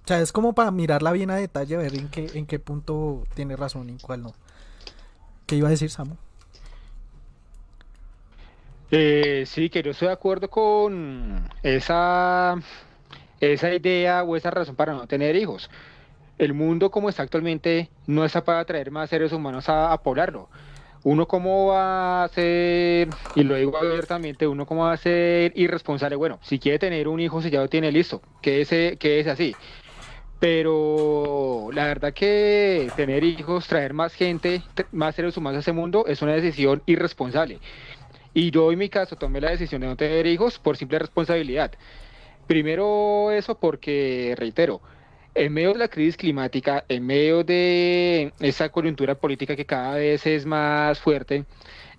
O 0.05 0.09
sea, 0.09 0.21
es 0.21 0.33
como 0.33 0.55
para 0.55 0.71
mirarla 0.71 1.13
bien 1.13 1.31
a 1.31 1.37
detalle, 1.37 1.77
ver 1.77 1.95
en 1.95 2.09
qué, 2.09 2.27
en 2.35 2.47
qué 2.47 2.59
punto 2.59 3.25
tiene 3.35 3.57
razón 3.57 3.89
y 3.89 3.93
en 3.93 3.99
cuál 3.99 4.23
no. 4.23 4.33
¿Qué 5.47 5.57
iba 5.57 5.69
a 5.69 5.71
decir 5.71 5.91
Samu? 5.91 6.17
Eh, 8.91 9.45
sí, 9.47 9.69
que 9.69 9.83
yo 9.83 9.91
estoy 9.91 10.09
de 10.09 10.15
acuerdo 10.15 10.49
con 10.49 11.49
esa, 11.63 12.57
esa 13.41 13.75
idea 13.75 14.23
o 14.23 14.35
esa 14.37 14.51
razón 14.51 14.77
para 14.77 14.95
no 14.95 15.07
tener 15.07 15.37
hijos. 15.37 15.71
El 16.39 16.55
mundo 16.55 16.91
como 16.91 17.09
está 17.09 17.23
actualmente 17.23 17.91
no 18.07 18.25
está 18.25 18.45
para 18.45 18.61
atraer 18.61 18.91
más 18.91 19.11
seres 19.11 19.33
humanos 19.33 19.69
a, 19.69 19.97
poblarlo. 20.03 20.49
Uno 21.05 21.27
cómo 21.27 21.69
va 21.69 22.25
a 22.25 22.29
ser, 22.29 23.09
y 23.35 23.43
lo 23.45 23.55
digo 23.57 23.77
abiertamente, 23.77 24.47
uno 24.47 24.67
cómo 24.67 24.85
va 24.85 24.93
a 24.93 24.97
ser 24.97 25.53
irresponsable. 25.55 26.17
Bueno, 26.17 26.39
si 26.43 26.59
quiere 26.59 26.79
tener 26.79 27.09
un 27.09 27.21
hijo, 27.21 27.43
si 27.43 27.51
ya 27.51 27.61
lo 27.61 27.69
tiene 27.69 27.93
listo, 27.93 28.23
que 28.41 28.63
ese, 28.63 28.97
que 28.99 29.21
es 29.21 29.27
así. 29.27 29.55
Pero 30.41 31.71
la 31.73 31.85
verdad 31.87 32.13
que 32.15 32.91
tener 32.97 33.25
hijos, 33.25 33.67
traer 33.67 33.93
más 33.93 34.15
gente, 34.15 34.63
más 34.93 35.15
seres 35.15 35.37
humanos 35.37 35.59
a 35.59 35.61
ese 35.61 35.73
mundo 35.73 36.05
es 36.07 36.23
una 36.23 36.33
decisión 36.33 36.83
irresponsable. 36.87 37.59
Y 38.35 38.51
yo 38.51 38.71
en 38.73 38.79
mi 38.79 38.89
caso 38.89 39.17
tomé 39.17 39.41
la 39.41 39.51
decisión 39.51 39.81
de 39.81 39.87
no 39.87 39.97
tener 39.97 40.27
hijos 40.27 40.59
por 40.59 40.77
simple 40.77 40.99
responsabilidad. 40.99 41.73
Primero 42.47 43.31
eso 43.31 43.59
porque, 43.59 44.35
reitero, 44.39 44.81
en 45.35 45.53
medio 45.53 45.73
de 45.73 45.79
la 45.79 45.89
crisis 45.89 46.17
climática, 46.17 46.85
en 46.89 47.07
medio 47.07 47.45
de 47.45 48.33
esa 48.41 48.71
coyuntura 48.71 49.15
política 49.15 49.55
que 49.55 49.67
cada 49.67 49.95
vez 49.95 50.27
es 50.27 50.47
más 50.47 50.99
fuerte, 50.99 51.45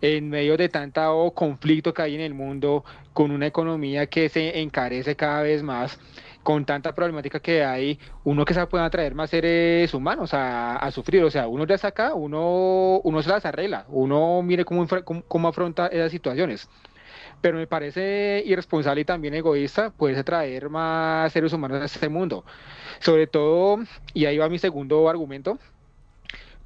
en 0.01 0.29
medio 0.29 0.57
de 0.57 0.69
tanto 0.69 1.31
conflicto 1.35 1.93
que 1.93 2.01
hay 2.01 2.15
en 2.15 2.21
el 2.21 2.33
mundo, 2.33 2.83
con 3.13 3.31
una 3.31 3.47
economía 3.47 4.07
que 4.07 4.29
se 4.29 4.59
encarece 4.59 5.15
cada 5.15 5.43
vez 5.43 5.63
más, 5.63 5.99
con 6.43 6.65
tanta 6.65 6.93
problemática 6.93 7.39
que 7.39 7.63
hay, 7.63 7.99
uno 8.23 8.45
que 8.45 8.53
se 8.53 8.65
puede 8.67 8.83
atraer 8.83 9.15
más 9.15 9.29
seres 9.29 9.93
humanos 9.93 10.31
a, 10.33 10.89
sufrir. 10.91 11.23
O 11.23 11.31
sea, 11.31 11.47
uno 11.47 11.65
ya 11.65 11.75
acá, 11.87 12.13
uno, 12.13 13.01
uno 13.03 13.21
se 13.21 13.29
las 13.29 13.45
arregla, 13.45 13.85
uno 13.89 14.41
mire 14.41 14.65
cómo, 14.65 14.87
cómo, 15.03 15.23
cómo 15.27 15.47
afronta 15.47 15.87
esas 15.87 16.11
situaciones. 16.11 16.69
Pero 17.41 17.57
me 17.57 17.67
parece 17.67 18.43
irresponsable 18.45 19.01
y 19.01 19.05
también 19.05 19.33
egoísta 19.33 19.91
poderse 19.91 20.23
traer 20.23 20.69
más 20.69 21.31
seres 21.31 21.53
humanos 21.53 21.81
a 21.81 21.85
este 21.85 22.09
mundo. 22.09 22.43
Sobre 22.99 23.27
todo, 23.27 23.79
y 24.13 24.25
ahí 24.25 24.37
va 24.37 24.49
mi 24.49 24.59
segundo 24.59 25.07
argumento, 25.09 25.57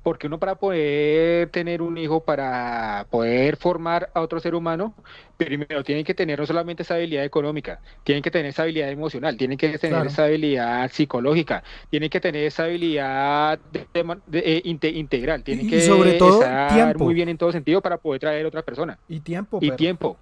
porque 0.04 0.28
uno 0.28 0.38
para 0.38 0.56
poder 0.56 1.50
tener 1.50 1.82
un 1.82 1.98
hijo, 1.98 2.24
para 2.26 3.08
poder 3.10 3.56
formar 3.56 4.10
a 4.14 4.20
otro 4.22 4.40
ser 4.42 4.54
humano, 4.54 4.94
primero 5.38 5.82
tiene 5.84 6.04
que 6.04 6.14
tener 6.14 6.38
no 6.40 6.46
solamente 6.46 6.84
estabilidad 6.84 7.24
económica, 7.24 7.80
tienen 8.04 8.22
que 8.22 8.30
tener 8.30 8.48
estabilidad 8.48 8.90
emocional, 8.92 9.38
tienen 9.38 9.58
que 9.58 9.70
tener 9.80 9.96
Claro. 9.96 10.10
estabilidad 10.10 10.92
psicológica, 10.92 11.64
tienen 11.90 12.10
que 12.10 12.20
tener 12.20 12.44
estabilidad 12.46 13.58
de- 13.72 13.88
de- 13.94 14.18
de- 14.28 14.40
eh, 14.58 14.62
inte- 14.66 14.90
integral, 14.90 15.42
tienen 15.44 15.64
Y- 15.66 15.68
y 15.68 15.70
que 15.72 15.82
sobre 15.82 16.14
todo, 16.16 16.42
estar 16.42 16.74
tiempo. 16.74 17.06
muy 17.06 17.14
bien 17.14 17.30
en 17.30 17.38
todo 17.38 17.52
sentido 17.54 17.82
para 17.82 17.98
poder 17.98 18.20
traer 18.20 18.46
otra 18.46 18.62
persona. 18.62 19.00
Y 19.08 19.22
tiempo, 19.22 19.60
Y 19.62 19.72
tiempo. 19.72 20.18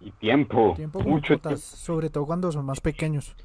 Y 0.00 0.10
tiempo, 0.12 0.72
Tiempo 0.74 1.00
mucho 1.00 1.34
putas, 1.34 1.60
tiempo. 1.60 1.76
sobre 1.76 2.08
todo 2.08 2.24
cuando 2.24 2.50
son 2.50 2.64
más 2.64 2.80
pequeños. 2.80 3.36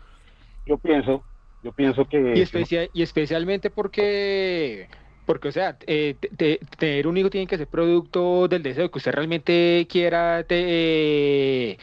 Yo 0.66 0.78
pienso, 0.78 1.22
yo 1.62 1.74
pienso 1.74 2.06
que 2.07 2.34
Y, 2.38 2.41
especia- 2.41 2.88
y 2.94 3.02
especialmente 3.02 3.70
porque, 3.70 4.88
porque, 5.26 5.49
o 5.49 5.52
sea, 5.52 5.77
eh, 5.88 6.15
te- 6.19 6.30
te- 6.30 6.60
tener 6.77 7.07
un 7.07 7.18
hijo 7.18 7.30
tiene 7.30 7.47
que 7.47 7.57
ser 7.57 7.68
producto 7.68 8.47
del 8.47 8.64
deseo 8.64 8.91
que 8.91 8.97
usted 8.99 9.11
realmente 9.14 9.88
quiera 9.89 10.43
te- 10.47 11.72
eh, 11.73 11.77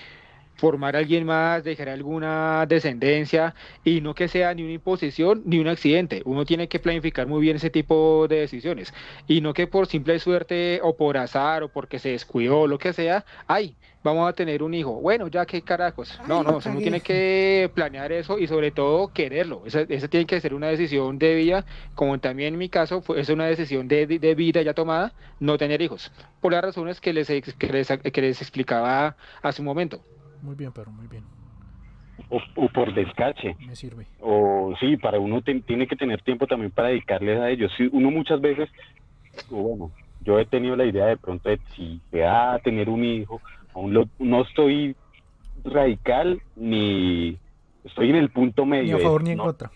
formar 0.54 0.96
a 0.96 1.00
alguien 1.00 1.24
más, 1.26 1.64
dejar 1.64 1.88
alguna 1.88 2.66
descendencia 2.66 3.54
y 3.84 4.00
no 4.00 4.14
que 4.14 4.28
sea 4.28 4.54
ni 4.54 4.62
una 4.62 4.72
imposición 4.72 5.42
ni 5.44 5.58
un 5.58 5.68
accidente. 5.68 6.22
Uno 6.24 6.44
tiene 6.44 6.68
que 6.68 6.78
planificar 6.78 7.26
muy 7.26 7.40
bien 7.40 7.56
ese 7.56 7.70
tipo 7.70 8.26
de 8.28 8.40
decisiones 8.40 8.92
y 9.26 9.40
no 9.40 9.54
que 9.54 9.66
por 9.66 9.86
simple 9.86 10.18
suerte 10.18 10.80
o 10.82 10.96
por 10.96 11.16
azar 11.16 11.62
o 11.62 11.68
porque 11.68 11.98
se 11.98 12.10
descuidó 12.10 12.66
lo 12.66 12.78
que 12.78 12.92
sea, 12.92 13.24
ay, 13.46 13.76
vamos 14.02 14.28
a 14.28 14.32
tener 14.34 14.62
un 14.62 14.74
hijo. 14.74 15.00
Bueno, 15.00 15.28
ya 15.28 15.46
qué 15.46 15.62
carajos. 15.62 16.18
Ay, 16.20 16.26
No, 16.28 16.42
no, 16.42 16.60
uno 16.64 16.78
tiene 16.80 17.00
que 17.00 17.70
planear 17.74 18.12
eso 18.12 18.38
y 18.38 18.46
sobre 18.46 18.70
todo 18.70 19.08
quererlo. 19.12 19.62
Esa, 19.66 19.82
esa 19.82 20.08
tiene 20.08 20.26
que 20.26 20.40
ser 20.40 20.54
una 20.54 20.68
decisión 20.68 21.18
de 21.18 21.34
vida, 21.34 21.66
como 21.94 22.18
también 22.20 22.54
en 22.54 22.58
mi 22.58 22.68
caso 22.68 23.02
fue, 23.02 23.20
es 23.20 23.28
una 23.28 23.46
decisión 23.46 23.88
de, 23.88 24.06
de- 24.06 24.34
vida 24.34 24.62
ya 24.62 24.72
tomada, 24.74 25.14
no 25.38 25.58
tener 25.58 25.82
hijos, 25.82 26.10
por 26.40 26.52
las 26.52 26.62
razones 26.62 27.00
que 27.00 27.12
les, 27.12 27.28
que 27.28 27.66
les, 27.72 27.88
que 27.88 28.20
les 28.22 28.40
explicaba 28.40 29.16
hace 29.42 29.60
un 29.62 29.66
momento. 29.66 30.02
Muy 30.42 30.54
bien, 30.56 30.72
perro, 30.72 30.90
muy 30.92 31.06
bien. 31.06 31.24
o, 32.28 32.40
o 32.56 32.68
por 32.68 32.92
descache. 32.94 33.56
Me 33.60 33.74
sirve. 33.76 34.06
O 34.20 34.74
sí, 34.78 34.96
para 34.96 35.18
uno 35.18 35.40
te- 35.42 35.60
tiene 35.62 35.86
que 35.86 35.96
tener 35.96 36.20
tiempo 36.22 36.46
también 36.46 36.70
para 36.70 36.88
dedicarles 36.88 37.38
a 37.40 37.50
ellos. 37.50 37.72
Sí, 37.76 37.88
uno 37.92 38.10
muchas 38.10 38.40
veces, 38.40 38.68
bueno, 39.48 39.92
yo 40.20 40.38
he 40.38 40.46
tenido 40.46 40.76
la 40.76 40.84
idea 40.84 41.06
de 41.06 41.16
pronto 41.16 41.48
de 41.48 41.60
si 41.74 42.00
va 42.14 42.54
a 42.54 42.58
tener 42.58 42.88
un 42.88 43.04
hijo, 43.04 43.40
aún 43.74 43.92
lo- 43.94 44.08
no 44.18 44.42
estoy 44.42 44.94
radical 45.64 46.40
ni 46.54 47.38
estoy 47.84 48.10
en 48.10 48.16
el 48.16 48.30
punto 48.30 48.64
medio. 48.66 48.84
Ni 48.84 48.92
a 48.92 48.96
de- 48.98 49.02
favor 49.02 49.22
ni 49.24 49.30
en 49.32 49.38
no 49.38 49.44
contra. 49.44 49.72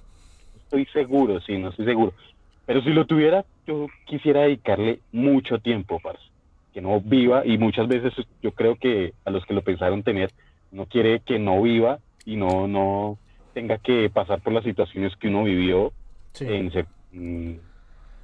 estoy 0.55 0.87
seguro, 0.87 1.41
sí, 1.41 1.59
no 1.59 1.71
estoy 1.71 1.87
seguro. 1.87 2.15
Pero 2.65 2.83
si 2.83 2.91
lo 2.91 3.07
tuviera, 3.07 3.45
yo 3.67 3.87
quisiera 4.05 4.43
dedicarle 4.43 5.01
mucho 5.13 5.59
tiempo, 5.61 6.01
parce. 6.01 6.23
Que 6.73 6.81
no 6.83 7.01
viva, 7.01 7.47
y 7.47 7.57
muchas 7.57 7.89
veces 7.89 8.13
yo 8.43 8.53
creo 8.53 8.77
que 8.77 9.15
a 9.25 9.31
los 9.31 9.45
que 9.47 9.55
lo 9.55 9.63
pensaron 9.63 10.03
tener, 10.03 10.31
no 10.77 10.87
quiere 10.87 11.21
que 11.21 11.39
no 11.39 11.63
viva 11.63 11.99
y 12.25 12.37
no, 12.37 12.69
no 12.69 13.19
tenga 13.55 13.79
que 13.79 14.11
pasar 14.11 14.41
por 14.43 14.53
las 14.53 14.65
situaciones 14.65 15.17
que 15.17 15.29
uno 15.29 15.45
vivió 15.45 15.93
Sí. 16.35 16.45
en, 16.47 16.71
se- 16.71 16.87
mm, 17.13 17.55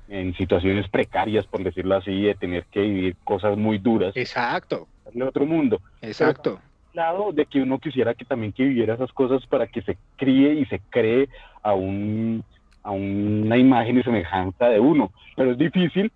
en 0.09 0.35
situaciones 0.35 0.89
precarias, 0.91 1.47
por 1.47 1.65
decirlo 1.65 1.97
así, 1.97 2.23
de 2.23 2.35
tener 2.35 2.67
que 2.71 2.83
vivir 2.83 3.17
cosas 3.25 3.57
muy 3.57 3.79
duras, 3.79 4.15
Exacto, 4.17 4.89
de 5.11 5.23
otro 5.25 5.47
mundo 5.47 5.81
exacto. 6.03 6.61
lado 6.93 7.33
de 7.33 7.47
que 7.47 7.63
uno 7.63 7.79
quisiera 7.79 8.15
que 8.15 8.27
también 8.27 8.53
que 8.53 8.65
viviera 8.65 8.95
esas 8.95 9.13
cosas 9.13 9.47
para 9.47 9.67
que 9.67 9.81
se 9.83 9.97
críe 10.17 10.53
y 10.55 10.67
se 10.67 10.81
cree 10.91 11.29
a 11.63 11.73
un 11.75 12.45
a 12.85 12.91
una 12.91 13.57
imagen 13.57 13.99
y 13.99 14.03
semejanza 14.03 14.69
de 14.69 14.79
uno 14.81 15.11
pero 15.37 15.53
es 15.53 15.59
difícil 15.59 16.13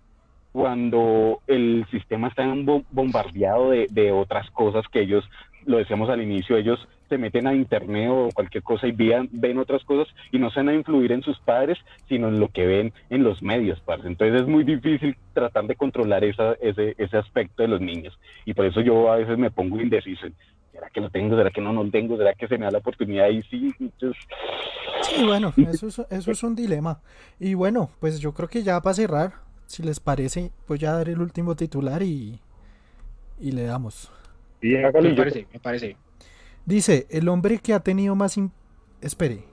cuando 0.51 1.41
el 1.47 1.85
sistema 1.91 2.27
está 2.29 2.45
bo- 2.63 2.83
bombardeado 2.89 3.71
de, 3.71 3.87
de 3.89 4.11
otras 4.11 4.49
cosas 4.51 4.85
que 4.91 5.01
ellos 5.01 5.23
lo 5.67 5.77
decíamos 5.77 6.09
al 6.09 6.21
inicio 6.21 6.57
ellos 6.57 6.79
se 7.07 7.17
meten 7.17 7.45
a 7.45 7.53
internet 7.53 8.09
o 8.11 8.29
cualquier 8.33 8.63
cosa 8.63 8.87
y 8.87 8.91
vean, 8.91 9.29
ven 9.31 9.59
otras 9.59 9.83
cosas 9.83 10.11
y 10.31 10.39
no 10.39 10.49
se 10.49 10.61
van 10.61 10.69
a 10.69 10.73
influir 10.73 11.11
en 11.11 11.21
sus 11.21 11.39
padres 11.39 11.77
sino 12.09 12.29
en 12.29 12.39
lo 12.39 12.47
que 12.49 12.65
ven 12.65 12.93
en 13.09 13.23
los 13.23 13.43
medios 13.43 13.79
parce. 13.81 14.07
entonces 14.07 14.41
es 14.41 14.47
muy 14.47 14.63
difícil 14.63 15.15
tratar 15.33 15.67
de 15.67 15.75
controlar 15.75 16.23
esa, 16.23 16.53
ese, 16.53 16.95
ese 16.97 17.17
aspecto 17.17 17.61
de 17.61 17.69
los 17.69 17.81
niños 17.81 18.17
y 18.45 18.53
por 18.53 18.65
eso 18.65 18.81
yo 18.81 19.11
a 19.11 19.17
veces 19.17 19.37
me 19.37 19.51
pongo 19.51 19.79
indeciso 19.79 20.27
¿Será 20.71 20.91
que 20.91 21.01
lo 21.01 21.09
tengo? 21.09 21.35
¿Será 21.35 21.49
que 21.49 21.59
no 21.59 21.73
lo 21.73 21.89
tengo? 21.89 22.17
¿Será 22.17 22.35
que 22.35 22.47
se 22.47 22.55
me 22.55 22.65
da 22.65 22.71
la 22.71 22.77
oportunidad? 22.77 23.29
Y 23.29 23.41
sí, 23.41 23.73
entonces, 23.79 24.23
Sí, 25.01 25.25
bueno, 25.25 25.53
eso 25.57 25.87
es, 25.87 25.99
eso 26.09 26.31
es 26.31 26.43
un 26.43 26.55
dilema. 26.55 27.01
Y 27.39 27.53
bueno, 27.53 27.89
pues 27.99 28.19
yo 28.19 28.33
creo 28.33 28.47
que 28.47 28.63
ya 28.63 28.79
para 28.81 28.93
cerrar, 28.93 29.33
si 29.65 29.83
les 29.83 29.99
parece, 29.99 30.51
voy 30.67 30.83
a 30.85 30.93
dar 30.93 31.09
el 31.09 31.19
último 31.19 31.55
titular 31.55 32.03
y, 32.03 32.39
y 33.39 33.51
le 33.51 33.63
damos. 33.63 34.11
Sí, 34.61 34.75
hágale, 34.75 35.09
Me 35.09 35.15
parece, 35.15 35.47
me 35.51 35.59
parece. 35.59 35.97
Dice, 36.65 37.07
el 37.09 37.29
hombre 37.29 37.59
que 37.59 37.73
ha 37.73 37.79
tenido 37.79 38.15
más... 38.15 38.37
Espere. 39.01 39.45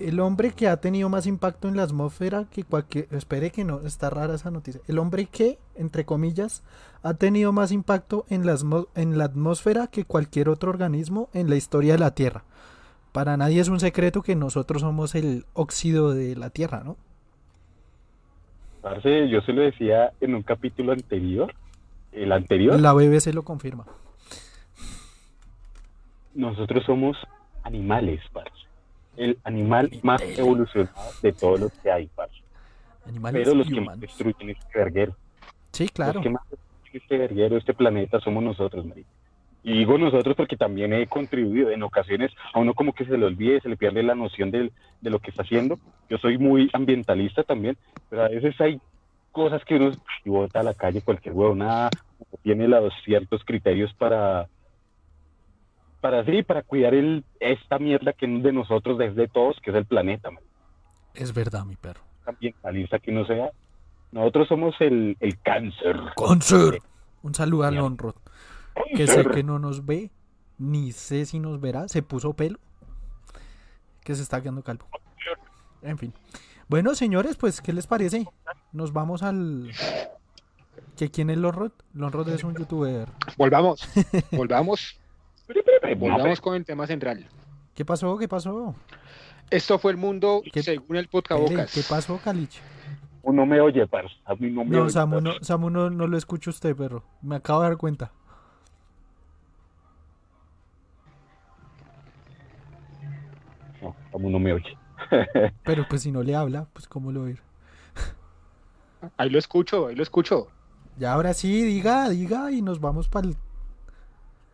El 0.00 0.20
hombre 0.20 0.52
que 0.52 0.68
ha 0.68 0.76
tenido 0.78 1.08
más 1.08 1.26
impacto 1.26 1.68
en 1.68 1.76
la 1.76 1.82
atmósfera 1.82 2.46
que 2.50 2.64
cualquier... 2.64 3.08
Espere 3.10 3.50
que 3.50 3.64
no, 3.64 3.80
está 3.86 4.10
rara 4.10 4.34
esa 4.34 4.50
noticia. 4.50 4.80
El 4.88 4.98
hombre 4.98 5.26
que, 5.26 5.58
entre 5.74 6.04
comillas, 6.04 6.62
ha 7.02 7.14
tenido 7.14 7.52
más 7.52 7.72
impacto 7.72 8.24
en 8.30 8.46
la, 8.46 8.56
en 8.94 9.18
la 9.18 9.24
atmósfera 9.24 9.88
que 9.88 10.04
cualquier 10.04 10.48
otro 10.48 10.70
organismo 10.70 11.28
en 11.34 11.50
la 11.50 11.56
historia 11.56 11.92
de 11.94 11.98
la 11.98 12.14
Tierra. 12.14 12.44
Para 13.12 13.36
nadie 13.36 13.60
es 13.60 13.68
un 13.68 13.80
secreto 13.80 14.22
que 14.22 14.36
nosotros 14.36 14.82
somos 14.82 15.14
el 15.14 15.44
óxido 15.52 16.14
de 16.14 16.36
la 16.36 16.50
Tierra, 16.50 16.82
¿no? 16.84 16.96
Parce, 18.80 19.28
yo 19.28 19.40
se 19.42 19.52
lo 19.52 19.62
decía 19.62 20.12
en 20.20 20.34
un 20.34 20.42
capítulo 20.42 20.92
anterior, 20.92 21.52
el 22.12 22.32
anterior, 22.32 22.78
La 22.80 22.92
BBC 22.92 23.34
lo 23.34 23.42
confirma. 23.42 23.84
Nosotros 26.38 26.84
somos 26.84 27.16
animales, 27.64 28.20
parce. 28.32 28.66
El 29.16 29.36
animal 29.42 29.90
más 30.02 30.22
evolucionado 30.38 31.10
de 31.20 31.32
todos 31.32 31.60
los 31.60 31.72
que 31.72 31.90
hay, 31.90 32.06
parce. 32.14 32.40
Animales 33.06 33.42
Pero 33.42 33.56
los 33.56 33.68
que 33.68 33.80
más 33.80 33.98
destruyen 33.98 34.50
este 34.50 34.78
verguero. 34.78 35.16
Sí, 35.72 35.88
claro. 35.88 36.14
Los 36.14 36.22
que 36.22 36.30
más 36.30 36.42
destruyen 36.48 37.02
este 37.02 37.18
verguero, 37.18 37.56
este 37.56 37.74
planeta, 37.74 38.20
somos 38.20 38.42
nosotros, 38.42 38.86
marica. 38.86 39.08
Y 39.64 39.72
digo 39.72 39.98
nosotros 39.98 40.36
porque 40.36 40.56
también 40.56 40.92
he 40.92 41.08
contribuido. 41.08 41.70
En 41.70 41.82
ocasiones 41.82 42.30
a 42.54 42.60
uno 42.60 42.72
como 42.72 42.92
que 42.92 43.04
se 43.04 43.18
le 43.18 43.26
olvide, 43.26 43.60
se 43.60 43.68
le 43.68 43.76
pierde 43.76 44.04
la 44.04 44.14
noción 44.14 44.52
de, 44.52 44.70
lo 45.02 45.18
que 45.18 45.30
está 45.30 45.42
haciendo. 45.42 45.80
Yo 46.08 46.18
soy 46.18 46.38
muy 46.38 46.70
ambientalista 46.72 47.42
también, 47.42 47.76
pero 48.08 48.22
a 48.22 48.28
veces 48.28 48.58
hay 48.60 48.80
cosas 49.32 49.64
que 49.64 49.74
uno 49.74 49.90
bota 50.24 50.60
a 50.60 50.62
la 50.62 50.74
calle 50.74 51.02
cualquier 51.02 51.34
huevonada, 51.34 51.90
o 52.30 52.36
tiene 52.38 52.68
los 52.68 52.92
ciertos 53.04 53.44
criterios 53.44 53.92
para 53.94 54.48
para 56.00 56.24
sí, 56.24 56.42
para 56.42 56.62
cuidar 56.62 56.94
el, 56.94 57.24
esta 57.40 57.78
mierda 57.78 58.12
que 58.12 58.26
es 58.26 58.42
de 58.42 58.52
nosotros, 58.52 58.98
desde 58.98 59.28
todos, 59.28 59.56
que 59.62 59.70
es 59.70 59.76
el 59.76 59.86
planeta, 59.86 60.30
man. 60.30 60.42
Es 61.14 61.34
verdad, 61.34 61.64
mi 61.64 61.76
perro. 61.76 62.00
ambientalista 62.26 62.98
que 62.98 63.10
uno 63.10 63.26
sea. 63.26 63.50
Nosotros 64.12 64.48
somos 64.48 64.74
el, 64.80 65.16
el 65.20 65.38
cáncer. 65.40 65.96
Concert. 66.14 66.82
Un 67.22 67.34
saludo 67.34 67.64
a. 67.64 67.70
Lonrod, 67.70 68.14
que 68.94 69.06
sé 69.06 69.24
que 69.26 69.42
no 69.42 69.58
nos 69.58 69.84
ve, 69.84 70.10
ni 70.58 70.92
sé 70.92 71.26
si 71.26 71.40
nos 71.40 71.60
verá. 71.60 71.88
Se 71.88 72.02
puso 72.02 72.34
pelo, 72.34 72.58
que 74.04 74.14
se 74.14 74.22
está 74.22 74.40
quedando 74.40 74.62
calvo. 74.62 74.86
En 75.82 75.98
fin. 75.98 76.14
Bueno, 76.68 76.94
señores, 76.94 77.36
pues, 77.36 77.60
¿qué 77.60 77.72
les 77.72 77.86
parece? 77.86 78.26
Nos 78.72 78.92
vamos 78.92 79.22
al... 79.22 79.70
¿Que 80.96 81.10
¿Quién 81.10 81.30
es 81.30 81.38
Lonrod? 81.38 81.72
Lonrod 81.94 82.28
es 82.28 82.44
un 82.44 82.54
youtuber. 82.54 83.08
Volvamos, 83.36 83.88
volvamos, 84.32 85.00
volvamos 85.96 86.40
con 86.40 86.54
el 86.54 86.64
tema 86.64 86.86
central. 86.86 87.26
¿Qué 87.74 87.84
pasó? 87.84 88.16
¿Qué 88.18 88.28
pasó? 88.28 88.74
Esto 89.50 89.78
fue 89.78 89.92
el 89.92 89.96
mundo 89.96 90.42
¿Qué- 90.52 90.62
según 90.62 90.96
el 90.96 91.08
Podcabocas. 91.08 91.72
¿Qué 91.72 91.82
pasó, 91.88 92.18
Calich? 92.22 92.60
Uno 93.22 93.46
me 93.46 93.60
oye, 93.60 93.86
parce. 93.86 94.14
A 94.24 94.34
mí 94.34 94.50
no 94.50 94.64
me 94.64 94.70
No, 94.76 94.82
oye, 94.82 94.90
Samu, 94.90 95.20
no. 95.20 95.32
Samu 95.42 95.70
no, 95.70 95.90
no 95.90 96.06
lo 96.06 96.16
escucha 96.16 96.50
usted, 96.50 96.74
pero 96.76 97.02
me 97.22 97.36
acabo 97.36 97.62
de 97.62 97.68
dar 97.68 97.76
cuenta. 97.76 98.10
No, 103.82 103.94
Samu 104.12 104.30
no 104.30 104.38
me 104.38 104.52
oye. 104.52 104.76
Pero 105.64 105.86
pues 105.88 106.02
si 106.02 106.10
no 106.12 106.22
le 106.22 106.34
habla, 106.34 106.66
pues 106.72 106.88
cómo 106.88 107.12
lo 107.12 107.22
oír. 107.22 107.40
Ahí 109.16 109.30
lo 109.30 109.38
escucho, 109.38 109.86
ahí 109.86 109.94
lo 109.94 110.02
escucho. 110.02 110.48
Ya 110.96 111.12
ahora 111.12 111.32
sí, 111.34 111.62
diga, 111.62 112.08
diga 112.08 112.50
y 112.50 112.62
nos 112.62 112.80
vamos 112.80 113.08
para 113.08 113.28
el... 113.28 113.36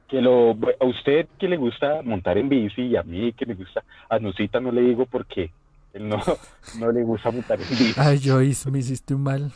Que 0.08 0.20
lo, 0.20 0.50
a 0.80 0.84
usted 0.84 1.26
que 1.38 1.48
le 1.48 1.56
gusta 1.56 2.02
montar 2.02 2.36
en 2.38 2.48
bici 2.48 2.82
y 2.82 2.96
a 2.96 3.02
mí 3.02 3.32
que 3.32 3.46
me 3.46 3.54
gusta, 3.54 3.82
a 4.08 4.18
Nusita 4.18 4.60
no 4.60 4.70
le 4.70 4.82
digo 4.82 5.06
porque 5.06 5.50
él 5.92 6.08
no, 6.08 6.20
no 6.78 6.92
le 6.92 7.02
gusta 7.02 7.30
montar 7.30 7.60
en 7.60 7.68
bici. 7.68 7.94
Ay, 7.96 8.20
Joyce, 8.22 8.70
me 8.70 8.78
hiciste 8.80 9.14
un 9.14 9.22
mal. 9.22 9.52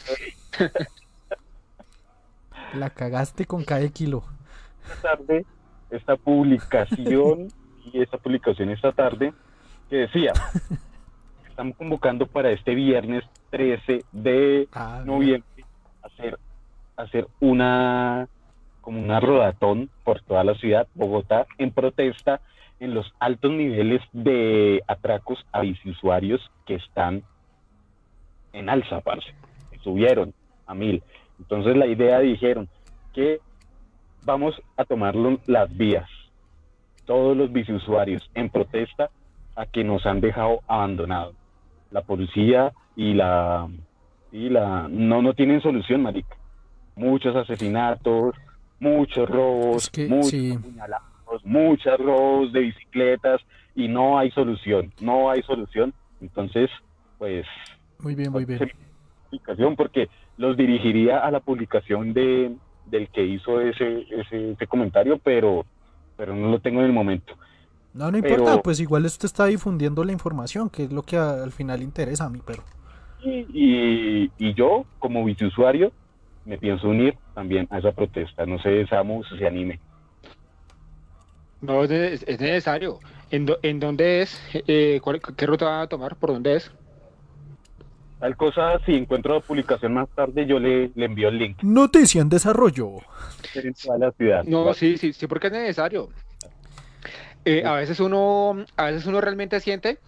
La 2.75 2.91
cagaste 2.91 3.47
con 3.47 3.65
cada 3.65 3.89
kilo. 3.89 4.23
esta 4.83 5.17
tarde 5.17 5.45
esta 5.91 6.17
publicación 6.17 7.49
y 7.93 8.03
esta 8.03 8.19
publicación 8.19 8.71
esta 8.71 8.93
tarde 8.93 9.33
que 9.89 9.97
decía 9.97 10.33
estamos 11.49 11.77
convocando 11.77 12.27
para 12.27 12.51
este 12.51 12.75
viernes 12.75 13.25
13 13.51 14.05
de 14.13 14.69
Ah, 14.73 15.03
noviembre 15.05 15.65
hacer 16.03 16.39
hacer 16.97 17.27
una 17.41 18.29
como 18.89 19.03
una 19.03 19.21
rodatón 19.21 19.91
por 20.03 20.23
toda 20.23 20.43
la 20.45 20.55
ciudad 20.55 20.89
Bogotá 20.95 21.47
en 21.59 21.73
protesta 21.73 22.41
en 22.81 22.95
los 22.95 23.13
altos 23.21 23.51
niveles 23.51 24.01
de 24.15 24.83
atracos 24.87 25.45
a 25.53 25.61
biciusuarios 25.61 26.41
que 26.65 26.77
están 26.77 27.23
en 28.55 28.71
alza, 28.71 29.03
parce. 29.03 29.35
Subieron 29.85 30.33
a 30.67 30.75
mil. 30.75 31.03
Entonces 31.39 31.77
la 31.77 31.87
idea 31.87 32.21
dijeron 32.21 32.67
que 33.13 33.41
vamos 34.25 34.59
a 34.79 34.87
tomar 34.87 35.15
las 35.45 35.77
vías, 35.77 36.09
todos 37.05 37.37
los 37.37 37.53
biciusuarios 37.53 38.31
en 38.35 38.49
protesta 38.49 39.11
a 39.55 39.67
que 39.67 39.85
nos 39.85 40.07
han 40.07 40.23
dejado 40.23 40.61
abandonados. 40.67 41.35
La 41.91 42.01
policía 42.01 42.73
y 42.97 43.13
la 43.13 43.69
y 44.33 44.49
la 44.49 44.89
no 44.89 45.21
no 45.21 45.35
tienen 45.35 45.61
solución, 45.61 46.05
marica. 46.05 46.39
Muchos 46.97 47.37
asesinatos, 47.37 48.35
muchos 48.81 49.29
robos, 49.29 49.85
Es 49.85 49.91
que, 49.91 50.07
muchos 50.09 50.31
sí. 50.31 50.53
apuñalados, 50.53 51.45
muchos 51.45 51.99
robos 51.99 52.53
de 52.53 52.61
bicicletas 52.61 53.41
y 53.75 53.89
no 53.89 54.19
hay 54.19 54.31
solución, 54.33 54.93
no 55.01 55.31
hay 55.31 55.43
solución. 55.43 55.93
Entonces, 56.21 56.71
pues 57.19 57.47
Muy 58.01 58.15
bien, 58.15 58.33
muy 58.33 58.45
bien. 58.45 58.71
publicación 59.31 59.77
porque 59.77 60.09
los 60.37 60.57
dirigiría 60.57 61.19
a 61.19 61.31
la 61.31 61.41
publicación 61.41 62.13
de 62.13 62.55
del 62.87 63.09
que 63.11 63.23
hizo 63.23 63.61
ese, 63.61 64.07
ese, 64.11 64.53
ese 64.53 64.67
comentario, 64.67 65.19
pero 65.19 65.67
pero 66.17 66.35
no 66.35 66.49
lo 66.51 66.59
tengo 66.61 66.81
en 66.81 66.87
el 66.87 66.93
momento. 66.93 67.35
No, 67.95 68.11
no 68.11 68.21
pero- 68.21 68.35
importa, 68.37 68.63
pues 68.63 68.81
igual 68.81 69.05
usted 69.05 69.27
está 69.27 69.45
difundiendo 69.47 70.03
la 70.05 70.13
información, 70.13 70.69
que 70.71 70.85
es 70.85 70.93
lo 70.93 71.03
que 71.03 71.17
al 71.17 71.53
final 71.53 71.83
interesa 71.83 72.25
a 72.25 72.31
mi 72.31 72.39
perro. 72.39 72.63
Y, 73.23 73.47
y, 73.53 74.31
y 74.39 74.55
yo, 74.55 74.85
como 74.99 75.25
viceusuario, 75.25 75.93
me 76.49 76.57
pienso 76.57 76.89
unir 76.89 77.15
también 77.35 77.69
a 77.71 77.79
esa 77.79 77.93
protesta. 77.93 78.47
No 78.47 78.59
sé, 78.61 78.87
Samu, 78.87 79.23
si 79.25 79.37
se 79.37 79.47
anime. 79.47 79.79
No, 81.61 81.85
es, 81.85 81.91
ne- 81.91 82.15
es 82.15 82.41
necesario. 82.41 83.01
¿En, 83.31 83.45
do- 83.45 83.59
en 83.63 83.79
dónde 83.79 84.23
es? 84.23 84.41
Eh, 84.55 84.99
cuál- 85.03 85.21
¿Qué 85.21 85.47
ruta 85.47 85.67
va 85.67 85.83
a 85.83 85.87
tomar? 85.87 86.17
¿Por 86.17 86.33
dónde 86.33 86.57
es? 86.57 86.71
Tal 88.19 88.35
cosa, 88.37 88.79
si 88.87 88.95
encuentro 88.95 89.35
la 89.35 89.41
publicación 89.41 89.93
más 89.93 90.09
tarde, 90.15 90.47
yo 90.47 90.59
le, 90.59 90.91
le 90.95 91.05
envío 91.05 91.29
el 91.29 91.39
link. 91.39 91.63
Noticia 91.63 92.23
en 92.23 92.31
desarrollo. 92.31 92.93
En 93.55 93.75
toda 93.75 93.99
la 93.99 94.11
ciudad. 94.13 94.43
No, 94.45 94.73
sí, 94.73 94.97
sí, 94.97 95.13
sí, 95.13 95.27
porque 95.27 95.49
es 95.49 95.53
necesario. 95.53 96.09
Eh, 97.45 97.63
a 97.65 97.75
veces 97.75 98.01
uno, 98.01 98.65
a 98.77 98.87
veces 98.87 99.07
uno 99.07 99.21
realmente 99.21 99.61
siente 99.61 99.99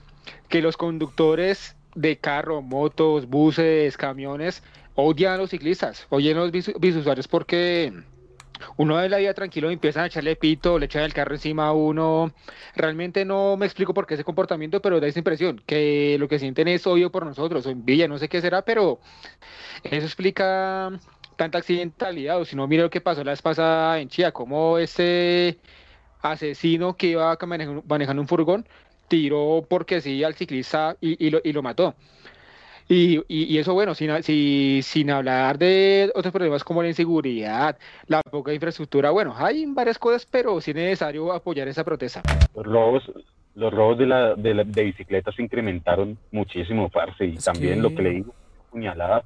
que 0.49 0.63
los 0.63 0.77
conductores 0.77 1.77
de 1.95 2.17
carro, 2.19 2.63
motos, 2.63 3.27
buses, 3.29 3.97
camiones 3.97 4.63
odian 4.95 5.35
a 5.35 5.37
los 5.37 5.51
ciclistas, 5.51 6.07
odian 6.11 6.39
a 6.39 6.41
los 6.41 6.53
biciusuarios 6.53 7.29
porque 7.29 7.93
uno 8.77 8.97
ve 8.97 9.09
la 9.09 9.19
vida 9.19 9.35
tranquilo 9.35 9.71
y 9.71 9.75
empiezan 9.75 10.05
a 10.05 10.07
echarle 10.07 10.37
pito, 10.37 10.79
le 10.79 10.87
echan 10.87 11.03
el 11.03 11.13
carro 11.13 11.35
encima 11.35 11.69
a 11.69 11.73
uno. 11.73 12.33
Realmente 12.75 13.25
no 13.25 13.57
me 13.57 13.67
explico 13.67 13.95
por 13.95 14.07
qué 14.07 14.15
ese 14.15 14.25
comportamiento, 14.25 14.81
pero 14.83 15.01
da 15.01 15.07
esa 15.07 15.19
impresión 15.19 15.63
que 15.67 16.17
lo 16.19 16.29
que 16.29 16.39
sienten 16.39 16.69
es 16.69 16.87
odio 16.87 17.11
por 17.11 17.25
nosotros, 17.27 17.67
o 17.67 17.71
envidia, 17.71 18.09
no 18.09 18.19
sé 18.19 18.29
qué 18.29 18.41
será, 18.41 18.63
pero 18.63 19.01
eso 19.85 20.07
explica 20.07 20.91
tanta 21.37 21.59
accidentalidad. 21.59 22.41
O 22.41 22.45
si 22.45 22.57
no, 22.57 22.67
mira 22.67 22.83
lo 22.83 22.91
que 22.91 23.01
pasó 23.01 23.25
la 23.25 23.33
vez 23.33 23.43
pasada 23.43 23.99
en 24.01 24.09
Chía, 24.09 24.33
como 24.33 24.79
ese 24.79 25.59
asesino 26.23 26.97
que 26.97 27.09
iba 27.09 27.37
manejando, 27.87 28.23
un 28.23 28.29
furgón 28.29 28.69
tiró 29.09 29.67
porque 29.69 30.01
sí 30.01 30.23
al 30.23 30.35
ciclista 30.35 30.97
y 31.01 31.31
lo, 31.31 31.41
y 31.43 31.53
lo 31.53 31.63
mató. 31.63 31.97
Y, 32.93 33.19
y- 33.29 33.45
y 33.45 33.59
eso, 33.59 33.73
bueno, 33.73 33.95
sin, 33.95 34.21
si- 34.25 34.81
sin 34.83 35.11
hablar 35.13 35.59
de 35.59 36.11
otros 36.13 36.33
problemas 36.33 36.65
como 36.65 36.83
la 36.83 36.89
inseguridad, 36.89 37.79
la 38.09 38.21
poca 38.21 38.53
infraestructura, 38.53 39.13
bueno, 39.13 39.33
hay 39.37 39.65
varias 39.67 39.97
cosas, 39.97 40.27
pero 40.29 40.61
sí 40.61 40.73
es 40.73 40.75
necesario 40.75 41.33
apoyar 41.33 41.69
esa 41.69 41.85
protesta. 41.85 42.21
Los 42.53 42.67
robos, 42.67 43.05
los 43.55 43.73
robos 43.73 43.97
de, 43.97 44.07
la, 44.07 44.35
de, 44.35 44.55
la- 44.55 44.65
de 44.65 44.83
bicicletas 44.83 45.37
se 45.37 45.43
incrementaron 45.43 46.19
muchísimo, 46.33 46.89
parce. 46.89 47.27
Y 47.27 47.37
Es 47.37 47.45
también 47.45 47.77
que- 47.77 47.81
lo 47.81 47.95
que 47.95 48.03
le 48.03 48.11
digo, 48.11 48.35
puñalada. 48.73 49.23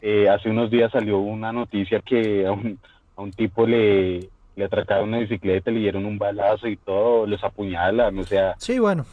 eh, 0.00 0.30
hace 0.30 0.48
unos 0.48 0.70
días 0.70 0.90
salió 0.90 1.18
una 1.18 1.52
noticia 1.52 2.00
que 2.00 2.46
a 2.46 2.52
un, 2.52 2.78
a 3.14 3.20
un 3.20 3.30
tipo 3.30 3.66
le, 3.66 4.20
le 4.56 4.64
atracaron 4.64 5.10
una 5.10 5.18
bicicleta, 5.18 5.70
le 5.70 5.80
dieron 5.80 6.06
un 6.06 6.16
balazo 6.16 6.66
y 6.66 6.76
todo, 6.78 7.26
los 7.26 7.44
apuñalan. 7.44 8.18
O 8.18 8.24
sea, 8.24 8.54
Sí, 8.56 8.78
bueno, 8.78 9.04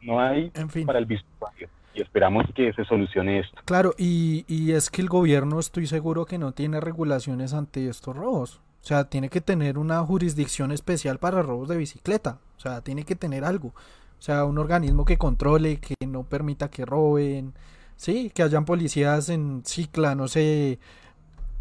no 0.00 0.18
hay 0.18 0.50
en 0.54 0.70
fin. 0.70 0.86
para 0.86 0.98
el 0.98 1.04
bisuario. 1.04 1.68
Y 1.94 2.02
esperamos 2.02 2.44
que 2.54 2.72
se 2.72 2.84
solucione 2.84 3.40
esto. 3.40 3.60
Claro, 3.64 3.94
y, 3.98 4.44
y 4.46 4.72
es 4.72 4.90
que 4.90 5.02
el 5.02 5.08
gobierno 5.08 5.58
estoy 5.58 5.86
seguro 5.86 6.26
que 6.26 6.38
no 6.38 6.52
tiene 6.52 6.80
regulaciones 6.80 7.54
ante 7.54 7.88
estos 7.88 8.16
robos. 8.16 8.60
O 8.82 8.86
sea, 8.88 9.04
tiene 9.04 9.28
que 9.28 9.40
tener 9.40 9.78
una 9.78 10.02
jurisdicción 10.04 10.70
especial 10.70 11.18
para 11.18 11.42
robos 11.42 11.68
de 11.68 11.76
bicicleta. 11.76 12.38
O 12.56 12.60
sea, 12.60 12.80
tiene 12.80 13.04
que 13.04 13.16
tener 13.16 13.44
algo. 13.44 13.68
O 13.68 14.22
sea, 14.22 14.44
un 14.44 14.58
organismo 14.58 15.04
que 15.04 15.18
controle, 15.18 15.78
que 15.78 15.94
no 16.06 16.24
permita 16.24 16.70
que 16.70 16.84
roben. 16.84 17.54
Sí, 17.96 18.30
que 18.34 18.42
hayan 18.42 18.64
policías 18.64 19.28
en 19.28 19.62
cicla, 19.64 20.14
no 20.14 20.28
sé. 20.28 20.78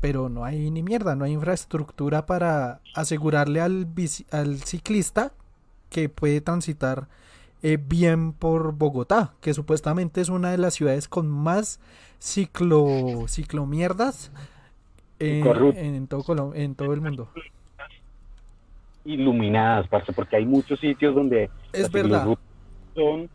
Pero 0.02 0.30
no 0.30 0.46
hay 0.46 0.70
ni 0.70 0.84
mierda, 0.84 1.16
no 1.16 1.26
hay 1.26 1.34
infraestructura 1.34 2.26
para 2.26 2.82
asegurarle 2.94 3.62
al, 3.62 3.88
al 4.32 4.58
ciclista 4.60 5.34
que 5.90 6.10
puede 6.10 6.42
transitar 6.42 7.08
eh, 7.64 7.78
bien 7.84 8.34
por 8.34 8.74
Bogotá, 8.74 9.34
que 9.42 9.54
supuestamente 9.54 10.22
es 10.22 10.30
una 10.30 10.52
de 10.52 10.58
las 10.58 10.74
ciudades 10.76 11.08
con 11.08 11.28
más 11.30 11.80
ciclo 12.20 13.26
ciclomierdas 13.28 14.32
eh, 15.20 15.42
corrupto. 15.44 15.80
en, 15.80 16.08
todo 16.08 16.24
Colo- 16.24 16.54
en 16.56 16.76
todo 16.76 16.94
el 16.94 17.02
mundo. 17.02 17.30
Iluminadas, 19.06 19.88
parce, 19.88 20.12
porque 20.12 20.36
hay 20.36 20.46
muchos 20.46 20.80
sitios 20.80 21.16
donde 21.16 21.50
Es 21.72 21.90
verdad. 21.90 22.28
son 22.94 23.30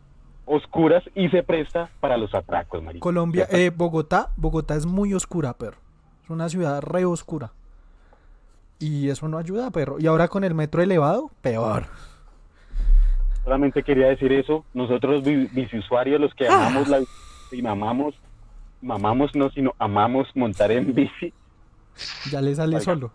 oscuras 0.45 1.03
y 1.15 1.29
se 1.29 1.41
presta 1.41 1.89
para 1.99 2.15
los 2.17 2.33
atracos, 2.35 2.83
marica. 2.83 3.01
Colombia, 3.01 3.47
eh, 3.49 3.71
Bogotá, 3.75 4.29
Bogotá 4.35 4.75
es 4.75 4.85
muy 4.85 5.13
oscura, 5.15 5.53
perro. 5.53 5.77
Es 6.23 6.29
una 6.29 6.47
ciudad 6.49 6.81
re 6.81 7.05
oscura. 7.05 7.51
Y 8.77 9.09
eso 9.09 9.27
no 9.27 9.37
ayuda, 9.37 9.71
perro. 9.71 9.97
Y 9.99 10.05
ahora 10.07 10.27
con 10.27 10.43
el 10.43 10.53
metro 10.53 10.81
elevado, 10.83 11.31
peor. 11.41 11.85
Solamente 13.43 13.83
quería 13.83 14.07
decir 14.07 14.31
eso. 14.31 14.65
Nosotros 14.73 15.23
biciusuarios, 15.23 16.19
los 16.19 16.33
que 16.33 16.47
amamos 16.47 16.87
la 16.87 17.01
y 17.51 17.61
mamamos, 17.61 18.15
mamamos 18.81 19.35
no, 19.35 19.49
sino 19.51 19.75
amamos 19.77 20.27
montar 20.35 20.71
en 20.71 20.93
bici, 20.93 21.33
Ya 22.31 22.41
le 22.41 22.55
sale 22.55 22.77
Oiga. 22.77 22.85
solo. 22.85 23.11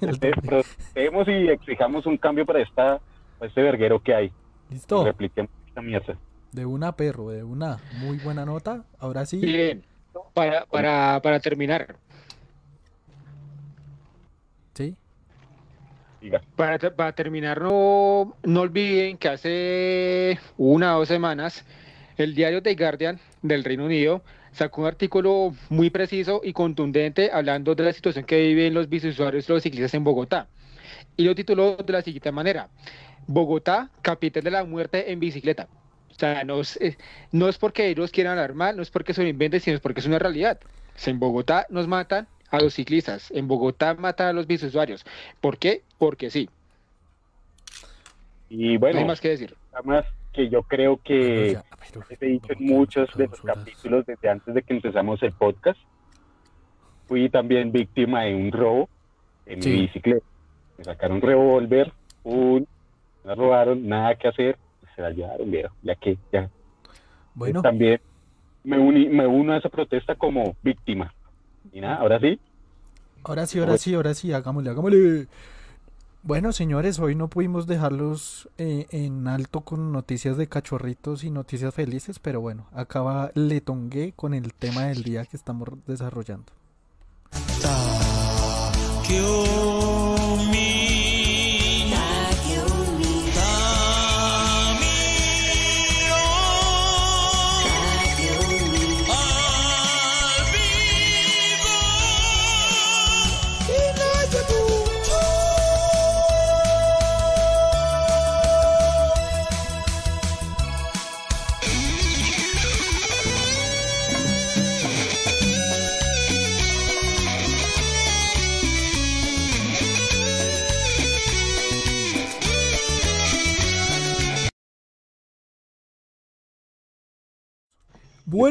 Protestemos 0.00 1.28
y 1.28 1.48
exijamos 1.48 2.06
un 2.06 2.16
cambio 2.16 2.46
para 2.46 2.60
esta 2.60 3.00
para 3.38 3.48
este 3.48 3.62
verguero 3.62 4.00
que 4.02 4.14
hay. 4.14 4.32
Listo. 4.70 5.04
Repliquemos 5.04 5.50
esta 5.68 5.82
mierda. 5.82 6.16
De 6.52 6.64
una, 6.64 6.92
perro, 6.96 7.30
de 7.30 7.42
una. 7.42 7.78
Muy 7.98 8.18
buena 8.18 8.44
nota. 8.46 8.84
Ahora 8.98 9.26
sí. 9.26 9.38
Bien, 9.38 9.84
para, 10.32 10.64
para, 10.66 11.20
para 11.22 11.40
terminar, 11.40 11.96
Sí. 14.74 14.94
Para, 16.56 16.78
te- 16.78 16.90
para 16.90 17.12
terminar, 17.14 17.60
no, 17.60 18.34
no 18.42 18.60
olviden 18.62 19.18
que 19.18 19.28
hace 19.28 20.38
una 20.56 20.96
o 20.96 21.00
dos 21.00 21.08
semanas 21.08 21.64
el 22.16 22.34
diario 22.34 22.62
The 22.62 22.74
Guardian 22.74 23.20
del 23.42 23.62
Reino 23.64 23.84
Unido 23.84 24.22
sacó 24.52 24.80
un 24.82 24.86
artículo 24.86 25.54
muy 25.68 25.90
preciso 25.90 26.40
y 26.42 26.52
contundente 26.54 27.30
hablando 27.32 27.74
de 27.74 27.84
la 27.84 27.92
situación 27.92 28.24
que 28.24 28.40
viven 28.40 28.72
los 28.74 28.88
biciusuarios 28.88 29.48
y 29.48 29.52
los 29.52 29.62
ciclistas 29.62 29.94
en 29.94 30.04
Bogotá. 30.04 30.48
Y 31.16 31.24
lo 31.24 31.34
tituló 31.34 31.76
de 31.76 31.92
la 31.92 32.02
siguiente 32.02 32.32
manera: 32.32 32.70
Bogotá, 33.26 33.90
capital 34.02 34.42
de 34.44 34.50
la 34.50 34.64
muerte 34.64 35.12
en 35.12 35.20
bicicleta. 35.20 35.68
O 36.10 36.14
sea, 36.14 36.44
no 36.44 36.60
es, 36.60 36.76
eh, 36.80 36.96
no 37.32 37.48
es 37.48 37.58
porque 37.58 37.88
ellos 37.88 38.10
quieran 38.10 38.32
hablar 38.38 38.54
mal, 38.54 38.76
no 38.76 38.82
es 38.82 38.90
porque 38.90 39.12
se 39.14 39.22
lo 39.22 39.60
sino 39.60 39.76
es 39.76 39.80
porque 39.80 40.00
es 40.00 40.06
una 40.06 40.18
realidad. 40.18 40.58
O 40.96 40.98
sea, 40.98 41.10
en 41.12 41.18
Bogotá 41.20 41.66
nos 41.70 41.86
matan 41.88 42.28
a 42.50 42.60
los 42.60 42.74
ciclistas, 42.74 43.30
en 43.32 43.48
Bogotá 43.48 43.94
matan 43.94 44.28
a 44.28 44.32
los 44.32 44.46
biciusuarios. 44.46 45.04
¿Por 45.40 45.58
qué? 45.58 45.82
Porque 45.98 46.30
sí. 46.30 46.48
Y 48.48 48.74
no 48.74 48.80
bueno, 48.80 48.98
hay 49.00 49.04
más 49.04 49.20
que 49.20 49.30
decir. 49.30 49.56
además 49.72 50.04
que 50.32 50.48
yo 50.48 50.62
creo 50.62 51.00
que 51.02 51.52
Ya, 51.54 51.64
pero- 51.92 52.04
he 52.20 52.26
dicho 52.26 52.52
en 52.52 52.66
muchos 52.66 53.08
de 53.16 53.26
los 53.26 53.40
capítulos 53.40 54.04
desde 54.06 54.28
antes 54.28 54.54
de 54.54 54.62
que 54.62 54.74
empezamos 54.74 55.22
el 55.22 55.32
podcast. 55.32 55.78
Fui 57.08 57.28
también 57.30 57.72
víctima 57.72 58.22
de 58.24 58.34
un 58.34 58.52
robo 58.52 58.88
en 59.46 59.62
Sí. 59.62 59.70
mi 59.70 59.80
bicicleta. 59.82 60.26
Me 60.78 60.84
sacaron 60.84 61.16
un 61.16 61.22
revólver, 61.22 61.92
un, 62.24 62.66
me 63.24 63.34
robaron, 63.34 63.88
nada 63.88 64.14
que 64.16 64.28
hacer, 64.28 64.58
se 64.94 65.02
la 65.02 65.10
llevaron, 65.10 65.50
viejo, 65.50 65.74
ya 65.82 65.94
que 65.94 66.18
ya 66.32 66.50
Bueno, 67.34 67.62
también 67.62 68.00
me, 68.64 68.78
uní, 68.78 69.08
me 69.08 69.26
uno 69.26 69.52
a 69.54 69.58
esa 69.58 69.68
protesta 69.68 70.14
como 70.16 70.56
víctima. 70.62 71.14
Y 71.72 71.80
nada, 71.80 71.96
ahora 71.96 72.20
sí, 72.20 72.38
ahora 73.24 73.46
sí, 73.46 73.58
ahora 73.58 73.78
sí, 73.78 73.94
ahora 73.94 74.14
sí. 74.14 74.32
Hagámosle, 74.32 74.70
hagámosle. 74.70 75.26
Bueno, 76.22 76.52
señores, 76.52 76.98
hoy 76.98 77.14
no 77.14 77.28
pudimos 77.28 77.68
dejarlos 77.68 78.48
eh, 78.58 78.86
en 78.90 79.28
alto 79.28 79.60
con 79.60 79.92
noticias 79.92 80.36
de 80.36 80.48
cachorritos 80.48 81.22
y 81.22 81.30
noticias 81.30 81.72
felices, 81.72 82.18
pero 82.18 82.40
bueno, 82.40 82.66
acaba 82.72 83.30
Letongue 83.34 84.12
con 84.16 84.34
el 84.34 84.52
tema 84.52 84.86
del 84.86 85.04
día 85.04 85.24
que 85.24 85.36
estamos 85.36 85.68
desarrollando. 85.86 86.52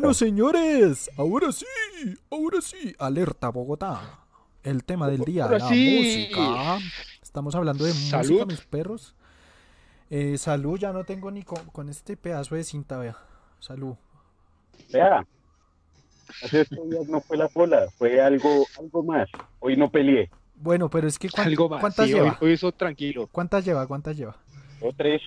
Bueno, 0.05 0.13
señores, 0.13 1.09
ahora 1.17 1.51
sí, 1.51 1.65
ahora 2.29 2.61
sí, 2.61 2.95
alerta 2.99 3.49
Bogotá. 3.49 4.19
El 4.61 4.83
tema 4.83 5.07
del 5.09 5.21
día, 5.21 5.45
Ahora 5.45 5.57
la 5.57 5.67
sí. 5.67 6.27
música. 6.29 6.77
Estamos 7.23 7.55
hablando 7.55 7.83
de 7.85 7.91
música, 7.91 8.23
Salud. 8.23 8.45
mis 8.45 8.61
perros. 8.61 9.15
Eh, 10.11 10.37
salud, 10.37 10.77
ya 10.77 10.93
no 10.93 11.05
tengo 11.05 11.31
ni 11.31 11.41
con, 11.41 11.65
con 11.71 11.89
este 11.89 12.15
pedazo 12.17 12.53
de 12.53 12.63
cinta, 12.63 12.99
vea. 12.99 13.17
Salud. 13.59 13.95
vea. 14.93 15.25
Hace 16.43 16.61
estos 16.61 16.87
días 16.87 17.07
no 17.07 17.19
fue 17.21 17.37
la 17.37 17.47
pola, 17.47 17.87
fue 17.97 18.21
algo, 18.21 18.63
algo 18.79 19.01
más. 19.03 19.27
Hoy 19.59 19.75
no 19.75 19.89
peleé. 19.89 20.29
Bueno, 20.55 20.87
pero 20.87 21.07
es 21.07 21.17
que 21.17 21.29
¿cuán- 21.31 21.47
Algo 21.47 21.67
más. 21.67 21.79
¿cuántas 21.81 22.05
sí, 22.05 22.13
hoy, 22.13 22.19
lleva? 22.21 22.37
hoy 22.41 22.53
eso 22.53 22.71
tranquilo. 22.71 23.27
¿Cuántas 23.31 23.65
lleva? 23.65 23.87
¿Cuántas 23.87 24.15
lleva? 24.15 24.37
Llevo 24.79 24.93
tres. 24.95 25.21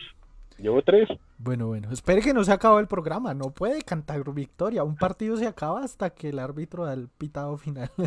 Llevo 0.59 0.83
tres. 0.83 1.09
Bueno, 1.39 1.69
bueno, 1.69 1.91
espere 1.93 2.21
que 2.21 2.35
no 2.35 2.43
se 2.45 2.53
acabó 2.53 2.81
el 2.81 2.89
programa, 2.89 3.33
no 3.35 3.51
puede 3.51 3.83
cantar 3.83 4.23
victoria. 4.33 4.83
Un 4.83 4.97
partido 4.97 5.37
se 5.37 5.47
acaba 5.47 5.83
hasta 5.85 6.11
que 6.11 6.31
el 6.31 6.39
árbitro 6.41 6.85
da 6.85 6.95
el 6.95 7.09
pitado 7.09 7.57
final. 7.59 7.91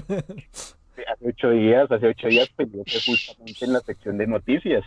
Hace 1.12 1.28
ocho 1.30 1.50
días, 1.50 1.90
hace 1.92 2.08
ocho 2.08 2.28
días 2.28 2.48
peleé 2.56 2.84
fue 2.86 3.16
justamente 3.16 3.66
en 3.66 3.74
la 3.74 3.80
sección 3.80 4.18
de 4.18 4.28
noticias. 4.28 4.84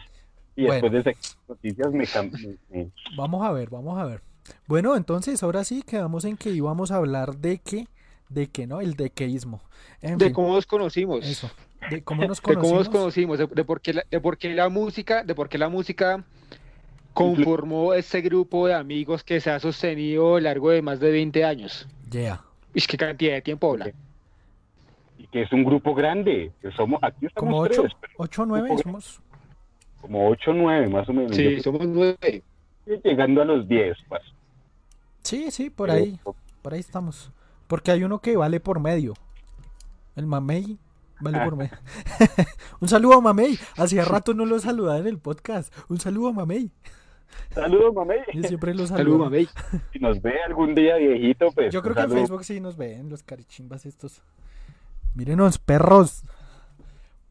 Y 0.55 0.67
Bueno. 0.67 0.83
después 0.83 0.93
de 0.93 1.03
sección 1.13 1.37
de 1.49 1.55
noticias 1.55 1.93
me, 1.93 2.05
cam- 2.05 2.59
me- 2.71 2.79
me- 2.85 2.91
Vamos 3.17 3.45
a 3.45 3.51
ver, 3.53 3.69
vamos 3.71 3.99
a 3.99 4.05
ver. 4.05 4.23
Bueno, 4.69 4.95
entonces 4.97 5.43
ahora 5.43 5.65
sí 5.65 5.83
quedamos 5.83 6.25
en 6.25 6.37
que 6.37 6.51
íbamos 6.51 6.93
a 6.93 6.97
hablar 6.97 7.37
de 7.39 7.59
qué, 7.59 7.89
de 8.29 8.47
qué, 8.49 8.67
¿no? 8.67 8.81
El 8.81 8.95
dequeísmo. 8.95 9.61
En 10.03 10.19
De 10.19 10.27
fin, 10.27 10.35
cómo 10.35 10.55
nos 10.55 10.67
conocimos. 10.67 11.27
eso. 11.27 11.51
De 11.91 12.05
cómo 12.05 12.25
nos 12.29 12.39
de 12.39 12.43
cómo 12.43 12.55
conocimos. 12.61 12.87
nos 12.87 12.89
conocimos, 12.97 13.39
de, 13.39 13.47
de 13.49 13.65
por 13.65 13.81
qué 13.81 13.95
la, 13.95 14.05
de 14.09 14.21
por 14.21 14.39
qué 14.39 14.51
la 14.55 14.69
música, 14.69 15.25
de 15.25 15.35
por 15.35 15.49
qué 15.49 15.59
la 15.59 15.69
música 15.69 16.23
conformó 17.15 17.95
ese 17.95 18.21
grupo 18.21 18.67
de 18.67 18.75
amigos 18.75 19.25
que 19.25 19.41
se 19.41 19.51
ha 19.51 19.59
sostenido 19.61 20.29
a 20.37 20.41
lo 20.41 20.41
largo 20.41 20.71
de 20.71 20.83
más 20.83 21.01
de 21.01 21.11
20 21.11 21.45
años. 21.45 21.89
Yeah. 22.11 22.43
Es 22.75 22.87
que 22.87 22.97
cantidad 22.97 23.35
de 23.35 23.43
tiempo 23.43 23.71
habla. 23.73 23.93
y 25.19 25.27
que 25.29 25.43
es 25.43 25.53
un 25.53 25.65
grupo 25.65 25.95
grande. 25.95 26.53
Que 26.61 26.71
somos, 26.73 26.99
aquí 27.03 27.27
estamos 27.27 27.49
Como 27.49 27.61
ocho, 27.63 27.83
tres, 27.83 27.93
pero 28.01 28.13
ocho 28.19 28.43
o 28.43 28.47
nueve 28.47 28.69
grupo 28.69 28.83
somos. 28.83 29.21
como 30.01 30.29
ocho 30.29 30.51
o 30.51 30.55
nueve 30.55 30.89
más 30.89 31.09
o 31.09 31.13
menos. 31.13 31.35
Sí, 31.37 31.57
Yo 31.57 31.63
somos 31.63 31.87
nueve. 31.87 32.43
estoy 32.87 33.01
llegando 33.11 33.43
a 33.43 33.45
los 33.45 33.67
diez, 33.69 33.97
pues. 34.09 34.23
Sí, 35.23 35.51
sí, 35.51 35.71
por 35.71 35.91
ahí, 35.91 36.19
por 36.63 36.75
ahí 36.75 36.81
estamos. 36.81 37.31
Porque 37.67 37.91
hay 37.93 38.05
uno 38.05 38.19
que 38.19 38.37
vale 38.37 38.61
por 38.61 38.79
medio. 38.81 39.15
El 40.17 40.27
mamey 40.27 40.77
vale 41.21 41.39
Ah. 41.39 41.45
por 41.45 41.57
medio. 41.57 41.79
Un 42.81 42.89
saludo 42.89 43.15
a 43.15 43.21
mamey. 43.21 43.59
Hacía 43.77 44.05
rato 44.05 44.35
no 44.35 44.45
lo 44.45 44.59
saludaba 44.59 44.99
en 44.99 45.07
el 45.07 45.19
podcast. 45.19 45.73
Un 45.89 45.99
saludo 46.01 46.29
a 46.29 46.33
mamey. 46.33 46.71
Saludos, 47.51 47.95
mamey. 47.95 48.19
Yo 48.33 48.43
siempre 48.43 48.75
lo 48.75 48.87
Saludos, 48.87 48.99
saludo. 48.99 49.25
mamey. 49.25 49.49
Si 49.93 49.99
nos 49.99 50.21
ve 50.23 50.35
algún 50.47 50.75
día 50.75 50.97
viejito, 50.97 51.51
pues. 51.53 51.73
Yo 51.73 51.83
creo 51.83 51.95
que 51.95 52.03
en. 52.03 52.11
Facebook 52.11 52.45
sí 52.45 52.61
nos 52.61 52.77
ven 52.77 53.09
los 53.09 53.23
carichimbas 53.23 53.87
estos. 53.87 54.23
Mírenos, 55.15 55.59
perros. 55.59 56.23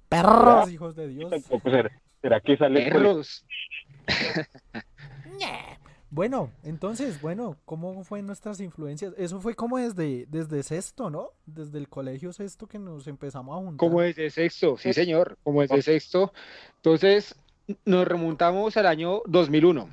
Perros, 0.10 0.70
hijos 0.72 0.96
de 0.96 1.08
Dios. 1.08 1.30
Tampoco 1.32 1.70
será, 1.72 1.92
será 2.22 2.40
que 2.40 2.56
sale 2.58 2.80
por 2.84 2.88
el- 2.88 2.94
Perros. 3.04 3.46
Bueno, 6.10 6.52
entonces, 6.62 7.20
bueno, 7.22 7.58
¿cómo 7.66 8.04
fue 8.04 8.22
nuestras 8.22 8.60
influencias? 8.60 9.16
Eso 9.18 9.42
fue 9.42 9.56
como 9.56 9.80
desde, 9.80 10.28
desde 10.30 10.62
sexto, 10.62 11.10
¿no? 11.10 11.32
Desde 11.48 11.80
el 11.80 11.90
colegio 11.90 12.32
sexto 12.34 12.68
que 12.68 12.78
nos 12.78 13.08
empezamos 13.08 13.56
a 13.56 13.58
juntar. 13.58 13.78
Como 13.78 14.00
desde 14.00 14.30
sexto, 14.30 14.78
sí 14.78 14.94
señor, 14.94 15.40
como 15.44 15.62
desde 15.62 15.82
sexto. 15.82 16.32
Entonces, 16.76 17.36
nos 17.86 18.08
remontamos 18.08 18.76
al 18.78 18.86
año 18.88 19.22
2001. 19.28 19.90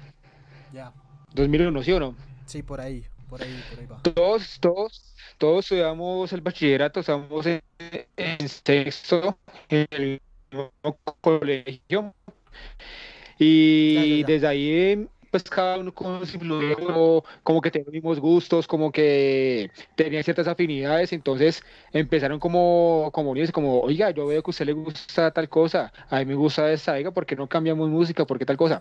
Ya, 0.72 0.92
2001, 1.34 1.82
¿sí 1.82 1.92
o 1.92 2.00
no? 2.00 2.14
sí, 2.46 2.62
por 2.62 2.80
ahí, 2.80 3.04
por 3.28 3.42
ahí, 3.42 3.62
por 3.70 3.78
ahí 3.78 3.86
va. 3.86 4.02
Todos, 4.02 4.58
todos, 4.60 5.14
todos 5.38 5.64
estudiamos 5.64 6.32
el 6.32 6.40
bachillerato, 6.40 7.00
estamos 7.00 7.46
en, 7.46 7.60
en 8.16 8.48
sexto, 8.48 9.38
en 9.68 9.86
el 9.90 10.20
mismo 10.50 10.72
colegio. 11.20 12.14
Y 13.38 13.94
Ya, 13.94 14.04
ya, 14.04 14.16
ya. 14.20 14.26
desde 14.26 14.46
ahí 14.46 15.08
pues 15.30 15.44
cada 15.44 15.78
uno 15.78 15.92
con 15.92 16.26
su 16.26 16.36
influencia, 16.36 16.84
como 17.42 17.60
que 17.60 17.70
tenían 17.70 17.92
mismos 17.92 18.18
gustos, 18.18 18.66
como 18.66 18.90
que 18.90 19.70
tenían 19.94 20.24
ciertas 20.24 20.48
afinidades, 20.48 21.12
entonces 21.12 21.62
empezaron 21.92 22.40
como, 22.40 23.10
como 23.12 23.30
unirse, 23.30 23.52
como, 23.52 23.80
oiga, 23.80 24.10
yo 24.10 24.26
veo 24.26 24.42
que 24.42 24.48
a 24.48 24.52
usted 24.52 24.66
le 24.66 24.72
gusta 24.72 25.30
tal 25.30 25.48
cosa, 25.48 25.92
a 26.08 26.18
mí 26.18 26.24
me 26.26 26.34
gusta 26.34 26.70
esta, 26.72 26.92
oiga, 26.92 27.12
¿por 27.12 27.26
qué 27.26 27.36
no 27.36 27.48
cambiamos 27.48 27.88
música? 27.88 28.26
¿Por 28.26 28.38
qué 28.38 28.46
tal 28.46 28.56
cosa? 28.56 28.80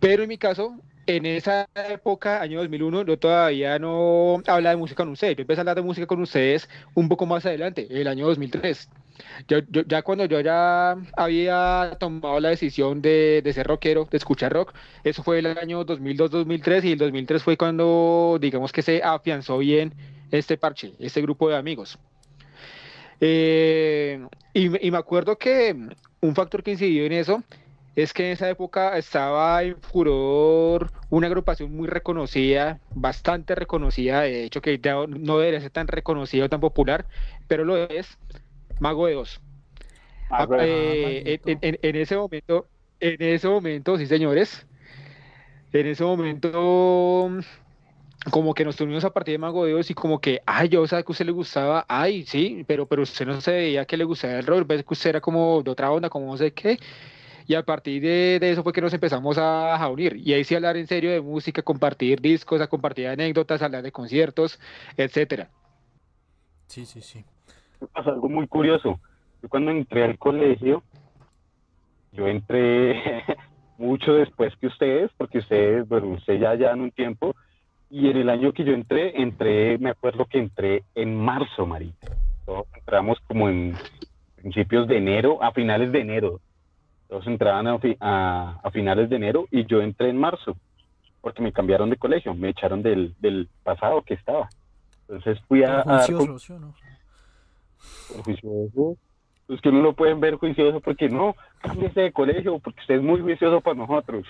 Pero 0.00 0.22
en 0.24 0.28
mi 0.28 0.38
caso, 0.38 0.76
en 1.06 1.26
esa 1.26 1.68
época, 1.74 2.40
año 2.40 2.60
2001, 2.60 3.04
yo 3.04 3.18
todavía 3.18 3.78
no 3.78 4.42
hablaba 4.46 4.70
de 4.70 4.76
música 4.76 5.02
con 5.02 5.12
ustedes, 5.12 5.36
yo 5.36 5.42
empecé 5.42 5.60
a 5.60 5.62
hablar 5.62 5.76
de 5.76 5.82
música 5.82 6.06
con 6.06 6.20
ustedes 6.20 6.68
un 6.94 7.08
poco 7.08 7.26
más 7.26 7.44
adelante, 7.46 7.86
el 7.90 8.08
año 8.08 8.26
2003. 8.26 8.88
Yo, 9.46 9.58
yo, 9.70 9.82
ya 9.82 10.02
cuando 10.02 10.24
yo 10.24 10.40
ya 10.40 10.96
había 11.16 11.96
tomado 12.00 12.40
la 12.40 12.48
decisión 12.48 13.00
de, 13.00 13.42
de, 13.44 13.52
ser 13.52 13.66
rockero, 13.66 14.08
de 14.10 14.16
escuchar 14.16 14.52
rock, 14.52 14.74
eso 15.04 15.22
fue 15.22 15.38
el 15.38 15.46
año 15.46 15.84
2002-2003 15.84 16.84
y 16.84 16.92
el 16.92 16.98
2003 16.98 17.42
fue 17.42 17.56
cuando, 17.56 18.38
digamos 18.40 18.72
que 18.72 18.82
se 18.82 19.02
afianzó 19.02 19.58
bien 19.58 19.94
este 20.30 20.56
parche, 20.56 20.94
este 20.98 21.22
grupo 21.22 21.48
de 21.48 21.56
amigos. 21.56 21.98
Eh, 23.20 24.26
y, 24.52 24.86
y, 24.86 24.90
me 24.90 24.98
acuerdo 24.98 25.38
que 25.38 25.76
un 26.20 26.34
factor 26.34 26.62
que 26.62 26.72
incidió 26.72 27.04
en 27.04 27.12
eso 27.12 27.42
es 27.96 28.12
que 28.12 28.26
en 28.26 28.32
esa 28.32 28.48
época 28.48 28.96
estaba 28.98 29.62
en 29.62 29.80
furor 29.80 30.90
una 31.10 31.28
agrupación 31.28 31.74
muy 31.74 31.88
reconocida, 31.88 32.80
bastante 32.94 33.54
reconocida, 33.54 34.22
de 34.22 34.44
hecho 34.44 34.60
que 34.60 34.78
no 35.08 35.38
debería 35.38 35.60
ser 35.60 35.70
tan 35.70 35.86
reconocida 35.86 36.46
o 36.46 36.48
tan 36.48 36.60
popular, 36.60 37.06
pero 37.46 37.64
lo 37.64 37.76
es, 37.76 38.18
Mago 38.80 39.06
de 39.06 39.16
Oz. 39.16 39.40
Ah, 40.30 40.48
eh, 40.60 41.38
en, 41.46 41.58
en, 41.60 41.78
en, 41.80 41.96
ese 41.96 42.16
momento, 42.16 42.66
en 42.98 43.22
ese 43.22 43.48
momento, 43.48 43.96
sí 43.96 44.06
señores, 44.06 44.66
en 45.72 45.86
ese 45.86 46.02
momento 46.02 47.30
como 48.30 48.54
que 48.54 48.64
nos 48.64 48.76
tuvimos 48.76 49.04
a 49.04 49.10
partir 49.10 49.32
de 49.32 49.38
Mago 49.38 49.66
de 49.66 49.74
Oz 49.74 49.90
y 49.90 49.94
como 49.94 50.20
que, 50.20 50.42
ay, 50.46 50.68
yo 50.68 50.86
sabía 50.86 51.02
que 51.02 51.10
a 51.10 51.12
usted 51.12 51.26
le 51.26 51.32
gustaba, 51.32 51.84
ay, 51.88 52.24
sí, 52.24 52.64
pero, 52.66 52.86
pero 52.86 53.02
usted 53.02 53.26
no 53.26 53.40
se 53.40 53.52
veía 53.52 53.84
que 53.84 53.96
le 53.96 54.04
gustaba 54.04 54.38
el 54.38 54.46
rol, 54.46 54.64
ves 54.64 54.82
que 54.82 54.94
usted 54.94 55.10
era 55.10 55.20
como 55.20 55.62
de 55.62 55.70
otra 55.70 55.92
onda, 55.92 56.08
como 56.08 56.26
no 56.26 56.36
sé 56.36 56.52
qué, 56.52 56.78
y 57.46 57.54
a 57.54 57.62
partir 57.62 58.02
de, 58.02 58.38
de, 58.40 58.50
eso 58.50 58.62
fue 58.62 58.72
que 58.72 58.80
nos 58.80 58.94
empezamos 58.94 59.38
a, 59.38 59.76
a, 59.76 59.88
unir. 59.88 60.16
Y 60.16 60.32
ahí 60.32 60.44
sí 60.44 60.54
hablar 60.54 60.76
en 60.76 60.86
serio 60.86 61.10
de 61.10 61.20
música, 61.20 61.62
compartir 61.62 62.20
discos, 62.20 62.60
a 62.60 62.66
compartir 62.66 63.08
anécdotas, 63.08 63.62
hablar 63.62 63.82
de 63.82 63.92
conciertos, 63.92 64.58
etcétera. 64.96 65.50
Sí, 66.66 66.86
sí, 66.86 67.00
sí. 67.00 67.24
Pasa 67.92 68.10
algo 68.10 68.28
muy 68.28 68.46
curioso. 68.46 68.98
Yo 69.42 69.48
cuando 69.48 69.70
entré 69.70 70.04
al 70.04 70.18
colegio, 70.18 70.82
yo 72.12 72.26
entré 72.26 73.24
mucho 73.78 74.14
después 74.14 74.54
que 74.56 74.68
ustedes, 74.68 75.10
porque 75.16 75.38
ustedes, 75.38 75.86
bueno, 75.88 76.08
ustedes 76.08 76.40
ya 76.40 76.54
llevan 76.54 76.80
un 76.80 76.90
tiempo, 76.90 77.34
y 77.90 78.08
en 78.08 78.16
el 78.16 78.28
año 78.28 78.52
que 78.52 78.64
yo 78.64 78.72
entré, 78.72 79.20
entré, 79.20 79.78
me 79.78 79.90
acuerdo 79.90 80.24
que 80.26 80.38
entré 80.38 80.84
en 80.94 81.14
marzo, 81.14 81.66
Marita. 81.66 82.16
Todos 82.46 82.66
entramos 82.74 83.18
como 83.28 83.48
en 83.48 83.74
principios 84.36 84.88
de 84.88 84.98
enero, 84.98 85.42
a 85.42 85.52
finales 85.52 85.92
de 85.92 86.00
enero. 86.00 86.40
Todos 87.08 87.26
entraban 87.26 87.66
a, 87.66 87.78
a, 88.00 88.60
a, 88.62 88.70
finales 88.70 89.08
de 89.10 89.16
enero 89.16 89.46
y 89.50 89.66
yo 89.66 89.80
entré 89.82 90.08
en 90.08 90.18
marzo, 90.18 90.56
porque 91.20 91.42
me 91.42 91.52
cambiaron 91.52 91.90
de 91.90 91.96
colegio, 91.96 92.34
me 92.34 92.48
echaron 92.50 92.82
del, 92.82 93.14
del 93.20 93.48
pasado 93.62 94.02
que 94.02 94.14
estaba. 94.14 94.48
Entonces 95.02 95.38
fui 95.46 95.62
a... 95.62 95.80
a 95.80 96.06
juicioso, 96.06 96.38
¿sí 96.38 96.52
o 96.54 96.58
no? 96.58 96.74
juicioso. 98.24 98.96
Es 99.48 99.60
que 99.60 99.70
no 99.70 99.82
lo 99.82 99.92
pueden 99.92 100.20
ver 100.20 100.36
juicioso 100.36 100.80
porque 100.80 101.08
no, 101.08 101.36
cámbiese 101.60 102.00
de 102.00 102.12
colegio, 102.12 102.58
porque 102.58 102.80
usted 102.80 102.94
es 102.96 103.02
muy 103.02 103.20
juicioso 103.20 103.60
para 103.60 103.76
nosotros. 103.76 104.26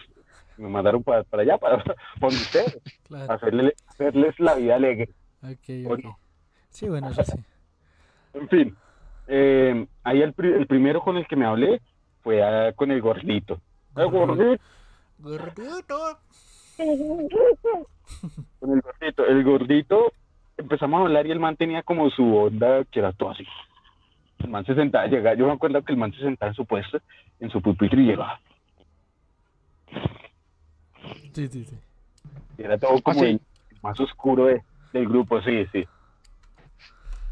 Me 0.57 0.69
mandaron 0.69 1.03
para, 1.03 1.23
para 1.25 1.43
allá, 1.43 1.59
para, 1.59 1.83
para 2.21 2.27
ustedes, 2.35 2.79
Claro. 3.05 3.33
hacerle, 3.33 3.75
hacerles 3.87 4.39
la 4.41 4.55
vida 4.55 4.75
alegre. 4.75 5.09
Ok, 5.43 5.87
¿O 5.89 5.95
ok. 5.95 6.01
no? 6.03 6.19
Sí, 6.71 6.89
bueno, 6.89 7.09
eso 7.11 7.23
sí. 7.23 7.39
En 8.35 8.49
fin, 8.49 8.77
eh, 9.29 9.87
ahí 10.03 10.23
el, 10.23 10.35
el 10.37 10.67
primero 10.67 11.01
con 11.01 11.17
el 11.17 11.27
que 11.29 11.37
me 11.37 11.47
hablé 11.47 11.81
fue 12.25 12.73
con 12.75 12.91
el 12.91 13.01
gordito. 13.01 13.61
El 13.97 14.11
gordito, 14.11 14.59
Gordito. 15.19 16.19
con 18.59 18.73
el 18.73 18.81
gordito. 18.81 19.27
El 19.27 19.45
gordito 19.45 20.13
empezamos 20.57 20.99
a 20.99 21.03
hablar 21.05 21.27
y 21.27 21.31
el 21.31 21.39
man 21.39 21.57
tenía 21.57 21.83
como 21.83 22.11
su 22.11 22.35
onda 22.37 22.85
que 22.91 22.99
era 22.99 23.13
todo 23.13 23.31
así. 23.31 23.47
El 24.41 24.51
man 24.51 24.65
se 24.67 24.75
sentaba, 24.75 25.07
llegaba, 25.07 25.37
yo 25.37 25.47
me 25.47 25.53
acuerdo 25.53 25.83
que 25.83 25.93
el 25.93 25.99
man 25.99 26.13
se 26.13 26.21
sentaba 26.21 26.51
en 26.51 26.57
su 26.57 26.67
puesto, 26.67 26.99
en 27.41 27.51
su 27.51 27.63
pupitre 27.63 28.03
y 28.03 28.07
llegaba. 28.07 28.41
Sí, 31.33 31.47
sí, 31.49 31.65
sí. 31.65 31.79
Y 32.59 32.63
era 32.63 32.79
todo 32.79 33.01
como 33.03 33.21
sí? 33.21 33.27
el 33.27 33.41
más 33.83 33.99
oscuro 34.01 34.47
de- 34.47 34.63
del 34.93 35.09
grupo, 35.09 35.41
sí, 35.43 35.67
sí. 35.73 35.87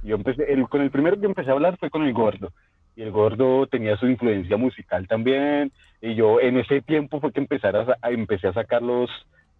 Yo 0.02 0.16
empecé, 0.16 0.52
el, 0.52 0.68
con 0.68 0.80
el 0.80 0.90
primero 0.90 1.18
que 1.18 1.26
empecé 1.26 1.50
a 1.50 1.52
hablar 1.52 1.76
fue 1.78 1.90
con 1.90 2.02
el 2.02 2.12
gordo. 2.12 2.52
Y 2.96 3.02
el 3.02 3.10
gordo 3.10 3.66
tenía 3.66 3.96
su 3.96 4.06
influencia 4.06 4.56
musical 4.56 5.06
también. 5.08 5.72
Y 6.00 6.14
yo 6.14 6.40
en 6.40 6.58
ese 6.58 6.82
tiempo 6.82 7.20
fue 7.20 7.32
que 7.32 7.40
empezar 7.40 7.74
a, 7.76 7.96
a- 8.02 8.10
empecé 8.10 8.48
a 8.48 8.52
sacar 8.52 8.82
los, 8.82 9.10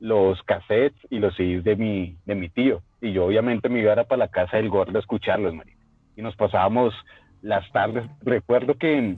los 0.00 0.42
cassettes 0.42 0.98
y 1.10 1.18
los 1.18 1.34
CDs 1.36 1.64
de 1.64 1.76
mi, 1.76 2.16
de 2.26 2.34
mi 2.34 2.48
tío. 2.48 2.82
Y 3.00 3.12
yo 3.12 3.26
obviamente 3.26 3.68
me 3.68 3.80
iba 3.80 3.92
era 3.92 4.04
para 4.04 4.18
la 4.18 4.28
casa 4.28 4.56
del 4.59 4.68
gordo 4.68 4.96
a 4.98 5.00
escucharlos, 5.00 5.54
marica. 5.54 5.78
Y 6.16 6.22
nos 6.22 6.36
pasábamos 6.36 6.92
las 7.40 7.70
tardes. 7.72 8.04
Recuerdo 8.22 8.74
que, 8.74 9.16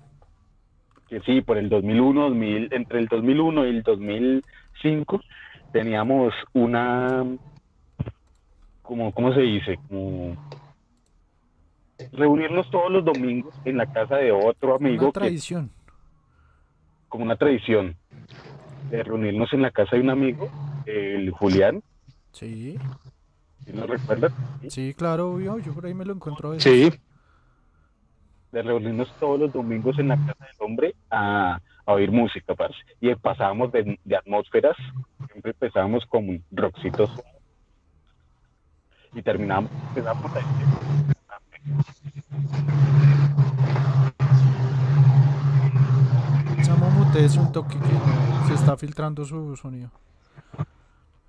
que 1.08 1.20
sí, 1.20 1.40
por 1.40 1.58
el 1.58 1.68
2001, 1.68 2.20
2000, 2.22 2.68
entre 2.72 2.98
el 3.00 3.08
2001 3.08 3.66
y 3.66 3.70
el 3.70 3.82
2005 3.82 5.20
teníamos 5.72 6.32
una, 6.52 7.24
como, 8.82 9.12
¿cómo 9.12 9.34
se 9.34 9.40
dice? 9.40 9.78
Como 9.88 10.36
reunirnos 12.12 12.70
todos 12.70 12.90
los 12.90 13.04
domingos 13.04 13.54
en 13.64 13.76
la 13.76 13.86
casa 13.92 14.16
de 14.16 14.32
otro 14.32 14.76
amigo, 14.76 15.04
Una 15.04 15.12
que, 15.12 15.20
tradición. 15.20 15.70
como 17.08 17.24
una 17.24 17.36
tradición, 17.36 17.96
de 18.90 19.02
reunirnos 19.02 19.52
en 19.52 19.62
la 19.62 19.70
casa 19.70 19.96
de 19.96 20.02
un 20.02 20.10
amigo, 20.10 20.48
el 20.86 21.30
Julián, 21.30 21.82
Sí, 22.32 22.76
si 23.64 23.72
no 23.72 23.86
recuerdan, 23.86 24.32
sí, 24.68 24.92
claro, 24.94 25.30
obvio. 25.32 25.58
Yo 25.58 25.72
por 25.72 25.86
ahí 25.86 25.94
me 25.94 26.04
lo 26.04 26.14
encuentro 26.14 26.48
a 26.48 26.52
veces. 26.52 26.92
Sí, 26.92 26.98
de 28.50 28.62
reunirnos 28.62 29.08
todos 29.20 29.38
los 29.38 29.52
domingos 29.52 29.98
en 30.00 30.08
la 30.08 30.16
casa 30.16 30.44
del 30.44 30.56
hombre 30.58 30.94
a, 31.10 31.60
a 31.86 31.92
oír 31.92 32.10
música, 32.10 32.54
parce. 32.56 32.76
Y 33.00 33.14
pasábamos 33.14 33.70
de, 33.72 33.98
de 34.04 34.16
atmósferas, 34.16 34.76
siempre 35.30 35.52
empezábamos 35.52 36.04
con 36.06 36.42
rockcitos 36.50 37.10
y 39.14 39.22
terminábamos, 39.22 39.70
empezábamos 39.90 40.32
a 40.34 40.40
Samo 46.62 46.90
mutese 46.90 47.38
un 47.38 47.52
toque 47.52 47.78
que 47.78 48.48
se 48.48 48.54
está 48.54 48.76
filtrando 48.76 49.24
su 49.24 49.56
sonido. 49.56 49.90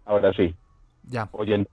ahora 0.05 0.31
sí, 0.33 0.53
Ya. 1.03 1.27
oyendo 1.31 1.67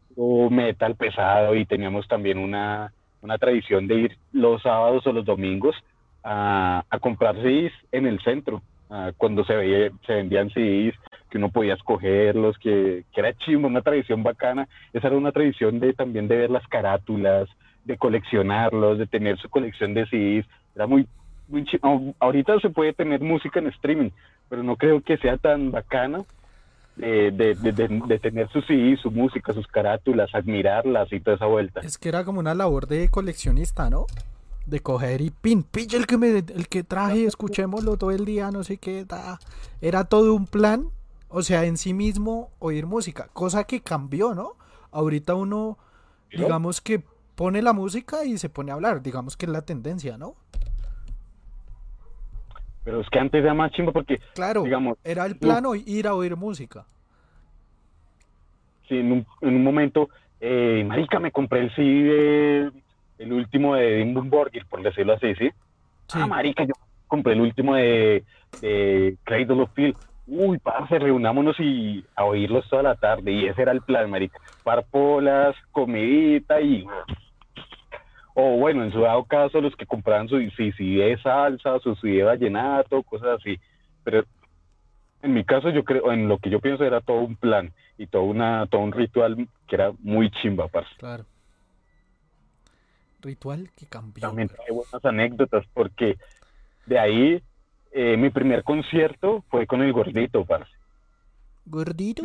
metal 0.51 0.95
pesado 0.97 1.55
y 1.55 1.65
teníamos 1.67 2.07
también 2.09 2.39
una, 2.39 2.93
una 3.23 3.39
tradición 3.39 3.87
de 3.87 3.95
ir 3.95 4.19
los 4.33 4.63
sábados 4.63 5.07
o 5.07 5.13
los 5.13 5.25
domingos 5.25 5.75
a, 6.25 6.85
a 6.89 6.99
comprar 6.99 7.37
CDs 7.37 7.73
en 7.93 8.07
el 8.07 8.21
centro, 8.21 8.63
cuando 9.17 9.43
se, 9.45 9.55
veía, 9.57 9.91
se 10.07 10.13
vendían 10.15 10.51
CDs, 10.51 10.95
que 11.31 11.39
uno 11.39 11.49
podía 11.49 11.73
escogerlos, 11.75 12.59
que, 12.59 13.05
que 13.11 13.21
era 13.21 13.33
chimbo, 13.33 13.67
una 13.67 13.81
tradición 13.81 14.23
bacana. 14.23 14.69
Esa 14.93 15.07
era 15.09 15.17
una 15.17 15.33
tradición 15.33 15.81
de 15.81 15.95
también 15.95 16.29
de 16.29 16.37
ver 16.37 16.51
las 16.51 16.67
carátulas, 16.69 17.49
de 17.85 17.97
coleccionarlos, 17.99 18.99
de 18.99 19.07
tener 19.07 19.39
su 19.39 19.49
colección 19.49 19.95
de 19.95 20.07
CDs. 20.07 20.47
Era 20.75 20.87
muy, 20.87 21.07
muy 21.49 21.67
Ahorita 22.19 22.59
se 22.61 22.71
puede 22.71 22.93
tener 22.93 23.21
música 23.21 23.59
en 23.61 23.67
streaming, 23.69 24.11
pero 24.49 24.63
no 24.63 24.77
creo 24.77 25.01
que 25.01 25.17
sea 25.19 25.37
tan 25.37 25.71
bacana 25.71 26.25
de, 26.97 27.31
de, 27.31 27.55
de, 27.55 27.73
de- 27.73 28.19
tener 28.19 28.49
su 28.51 28.61
CD, 28.63 28.97
su 28.97 29.11
música, 29.11 29.53
sus 29.53 29.67
carátulas, 29.67 30.35
admirarlas 30.35 31.13
y 31.13 31.21
toda 31.21 31.37
esa 31.37 31.47
vuelta. 31.47 31.81
Es 31.81 31.99
que 31.99 32.09
era 32.09 32.25
como 32.25 32.41
una 32.41 32.55
labor 32.55 32.87
de 32.87 33.09
coleccionista, 33.09 33.89
¿no? 33.91 34.07
De 34.67 34.81
coger 34.81 35.21
y 35.23 35.31
pin, 35.31 35.65
pilla 35.65 35.99
el 35.99 36.07
que 36.07 36.19
me, 36.19 36.29
el 36.39 36.69
que 36.69 36.85
traje, 36.85 37.25
escuchémoslo 37.25 37.97
todo 37.97 38.13
el 38.13 38.25
día, 38.25 38.51
no 38.51 38.63
sé 38.63 38.77
qué, 38.77 39.05
ta. 39.05 39.41
Era 39.81 40.05
todo 40.05 40.35
un 40.35 40.47
plan, 40.47 40.85
o 41.29 41.43
sea, 41.43 41.65
en 41.65 41.77
sí 41.77 41.95
mismo 41.95 42.51
oír 42.61 42.87
música, 42.87 43.29
cosa 43.33 43.65
que 43.65 43.81
cambió, 43.81 44.35
¿no? 44.35 44.53
Ahorita 44.93 45.35
uno, 45.35 45.79
¿No? 46.33 46.39
digamos 46.39 46.81
que 46.81 47.03
pone 47.35 47.63
la 47.63 47.73
música 47.73 48.25
y 48.25 48.39
se 48.39 48.49
pone 48.49 48.71
a 48.71 48.75
hablar, 48.75 49.03
digamos 49.03 49.37
que 49.37 49.47
es 49.47 49.53
la 49.53 49.63
tendencia, 49.63 50.19
¿no? 50.19 50.35
Pero 52.85 53.01
es 53.01 53.09
que 53.11 53.19
antes 53.19 53.43
era 53.43 53.55
más 53.55 53.71
chimbo 53.73 53.93
porque, 53.93 54.21
Claro, 54.35 54.65
digamos, 54.65 54.99
era 55.05 55.25
el 55.27 55.35
no. 55.35 55.39
plan 55.39 55.67
hoy 55.67 55.85
ir 55.87 56.07
a 56.09 56.15
oír 56.15 56.37
música. 56.37 56.87
si 58.89 58.99
en 58.99 59.13
un, 59.13 59.27
en 59.41 59.55
un 59.57 59.63
momento, 59.65 60.09
eh, 60.41 60.85
marica, 60.87 61.19
me 61.21 61.31
compré 61.31 61.61
el 61.61 61.75
CD, 61.75 61.85
de- 61.85 62.73
el 63.19 63.33
último 63.33 63.77
de 63.77 63.99
Dimmu 63.99 64.23
Borgir, 64.29 64.67
por 64.67 64.83
decirlo 64.83 65.13
así, 65.15 65.35
¿sí? 65.37 65.49
Sí. 66.09 66.19
Ah, 66.21 66.27
marica, 66.27 66.65
yo 66.65 66.73
compré 67.07 67.35
el 67.35 67.41
último 67.41 67.77
de, 67.77 68.25
de 68.61 69.17
Cradle 69.23 69.63
of 69.63 69.71
Field. 69.75 69.97
Uy, 70.33 70.59
parce, 70.59 70.99
reunámonos 70.99 71.59
y 71.61 72.05
a 72.17 72.25
oírlos 72.25 72.69
toda 72.69 72.83
la 72.83 72.95
tarde. 72.95 73.31
Y 73.33 73.47
ese 73.47 73.63
era 73.63 73.73
el 73.73 73.83
plan, 73.83 74.11
marica. 74.11 74.39
Parpolas, 74.65 75.55
comidita 75.71 76.61
y... 76.61 76.87
O 78.35 78.57
bueno, 78.57 78.83
en 78.83 78.93
su 78.93 79.01
dado 79.03 79.25
caso, 79.25 79.61
los 79.61 79.77
que 79.77 79.85
compraban 79.85 80.27
su 80.29 80.39
si, 80.57 80.73
si 80.73 80.97
de 80.97 81.19
salsa, 81.19 81.79
su 81.81 81.95
CD 81.97 82.19
de 82.19 82.23
vallenato, 82.23 83.03
cosas 83.03 83.39
así. 83.41 83.59
Pero 84.05 84.25
en 85.21 85.35
mi 85.35 85.45
caso, 85.45 85.69
yo 85.69 85.85
creo, 85.85 86.11
en 86.11 86.29
lo 86.29 86.39
que 86.39 86.49
yo 86.49 86.59
pienso 86.59 86.83
era 86.85 87.03
todo 87.03 87.19
un 87.21 87.37
plan 87.37 87.73
y 87.99 88.07
todo, 88.07 88.23
una, 88.23 88.67
todo 88.67 88.81
un 88.81 88.93
ritual 88.93 89.47
que 89.69 89.77
era 89.77 89.93
muy 89.99 90.31
chimba, 90.31 90.67
parce. 90.69 90.95
Claro. 90.97 91.27
Ritual 93.21 93.69
que 93.77 93.87
cambió. 93.87 94.23
También 94.23 94.49
pero- 94.49 94.63
hay 94.67 94.75
buenas 94.75 95.05
anécdotas 95.05 95.65
porque 95.75 96.17
de 96.87 96.99
ahí 96.99 97.43
eh, 97.93 98.17
mi 98.17 98.31
primer 98.31 98.65
concierto 98.65 99.45
fue 99.51 99.67
con 99.67 99.83
el 99.83 99.93
gordito, 99.93 100.45
parce. 100.45 100.71
Gordito. 101.67 102.25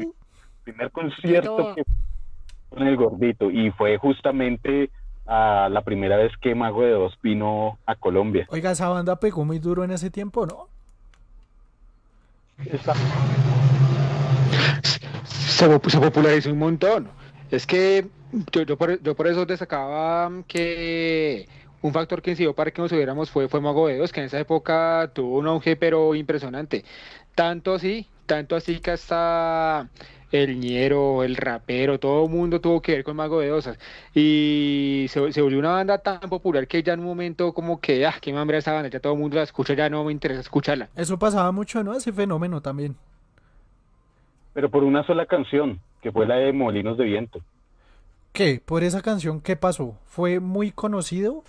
primer 0.64 0.92
concierto 0.92 1.76
que 1.76 1.84
fue 1.84 2.78
con 2.78 2.88
el 2.88 2.96
gordito 2.98 3.50
y 3.52 3.72
fue 3.72 3.98
justamente 3.98 4.90
a 5.26 5.68
la 5.70 5.82
primera 5.82 6.18
vez 6.18 6.32
que 6.42 6.56
Mago 6.56 6.84
de 6.84 6.92
Dos 6.92 7.18
vino 7.22 7.78
a 7.86 7.96
Colombia. 7.96 8.46
Oiga, 8.50 8.72
esa 8.72 8.88
banda 8.90 9.20
pegó 9.20 9.44
muy 9.46 9.60
duro 9.60 9.84
en 9.84 9.92
ese 9.92 10.10
tiempo, 10.10 10.46
¿no? 10.46 10.68
se, 15.24 15.68
po- 15.80 15.90
se 15.90 16.00
popularizó 16.00 16.52
un 16.52 16.60
montón. 16.60 17.10
Es 17.52 17.66
que 17.66 18.08
yo, 18.52 18.64
yo 18.64 18.78
por, 18.78 19.02
yo 19.02 19.16
por 19.16 19.28
eso 19.28 19.46
destacaba 19.46 20.30
que 20.48 21.48
un 21.82 21.94
factor 21.94 22.22
que 22.22 22.32
incidió 22.32 22.54
para 22.54 22.72
que 22.72 22.82
nos 22.82 22.90
subiéramos 22.90 23.30
fue, 23.30 23.48
fue 23.48 23.62
Mago 23.62 23.88
de 23.88 23.96
Dios, 23.96 24.12
que 24.12 24.20
en 24.22 24.28
esa 24.28 24.40
época 24.40 25.12
tuvo 25.14 25.38
un 25.38 25.48
auge 25.48 25.76
pero 25.76 26.16
impresionante. 26.16 26.84
Tanto 27.36 27.74
así, 27.76 28.08
tanto 28.26 28.56
así 28.56 28.80
que 28.80 28.92
hasta 28.92 29.90
el 30.32 30.60
ñero, 30.60 31.24
el 31.24 31.36
rapero, 31.36 32.00
todo 32.00 32.26
el 32.26 32.32
mundo 32.32 32.60
tuvo 32.60 32.82
que 32.82 32.94
ver 32.94 33.04
con 33.04 33.16
Mago 33.16 33.40
de 33.40 33.48
Dios. 33.48 33.70
Y 34.14 35.06
se, 35.10 35.32
se 35.32 35.42
volvió 35.42 35.60
una 35.60 35.72
banda 35.72 36.00
tan 36.00 36.20
popular 36.22 36.68
que 36.68 36.84
ya 36.84 36.94
en 36.94 37.00
un 37.02 37.06
momento 37.06 37.54
como 37.54 37.80
que, 37.80 38.06
ah, 38.06 38.16
qué 38.20 38.34
mambre 38.34 38.58
esa 38.58 38.74
banda, 38.74 38.90
ya 38.90 39.00
todo 39.00 39.14
el 39.14 39.20
mundo 39.20 39.38
la 39.38 39.44
escucha, 39.44 39.74
ya 39.74 39.90
no 39.90 40.04
me 40.04 40.12
interesa 40.12 40.42
escucharla. 40.42 40.90
Eso 40.96 41.18
pasaba 41.18 41.52
mucho, 41.52 41.84
¿no? 41.84 41.94
Ese 41.94 42.12
fenómeno 42.12 42.62
también. 42.62 42.96
Pero 44.54 44.72
por 44.72 44.84
una 44.84 45.06
sola 45.06 45.28
canción, 45.28 45.80
que 46.02 46.12
fue 46.12 46.26
la 46.26 46.36
de 46.36 46.52
Molinos 46.52 46.98
de 46.98 47.06
Viento. 47.06 47.42
¿Qué? 48.34 48.62
¿Por 48.64 48.84
esa 48.84 49.02
canción 49.02 49.42
qué 49.42 49.56
pasó? 49.56 49.98
¿Fue 50.06 50.40
muy 50.40 50.72
conocido? 50.72 51.44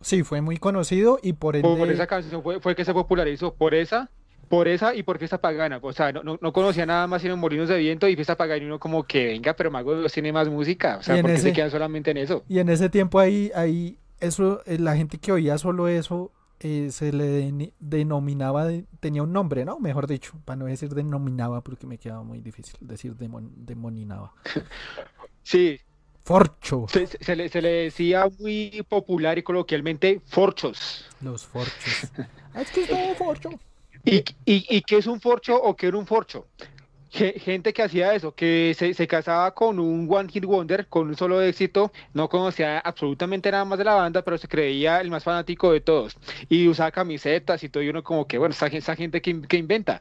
Sí, 0.00 0.22
fue 0.22 0.40
muy 0.40 0.56
conocido 0.56 1.18
y 1.22 1.34
por 1.34 1.56
ende... 1.56 1.68
Por 1.68 1.90
esa 1.90 2.06
canción 2.06 2.42
fue, 2.42 2.60
fue 2.60 2.74
que 2.74 2.84
se 2.84 2.92
popularizó, 2.94 3.54
por 3.54 3.74
esa, 3.74 4.10
por 4.48 4.66
esa 4.66 4.94
y 4.94 5.02
por 5.02 5.18
Fiesta 5.18 5.38
Pagana. 5.40 5.78
O 5.82 5.92
sea, 5.92 6.10
no, 6.12 6.22
no, 6.22 6.38
no 6.40 6.52
conocía 6.52 6.86
nada 6.86 7.06
más 7.06 7.22
sino 7.22 7.36
Molinos 7.36 7.68
de 7.68 7.78
Viento 7.78 8.08
y 8.08 8.14
Fiesta 8.16 8.36
Pagana 8.36 8.62
y 8.62 8.66
uno 8.66 8.78
como 8.80 9.04
que 9.04 9.26
venga, 9.26 9.54
pero 9.54 9.70
Mago 9.70 9.92
de 9.92 10.00
Dios 10.00 10.12
tiene 10.12 10.32
más 10.32 10.48
música. 10.48 10.96
O 10.98 11.02
sea, 11.02 11.16
en 11.16 11.22
¿por 11.22 11.30
qué 11.30 11.34
ese- 11.36 11.48
se 11.48 11.52
quedan 11.52 11.70
solamente 11.70 12.10
en 12.10 12.16
eso? 12.16 12.44
Y 12.48 12.58
en 12.58 12.68
ese 12.70 12.88
tiempo 12.88 13.18
ahí, 13.18 13.50
ahí 13.54 13.98
eso, 14.20 14.62
eh, 14.66 14.78
la 14.78 14.96
gente 14.96 15.18
que 15.18 15.32
oía 15.32 15.56
solo 15.58 15.86
eso, 15.88 16.32
eh, 16.60 16.88
se 16.90 17.12
le 17.12 17.42
deni- 17.48 17.72
denominaba, 17.78 18.66
de- 18.66 18.84
tenía 19.00 19.22
un 19.22 19.32
nombre, 19.32 19.64
¿no? 19.64 19.78
Mejor 19.78 20.06
dicho, 20.06 20.32
para 20.44 20.56
no 20.56 20.64
decir 20.66 20.90
denominaba 20.94 21.62
porque 21.62 21.86
me 21.86 21.96
quedaba 21.98 22.22
muy 22.22 22.40
difícil 22.40 22.76
decir 22.80 23.14
demon- 23.16 23.52
demoninaba. 23.54 24.32
Sí, 25.42 25.80
Forcho, 26.30 26.86
se, 26.88 27.34
le, 27.34 27.48
se 27.48 27.60
le 27.60 27.68
decía 27.70 28.28
muy 28.38 28.86
popular 28.88 29.36
y 29.36 29.42
coloquialmente 29.42 30.20
forchos. 30.26 31.04
los 31.22 31.44
forchos. 31.44 32.12
Ah, 32.54 32.62
es 32.62 32.70
que 32.70 32.82
es 32.82 32.88
todo 32.88 33.14
forcho. 33.16 33.50
¿Y, 34.04 34.18
y, 34.44 34.66
y 34.68 34.82
qué 34.82 34.98
es 34.98 35.06
un 35.06 35.20
forcho 35.20 35.60
o 35.60 35.74
qué 35.76 35.86
era 35.88 35.96
un 35.96 36.06
forcho? 36.06 36.46
Ge- 37.10 37.38
Gente 37.38 37.72
que 37.72 37.82
hacía 37.82 38.14
eso, 38.14 38.32
que 38.32 38.74
se, 38.76 38.94
se 38.94 39.06
casaba 39.08 39.52
con 39.54 39.78
un 39.80 40.08
One 40.10 40.28
Hit 40.30 40.44
Wonder, 40.44 40.86
con 40.88 41.08
un 41.08 41.16
solo 41.16 41.40
éxito, 41.42 41.90
no 42.14 42.28
conocía 42.28 42.78
absolutamente 42.78 43.50
nada 43.50 43.64
más 43.64 43.78
de 43.78 43.84
la 43.84 43.94
banda, 43.94 44.22
pero 44.22 44.36
se 44.38 44.46
creía 44.48 45.00
el 45.00 45.10
más 45.10 45.22
fanático 45.24 45.72
de 45.72 45.80
todos. 45.80 46.16
Y 46.48 46.66
usaba 46.68 46.90
camisetas 46.92 47.62
y 47.64 47.68
todo, 47.68 47.82
y 47.84 47.88
uno 47.88 48.02
como 48.04 48.26
que, 48.28 48.38
bueno, 48.38 48.52
esa, 48.52 48.68
gen- 48.68 48.78
esa 48.78 48.94
gente 48.96 49.20
que, 49.20 49.30
in- 49.30 49.42
que 49.42 49.56
inventa. 49.56 50.00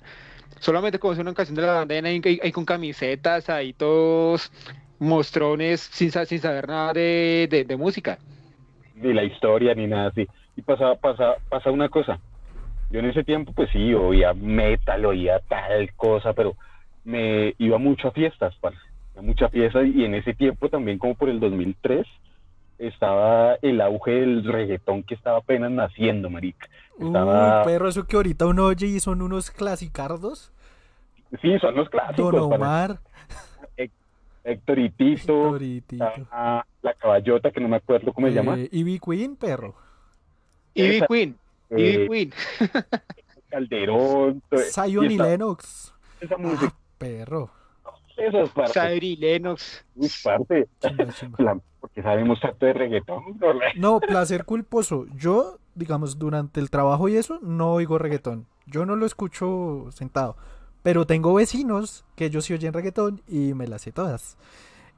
Solamente 0.59 0.99
conoce 0.99 1.21
una 1.21 1.33
canción 1.35 1.55
de 1.55 1.61
la 1.63 1.73
banda 1.73 1.95
y 1.95 2.05
ahí, 2.05 2.21
ahí- 2.25 2.39
ahí 2.43 2.51
con 2.51 2.65
camisetas, 2.65 3.49
ahí 3.49 3.73
todos 3.73 4.51
mostrones 4.99 5.81
sin, 5.81 6.11
sa- 6.11 6.25
sin 6.25 6.39
saber 6.39 6.67
nada 6.67 6.93
de, 6.93 7.47
de- 7.49 7.63
de 7.65 7.77
música. 7.77 8.19
ni 8.95 9.13
la 9.13 9.23
historia 9.23 9.73
ni 9.73 9.87
nada 9.87 10.09
así. 10.09 10.27
Y 10.55 10.61
pasa, 10.61 10.95
pasa, 10.95 11.35
pasa 11.49 11.71
una 11.71 11.87
cosa. 11.89 12.19
Yo 12.91 12.99
en 12.99 13.05
ese 13.05 13.23
tiempo, 13.23 13.53
pues 13.53 13.69
sí, 13.71 13.93
oía 13.93 14.33
metal, 14.33 15.05
oía 15.05 15.39
tal 15.47 15.93
cosa, 15.95 16.33
pero 16.33 16.55
me 17.05 17.53
iba 17.59 17.77
mucho 17.77 18.09
a 18.09 18.11
fiestas, 18.11 18.53
mucho 19.21 19.45
a 19.45 19.49
fiestas 19.49 19.85
y 19.87 20.03
en 20.03 20.15
ese 20.15 20.33
tiempo 20.33 20.69
también, 20.69 20.97
como 20.97 21.15
por 21.15 21.29
el 21.29 21.39
2003, 21.39 22.05
estaba 22.77 23.55
el 23.61 23.81
auge 23.81 24.11
del 24.11 24.43
reggaetón 24.43 25.03
que 25.03 25.15
estaba 25.15 25.37
apenas 25.39 25.71
naciendo, 25.71 26.29
marica. 26.29 26.67
Estaba... 26.99 27.61
Uy, 27.61 27.65
perro, 27.65 27.89
eso 27.89 28.05
que 28.07 28.15
ahorita 28.15 28.45
uno 28.47 28.65
oye 28.65 28.87
y 28.87 28.99
son 28.99 29.21
unos 29.21 29.51
clasicardos. 29.51 30.51
Sí, 31.41 31.57
son 31.59 31.75
los 31.75 31.89
clásicos. 31.89 32.31
Don. 32.33 32.53
Omar, 32.53 32.99
Héctor 34.43 34.79
y 34.79 34.89
Tito, 34.91 35.57
ah, 36.31 36.65
la 36.81 36.93
caballota, 36.93 37.51
que 37.51 37.59
no 37.59 37.67
me 37.67 37.77
acuerdo 37.77 38.13
cómo 38.13 38.27
se 38.27 38.33
llama. 38.33 38.57
Eh, 38.57 38.69
Ivy 38.71 38.99
Queen, 38.99 39.35
perro. 39.35 39.75
Ivy 40.73 41.01
Queen, 41.07 41.37
eh, 41.71 41.81
Ivy 41.93 42.07
Queen. 42.07 42.33
Calderón. 43.49 44.41
todo- 44.49 44.59
Zion 44.61 45.05
y 45.05 45.13
esta- 45.13 45.25
Lennox. 45.27 45.93
Esa 46.21 46.37
música, 46.37 46.73
Ah, 46.73 46.79
perro. 46.97 47.49
esas 48.17 48.49
partes. 48.49 48.73
Sadri 48.73 49.15
Lennox. 49.15 49.85
Uy, 49.95 50.09
parte. 50.23 50.67
Chimba, 50.79 51.07
chimba. 51.13 51.37
La- 51.43 51.59
porque 51.79 52.01
sabemos 52.03 52.39
tanto 52.41 52.65
de 52.65 52.73
reggaetón. 52.73 53.23
¿no? 53.39 53.53
No, 53.77 53.99
placer 54.01 54.43
culposo. 54.43 55.05
Yo, 55.15 55.59
digamos, 55.75 56.19
durante 56.19 56.59
el 56.59 56.69
trabajo 56.69 57.07
y 57.07 57.15
eso, 57.15 57.39
no 57.41 57.71
oigo 57.71 57.97
reggaetón. 57.97 58.47
Yo 58.65 58.85
no 58.85 58.95
lo 58.97 59.05
escucho 59.05 59.87
sentado. 59.91 60.35
Pero 60.83 61.05
tengo 61.05 61.33
vecinos 61.33 62.05
que 62.15 62.25
ellos 62.25 62.45
sí 62.45 62.53
oyen 62.53 62.73
reggaetón 62.73 63.21
y 63.27 63.53
me 63.53 63.67
las 63.67 63.81
sé 63.81 63.91
todas. 63.91 64.37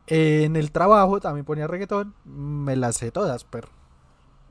En 0.08 0.56
el 0.56 0.72
trabajo 0.72 1.20
también 1.20 1.46
ponía 1.46 1.68
reggaetón, 1.68 2.14
me 2.26 2.76
las 2.76 2.98
sé 2.98 3.12
todas, 3.12 3.44
pero 3.46 3.70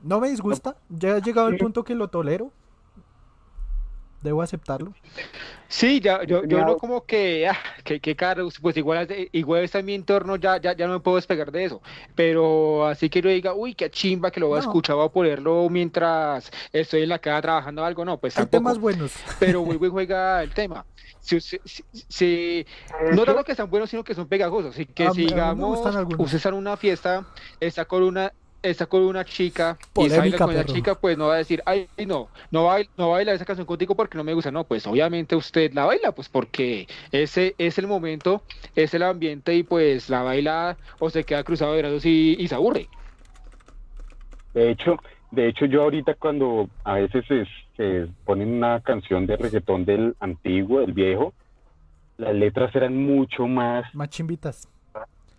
no 0.01 0.19
me 0.19 0.29
disgusta. 0.29 0.75
Ya 0.89 1.17
he 1.17 1.21
llegado 1.21 1.47
al 1.47 1.57
punto 1.57 1.83
que 1.83 1.95
lo 1.95 2.07
tolero. 2.09 2.51
Debo 4.21 4.43
aceptarlo. 4.43 4.93
Sí, 5.67 5.99
ya, 5.99 6.23
yo, 6.25 6.43
yo 6.45 6.63
no 6.63 6.77
como 6.77 7.05
que, 7.05 7.47
ah, 7.47 7.57
que, 7.83 7.99
que 7.99 8.15
caro, 8.15 8.49
pues 8.61 8.77
igual, 8.77 9.09
es- 9.09 9.29
igual 9.31 9.63
está 9.63 9.79
en 9.79 9.85
mi 9.85 9.95
entorno, 9.95 10.35
ya, 10.35 10.61
ya, 10.61 10.75
ya 10.75 10.85
no 10.85 10.93
me 10.93 10.99
puedo 10.99 11.15
despegar 11.15 11.51
de 11.51 11.65
eso. 11.65 11.81
Pero 12.13 12.85
así 12.85 13.09
que 13.09 13.19
yo 13.21 13.29
diga, 13.29 13.55
uy, 13.55 13.73
qué 13.73 13.89
chimba 13.89 14.29
que 14.29 14.39
lo 14.39 14.47
voy 14.49 14.59
a 14.59 14.61
No. 14.61 14.67
escuchar, 14.67 14.95
voy 14.95 15.05
a 15.07 15.09
ponerlo 15.09 15.67
mientras 15.71 16.51
estoy 16.71 17.01
en 17.01 17.09
la 17.09 17.17
casa 17.17 17.41
trabajando 17.41 17.83
algo, 17.83 18.05
no, 18.05 18.19
pues 18.19 18.37
Hay 18.37 18.43
tampoco. 18.43 18.59
temas 18.59 18.79
buenos. 18.79 19.11
Pero 19.39 19.63
muy 19.65 19.77
buen 19.77 19.91
juega 19.91 20.43
el 20.43 20.53
tema. 20.53 20.85
Si, 21.21 21.39
si, 21.39 21.59
si- 21.65 21.83
si- 22.09 22.65
no 23.09 23.25
tanto 23.25 23.43
que 23.43 23.55
sean 23.55 23.69
buenos, 23.69 23.89
sino 23.89 24.03
que 24.03 24.15
son 24.15 24.27
pegajosos. 24.27 24.73
Así 24.73 24.85
que 24.87 25.05
A 25.07 25.11
si 25.11 25.21
digamos, 25.27 25.79
usted 26.17 26.37
está 26.37 26.49
en 26.49 26.55
una 26.55 26.77
fiesta, 26.77 27.27
está 27.59 27.85
con 27.85 28.03
una, 28.03 28.33
está 28.61 28.87
con 28.87 29.03
una 29.03 29.23
chica 29.25 29.77
y 29.79 29.93
Polémica, 29.93 30.17
baila 30.21 30.39
con 30.39 30.53
esa 30.53 30.65
chica, 30.65 30.95
pues 30.99 31.17
no 31.17 31.27
va 31.27 31.35
a 31.35 31.37
decir, 31.37 31.61
ay, 31.65 31.89
no, 32.07 32.31
no 32.51 32.65
baila, 32.65 32.89
no 32.97 33.09
baila 33.11 33.33
esa 33.33 33.45
canción 33.45 33.67
contigo 33.67 33.95
porque 33.95 34.17
no 34.17 34.23
me 34.23 34.33
gusta. 34.33 34.51
No, 34.51 34.67
pues 34.67 34.85
obviamente 34.87 35.35
usted 35.35 35.71
la 35.73 35.85
baila, 35.85 36.13
pues 36.13 36.29
porque 36.29 36.87
ese 37.11 37.55
es 37.59 37.77
el 37.77 37.87
momento, 37.87 38.45
es 38.75 38.93
el 38.93 39.03
ambiente 39.03 39.55
y 39.55 39.63
pues 39.63 40.09
la 40.09 40.23
baila 40.23 40.79
o 40.99 41.09
se 41.09 41.23
queda 41.25 41.43
cruzado 41.43 41.73
de 41.73 41.81
brazos 41.81 42.05
y, 42.05 42.35
y 42.39 42.47
se 42.47 42.55
aburre. 42.55 42.89
De 44.53 44.69
hecho, 44.71 44.97
de 45.31 45.47
hecho 45.47 45.65
yo 45.65 45.83
ahorita 45.83 46.15
cuando 46.15 46.69
a 46.83 46.95
veces 46.95 47.23
se, 47.27 47.45
se 47.81 48.07
ponen 48.25 48.53
una 48.53 48.79
canción 48.81 49.25
de 49.25 49.37
reggaetón 49.37 49.85
del 49.85 50.15
antiguo, 50.19 50.81
del 50.81 50.93
viejo, 50.93 51.33
las 52.17 52.35
letras 52.35 52.75
eran 52.75 52.95
mucho 52.95 53.47
más 53.47 53.83
Más 53.95 54.09
chimbitas. 54.09 54.69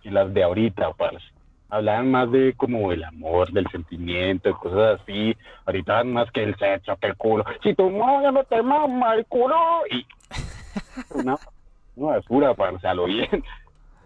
que 0.03 0.11
las 0.11 0.35
de 0.35 0.43
ahorita, 0.43 0.93
parce. 0.95 1.25
Hablaban 1.69 2.11
más 2.11 2.31
de 2.33 2.53
como 2.55 2.91
el 2.93 3.05
amor, 3.05 3.51
del 3.53 3.67
sentimiento, 3.69 4.53
cosas 4.59 5.01
así. 5.01 5.35
Ahorita 5.65 6.03
más 6.05 6.31
que 6.33 6.43
el 6.43 6.57
sexo, 6.57 6.97
que 6.97 7.07
el 7.07 7.17
culo. 7.17 7.45
Si 7.63 7.75
tu 7.75 7.89
novia 7.89 8.33
no 8.33 8.43
te 8.45 8.61
mama 8.61 9.15
el 9.15 9.25
culo 9.27 9.57
y 9.91 10.05
una, 11.15 11.37
una 11.95 12.17
basura, 12.17 12.55
parce, 12.55 12.87
a 12.87 12.93
lo 12.95 13.05
bien. 13.05 13.43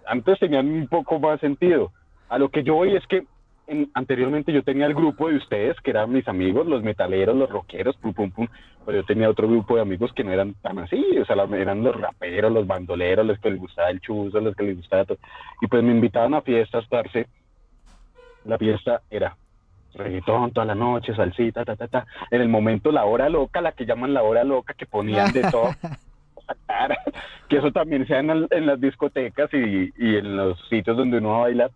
Antes 0.06 0.38
tenían 0.38 0.68
un 0.68 0.86
poco 0.88 1.18
más 1.18 1.40
sentido. 1.40 1.90
A 2.28 2.38
lo 2.38 2.50
que 2.50 2.62
yo 2.62 2.74
voy 2.74 2.94
es 2.94 3.06
que 3.06 3.24
en- 3.66 3.90
anteriormente 3.94 4.52
yo 4.52 4.62
tenía 4.62 4.86
el 4.86 4.94
grupo 4.94 5.28
de 5.28 5.36
ustedes, 5.36 5.80
que 5.80 5.90
eran 5.90 6.12
mis 6.12 6.26
amigos, 6.28 6.66
los 6.66 6.82
metaleros, 6.82 7.36
los 7.36 7.50
rockeros, 7.50 7.96
pum, 7.96 8.12
pum, 8.12 8.30
pum, 8.30 8.46
pero 8.84 8.98
yo 8.98 9.04
tenía 9.04 9.28
otro 9.28 9.48
grupo 9.48 9.76
de 9.76 9.82
amigos 9.82 10.12
que 10.12 10.24
no 10.24 10.32
eran 10.32 10.54
tan 10.62 10.78
así, 10.78 11.04
o 11.18 11.24
sea, 11.24 11.36
eran 11.56 11.82
los 11.82 12.00
raperos, 12.00 12.52
los 12.52 12.66
bandoleros, 12.66 13.26
los 13.26 13.38
que 13.38 13.50
les 13.50 13.60
gustaba 13.60 13.90
el 13.90 14.00
chuzo, 14.00 14.40
los 14.40 14.54
que 14.54 14.64
les 14.64 14.76
gustaba 14.76 15.04
todo. 15.04 15.18
Y 15.60 15.66
pues 15.66 15.82
me 15.82 15.92
invitaban 15.92 16.34
a 16.34 16.42
fiestas, 16.42 16.86
parce. 16.86 17.26
La 18.44 18.58
fiesta 18.58 19.02
era 19.10 19.36
reggaetón 19.94 20.52
toda 20.52 20.66
la 20.66 20.74
noche, 20.74 21.14
salsita, 21.14 21.64
ta, 21.64 21.74
ta, 21.74 21.88
ta. 21.88 22.06
En 22.30 22.40
el 22.40 22.48
momento, 22.48 22.92
la 22.92 23.04
hora 23.04 23.28
loca, 23.28 23.60
la 23.60 23.72
que 23.72 23.86
llaman 23.86 24.14
la 24.14 24.22
hora 24.22 24.44
loca, 24.44 24.74
que 24.74 24.86
ponían 24.86 25.32
de 25.32 25.42
todo. 25.50 25.70
que 27.48 27.56
eso 27.56 27.72
también 27.72 28.06
sea 28.06 28.20
en, 28.20 28.46
en 28.50 28.66
las 28.66 28.80
discotecas 28.80 29.52
y, 29.52 29.92
y, 29.96 30.16
en 30.16 30.36
los 30.36 30.58
sitios 30.68 30.96
donde 30.96 31.18
uno 31.18 31.30
va 31.30 31.36
a 31.36 31.40
bailar. 31.42 31.70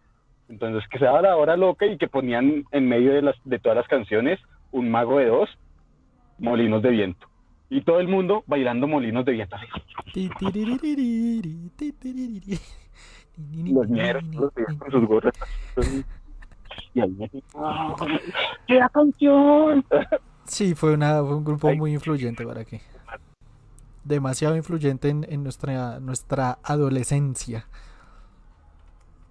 Entonces, 0.51 0.82
que 0.90 0.98
sea 0.98 1.22
la 1.22 1.36
hora 1.36 1.56
loca 1.56 1.86
y 1.86 1.97
que 1.97 2.09
ponían 2.09 2.64
en 2.72 2.89
medio 2.89 3.12
de, 3.12 3.22
las, 3.22 3.36
de 3.44 3.60
todas 3.60 3.77
las 3.77 3.86
canciones 3.86 4.40
un 4.72 4.90
mago 4.90 5.18
de 5.18 5.27
dos, 5.27 5.48
molinos 6.39 6.82
de 6.82 6.90
viento. 6.90 7.27
Y 7.68 7.82
todo 7.82 8.01
el 8.01 8.09
mundo 8.09 8.43
bailando 8.48 8.89
molinos 8.89 9.24
de 9.24 9.32
viento. 9.32 9.56
Los 13.64 13.89
ñeros, 13.89 14.24
los 14.35 14.52
con 14.52 14.90
sus 14.90 15.06
gorras. 15.06 15.35
Y 16.94 17.01
ahí 17.01 17.10
me 17.10 17.31
¡qué 18.66 18.81
canción! 18.93 19.85
Sí, 20.44 20.74
fue, 20.74 20.94
una, 20.94 21.20
fue 21.20 21.36
un 21.36 21.44
grupo 21.44 21.72
muy 21.77 21.93
influyente 21.93 22.44
para 22.44 22.64
qué. 22.64 22.81
Demasiado 24.02 24.56
influyente 24.56 25.09
en, 25.09 25.24
en, 25.28 25.44
nuestra, 25.44 26.01
nuestra 26.01 26.59
adolescencia. 26.64 27.66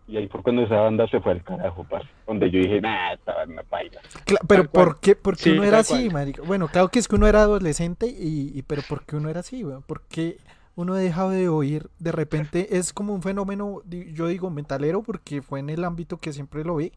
Y 0.09 0.17
ahí 0.17 0.27
fue 0.27 0.41
cuando 0.41 0.63
esa 0.63 0.75
banda 0.77 1.07
se 1.07 1.19
fue 1.21 1.33
al 1.33 1.43
carajo, 1.43 1.85
parce. 1.89 2.09
Donde 2.25 2.49
yo 2.49 2.59
dije, 2.59 2.81
nah, 2.81 3.13
esta 3.13 3.35
banda 3.35 3.63
baila. 3.69 4.01
Claro, 4.25 4.45
pero 4.47 4.69
¿por 4.69 4.99
qué, 4.99 5.15
por 5.15 5.37
qué 5.37 5.43
sí, 5.43 5.49
uno 5.51 5.63
era 5.63 5.79
así, 5.79 6.09
marico? 6.09 6.43
Bueno, 6.43 6.67
claro 6.67 6.87
que 6.89 6.97
es 6.99 7.07
que 7.07 7.15
uno 7.15 7.27
era 7.27 7.41
adolescente, 7.41 8.07
y, 8.07 8.51
y 8.57 8.61
pero 8.63 8.81
¿por 8.89 9.05
qué 9.05 9.17
uno 9.17 9.29
era 9.29 9.41
así, 9.41 9.63
weón? 9.63 9.83
Porque 9.85 10.37
uno 10.75 10.93
ha 10.95 10.97
dejado 10.97 11.29
de 11.29 11.47
oír, 11.47 11.89
de 11.99 12.11
repente 12.11 12.77
es 12.77 12.91
como 12.91 13.13
un 13.13 13.21
fenómeno, 13.21 13.81
yo 13.85 14.27
digo 14.27 14.49
metalero, 14.49 15.03
porque 15.03 15.41
fue 15.41 15.59
en 15.59 15.69
el 15.69 15.83
ámbito 15.83 16.17
que 16.17 16.33
siempre 16.33 16.63
lo 16.63 16.77
vi, 16.77 16.91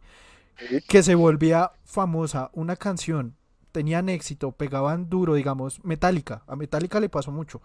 que 0.89 1.03
se 1.03 1.15
volvía 1.15 1.73
famosa 1.85 2.51
una 2.55 2.77
canción, 2.77 3.35
tenían 3.73 4.09
éxito, 4.09 4.53
pegaban 4.53 5.11
duro, 5.11 5.35
digamos, 5.35 5.85
Metallica. 5.85 6.43
A 6.47 6.57
Metallica 6.57 7.01
le 7.01 7.09
pasó 7.09 7.31
mucho. 7.33 7.61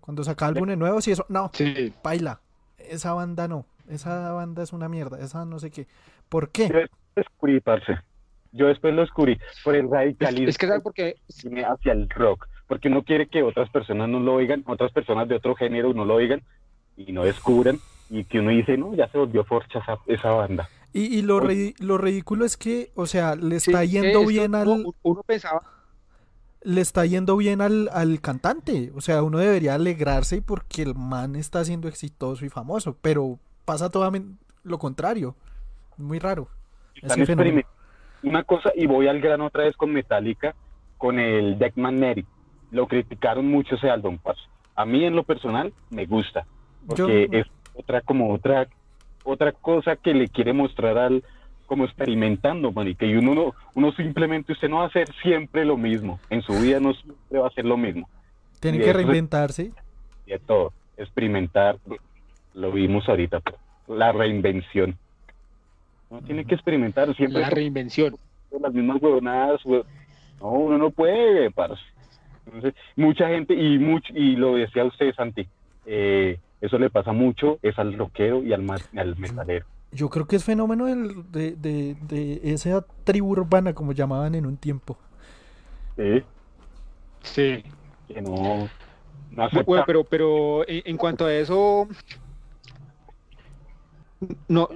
Cuando 0.00 0.24
saca 0.24 0.46
álbumes 0.46 0.78
nuevos 0.78 1.06
y 1.06 1.12
eso, 1.12 1.26
no, 1.28 1.50
Sí. 1.52 1.92
baila. 2.02 2.40
Esa 2.78 3.12
banda 3.12 3.46
no, 3.48 3.66
esa 3.88 4.32
banda 4.32 4.62
es 4.62 4.72
una 4.72 4.88
mierda, 4.88 5.18
esa 5.20 5.44
no 5.44 5.58
sé 5.58 5.70
qué. 5.70 5.86
¿Por 6.28 6.50
qué? 6.50 6.68
Yo 6.68 6.78
después 6.78 7.00
lo 7.16 7.22
descubrí, 7.22 7.60
parce. 7.60 7.98
Yo 8.52 8.66
después 8.66 8.94
lo 8.94 9.02
descubrí 9.02 9.38
por 9.62 9.74
el 9.74 9.90
radicalismo 9.90 10.48
Es 10.48 10.56
que 10.56 10.66
¿sabes 10.66 10.82
por 10.82 10.94
qué? 10.94 11.16
hacia 11.66 11.92
el 11.92 12.08
rock. 12.08 12.48
Porque 12.66 12.88
uno 12.88 13.02
quiere 13.02 13.28
que 13.28 13.42
otras 13.42 13.70
personas 13.70 14.08
no 14.08 14.20
lo 14.20 14.34
oigan, 14.34 14.62
otras 14.66 14.92
personas 14.92 15.28
de 15.28 15.36
otro 15.36 15.54
género 15.54 15.92
no 15.94 16.04
lo 16.04 16.14
oigan 16.14 16.42
y 16.96 17.12
no 17.12 17.24
descubran. 17.24 17.78
Y 18.10 18.24
que 18.24 18.40
uno 18.40 18.50
dice, 18.50 18.76
no, 18.76 18.94
ya 18.94 19.08
se 19.08 19.18
volvió 19.18 19.44
forcha 19.44 19.80
esa, 19.80 19.98
esa 20.06 20.30
banda. 20.30 20.68
Y, 20.92 21.18
y 21.18 21.22
lo, 21.22 21.40
lo 21.80 21.98
ridículo 21.98 22.44
es 22.44 22.56
que, 22.56 22.90
o 22.94 23.06
sea, 23.06 23.36
le 23.36 23.56
está 23.56 23.84
es 23.84 23.90
yendo 23.90 24.08
esto 24.08 24.26
bien 24.26 24.54
al, 24.54 24.68
uno, 24.68 24.94
uno 25.02 25.22
pensaba, 25.22 25.60
le 26.62 26.80
está 26.80 27.04
yendo 27.04 27.36
bien 27.36 27.60
al, 27.60 27.88
al 27.92 28.20
cantante. 28.20 28.92
O 28.94 29.00
sea, 29.00 29.22
uno 29.22 29.38
debería 29.38 29.74
alegrarse 29.74 30.42
porque 30.42 30.82
el 30.82 30.94
man 30.94 31.36
está 31.36 31.64
siendo 31.64 31.88
exitoso 31.88 32.44
y 32.44 32.48
famoso, 32.48 32.96
pero 33.00 33.38
pasa 33.68 33.90
todo 33.90 34.10
lo 34.64 34.78
contrario. 34.78 35.34
Muy 35.98 36.18
raro. 36.18 36.48
Experimentando 36.94 37.68
una 38.22 38.42
cosa 38.42 38.72
y 38.74 38.86
voy 38.86 39.08
al 39.08 39.20
grano 39.20 39.44
otra 39.46 39.64
vez 39.64 39.76
con 39.76 39.92
Metallica, 39.92 40.54
con 40.96 41.18
el 41.18 41.58
Deck 41.58 41.76
Magnetic. 41.76 42.24
Lo 42.70 42.86
criticaron 42.88 43.46
mucho 43.46 43.74
ese 43.76 43.90
álbum, 43.90 44.16
parce. 44.18 44.40
A 44.74 44.86
mí 44.86 45.04
en 45.04 45.14
lo 45.14 45.22
personal 45.22 45.72
me 45.90 46.06
gusta, 46.06 46.46
porque 46.86 47.28
Yo- 47.30 47.38
es 47.38 47.46
otra 47.74 48.00
como 48.00 48.32
otra 48.32 48.66
otra 49.24 49.52
cosa 49.52 49.96
que 49.96 50.14
le 50.14 50.28
quiere 50.28 50.54
mostrar 50.54 50.96
al 50.96 51.22
como 51.66 51.84
experimentando, 51.84 52.72
marica, 52.72 53.04
y 53.04 53.14
uno 53.14 53.34
no, 53.34 53.54
uno 53.74 53.92
simplemente 53.92 54.52
usted 54.52 54.70
no 54.70 54.76
va 54.76 54.84
a 54.84 54.86
hacer 54.86 55.06
siempre 55.22 55.66
lo 55.66 55.76
mismo, 55.76 56.18
en 56.30 56.40
su 56.40 56.54
vida 56.54 56.80
no 56.80 56.94
siempre 56.94 57.38
va 57.38 57.44
a 57.44 57.48
hacer 57.48 57.66
lo 57.66 57.76
mismo, 57.76 58.08
Tiene 58.60 58.78
que 58.78 58.88
es- 58.88 58.96
reinventarse. 58.96 59.70
y 60.24 60.30
de 60.30 60.38
todo, 60.38 60.72
experimentar, 60.96 61.76
lo 62.58 62.72
vimos 62.72 63.08
ahorita, 63.08 63.40
pues, 63.40 63.56
la 63.88 64.12
reinvención. 64.12 64.96
Uno 66.10 66.22
tiene 66.22 66.44
que 66.44 66.54
experimentar 66.54 67.14
siempre 67.16 67.40
la 67.42 67.50
reinvención. 67.50 68.16
las 68.60 68.72
mismas 68.72 69.00
huevonadas, 69.00 69.60
hue- 69.64 69.84
no, 70.40 70.48
uno 70.50 70.78
no 70.78 70.90
puede, 70.90 71.50
parce. 71.50 71.80
Entonces, 72.46 72.74
mucha 72.96 73.28
gente, 73.28 73.54
y 73.54 73.78
mucho, 73.78 74.12
y 74.14 74.36
lo 74.36 74.54
decía 74.54 74.84
usted, 74.84 75.12
Santi, 75.14 75.46
eh, 75.86 76.38
eso 76.60 76.78
le 76.78 76.88
pasa 76.90 77.12
mucho, 77.12 77.58
es 77.62 77.78
al 77.78 77.96
rockero 77.96 78.42
y 78.42 78.52
al, 78.52 78.66
al 78.96 79.16
metalero. 79.16 79.66
Yo 79.92 80.08
creo 80.08 80.26
que 80.26 80.36
es 80.36 80.44
fenómeno 80.44 80.86
del- 80.86 81.30
de, 81.30 81.52
de, 81.56 81.96
de 82.08 82.40
esa 82.42 82.84
tribu 83.04 83.28
urbana, 83.32 83.74
como 83.74 83.92
llamaban 83.92 84.34
en 84.34 84.46
un 84.46 84.56
tiempo. 84.56 84.96
¿sí? 85.96 86.22
Sí. 87.22 87.62
Que 88.06 88.22
no, 88.22 88.68
no 89.30 89.48
Bueno, 89.66 89.84
pero, 89.86 90.04
pero 90.04 90.66
en, 90.68 90.82
en 90.86 90.96
cuanto 90.96 91.26
a 91.26 91.34
eso, 91.34 91.86
no, 94.48 94.68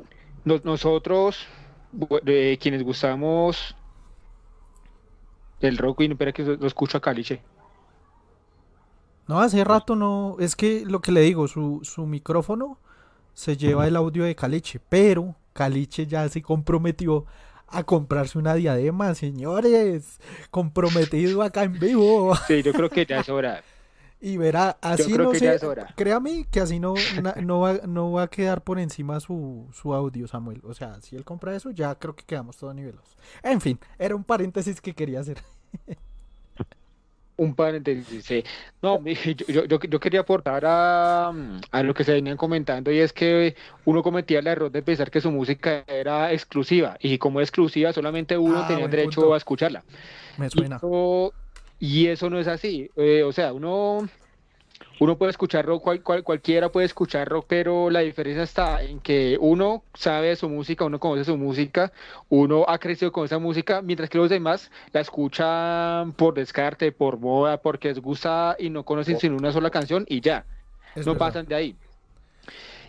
no- 0.44 0.60
nosotros, 0.64 1.46
quienes 2.60 2.82
gustamos 2.82 3.76
del 5.60 5.78
rock, 5.78 6.02
y 6.02 6.06
espera 6.10 6.32
que 6.32 6.42
lo 6.42 6.66
escucho 6.66 6.98
a 6.98 7.00
Caliche. 7.00 7.40
No, 9.28 9.40
hace 9.40 9.64
rato 9.64 9.96
no. 9.96 10.36
Es 10.40 10.56
que 10.56 10.84
lo 10.84 11.00
que 11.00 11.12
le 11.12 11.20
digo, 11.20 11.48
su, 11.48 11.80
su 11.84 12.06
micrófono 12.06 12.78
se 13.34 13.56
lleva 13.56 13.86
el 13.86 13.96
audio 13.96 14.24
de 14.24 14.34
Caliche, 14.34 14.80
pero 14.88 15.36
Caliche 15.52 16.06
ya 16.06 16.28
se 16.28 16.42
comprometió 16.42 17.24
a 17.68 17.84
comprarse 17.84 18.38
una 18.38 18.54
diadema, 18.54 19.14
señores. 19.14 20.20
Comprometido 20.50 21.42
acá 21.42 21.62
en 21.64 21.78
vivo. 21.78 22.34
Sí, 22.46 22.62
yo 22.62 22.72
creo 22.74 22.90
que 22.90 23.06
ya 23.06 23.20
es 23.20 23.28
hora. 23.28 23.62
Y 24.24 24.36
verá, 24.36 24.78
así 24.80 25.12
no 25.14 25.34
sé, 25.34 25.58
créame 25.96 26.46
que 26.48 26.60
así 26.60 26.78
no, 26.78 26.94
na- 27.20 27.34
no, 27.42 27.58
va, 27.58 27.80
no 27.88 28.12
va 28.12 28.22
a 28.22 28.28
quedar 28.28 28.62
por 28.62 28.78
encima 28.78 29.18
su, 29.18 29.66
su 29.72 29.92
audio, 29.94 30.28
Samuel. 30.28 30.60
O 30.64 30.74
sea, 30.74 31.00
si 31.02 31.16
él 31.16 31.24
compra 31.24 31.56
eso, 31.56 31.72
ya 31.72 31.96
creo 31.96 32.14
que 32.14 32.22
quedamos 32.24 32.56
todos 32.56 32.72
nivelos. 32.72 33.16
En 33.42 33.60
fin, 33.60 33.80
era 33.98 34.14
un 34.14 34.22
paréntesis 34.22 34.80
que 34.80 34.94
quería 34.94 35.18
hacer. 35.20 35.38
Un 37.36 37.54
paréntesis, 37.56 38.24
sí. 38.24 38.44
No, 38.82 39.02
yo, 39.48 39.64
yo, 39.64 39.80
yo- 39.80 39.98
quería 40.00 40.20
aportar 40.20 40.62
a, 40.66 41.32
a 41.72 41.82
lo 41.82 41.94
que 41.94 42.04
se 42.04 42.12
venían 42.12 42.36
comentando 42.36 42.92
y 42.92 42.98
es 42.98 43.12
que 43.12 43.56
uno 43.86 44.02
cometía 44.04 44.38
el 44.38 44.46
error 44.46 44.70
de 44.70 44.82
pensar 44.82 45.10
que 45.10 45.20
su 45.20 45.32
música 45.32 45.82
era 45.88 46.32
exclusiva 46.32 46.96
y 47.00 47.18
como 47.18 47.40
exclusiva 47.40 47.92
solamente 47.92 48.36
uno 48.38 48.60
Ah, 48.60 48.68
tenía 48.68 48.86
derecho 48.86 49.22
punto. 49.22 49.34
a 49.34 49.38
escucharla. 49.38 49.82
Me 50.36 50.48
suena. 50.50 50.76
eso, 50.76 51.32
y 51.82 52.06
eso 52.06 52.30
no 52.30 52.38
es 52.38 52.46
así. 52.46 52.88
Eh, 52.94 53.24
o 53.24 53.32
sea, 53.32 53.52
uno, 53.52 54.08
uno 55.00 55.18
puede 55.18 55.30
escuchar 55.30 55.66
rock, 55.66 55.82
cual- 55.82 56.02
cual- 56.02 56.22
cualquiera 56.22 56.70
puede 56.70 56.86
escuchar 56.86 57.28
rock, 57.28 57.46
pero 57.48 57.90
la 57.90 58.00
diferencia 58.00 58.44
está 58.44 58.82
en 58.84 59.00
que 59.00 59.36
uno 59.40 59.82
sabe 59.94 60.36
su 60.36 60.48
música, 60.48 60.84
uno 60.84 61.00
conoce 61.00 61.24
su 61.24 61.36
música, 61.36 61.92
uno 62.28 62.64
ha 62.68 62.78
crecido 62.78 63.10
con 63.10 63.24
esa 63.24 63.40
música, 63.40 63.82
mientras 63.82 64.08
que 64.08 64.18
los 64.18 64.30
demás 64.30 64.70
la 64.92 65.00
escuchan 65.00 66.12
por 66.12 66.34
descarte, 66.34 66.92
por 66.92 67.18
moda, 67.18 67.56
porque 67.60 67.88
les 67.88 67.98
gusta 67.98 68.54
y 68.60 68.70
no 68.70 68.84
conocen 68.84 69.18
sino 69.18 69.36
una 69.36 69.50
sola 69.50 69.70
canción 69.70 70.04
y 70.08 70.20
ya 70.20 70.46
Es 70.94 71.04
no 71.04 71.14
verdad. 71.14 71.26
pasan 71.26 71.46
de 71.46 71.54
ahí. 71.56 71.76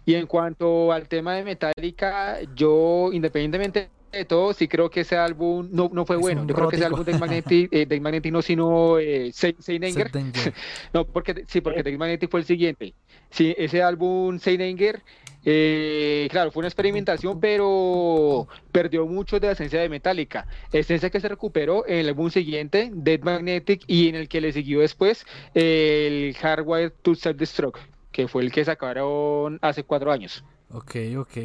Y 0.05 0.13
en 0.15 0.27
cuanto 0.27 0.91
al 0.91 1.07
tema 1.07 1.33
de 1.35 1.43
Metallica, 1.43 2.41
yo 2.55 3.09
independientemente 3.11 3.89
de 4.13 4.25
todo, 4.25 4.53
sí 4.53 4.67
creo 4.67 4.89
que 4.89 5.01
ese 5.01 5.17
álbum 5.17 5.67
no, 5.71 5.89
no 5.91 6.05
fue 6.05 6.15
Es 6.15 6.21
bueno. 6.21 6.45
Yo 6.45 6.53
creo 6.53 6.69
que 6.69 6.75
ese 6.75 6.85
álbum 6.85 7.03
de 7.03 7.17
Magnetic, 7.17 7.69
eh, 7.71 7.85
Dave 7.85 7.99
Magnetic 7.99 8.31
no, 8.31 8.41
sino 8.41 8.99
eh, 8.99 9.31
Danger. 9.79 10.11
No, 10.93 11.05
porque 11.05 11.43
sí, 11.47 11.61
porque 11.61 11.83
Dave 11.83 11.97
Magnetic 11.97 12.29
fue 12.29 12.39
el 12.41 12.45
siguiente. 12.45 12.93
Sí, 13.29 13.53
ese 13.57 13.81
álbum 13.81 14.39
Saint 14.39 14.61
Anger, 14.61 15.01
eh, 15.43 16.27
claro, 16.31 16.51
fue 16.51 16.61
una 16.61 16.67
experimentación, 16.67 17.39
pero 17.39 18.47
perdió 18.71 19.05
mucho 19.05 19.39
de 19.39 19.47
la 19.47 19.53
esencia 19.53 19.81
de 19.81 19.89
Metallica. 19.89 20.47
Esencia 20.71 21.09
que 21.09 21.19
se 21.19 21.27
recuperó 21.27 21.85
en 21.87 21.97
el 21.99 22.09
álbum 22.09 22.29
siguiente, 22.29 22.91
Dead 22.93 23.21
Magnetic, 23.21 23.83
y 23.87 24.09
en 24.09 24.15
el 24.15 24.29
que 24.29 24.41
le 24.41 24.53
siguió 24.53 24.81
después 24.81 25.25
el 25.53 26.35
Hardware 26.39 26.91
to 26.91 27.15
Self-Destruct, 27.15 27.79
que 28.11 28.27
fue 28.27 28.43
el 28.43 28.51
que 28.51 28.63
sacaron 28.63 29.59
hace 29.61 29.83
cuatro 29.83 30.11
años. 30.11 30.43
Ok, 30.69 30.95
ok. 31.17 31.37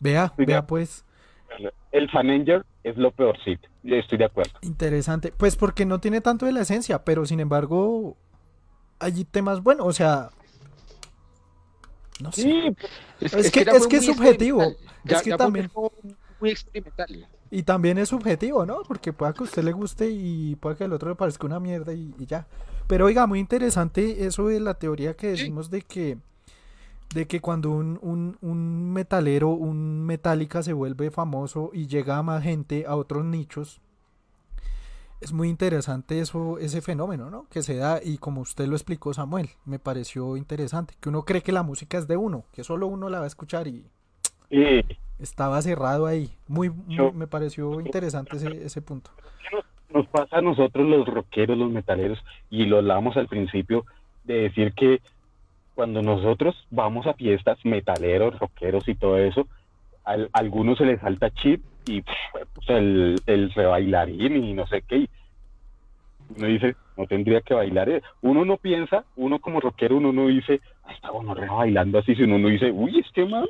Vea, 0.00 0.32
vea 0.36 0.66
pues. 0.66 1.04
El 1.92 2.10
Fanenger 2.10 2.64
es 2.84 2.96
lo 2.96 3.10
peorcito, 3.10 3.68
yo 3.82 3.96
estoy 3.96 4.18
de 4.18 4.24
acuerdo. 4.26 4.52
Interesante. 4.62 5.32
Pues 5.36 5.56
porque 5.56 5.84
no 5.86 6.00
tiene 6.00 6.20
tanto 6.20 6.46
de 6.46 6.52
la 6.52 6.60
esencia, 6.60 7.04
pero 7.04 7.24
sin 7.26 7.40
embargo 7.40 8.16
hay 9.00 9.24
temas 9.24 9.62
buenos. 9.62 9.86
O 9.86 9.92
sea, 9.92 10.30
no 12.20 12.32
sé. 12.32 12.42
Sí, 12.42 12.76
Es 13.20 13.50
que- 13.50 13.60
es 13.60 13.86
que 13.86 13.96
es 13.96 14.06
subjetivo. 14.06 14.62
experimental. 14.62 14.76
Ya, 15.04 15.16
Es 15.16 15.22
que 15.22 15.36
también- 15.36 15.70
muy 16.40 16.50
experimental. 16.50 17.26
Y 17.50 17.62
también 17.62 17.96
es 17.98 18.10
subjetivo, 18.10 18.66
¿no? 18.66 18.82
Porque 18.86 19.12
pueda 19.12 19.32
que 19.32 19.40
a 19.40 19.44
usted 19.44 19.62
le 19.64 19.72
guste 19.72 20.10
y 20.10 20.54
pueda 20.56 20.76
que 20.76 20.84
al 20.84 20.92
otro 20.92 21.08
le 21.08 21.14
parezca 21.14 21.46
una 21.46 21.58
mierda 21.58 21.94
y, 21.94 22.14
y 22.18 22.26
ya. 22.26 22.46
Pero 22.86 23.06
oiga, 23.06 23.26
muy 23.26 23.38
interesante 23.38 24.26
eso 24.26 24.48
de 24.48 24.60
la 24.60 24.74
teoría 24.74 25.14
que 25.14 25.28
decimos 25.28 25.70
de 25.70 25.80
que 25.82 26.18
de 27.14 27.26
que 27.26 27.40
cuando 27.40 27.70
un, 27.70 27.98
un, 28.02 28.36
un 28.40 28.92
metalero, 28.92 29.48
un 29.48 30.04
metálica 30.04 30.62
se 30.62 30.72
vuelve 30.72 31.10
famoso 31.10 31.70
y 31.72 31.86
llega 31.86 32.18
a 32.18 32.22
más 32.22 32.42
gente, 32.42 32.84
a 32.86 32.96
otros 32.96 33.24
nichos, 33.24 33.80
es 35.20 35.32
muy 35.32 35.48
interesante 35.48 36.20
eso, 36.20 36.58
ese 36.58 36.80
fenómeno, 36.80 37.30
¿no? 37.30 37.46
Que 37.50 37.62
se 37.62 37.76
da 37.76 38.00
y 38.02 38.18
como 38.18 38.40
usted 38.40 38.66
lo 38.66 38.76
explicó 38.76 39.12
Samuel, 39.14 39.48
me 39.64 39.78
pareció 39.78 40.36
interesante, 40.36 40.94
que 41.00 41.08
uno 41.08 41.22
cree 41.22 41.42
que 41.42 41.52
la 41.52 41.62
música 41.62 41.98
es 41.98 42.06
de 42.06 42.16
uno, 42.16 42.44
que 42.52 42.62
solo 42.62 42.86
uno 42.86 43.08
la 43.08 43.18
va 43.18 43.24
a 43.24 43.28
escuchar 43.28 43.66
y 43.66 43.84
estaba 45.18 45.60
cerrado 45.62 46.06
ahí. 46.06 46.30
Muy, 46.46 46.70
me 47.14 47.26
pareció 47.26 47.80
interesante 47.80 48.36
ese, 48.36 48.64
ese 48.64 48.82
punto. 48.82 49.10
Nos, 49.52 49.64
nos 49.92 50.06
pasa 50.08 50.38
a 50.38 50.40
nosotros 50.40 50.86
los 50.86 51.06
rockeros, 51.06 51.58
los 51.58 51.70
metaleros, 51.70 52.18
y 52.48 52.66
lo 52.66 52.78
hablamos 52.78 53.16
al 53.16 53.26
principio, 53.26 53.84
de 54.24 54.42
decir 54.42 54.72
que 54.74 55.00
cuando 55.78 56.02
nosotros 56.02 56.56
vamos 56.72 57.06
a 57.06 57.14
fiestas, 57.14 57.56
metaleros, 57.64 58.36
rockeros 58.40 58.88
y 58.88 58.96
todo 58.96 59.16
eso, 59.16 59.46
a, 60.04 60.16
algunos 60.32 60.76
se 60.76 60.84
les 60.84 61.00
salta 61.00 61.30
chip 61.30 61.62
y 61.86 62.02
pues, 62.02 62.68
el, 62.70 63.14
el 63.26 63.52
rebailarín 63.52 64.44
y 64.44 64.54
no 64.54 64.66
sé 64.66 64.82
qué. 64.82 64.96
Y 64.96 65.08
uno 66.36 66.48
dice, 66.48 66.74
no 66.96 67.06
tendría 67.06 67.42
que 67.42 67.54
bailar. 67.54 68.02
Uno 68.22 68.44
no 68.44 68.56
piensa, 68.56 69.04
uno 69.14 69.38
como 69.38 69.60
rockero, 69.60 69.98
uno 69.98 70.12
no 70.12 70.26
dice, 70.26 70.60
está 70.90 71.12
bueno, 71.12 71.36
bailando 71.36 72.00
así, 72.00 72.16
sino 72.16 72.34
uno 72.34 72.48
dice, 72.48 72.72
uy, 72.72 72.98
es 72.98 73.08
que 73.12 73.24
man, 73.24 73.46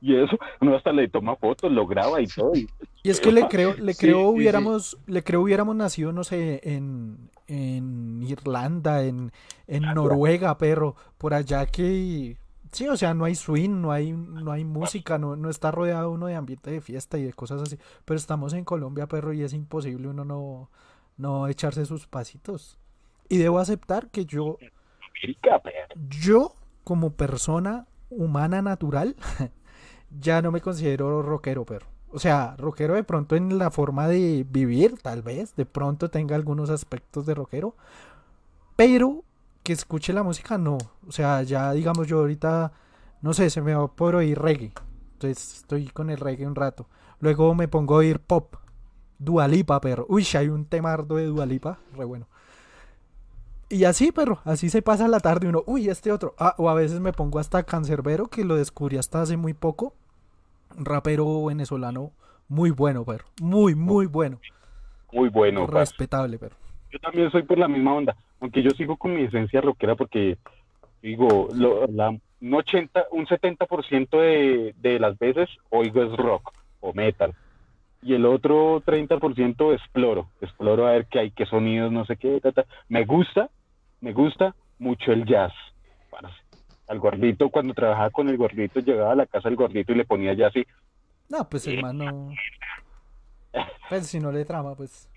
y 0.00 0.16
eso, 0.16 0.38
uno 0.60 0.76
hasta 0.76 0.92
le 0.92 1.08
toma 1.08 1.36
fotos, 1.36 1.70
lo 1.70 1.86
graba 1.86 2.20
y 2.20 2.26
todo. 2.26 2.52
Y, 2.54 2.68
es 3.04 3.20
que 3.20 3.32
le 3.32 3.46
creo, 3.48 3.74
le 3.78 3.94
creo 3.94 4.28
hubiéramos, 4.28 4.98
le 5.06 5.22
creo 5.22 5.42
hubiéramos 5.42 5.76
nacido, 5.76 6.12
no 6.12 6.24
sé, 6.24 6.60
en, 6.64 7.30
en 7.46 8.22
Irlanda, 8.22 9.04
en, 9.04 9.32
en 9.66 9.82
Noruega, 9.94 10.56
perro, 10.58 10.96
por 11.18 11.34
allá 11.34 11.66
que 11.66 12.36
sí, 12.72 12.88
o 12.88 12.96
sea, 12.96 13.14
no 13.14 13.24
hay 13.24 13.34
swing, 13.34 13.80
no 13.80 13.92
hay, 13.92 14.12
no 14.12 14.52
hay 14.52 14.64
música, 14.64 15.18
no, 15.18 15.36
no 15.36 15.50
está 15.50 15.70
rodeado 15.70 16.10
uno 16.10 16.26
de 16.26 16.34
ambiente 16.34 16.70
de 16.70 16.80
fiesta 16.80 17.18
y 17.18 17.24
de 17.24 17.32
cosas 17.32 17.62
así. 17.62 17.78
Pero 18.04 18.16
estamos 18.16 18.52
en 18.52 18.64
Colombia, 18.64 19.06
perro, 19.06 19.32
y 19.32 19.42
es 19.42 19.52
imposible 19.52 20.08
uno 20.08 20.24
no, 20.24 20.70
no 21.16 21.48
echarse 21.48 21.84
sus 21.86 22.06
pasitos. 22.06 22.78
Y 23.28 23.38
debo 23.38 23.58
aceptar 23.58 24.10
que 24.10 24.24
yo, 24.24 24.58
yo 26.08 26.54
como 26.84 27.12
persona 27.12 27.86
humana 28.10 28.62
natural, 28.62 29.16
ya 30.18 30.42
no 30.42 30.50
me 30.50 30.60
considero 30.60 31.22
rockero, 31.22 31.64
pero. 31.64 31.86
O 32.12 32.18
sea, 32.18 32.56
rockero 32.58 32.94
de 32.94 33.04
pronto 33.04 33.36
en 33.36 33.58
la 33.58 33.70
forma 33.70 34.08
de 34.08 34.44
vivir, 34.48 34.98
tal 35.00 35.22
vez, 35.22 35.54
de 35.54 35.64
pronto 35.64 36.10
tenga 36.10 36.34
algunos 36.34 36.68
aspectos 36.68 37.24
de 37.24 37.34
rockero, 37.34 37.76
pero 38.74 39.22
que 39.62 39.72
escuche 39.72 40.12
la 40.12 40.22
música, 40.22 40.58
no. 40.58 40.78
O 41.06 41.12
sea, 41.12 41.42
ya 41.42 41.72
digamos 41.72 42.08
yo 42.08 42.18
ahorita, 42.18 42.72
no 43.22 43.32
sé, 43.32 43.50
se 43.50 43.60
me 43.60 43.74
va 43.74 43.86
por 43.88 44.16
oír 44.16 44.38
reggae. 44.38 44.72
Entonces 45.12 45.58
estoy 45.58 45.88
con 45.88 46.10
el 46.10 46.18
reggae 46.18 46.46
un 46.46 46.54
rato. 46.54 46.86
Luego 47.20 47.54
me 47.54 47.68
pongo 47.68 47.94
a 47.94 47.98
oír 47.98 48.18
pop. 48.18 48.56
Dualipa, 49.18 49.80
perro. 49.80 50.06
Uy, 50.08 50.26
hay 50.34 50.48
un 50.48 50.64
temardo 50.64 51.16
de 51.16 51.26
Dualipa, 51.26 51.78
re 51.94 52.04
bueno. 52.04 52.26
Y 53.68 53.84
así, 53.84 54.10
perro, 54.10 54.40
así 54.44 54.68
se 54.68 54.82
pasa 54.82 55.06
la 55.06 55.20
tarde 55.20 55.46
uno, 55.46 55.62
uy, 55.66 55.88
este 55.88 56.10
otro. 56.10 56.34
Ah, 56.38 56.56
o 56.58 56.68
a 56.68 56.74
veces 56.74 56.98
me 56.98 57.12
pongo 57.12 57.38
hasta 57.38 57.62
Cancerbero, 57.62 58.26
que 58.26 58.44
lo 58.44 58.56
descubrí 58.56 58.96
hasta 58.96 59.22
hace 59.22 59.36
muy 59.36 59.54
poco. 59.54 59.94
Rapero 60.76 61.44
venezolano 61.44 62.12
muy 62.48 62.70
bueno, 62.70 63.04
perro. 63.04 63.26
Muy, 63.40 63.74
muy 63.74 64.06
bueno. 64.06 64.40
Muy 65.12 65.28
bueno. 65.28 65.66
Respetable, 65.66 66.38
perro. 66.38 66.56
Yo 66.90 66.98
también 66.98 67.30
soy 67.30 67.42
por 67.42 67.58
la 67.58 67.68
misma 67.68 67.94
onda, 67.94 68.16
aunque 68.40 68.62
yo 68.62 68.70
sigo 68.70 68.96
con 68.96 69.14
mi 69.14 69.22
esencia 69.22 69.60
rockera 69.60 69.94
porque, 69.94 70.38
digo, 71.02 71.48
la, 71.54 72.08
un 72.08 72.54
80, 72.54 73.06
un 73.12 73.26
70% 73.26 74.10
de, 74.10 74.74
de 74.76 74.98
las 74.98 75.16
veces 75.18 75.48
oigo 75.70 76.02
es 76.02 76.16
rock 76.16 76.52
o 76.80 76.92
metal 76.92 77.34
y 78.02 78.14
el 78.14 78.24
otro 78.26 78.82
30% 78.84 79.74
exploro, 79.74 80.28
exploro 80.40 80.86
a 80.86 80.92
ver 80.92 81.06
qué 81.06 81.18
hay, 81.20 81.30
qué 81.32 81.46
sonidos, 81.46 81.92
no 81.92 82.04
sé 82.06 82.16
qué, 82.16 82.40
me 82.88 83.04
gusta, 83.04 83.50
me 84.00 84.12
gusta 84.12 84.54
mucho 84.78 85.12
el 85.12 85.26
jazz. 85.26 85.52
Al 86.90 86.98
gordito, 86.98 87.50
cuando 87.50 87.72
trabajaba 87.72 88.10
con 88.10 88.28
el 88.28 88.36
gordito, 88.36 88.80
llegaba 88.80 89.12
a 89.12 89.14
la 89.14 89.26
casa 89.26 89.48
el 89.48 89.54
gordito 89.54 89.92
y 89.92 89.94
le 89.94 90.04
ponía 90.04 90.34
jazz 90.34 90.54
y... 90.56 90.66
No, 91.28 91.48
pues 91.48 91.66
hermano... 91.68 92.30
Pues 93.88 94.08
si 94.08 94.18
no 94.18 94.32
le 94.32 94.44
trama, 94.44 94.74
pues... 94.74 95.08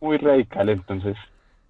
Muy 0.00 0.16
radical, 0.16 0.68
entonces. 0.68 1.16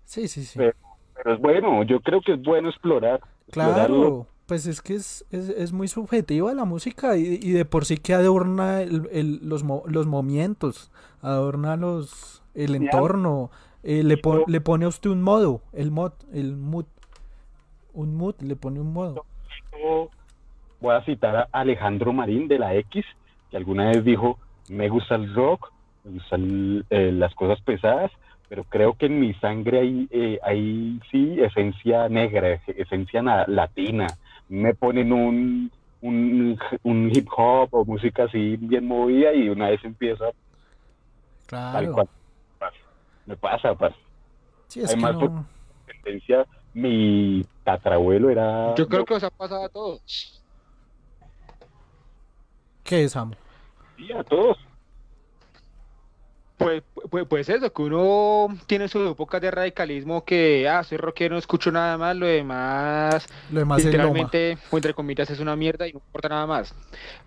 Sí, 0.05 0.29
sí, 0.29 0.45
sí. 0.45 0.59
Pero, 0.59 1.35
es 1.35 1.41
bueno, 1.41 1.83
yo 1.85 2.01
creo 2.01 2.21
que 2.21 2.35
es 2.35 2.43
bueno 2.43 2.69
explorar. 2.69 3.21
Claro, 3.51 4.27
pues 4.47 4.67
es 4.67 4.83
que 4.83 4.95
es, 4.97 5.25
es, 5.31 5.49
es 5.49 5.73
muy 5.73 5.89
subjetiva 5.89 6.53
la 6.53 6.67
música 6.67 7.17
y, 7.17 7.39
y, 7.43 7.53
de 7.53 7.65
por 7.65 7.87
sí 7.87 7.97
que 7.97 8.13
adorna 8.13 8.83
el, 8.83 9.09
el, 9.13 9.49
los, 9.49 9.65
los 9.87 10.07
momentos, 10.07 10.91
adorna 11.23 11.77
los 11.77 12.43
el 12.55 12.75
entorno, 12.75 13.51
eh, 13.83 14.03
le, 14.03 14.21
le 14.47 14.61
pone 14.61 14.85
a 14.85 14.89
usted 14.89 15.11
un 15.11 15.23
modo, 15.23 15.63
el 15.73 15.91
mod, 15.91 16.13
el 16.33 16.57
mood, 16.57 16.87
un 17.95 18.17
mood, 18.17 18.35
le 18.41 18.57
pone 18.57 18.81
un 18.81 18.93
modo. 18.93 19.25
Voy 20.81 20.95
a 20.95 21.05
citar 21.05 21.37
a 21.37 21.49
Alejandro 21.53 22.13
Marín 22.13 22.49
de 22.49 22.59
la 22.59 22.75
X, 22.75 23.05
que 23.51 23.57
alguna 23.57 23.87
vez 23.87 24.05
dijo, 24.05 24.39
me 24.69 24.89
gusta 24.89 25.15
el 25.15 25.35
rock, 25.35 25.73
me 26.05 26.13
gustan 26.13 26.85
eh, 26.91 27.13
las 27.13 27.35
cosas 27.35 27.61
pesadas, 27.63 28.11
pero 28.49 28.65
creo 28.65 28.95
que 28.95 29.07
en 29.07 29.21
mi 29.21 29.33
sangre 29.35 29.81
hay, 29.81 30.09
eh, 30.11 30.39
hay 30.43 31.01
sí 31.11 31.41
esencia 31.41 32.09
negra, 32.09 32.61
esencia 32.67 33.23
latina. 33.47 34.07
Me 34.49 34.75
ponen 34.75 35.13
un, 35.13 35.71
un, 36.03 36.59
un, 36.83 37.11
hip 37.15 37.29
hop 37.35 37.69
o 37.73 37.85
música 37.85 38.25
así 38.25 38.57
bien 38.57 38.87
movida 38.87 39.33
y 39.33 39.49
una 39.49 39.71
vez 39.71 39.83
empieza 39.85 40.27
claro. 41.47 42.09
Me 43.27 43.37
pasa, 43.37 43.75
pues. 43.75 43.95
Sí, 44.69 44.81
es 44.81 44.91
Además, 44.91 45.17
que 45.17 45.25
no... 45.25 45.47
tendencia, 45.87 46.47
mi 46.75 47.47
tatarabuelo 47.63 48.31
era... 48.31 48.75
Yo 48.75 48.87
creo 48.89 49.05
que 49.05 49.15
os 49.15 49.23
ha 49.23 49.31
pasado 49.31 49.65
a 49.65 49.69
todos. 49.69 50.43
¿Qué 52.83 53.05
es, 53.05 53.17
Amo? 53.17 53.35
Sí, 53.97 54.13
a 54.13 54.23
todos. 54.25 54.59
Pues, 56.65 56.83
pues, 57.11 57.27
pues, 57.29 57.49
eso, 57.51 57.71
que 57.73 57.83
uno 57.83 58.57
tiene 58.67 58.89
sus 58.89 59.11
épocas 59.11 59.41
de 59.43 59.51
radicalismo 59.51 60.25
que, 60.25 60.67
ah, 60.67 60.83
soy 60.83 60.97
rockero, 60.97 61.35
no 61.35 61.39
escucho 61.39 61.71
nada 61.71 61.99
más, 61.99 62.17
lo 62.17 62.27
demás, 62.27 63.29
lo 63.51 63.61
demás 63.61 63.85
literalmente, 63.85 64.57
o 64.71 64.77
entre 64.79 64.95
comillas, 64.95 65.29
es 65.29 65.41
una 65.41 65.57
mierda 65.57 65.87
y 65.87 65.93
no 65.93 65.99
importa 65.99 66.31
nada 66.31 66.47
más. 66.47 66.75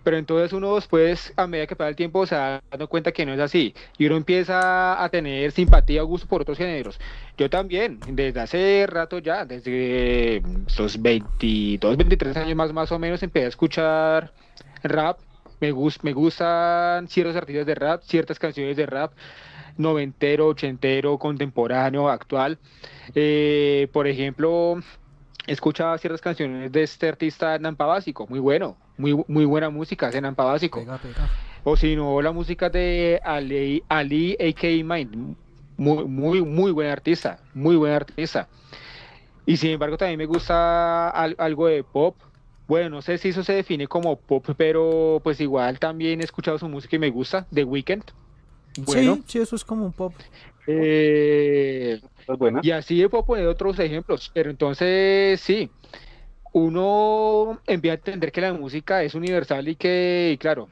Pero 0.04 0.18
entonces 0.18 0.54
uno 0.54 0.74
después, 0.74 1.34
a 1.36 1.46
medida 1.46 1.68
que 1.68 1.76
pasa 1.76 1.90
el 1.90 1.96
tiempo, 1.96 2.26
se 2.26 2.34
da 2.34 2.64
dando 2.72 2.88
cuenta 2.88 3.12
que 3.12 3.28
no 3.28 3.34
es 3.34 3.40
así. 3.40 3.76
Y 4.00 4.08
uno 4.08 4.18
empieza 4.18 5.04
a 5.04 5.10
tener 5.10 5.52
simpatía 5.52 6.04
o 6.04 6.08
gusto 6.08 6.28
por 6.28 6.42
otros 6.42 6.58
géneros. 6.58 7.00
Yo 7.38 7.48
también, 7.50 8.00
desde 8.10 8.40
hace 8.40 8.88
rato 8.88 9.20
ya, 9.20 9.46
desde 9.46 10.42
los 10.78 11.00
22, 11.00 11.96
23 11.96 12.38
años 12.38 12.56
más, 12.56 12.74
más 12.74 12.92
o 12.92 12.98
menos, 12.98 13.22
empecé 13.22 13.46
a 13.46 13.50
escuchar 13.50 14.32
rap 14.82 15.20
me, 15.60 15.74
me 16.04 16.14
gustan 16.14 17.08
ciertos 17.08 17.36
artistas 17.36 17.66
de 17.66 17.76
rap, 17.76 18.02
ciertas 18.04 18.40
canciones 18.40 18.78
de 18.78 18.86
rap, 18.86 19.14
noventero, 19.78 20.48
ochentero, 20.48 21.18
contemporáneo, 21.18 22.10
actual. 22.10 22.58
Eh, 23.16 23.88
por 23.92 24.08
ejemplo, 24.08 24.80
escuchaba 25.46 25.98
ciertas 25.98 26.22
canciones 26.22 26.72
de 26.72 26.84
este 26.84 27.08
artista 27.08 27.58
Nampa 27.58 27.86
Básico, 27.86 28.28
muy 28.28 28.40
bueno, 28.40 28.78
muy, 28.98 29.24
muy 29.28 29.46
buena 29.46 29.70
música 29.70 30.10
de 30.10 30.22
Nampa 30.22 30.44
Básico. 30.44 30.86
O 31.64 31.76
si 31.76 31.96
no, 31.96 32.22
la 32.22 32.32
música 32.32 32.70
de 32.70 33.20
Ali, 33.24 33.84
Ali 33.90 34.38
A.K. 34.40 34.68
Mind, 34.84 35.36
muy, 35.76 36.06
muy, 36.06 36.42
muy 36.42 36.72
buen 36.72 36.90
artista, 36.90 37.40
muy 37.54 37.76
buen 37.76 37.94
artista. 37.94 38.48
Y 39.46 39.58
sin 39.58 39.72
embargo 39.72 39.98
también 39.98 40.18
me 40.18 40.26
gusta 40.26 41.10
algo 41.10 41.68
de 41.68 41.84
pop, 41.84 42.16
bueno, 42.68 42.90
no 42.90 43.02
sé 43.02 43.18
si 43.18 43.30
eso 43.30 43.44
se 43.44 43.54
define 43.54 43.88
como 43.88 44.18
pop, 44.18 44.46
pero 44.58 45.22
pues 45.24 45.40
igual 45.40 45.80
también 45.80 46.22
he 46.22 46.24
escuchado 46.24 46.60
su 46.60 46.68
música 46.68 46.96
y 46.96 47.00
me 47.00 47.10
gusta, 47.10 47.48
The 47.54 47.64
Weeknd. 47.64 48.04
Bueno, 48.80 49.16
sí, 49.16 49.24
sí, 49.28 49.40
eso 49.40 49.56
es 49.56 49.64
como 49.64 49.86
un 49.86 49.94
pop. 49.94 50.14
Eh, 50.68 52.02
y 52.62 52.72
así 52.72 53.08
puedo 53.08 53.26
poner 53.26 53.48
otros 53.48 53.80
ejemplos, 53.80 54.30
pero 54.34 54.50
entonces 54.50 55.40
sí, 55.40 55.72
uno 56.52 57.60
empieza 57.66 57.94
a 57.94 57.98
entender 57.98 58.32
que 58.32 58.42
la 58.42 58.54
música 58.54 59.04
es 59.04 59.16
universal 59.16 59.68
y 59.68 59.76
que, 59.76 60.38
claro, 60.40 60.68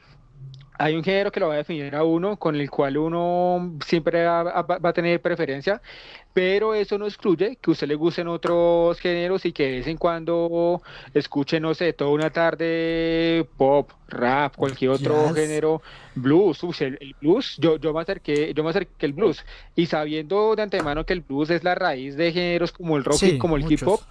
hay 0.77 0.95
un 0.95 1.03
género 1.03 1.31
que 1.31 1.39
lo 1.39 1.47
va 1.47 1.56
a 1.56 1.57
definir 1.57 1.95
a 1.95 2.03
uno, 2.03 2.38
con 2.38 2.56
el 2.56 2.69
cual 2.69 2.97
uno 2.97 3.77
siempre 3.85 4.26
va, 4.26 4.65
a 4.84 4.93
tener 4.93 5.22
preferencia, 5.22 5.81
pero 6.34 6.73
eso 6.73 6.97
no 6.97 7.06
excluye 7.06 7.57
que 7.61 7.69
a 7.69 7.73
usted 7.73 7.88
le 7.88 7.95
gusten 7.95 8.27
otros 8.27 8.99
géneros 8.99 9.45
y 9.45 9.53
que 9.53 9.64
de 9.64 9.72
vez 9.77 9.88
en 9.88 9.97
cuando 9.97 10.81
escuche, 11.14 11.60
no 11.60 11.73
sé, 11.73 11.93
toda 11.93 12.11
una 12.11 12.30
tarde 12.30 13.47
pop, 13.57 13.89
rap, 14.07 14.56
cualquier 14.56 14.91
otro 14.91 15.34
género, 15.34 15.81
blues, 16.15 16.60
el, 16.81 17.15
blues, 17.22 17.56
yo, 17.57 17.77
yo, 17.77 17.93
me 17.93 18.02
acerqué, 18.02 18.53
yo 18.53 18.64
me 18.64 18.72
acerqué 18.72 19.06
el 19.06 19.14
blues, 19.14 19.45
y 19.76 19.85
sabiendo 19.85 20.56
de 20.56 20.64
antemano 20.64 21.06
que 21.06 21.14
el 21.14 21.22
blues 21.22 21.49
es 21.49 21.64
la 21.64 21.76
raíz 21.76 22.18
de 22.18 22.31
géneros 22.31 22.72
como 22.72 22.97
el 22.97 23.06
rock 23.06 23.23
y 23.23 23.38
como 23.38 23.56
el 23.56 23.72
hip 23.72 23.81
hop, 23.88 24.02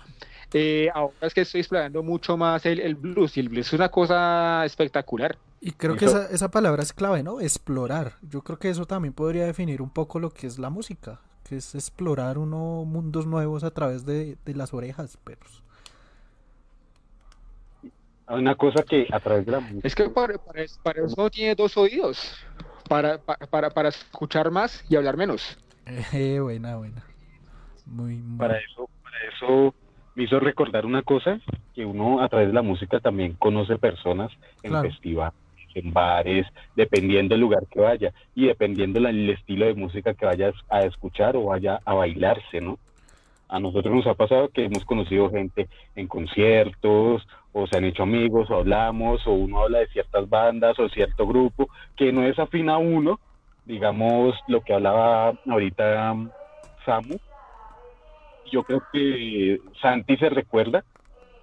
Eh, 0.57 0.89
ahora 0.95 1.13
es 1.23 1.35
que 1.35 1.41
estoy 1.41 1.63
explorando 1.63 2.03
mucho 2.05 2.37
más 2.37 2.65
el, 2.65 2.79
el 2.79 2.95
blues 2.95 3.37
y 3.37 3.41
el 3.41 3.49
blues 3.49 3.67
es 3.67 3.73
una 3.73 3.89
cosa 3.89 4.65
espectacular. 4.65 5.37
Y 5.61 5.73
creo 5.73 5.97
que 5.97 6.05
Eso- 6.05 6.23
esa, 6.23 6.33
esa 6.33 6.51
palabra 6.53 6.83
es 6.85 6.93
clave, 6.93 7.25
¿no? 7.25 7.41
Explorar. 7.41 8.19
Yo 8.23 8.43
creo 8.43 8.59
que 8.61 8.71
eso 8.71 8.87
también 8.87 9.15
podría 9.15 9.47
definir 9.47 9.83
un 9.83 9.91
poco 9.91 10.21
lo 10.21 10.31
que 10.31 10.47
es 10.47 10.61
la 10.61 10.71
música, 10.71 11.21
que 11.43 11.57
es 11.57 11.75
explorar 11.75 12.39
uno 12.39 12.85
mundos 12.85 13.27
nuevos 13.27 13.65
a 13.65 13.73
través 13.73 14.07
de, 14.07 14.37
de 14.45 14.55
las 14.55 14.73
orejas, 14.73 15.17
perros. 15.25 15.63
Una 18.29 18.55
cosa 18.55 18.83
que 18.85 19.07
a 19.13 19.21
través 19.21 19.45
de 19.45 19.53
la 19.53 19.61
música, 19.61 19.87
Es 19.87 19.95
que 19.95 20.09
para, 20.09 20.39
para 20.39 20.63
eso- 20.63 20.81
para 20.83 21.05
eso 21.05 21.15
uno 21.19 21.31
tiene 21.31 21.55
dos 21.55 21.77
oídos, 21.77 22.35
para, 22.89 23.19
pa- 23.19 23.37
para, 23.51 23.71
para 23.71 23.89
escuchar 23.91 24.51
más 24.51 24.85
y 24.89 24.97
hablar 24.97 25.17
menos. 25.17 25.59
Eh, 26.15 26.39
buena, 26.41 26.77
buena. 26.77 27.05
Muy, 27.87 28.15
muy. 28.17 28.39
para 28.39 28.57
eso, 28.59 28.89
para 29.03 29.17
eso 29.35 29.75
me 30.15 30.25
hizo 30.25 30.39
recordar 30.41 30.87
una 30.87 31.03
cosa, 31.03 31.41
que 31.75 31.85
uno 31.85 32.21
a 32.23 32.29
través 32.29 32.49
de 32.49 32.55
la 32.55 32.63
música 32.63 33.01
también 33.01 33.35
conoce 33.35 33.79
personas 33.79 34.31
en 34.63 34.71
Claro. 34.71 34.89
festivales, 34.89 35.35
en 35.75 35.93
bares, 35.93 36.47
dependiendo 36.77 37.35
del 37.35 37.41
lugar 37.41 37.65
que 37.71 37.81
vaya 37.81 38.13
y 38.35 38.47
dependiendo 38.47 39.01
la- 39.01 39.11
el 39.11 39.29
estilo 39.31 39.67
de 39.67 39.75
música 39.75 40.15
que 40.15 40.25
vayas 40.27 40.55
a 40.71 40.83
escuchar 40.83 41.37
o 41.37 41.47
vaya 41.47 41.81
a 41.85 41.95
bailarse, 41.95 42.61
¿no? 42.61 42.79
A 43.49 43.59
nosotros 43.61 43.95
nos 43.95 44.07
ha 44.07 44.15
pasado 44.15 44.49
que 44.49 44.65
hemos 44.65 44.85
conocido 44.85 45.31
gente 45.31 45.69
en 45.97 46.07
conciertos, 46.07 47.27
o 47.53 47.67
se 47.67 47.77
han 47.77 47.85
hecho 47.85 48.03
amigos, 48.05 48.51
o 48.51 48.57
hablamos, 48.57 49.25
o 49.27 49.33
uno 49.33 49.63
habla 49.63 49.79
de 49.81 49.87
ciertas 49.89 50.29
bandas 50.29 50.79
o 50.79 50.89
cierto 50.89 51.27
grupo 51.27 51.69
que 51.97 52.13
no 52.13 52.23
es 52.25 52.39
afín 52.39 52.69
a 52.69 52.79
uno, 52.79 53.21
digamos 53.65 54.35
lo 54.49 54.61
que 54.63 54.75
hablaba 54.75 55.35
ahorita 55.49 56.13
um, 56.13 56.31
Samu. 56.85 57.17
Yo 58.51 58.63
creo 58.63 58.83
que 58.93 59.61
Santi 59.81 60.17
se 60.17 60.29
recuerda 60.29 60.85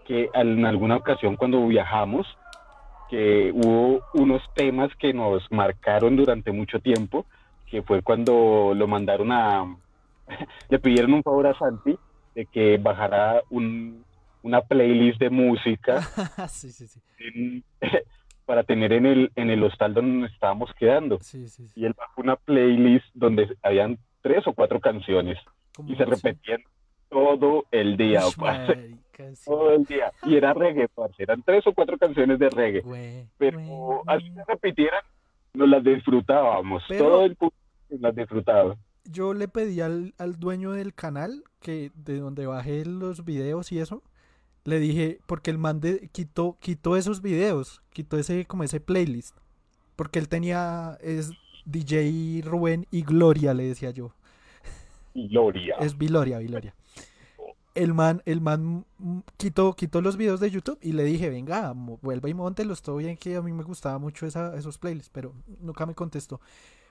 que 0.06 0.30
en 0.34 0.66
alguna 0.66 0.98
ocasión 0.98 1.36
cuando 1.36 1.66
viajamos, 1.68 2.28
que 3.10 3.52
hubo 3.54 4.02
unos 4.14 4.42
temas 4.56 4.90
que 4.98 5.14
nos 5.14 5.44
marcaron 5.52 6.16
durante 6.16 6.52
mucho 6.52 6.80
tiempo, 6.80 7.26
que 7.70 7.82
fue 7.82 8.02
cuando 8.02 8.74
lo 8.76 8.88
mandaron 8.88 9.32
a, 9.32 9.66
le 10.70 10.80
pidieron 10.80 11.14
un 11.14 11.24
favor 11.24 11.48
a 11.48 11.58
Santi 11.58 11.98
de 12.36 12.46
que 12.46 12.78
bajara 12.78 13.42
un, 13.50 14.04
una 14.44 14.62
playlist 14.62 15.20
de 15.20 15.30
música 15.30 16.02
sí, 16.50 16.72
sí, 16.72 16.88
sí. 16.88 17.00
en- 17.20 17.64
para 18.46 18.64
tener 18.64 18.92
en 18.92 19.06
el, 19.06 19.32
en 19.36 19.50
el 19.50 19.64
hostal 19.64 19.94
donde 19.94 20.24
nos 20.24 20.32
estábamos 20.34 20.70
quedando. 20.78 21.20
Y 21.76 21.86
él 21.86 21.94
bajó 21.98 22.22
una 22.22 22.36
playlist 22.36 23.06
donde 23.14 23.56
habían 23.62 23.98
tres 24.22 24.46
o 24.46 24.54
cuatro 24.54 24.80
canciones 24.82 25.38
y 25.88 25.96
se 25.96 26.04
repetían 26.06 26.62
todo 27.12 27.66
el 27.72 27.98
día, 27.98 28.26
Ush, 28.26 28.36
parce, 28.38 28.96
todo 29.46 29.74
el 29.74 29.84
día. 29.86 30.12
Y 30.24 30.36
era 30.38 30.54
reggae, 30.54 30.88
parce, 30.88 31.22
eran 31.22 31.44
tres 31.44 31.68
o 31.68 31.74
cuatro 31.74 31.98
canciones 31.98 32.40
de 32.40 32.50
reggae. 32.50 33.28
Pero 33.38 34.02
así 34.08 34.32
se 34.34 34.44
repitieran, 34.48 35.02
nos 35.54 35.70
las 35.70 35.84
disfrutábamos, 35.84 36.82
Pero- 36.88 37.04
todo 37.06 37.26
el 37.26 37.36
público 37.36 37.56
las 38.00 38.16
disfrutaba. 38.16 38.76
Yo 39.04 39.34
le 39.34 39.48
pedí 39.48 39.82
al, 39.82 40.14
al 40.18 40.40
dueño 40.40 40.72
del 40.72 40.94
canal, 40.94 41.44
que 41.60 41.92
de 41.96 42.20
donde 42.20 42.46
bajé 42.46 42.86
los 42.86 43.26
videos 43.26 43.72
y 43.72 43.80
eso, 43.80 44.02
le 44.64 44.80
dije, 44.80 45.20
porque 45.26 45.52
el 45.52 45.58
man 45.58 45.82
de- 45.82 46.08
quitó, 46.12 46.56
quitó 46.62 46.96
esos 46.96 47.22
videos, 47.22 47.82
quitó 47.92 48.18
ese, 48.18 48.46
como 48.46 48.64
ese 48.64 48.80
playlist, 48.80 49.36
porque 49.96 50.20
él 50.20 50.30
tenía, 50.30 50.98
es 51.02 51.32
DJ 51.66 52.42
Rubén 52.46 52.86
y 52.92 53.02
Gloria, 53.02 53.54
le 53.54 53.64
decía 53.64 53.90
yo, 53.92 54.14
Gloria. 55.14 55.76
es 55.80 55.98
Viloria, 55.98 56.38
Viloria. 56.38 56.74
El 57.74 57.94
man, 57.94 58.22
el 58.26 58.42
man 58.42 58.86
quitó, 59.38 59.74
quitó 59.74 60.02
los 60.02 60.18
videos 60.18 60.40
de 60.40 60.52
YouTube 60.52 60.78
y 60.82 60.92
le 60.92 61.04
dije, 61.04 61.30
venga, 61.30 61.74
vuelva 61.74 62.30
y 62.30 62.34
montelos, 62.34 62.82
todo 62.82 62.98
bien 62.98 63.16
que 63.16 63.38
a 63.38 63.42
mí 63.42 63.54
me 63.54 63.64
gustaba 63.64 63.98
mucho 63.98 64.26
esa, 64.26 64.56
esos 64.58 64.78
playlists, 64.78 65.10
pero 65.14 65.34
nunca 65.62 65.86
me 65.86 65.96
contestó. 65.96 66.42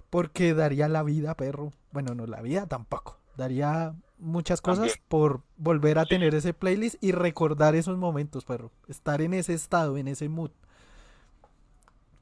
Porque 0.08 0.54
daría 0.54 0.88
la 0.88 1.02
vida, 1.02 1.34
perro. 1.34 1.72
Bueno, 1.92 2.14
no, 2.14 2.26
la 2.26 2.42
vida 2.42 2.66
tampoco. 2.66 3.18
Daría 3.36 3.94
muchas 4.18 4.60
cosas 4.60 4.88
También. 4.88 5.04
por 5.08 5.40
volver 5.56 5.98
a 5.98 6.04
tener 6.04 6.34
ese 6.34 6.52
playlist 6.52 7.02
y 7.02 7.12
recordar 7.12 7.74
esos 7.74 7.96
momentos, 7.96 8.44
perro. 8.44 8.70
Estar 8.88 9.22
en 9.22 9.34
ese 9.34 9.54
estado, 9.54 9.96
en 9.96 10.08
ese 10.08 10.28
mood. 10.28 10.50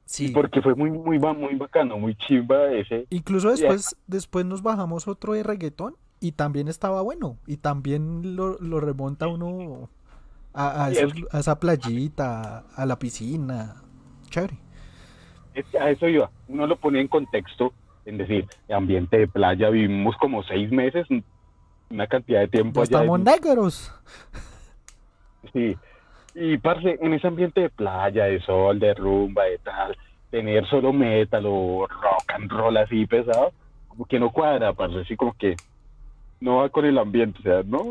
Sí. 0.05 0.29
Porque 0.29 0.61
fue 0.61 0.75
muy, 0.75 0.89
muy, 0.89 1.19
muy 1.19 1.55
bacano, 1.55 1.97
muy 1.97 2.15
chimba 2.15 2.71
ese. 2.73 3.05
Incluso 3.09 3.49
después, 3.51 3.95
después 4.07 4.45
nos 4.45 4.63
bajamos 4.63 5.07
otro 5.07 5.33
de 5.33 5.43
reggaetón 5.43 5.95
y 6.19 6.31
también 6.33 6.67
estaba 6.67 7.01
bueno. 7.01 7.37
Y 7.47 7.57
también 7.57 8.35
lo, 8.35 8.57
lo 8.59 8.79
remonta 8.79 9.27
uno 9.27 9.89
a, 10.53 10.85
a 10.85 10.89
Sí, 10.89 10.97
es 10.97 11.03
esos- 11.13 11.33
a 11.33 11.39
esa 11.39 11.59
playita, 11.59 12.59
a 12.75 12.85
la 12.85 12.97
piscina. 12.99 13.75
Chévere. 14.29 14.57
A 15.79 15.89
eso 15.89 16.07
iba. 16.07 16.29
Uno 16.47 16.67
lo 16.67 16.75
ponía 16.77 17.01
en 17.01 17.07
contexto, 17.07 17.73
en 18.05 18.17
decir, 18.17 18.45
ambiente 18.73 19.17
de 19.17 19.27
playa, 19.27 19.69
vivimos 19.69 20.15
como 20.17 20.43
seis 20.43 20.71
meses, 20.71 21.07
una 21.89 22.07
cantidad 22.07 22.39
de 22.41 22.47
tiempo 22.47 22.81
allá. 22.81 22.85
estamos 22.99 23.17
en- 23.19 23.25
negros. 23.25 23.91
Sí. 25.53 25.75
Y 26.35 26.57
parce, 26.59 26.97
en 27.01 27.13
ese 27.13 27.27
ambiente 27.27 27.61
de 27.61 27.69
playa, 27.69 28.25
de 28.25 28.39
sol, 28.41 28.79
de 28.79 28.93
rumba, 28.93 29.45
de 29.45 29.57
tal, 29.59 29.97
tener 30.29 30.65
solo 30.69 30.93
metal 30.93 31.43
o 31.47 31.87
rock 31.87 32.31
and 32.35 32.51
roll 32.51 32.77
así 32.77 33.05
pesado, 33.07 33.51
como 33.87 34.05
que 34.05 34.19
no 34.19 34.29
cuadra, 34.31 34.73
parce, 34.73 34.99
así 34.99 35.15
como 35.15 35.33
que 35.33 35.55
no 36.39 36.57
va 36.57 36.69
con 36.69 36.85
el 36.85 36.97
ambiente, 36.97 37.39
o 37.39 37.43
sea, 37.43 37.63
no, 37.65 37.83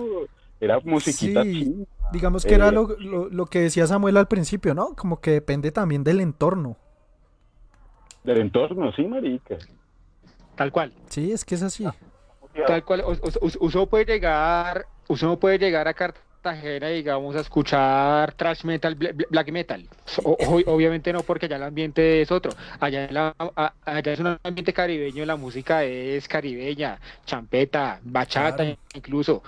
era 0.60 0.80
musiquita 0.80 1.42
Sí. 1.42 1.86
Digamos 2.12 2.44
que 2.46 2.54
era 2.54 2.68
Eh, 2.68 2.72
lo, 2.72 2.88
lo- 2.98 3.28
lo 3.28 3.46
que 3.46 3.60
decía 3.60 3.86
Samuel 3.86 4.16
al 4.16 4.28
principio, 4.28 4.74
¿no? 4.74 4.94
Como 4.96 5.20
que 5.20 5.30
depende 5.32 5.70
también 5.72 6.02
del 6.04 6.20
entorno. 6.20 6.76
del 8.24 8.38
entorno, 8.40 8.92
sí, 8.92 9.04
marica. 9.06 9.56
Tal 10.56 10.70
cual. 10.72 10.92
Sí, 11.08 11.32
es 11.32 11.44
que 11.44 11.54
es 11.54 11.62
así. 11.62 11.86
Tal 12.66 12.84
cual, 12.84 13.04
uno 13.60 13.86
puede 13.86 14.04
llegar, 14.04 14.86
uno 15.08 15.38
puede 15.38 15.58
llegar 15.58 15.86
a 15.86 15.94
Cartagena, 15.94 16.27
digamos, 16.52 17.36
a 17.36 17.40
escuchar 17.40 18.32
thrash 18.34 18.64
metal, 18.64 18.96
bla- 18.96 19.12
bla- 19.12 19.26
black 19.30 19.50
metal. 19.50 19.88
O- 20.24 20.60
obviamente 20.66 21.12
no, 21.12 21.22
porque 21.22 21.46
allá 21.46 21.56
el 21.56 21.62
ambiente 21.64 22.22
es 22.22 22.30
otro. 22.30 22.52
Allá, 22.80 23.04
en 23.04 23.14
la- 23.14 23.34
allá 23.84 24.12
es 24.12 24.20
un 24.20 24.36
ambiente 24.42 24.72
caribeño, 24.72 25.24
la 25.24 25.36
música 25.36 25.84
es 25.84 26.26
caribeña, 26.28 26.98
champeta, 27.26 28.00
bachata 28.02 28.56
Claro. 28.64 28.76
incluso. 28.94 29.42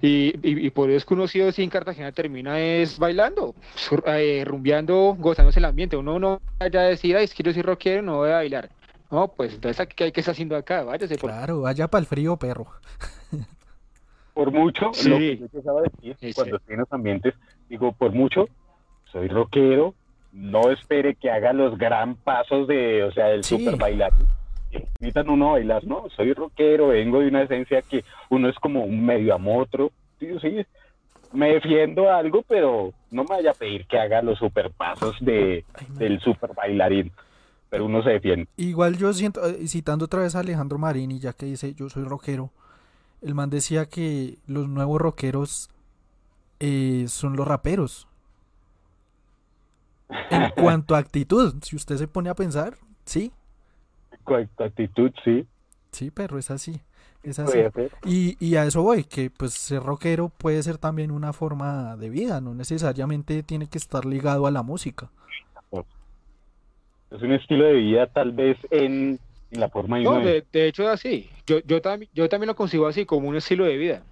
Y, 0.00 0.34
y, 0.42 0.66
y 0.66 0.70
por 0.70 0.90
eso 0.90 0.96
es 0.98 1.04
que 1.04 1.14
uno 1.14 1.28
sí 1.28 1.40
o 1.40 1.52
sí 1.52 1.62
en 1.62 1.70
Cartagena 1.70 2.10
termina 2.10 2.58
es 2.58 2.98
bailando, 2.98 3.54
sur- 3.76 4.02
eh, 4.06 4.42
rumbeando, 4.44 5.14
gozándose 5.18 5.60
el 5.60 5.64
ambiente. 5.64 5.96
Uno 5.96 6.18
no 6.18 6.40
vaya 6.58 6.80
a 6.80 6.84
decir, 6.84 7.16
ay, 7.16 7.24
es 7.24 7.34
que 7.34 7.42
yo 7.44 7.52
soy 7.52 7.62
rockero, 7.62 8.02
no 8.02 8.16
voy 8.16 8.30
a 8.30 8.34
bailar. 8.34 8.68
No, 9.12 9.28
pues 9.28 9.54
entonces, 9.54 9.86
¿qué 9.94 10.04
hay 10.04 10.12
que 10.12 10.20
estar 10.20 10.32
haciendo 10.32 10.56
acá? 10.56 10.82
Váyase 10.84 11.16
por 11.18 11.30
Claro, 11.30 11.60
vaya 11.60 11.86
para 11.86 12.00
el 12.00 12.06
frío, 12.06 12.36
perro. 12.36 12.66
Por 14.34 14.50
mucho, 14.50 14.90
Sí. 14.94 15.08
lo 15.10 15.18
que 15.18 15.36
yo 15.38 15.44
empezaba 15.46 15.82
decir 15.82 16.16
Sí, 16.20 16.32
cuando 16.34 16.56
estoy 16.56 16.74
en 16.74 16.80
los 16.80 16.92
ambientes, 16.92 17.34
digo, 17.68 17.92
por 17.92 18.12
mucho, 18.12 18.48
soy 19.10 19.28
rockero, 19.28 19.94
no 20.32 20.70
espere 20.70 21.14
que 21.14 21.30
haga 21.30 21.52
los 21.52 21.76
gran 21.76 22.14
pasos 22.16 22.66
de, 22.66 23.02
o 23.04 23.12
sea, 23.12 23.30
el 23.30 23.44
super 23.44 23.76
bailarín. 23.76 24.26
que 24.70 24.86
Invitan 25.00 25.28
uno 25.28 25.50
a 25.50 25.52
bailar, 25.52 25.84
no, 25.84 26.04
soy 26.16 26.32
rockero, 26.32 26.88
vengo 26.88 27.20
de 27.20 27.28
una 27.28 27.42
esencia 27.42 27.82
que 27.82 28.04
uno 28.30 28.48
es 28.48 28.56
como 28.56 28.84
un 28.84 29.04
medio 29.04 29.34
amotro, 29.34 29.92
sí, 30.18 30.28
sí, 30.40 30.64
me 31.34 31.52
defiendo 31.52 32.10
algo, 32.10 32.42
pero 32.48 32.92
no 33.10 33.24
me 33.24 33.36
vaya 33.36 33.50
a 33.50 33.54
pedir 33.54 33.86
que 33.86 33.98
haga 33.98 34.22
los 34.22 34.38
super 34.38 34.70
pasos 34.70 35.14
de, 35.20 35.66
Ay, 35.74 35.86
del 35.98 36.20
super 36.20 36.54
bailarín, 36.54 37.12
pero 37.68 37.84
uno 37.84 38.02
se 38.02 38.10
defiende. 38.10 38.48
Igual 38.56 38.96
yo 38.96 39.12
siento, 39.12 39.46
eh, 39.46 39.68
citando 39.68 40.06
otra 40.06 40.20
vez 40.22 40.34
a 40.36 40.40
Alejandro 40.40 40.78
Marini, 40.78 41.18
ya 41.18 41.34
que 41.34 41.44
dice 41.44 41.74
yo 41.74 41.90
soy 41.90 42.04
rockero, 42.04 42.50
el 43.22 43.34
man 43.34 43.50
decía 43.50 43.86
que 43.86 44.38
los 44.46 44.68
nuevos 44.68 45.00
rockeros 45.00 45.70
eh, 46.60 47.06
son 47.08 47.36
los 47.36 47.46
raperos. 47.46 48.08
En 50.30 50.50
cuanto 50.56 50.94
a 50.94 50.98
actitud, 50.98 51.54
si 51.62 51.76
usted 51.76 51.96
se 51.96 52.08
pone 52.08 52.30
a 52.30 52.34
pensar, 52.34 52.76
sí, 53.04 53.32
Con 54.24 54.46
con 54.46 54.66
actitud, 54.66 55.12
sí, 55.24 55.46
sí, 55.90 56.10
pero 56.10 56.38
es 56.38 56.50
así, 56.50 56.80
es 57.22 57.38
así. 57.38 57.58
Y, 58.04 58.36
y 58.44 58.56
a 58.56 58.64
eso 58.64 58.82
voy, 58.82 59.04
que 59.04 59.30
pues 59.30 59.54
ser 59.54 59.82
rockero 59.82 60.28
puede 60.28 60.62
ser 60.62 60.78
también 60.78 61.10
una 61.10 61.32
forma 61.32 61.96
de 61.96 62.10
vida, 62.10 62.40
no 62.40 62.54
necesariamente 62.54 63.42
tiene 63.42 63.68
que 63.68 63.78
estar 63.78 64.04
ligado 64.04 64.46
a 64.46 64.50
la 64.50 64.62
música. 64.62 65.10
Es 67.10 67.20
un 67.20 67.32
estilo 67.32 67.64
de 67.66 67.74
vida 67.74 68.06
tal 68.06 68.32
vez 68.32 68.56
en, 68.70 69.18
en 69.52 69.60
la 69.60 69.68
forma 69.68 69.98
de 69.98 70.04
No, 70.04 70.18
de- 70.20 70.44
hecho 70.52 70.82
es 70.82 70.88
así. 70.88 71.30
Yo, 71.46 71.60
yo, 71.60 71.80
también, 71.80 72.10
yo 72.14 72.28
también 72.28 72.48
lo 72.48 72.56
concibo 72.56 72.86
así, 72.86 73.04
como 73.06 73.28
un 73.28 73.36
estilo 73.36 73.64
de 73.64 73.76
vida. 73.76 74.02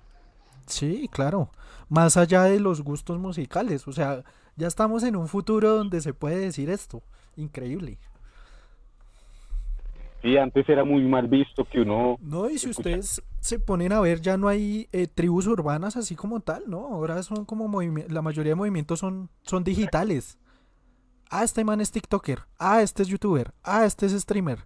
Sí, 0.66 1.08
claro. 1.10 1.50
Más 1.88 2.16
allá 2.16 2.44
de 2.44 2.60
los 2.60 2.82
gustos 2.82 3.18
musicales. 3.18 3.88
O 3.88 3.92
sea, 3.92 4.22
ya 4.56 4.68
estamos 4.68 5.02
en 5.02 5.16
un 5.16 5.26
futuro 5.28 5.70
donde 5.76 6.00
se 6.00 6.14
puede 6.14 6.36
decir 6.36 6.70
esto. 6.70 7.02
Increíble. 7.36 7.98
Sí, 10.22 10.36
antes 10.36 10.68
era 10.68 10.84
muy 10.84 11.02
mal 11.02 11.26
visto 11.28 11.64
que 11.64 11.80
uno... 11.80 12.18
No, 12.20 12.50
y 12.50 12.58
si 12.58 12.68
escucha- 12.68 12.90
ustedes 12.98 13.22
se 13.40 13.58
ponen 13.58 13.92
a 13.94 14.00
ver, 14.00 14.20
ya 14.20 14.36
no 14.36 14.48
hay 14.48 14.86
eh, 14.92 15.06
tribus 15.06 15.46
urbanas 15.46 15.96
así 15.96 16.14
como 16.14 16.40
tal, 16.40 16.64
¿no? 16.66 16.88
Ahora 16.88 17.22
son 17.22 17.46
como 17.46 17.68
movimientos, 17.68 18.12
la 18.12 18.20
mayoría 18.20 18.50
de 18.50 18.56
movimientos 18.56 18.98
son, 18.98 19.30
son 19.42 19.64
digitales. 19.64 20.38
Ah, 21.30 21.42
este 21.44 21.64
man 21.64 21.80
es 21.80 21.90
TikToker. 21.90 22.40
Ah, 22.58 22.82
este 22.82 23.02
es 23.02 23.08
YouTuber. 23.08 23.54
Ah, 23.62 23.86
este 23.86 24.04
es 24.04 24.12
streamer. 24.12 24.58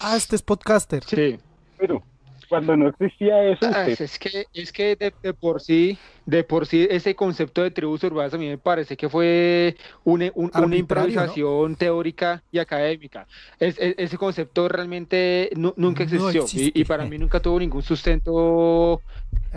Ah, 0.00 0.16
este 0.16 0.36
es 0.36 0.42
podcaster. 0.42 1.02
Sí. 1.04 1.38
Pero 1.78 2.02
cuando 2.48 2.76
no 2.76 2.88
existía 2.88 3.42
eso, 3.44 3.66
Ah, 3.66 3.86
usted- 3.88 4.00
es 4.04 4.18
que, 4.18 4.46
es 4.52 4.72
que 4.72 4.96
de, 4.96 5.12
de 5.22 5.34
por 5.34 5.60
sí, 5.60 5.98
de 6.26 6.42
por 6.44 6.66
sí, 6.66 6.86
ese 6.90 7.14
concepto 7.14 7.62
de 7.62 7.70
tribus 7.70 8.02
urbanas 8.02 8.34
a 8.34 8.38
mí 8.38 8.48
me 8.48 8.58
parece 8.58 8.96
que 8.96 9.08
fue 9.08 9.76
una, 10.04 10.26
un- 10.34 10.50
una 10.52 10.58
Arbitrario, 10.58 10.66
¿no? 10.68 10.74
improvisación 10.76 11.76
teórica 11.76 12.42
y 12.50 12.58
académica. 12.58 13.26
Es- 13.60 13.78
es- 13.78 13.94
ese 13.96 14.18
concepto 14.18 14.68
realmente 14.68 15.50
nu- 15.56 15.72
nunca 15.76 16.04
No 16.04 16.28
existió 16.28 16.70
y- 16.74 16.84
para 16.84 17.04
mí 17.04 17.16
nunca 17.16 17.38
tuvo 17.40 17.60
ningún 17.60 17.82
sustento 17.82 19.00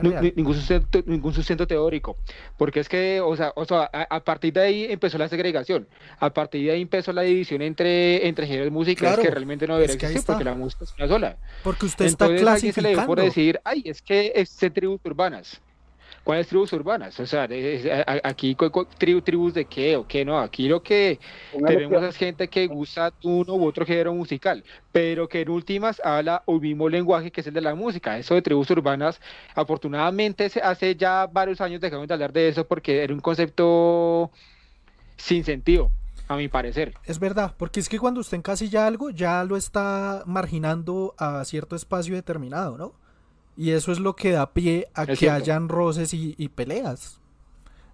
Nu- 0.02 0.14
ningún 0.36 0.54
sustento, 0.56 1.02
ningún 1.08 1.34
sustento 1.34 1.68
teórico, 1.68 2.16
porque 2.58 2.80
es 2.80 2.88
que, 2.88 3.20
o 3.20 3.36
sea, 3.36 3.52
o 3.56 3.66
sea, 3.66 3.90
a, 3.91 4.04
a 4.16 4.24
partir 4.24 4.54
de 4.54 4.62
ahí 4.62 4.86
empezó 4.90 5.18
la 5.18 5.28
segregación, 5.28 5.88
a 6.20 6.30
partir 6.30 6.66
de 6.68 6.72
ahí 6.72 6.82
empezó 6.84 7.12
la 7.12 7.24
división 7.24 7.62
entre, 7.64 8.26
entre 8.28 8.48
géneros 8.48 8.72
musicales 8.72 9.16
Claro, 9.16 9.24
que 9.24 9.32
realmente 9.34 9.68
no 9.68 9.74
debería 9.74 9.96
existir, 9.96 10.24
porque 10.26 10.44
está. 10.44 10.52
la 10.52 10.56
música 10.56 10.84
es 10.86 10.94
una 10.98 11.08
sola. 11.08 11.38
Porque 11.64 11.86
usted 11.88 12.06
está 12.06 12.26
Entonces 12.26 12.48
a 12.48 12.54
alguien 12.54 12.74
se 12.74 12.82
le 12.82 12.90
dio 12.90 13.06
por 13.06 13.18
clasificando. 13.18 13.24
decir, 13.24 13.60
ay, 13.66 13.82
es 13.86 14.02
que 14.02 14.32
es 14.36 14.58
de 14.60 14.70
tribus 14.70 15.02
urbanas. 15.04 15.60
¿Cuáles 16.24 16.48
tribus 16.48 16.72
urbanas? 16.74 17.20
O 17.20 17.26
sea, 17.26 17.44
aquí, 18.24 18.56
tribu- 18.56 19.24
tribus 19.24 19.54
de 19.54 19.66
qué 19.66 19.96
o 19.96 20.06
qué 20.08 20.24
no, 20.24 20.40
aquí 20.40 20.68
lo 20.68 20.84
que 20.84 21.20
tenemos 21.66 22.04
es 22.04 22.16
gente 22.18 22.48
que 22.48 22.68
gusta 22.68 23.12
uno 23.24 23.56
u 23.56 23.66
otro 23.66 23.86
género 23.86 24.14
musical, 24.14 24.64
pero 24.91 25.28
que 25.28 25.41
en 25.41 25.50
últimas 25.50 26.00
habla 26.04 26.44
un 26.46 26.62
mismo 26.62 26.88
lenguaje 26.88 27.32
que 27.32 27.41
es 27.41 27.48
el 27.48 27.54
de 27.54 27.62
la 27.62 27.74
música. 27.74 28.18
Eso 28.18 28.36
de 28.36 28.41
tribus 28.41 28.70
urbanas, 28.70 29.20
afortunadamente 29.56 30.50
se- 30.50 30.62
hace 30.62 30.96
ya 30.96 31.26
varios 31.26 31.62
años 31.62 31.82
dejamos 31.82 32.08
de 32.08 32.14
hablar 32.14 32.32
de 32.34 32.50
eso 32.50 32.68
porque 32.68 33.04
era 33.04 33.14
un 33.14 33.22
concepto 33.22 34.32
sin 35.18 35.44
sentido, 35.44 35.91
a 36.28 36.36
mi 36.38 36.48
parecer. 36.48 36.94
Es 37.06 37.20
verdad, 37.20 37.56
porque 37.58 37.80
es 37.80 37.90
que 37.90 38.00
cuando 38.00 38.22
usted 38.22 38.38
encasilla 38.38 38.86
algo, 38.86 39.10
ya 39.10 39.44
lo 39.44 39.58
está 39.58 40.24
marginando 40.26 41.16
a 41.18 41.44
cierto 41.46 41.76
espacio 41.76 42.16
determinado, 42.16 42.78
¿no? 42.78 42.98
Y 43.60 43.72
eso 43.72 43.91
es 43.91 43.99
lo 43.99 44.15
que 44.15 44.31
da 44.31 44.53
pie 44.53 44.88
a 44.94 45.02
Es 45.03 45.10
que 45.10 45.15
cierto. 45.18 45.36
hayan 45.36 45.68
roces 45.68 46.14
y, 46.14 46.34
y 46.38 46.48
peleas. 46.48 47.19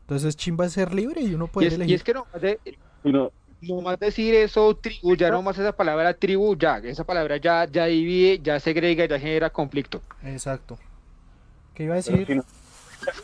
Entonces, 0.02 0.38
chimba 0.38 0.68
es 0.68 0.74
ser 0.74 0.94
libre 0.94 1.22
y 1.22 1.34
uno 1.34 1.46
Y 1.46 1.48
puede 1.48 1.88
y 1.88 1.94
es 1.96 2.04
que 2.04 2.14
no, 2.14 2.28
de, 2.40 2.60
no- 3.04 3.32
nomás 3.62 4.00
decir 4.00 4.36
eso, 4.36 4.76
tribu, 4.76 5.16
ya 5.16 5.32
nomás 5.32 5.58
esa 5.58 5.72
palabra 5.72 6.14
tribu, 6.14 6.56
ya, 6.56 6.78
esa 6.78 7.04
palabra 7.04 7.38
ya, 7.38 7.66
ya 7.66 7.86
divide, 7.88 8.38
ya 8.44 8.60
segrega, 8.60 9.06
ya 9.08 9.20
genera 9.20 9.50
conflicto. 9.50 10.04
Exacto. 10.24 10.78
¿Qué 11.74 11.86
iba 11.86 11.94
a 11.94 11.98
decir? 11.98 12.28
si 12.28 12.36
no- 12.36 12.46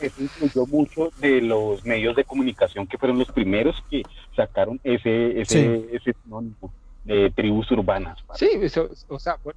eso 0.00 0.20
influyó 0.22 0.66
mucho 0.66 1.12
de 1.18 1.42
los 1.42 1.84
medios 1.84 2.16
de 2.16 2.24
comunicación 2.24 2.88
que 2.88 2.98
fueron 2.98 3.20
los 3.20 3.30
primeros 3.30 3.76
que 3.88 4.02
sacaron 4.34 4.80
ese 4.82 5.40
ese 5.40 5.88
ese 5.92 6.12
sinónimo 6.24 6.72
de 7.04 7.30
tribus 7.30 7.70
urbanas. 7.70 8.18
Sí, 8.34 8.48
eso, 8.60 8.90
o 9.08 9.18
sea, 9.20 9.36
por, 9.36 9.54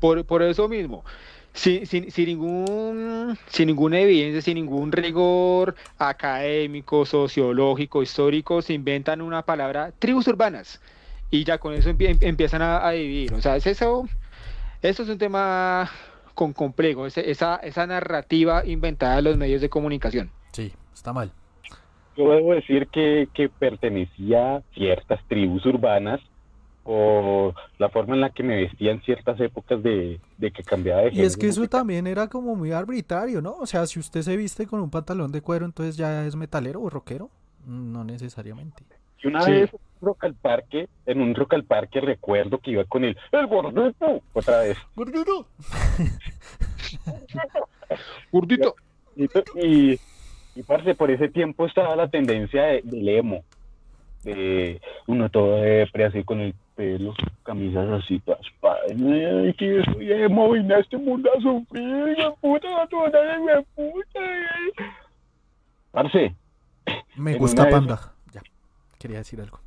por, 0.00 0.24
por 0.24 0.42
eso 0.42 0.68
mismo. 0.68 1.04
Sin, 1.54 1.86
sin, 1.86 2.10
sin 2.10 2.26
ningún, 2.26 3.38
sin 3.46 3.68
ninguna 3.68 4.00
evidencia, 4.00 4.42
sin 4.42 4.56
ningún 4.56 4.90
rigor 4.90 5.76
académico, 5.98 7.06
sociológico, 7.06 8.02
histórico, 8.02 8.60
se 8.60 8.74
inventan 8.74 9.22
una 9.22 9.42
palabra, 9.42 9.92
tribus 9.96 10.26
urbanas, 10.26 10.82
y 11.30 11.44
ya 11.44 11.58
con 11.58 11.72
eso 11.74 11.90
empie- 11.90 12.18
empiezan 12.20 12.60
a, 12.60 12.84
a 12.84 12.90
dividir. 12.90 13.34
O 13.34 13.40
sea, 13.40 13.54
es 13.54 13.68
eso, 13.68 14.08
eso 14.82 15.02
es 15.04 15.08
un 15.08 15.18
tema 15.18 15.88
con 16.34 16.52
complejo, 16.52 17.06
esa, 17.06 17.56
esa 17.56 17.86
narrativa 17.86 18.66
inventada 18.66 19.16
de 19.16 19.22
los 19.22 19.36
medios 19.36 19.60
de 19.60 19.68
comunicación. 19.68 20.30
Sí, 20.50 20.72
está 20.92 21.12
mal. 21.12 21.30
Yo 22.16 22.30
debo 22.32 22.54
decir 22.54 22.88
que, 22.88 23.28
que 23.32 23.48
pertenecía 23.48 24.56
a 24.56 24.62
ciertas 24.74 25.20
tribus 25.28 25.64
urbanas 25.66 26.20
por 26.84 27.54
la 27.78 27.88
forma 27.88 28.14
en 28.14 28.20
la 28.20 28.30
que 28.30 28.42
me 28.42 28.56
vestía 28.56 28.92
en 28.92 29.00
ciertas 29.02 29.40
épocas 29.40 29.82
de, 29.82 30.20
de 30.38 30.50
que 30.52 30.62
cambiaba 30.62 31.02
de 31.02 31.08
Y 31.08 31.22
es 31.22 31.34
género 31.34 31.38
que 31.40 31.48
eso 31.48 31.68
también 31.68 32.06
era 32.06 32.28
como 32.28 32.54
muy 32.54 32.72
arbitrario, 32.72 33.40
¿no? 33.42 33.56
O 33.58 33.66
sea, 33.66 33.86
si 33.86 33.98
usted 33.98 34.22
se 34.22 34.36
viste 34.36 34.66
con 34.66 34.80
un 34.80 34.90
pantalón 34.90 35.32
de 35.32 35.40
cuero, 35.40 35.64
entonces 35.64 35.96
ya 35.96 36.24
es 36.26 36.36
metalero 36.36 36.80
o 36.82 36.90
rockero. 36.90 37.30
No 37.66 38.04
necesariamente. 38.04 38.84
Y 39.22 39.28
una 39.28 39.40
Sí. 39.40 39.50
vez 39.52 39.70
en 39.72 39.80
un 40.02 40.06
rock 40.08 40.24
al 40.24 40.34
parque, 40.34 40.88
en 41.06 41.20
un 41.22 41.34
rock 41.34 41.54
al 41.54 41.64
parque 41.64 41.98
recuerdo 42.02 42.58
que 42.58 42.72
iba 42.72 42.84
con 42.84 43.04
el, 43.04 43.16
el 43.32 43.46
gordito, 43.46 44.20
otra 44.34 44.58
vez. 44.60 44.76
Gordito, 48.32 48.74
Y, 49.16 49.24
y, 49.54 50.00
y, 50.56 50.62
parce, 50.64 50.94
por 50.94 51.10
ese 51.10 51.28
tiempo 51.28 51.66
estaba 51.66 51.94
la 51.96 52.08
tendencia 52.08 52.62
de, 52.64 52.80
del 52.84 53.08
emo. 53.08 53.44
De 54.24 54.80
uno 55.06 55.28
todo 55.30 55.56
depre, 55.56 56.06
así 56.06 56.24
con 56.24 56.40
el 56.40 56.54
pelo, 56.74 57.14
camisas 57.42 57.88
así, 58.02 58.20
todas 58.20 58.40
padres. 58.60 58.92
Ay, 58.92 59.54
que 59.54 59.82
soy 59.84 60.12
emo, 60.12 60.50
vine 60.52 60.74
a 60.74 60.78
este 60.78 60.96
mundo 60.96 61.30
a 61.36 61.40
sufrir, 61.40 62.16
de 62.16 62.32
puta, 62.40 62.86
toda 62.88 63.10
de 63.10 63.66
puta. 63.74 64.20
Parce, 65.92 66.34
Me 67.16 67.36
gusta 67.36 67.68
Panda. 67.68 68.12
Ya, 68.32 68.42
quería 68.98 69.18
decir 69.18 69.40
algo. 69.40 69.60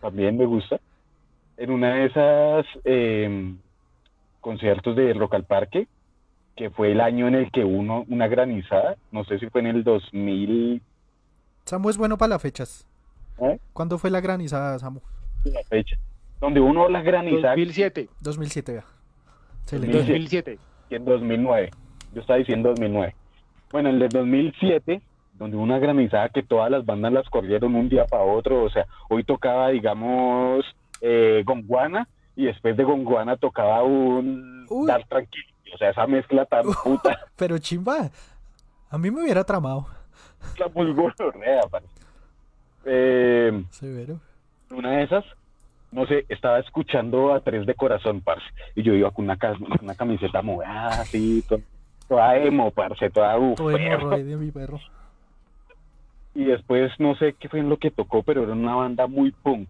también 0.00 0.36
me 0.36 0.46
gusta. 0.46 0.80
En 1.56 1.70
una 1.70 1.94
de 1.94 2.06
esas 2.06 2.66
eh, 2.84 3.54
conciertos 4.40 4.96
de 4.96 5.12
Rock 5.14 5.34
al 5.34 5.44
Parque, 5.44 5.88
que 6.56 6.70
fue 6.70 6.92
el 6.92 7.00
año 7.00 7.28
en 7.28 7.34
el 7.34 7.50
que 7.50 7.64
uno, 7.64 8.04
una 8.08 8.28
granizada, 8.28 8.96
no 9.12 9.24
sé 9.24 9.38
si 9.38 9.48
fue 9.50 9.60
en 9.60 9.68
el 9.68 9.84
2000, 9.84 10.82
Samu 11.64 11.88
es 11.90 11.96
bueno 11.96 12.18
para 12.18 12.30
las 12.30 12.42
fechas. 12.42 12.86
¿Eh? 13.38 13.58
¿Cuándo 13.72 13.96
fue 13.98 14.10
la 14.10 14.20
granizada, 14.20 14.78
Samu? 14.78 15.00
La 15.44 15.62
fecha, 15.68 15.96
donde 16.40 16.60
uno 16.60 16.88
la 16.88 17.02
granizada 17.02 17.54
2007, 17.54 18.08
2007, 18.20 18.72
vea. 18.72 18.84
Se 19.66 19.78
le 19.78 19.86
2007. 19.86 20.52
queda. 20.52 20.58
2007. 20.58 20.58
en 20.90 21.04
2009. 21.04 21.70
Yo 22.14 22.20
estaba 22.20 22.38
diciendo 22.38 22.70
2009. 22.70 23.14
Bueno, 23.70 23.90
el 23.90 23.98
de 24.00 24.08
2007, 24.08 25.00
donde 25.34 25.56
una 25.56 25.78
granizada 25.78 26.28
que 26.28 26.42
todas 26.42 26.70
las 26.70 26.84
bandas 26.84 27.12
las 27.12 27.28
corrieron 27.28 27.74
un 27.74 27.88
día 27.88 28.04
para 28.06 28.24
otro. 28.24 28.64
O 28.64 28.70
sea, 28.70 28.86
hoy 29.08 29.22
tocaba, 29.24 29.68
digamos, 29.68 30.64
eh, 31.00 31.42
Gonguana 31.46 32.08
y 32.34 32.46
después 32.46 32.76
de 32.76 32.84
Gonguana 32.84 33.36
tocaba 33.36 33.82
un 33.82 34.66
Uy. 34.68 34.86
Dar 34.86 35.04
Tranquilo. 35.06 35.46
O 35.72 35.78
sea, 35.78 35.90
esa 35.90 36.06
mezcla 36.06 36.44
tan 36.46 36.64
puta, 36.82 37.16
Pero 37.36 37.58
chimba. 37.58 38.10
A 38.90 38.98
mí 38.98 39.10
me 39.10 39.22
hubiera 39.22 39.44
tramado. 39.44 39.86
la 40.58 40.68
muy. 40.68 40.92
Eh, 42.84 43.64
Severo. 43.70 44.18
Una 44.70 44.92
de 44.92 45.02
esas, 45.04 45.24
no 45.92 46.06
sé, 46.06 46.24
estaba 46.28 46.58
escuchando 46.60 47.32
a 47.34 47.40
Tres 47.40 47.66
de 47.66 47.74
Corazón, 47.74 48.20
parce, 48.20 48.44
y 48.74 48.82
yo 48.82 48.94
iba 48.94 49.10
con 49.10 49.24
una, 49.24 49.36
ca- 49.36 49.54
con 49.58 49.68
una 49.82 49.94
camiseta 49.94 50.42
movida, 50.42 50.88
así, 50.88 51.42
to- 51.48 51.60
toda 52.08 52.36
emo, 52.36 52.70
parce, 52.70 53.10
toda 53.10 53.36
uf, 53.38 53.56
Todo 53.56 53.70
hemorroide 53.76 54.24
de 54.24 54.36
mi 54.36 54.50
perro. 54.50 54.80
Y 56.34 56.44
después 56.44 56.92
no 57.00 57.16
sé 57.16 57.34
qué 57.38 57.48
fue 57.48 57.58
en 57.58 57.68
lo 57.68 57.76
que 57.76 57.90
tocó, 57.90 58.22
pero 58.22 58.44
era 58.44 58.52
una 58.52 58.76
banda 58.76 59.06
muy 59.08 59.32
punk. 59.32 59.68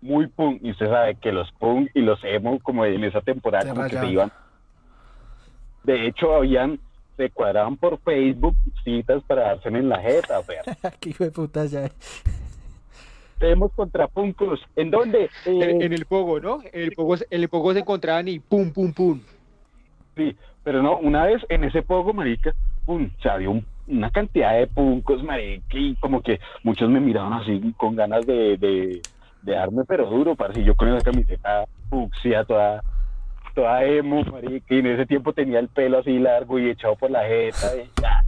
Muy 0.00 0.28
punk. 0.28 0.60
Y 0.62 0.70
usted 0.70 0.86
sabe 0.86 1.16
que 1.16 1.32
los 1.32 1.50
punk 1.52 1.90
y 1.94 2.02
los 2.02 2.22
emo, 2.22 2.60
como 2.60 2.84
en 2.84 3.02
esa 3.02 3.20
temporada, 3.20 3.64
Se 3.64 3.70
como 3.70 3.88
que 3.88 3.98
se 3.98 4.06
iban. 4.06 4.32
De 5.82 6.06
hecho, 6.06 6.34
habían, 6.36 6.78
se 7.16 7.30
cuadraban 7.30 7.76
por 7.76 7.98
Facebook 8.00 8.54
citas 8.84 9.22
para 9.24 9.42
darse 9.42 9.68
en 9.68 9.88
la 9.88 10.00
jeta, 10.00 10.40
pero 10.46 10.62
Qué 11.00 11.10
hijo 11.10 11.24
de 11.24 11.30
puta 11.32 11.64
ya. 11.66 11.90
Tenemos 13.38 13.72
contra 13.72 14.08
punkos. 14.08 14.60
¿En 14.76 14.90
dónde? 14.90 15.28
En, 15.44 15.62
Eh, 15.62 15.78
en 15.86 15.92
el 15.92 16.06
Pogo, 16.06 16.40
¿no? 16.40 16.60
En 16.72 16.82
el 16.82 16.92
Pogo, 16.92 17.16
se- 17.16 17.26
en 17.30 17.42
el 17.42 17.48
Pogo 17.48 17.72
se 17.72 17.80
encontraban 17.80 18.28
y 18.28 18.38
pum, 18.38 18.72
pum, 18.72 18.92
pum. 18.92 19.20
Sí, 20.16 20.34
pero 20.64 20.82
no, 20.82 20.96
una 20.98 21.24
vez 21.26 21.42
en 21.50 21.64
ese 21.64 21.82
poco, 21.82 22.12
marica, 22.14 22.54
pum, 22.86 23.10
se 23.22 23.28
había 23.28 23.50
un- 23.50 23.64
una 23.86 24.10
cantidad 24.10 24.54
de 24.58 24.66
puncos, 24.66 25.22
marica, 25.22 25.64
y 25.78 25.94
como 25.96 26.22
que 26.22 26.40
muchos 26.62 26.88
me 26.88 26.98
miraban 27.00 27.34
así 27.34 27.74
con 27.76 27.94
ganas 27.94 28.26
de, 28.26 28.56
de, 28.56 29.02
de 29.42 29.52
darme, 29.52 29.84
pero 29.84 30.08
duro, 30.08 30.34
parce, 30.34 30.60
y 30.60 30.64
yo 30.64 30.74
con 30.74 30.88
esa 30.88 31.04
camiseta 31.04 31.66
fucsia, 31.90 32.44
toda, 32.44 32.82
toda 33.54 33.84
emo, 33.84 34.22
marica, 34.24 34.74
y 34.74 34.78
en 34.78 34.86
ese 34.86 35.04
tiempo 35.06 35.32
tenía 35.34 35.58
el 35.58 35.68
pelo 35.68 35.98
así 35.98 36.18
largo 36.18 36.58
y 36.58 36.70
echado 36.70 36.96
por 36.96 37.10
la 37.10 37.24
jeta, 37.28 37.76
y 37.76 37.90
ya. 38.00 38.24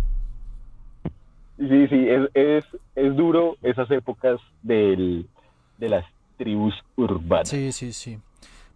Sí, 1.58 1.88
sí, 1.88 2.08
es, 2.08 2.30
es, 2.34 2.64
es 2.94 3.16
duro 3.16 3.56
esas 3.62 3.90
épocas 3.90 4.40
del, 4.62 5.28
de 5.78 5.88
las 5.88 6.04
tribus 6.36 6.74
urbanas. 6.96 7.48
Sí, 7.48 7.72
sí, 7.72 7.92
sí. 7.92 8.18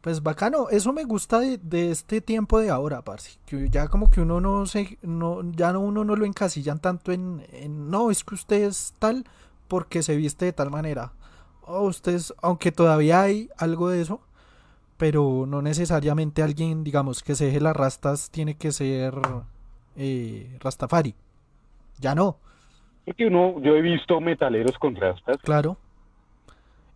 Pues 0.00 0.20
bacano, 0.20 0.68
eso 0.68 0.92
me 0.92 1.04
gusta 1.04 1.38
de, 1.38 1.58
de 1.58 1.92
este 1.92 2.20
tiempo 2.20 2.58
de 2.58 2.70
ahora, 2.70 3.02
parce. 3.02 3.38
Que 3.46 3.68
ya 3.70 3.86
como 3.86 4.10
que 4.10 4.20
uno 4.20 4.40
no 4.40 4.66
se, 4.66 4.98
no, 5.02 5.48
ya 5.52 5.72
no 5.72 5.78
uno 5.78 6.02
no 6.02 6.16
lo 6.16 6.24
encasillan 6.24 6.80
tanto 6.80 7.12
en, 7.12 7.40
no, 7.88 8.10
es 8.10 8.24
que 8.24 8.34
usted 8.34 8.64
es 8.64 8.94
tal 8.98 9.24
porque 9.68 10.02
se 10.02 10.16
viste 10.16 10.44
de 10.46 10.52
tal 10.52 10.70
manera. 10.72 11.12
O 11.64 11.82
usted 11.82 12.14
es, 12.14 12.34
aunque 12.42 12.72
todavía 12.72 13.22
hay 13.22 13.48
algo 13.56 13.90
de 13.90 14.02
eso, 14.02 14.20
pero 14.96 15.44
no 15.46 15.62
necesariamente 15.62 16.42
alguien, 16.42 16.82
digamos, 16.82 17.22
que 17.22 17.36
se 17.36 17.44
deje 17.44 17.60
las 17.60 17.76
rastas 17.76 18.30
tiene 18.30 18.56
que 18.56 18.72
ser 18.72 19.14
eh, 19.94 20.58
Rastafari. 20.60 21.14
Ya 22.00 22.16
no. 22.16 22.38
Porque 23.04 23.26
uno, 23.26 23.60
yo 23.60 23.74
he 23.76 23.82
visto 23.82 24.20
metaleros 24.20 24.78
con 24.78 24.94
rastas. 24.94 25.38
Claro. 25.42 25.76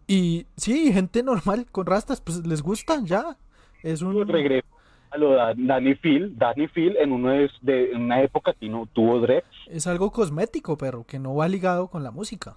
Y 0.07 0.47
sí, 0.57 0.93
gente 0.93 1.23
normal 1.23 1.67
con 1.73 1.87
rastas, 1.87 2.21
pues 2.21 2.47
les 2.47 2.63
gustan 2.63 3.07
ya. 3.07 3.37
Es 3.83 4.03
un 4.03 4.27
regreso 4.29 4.67
a 5.11 5.19
lo 5.19 5.33
de 5.33 5.55
Danny 5.57 5.95
Phil. 5.95 6.37
Danny 6.39 6.69
Phil 6.69 6.97
en, 6.97 7.13
uno 7.13 7.31
de, 7.31 7.51
de- 7.61 7.93
en 7.93 8.03
una 8.03 8.23
época 8.23 8.53
tino- 8.53 8.87
tuvo 8.93 9.19
dreads. 9.21 9.47
es 9.69 9.87
algo 9.87 10.13
cosmético, 10.13 10.77
pero 10.79 11.05
que 11.05 11.19
no 11.19 11.35
va 11.35 11.49
ligado 11.49 11.89
con 11.89 12.03
la 12.05 12.11
música. 12.13 12.55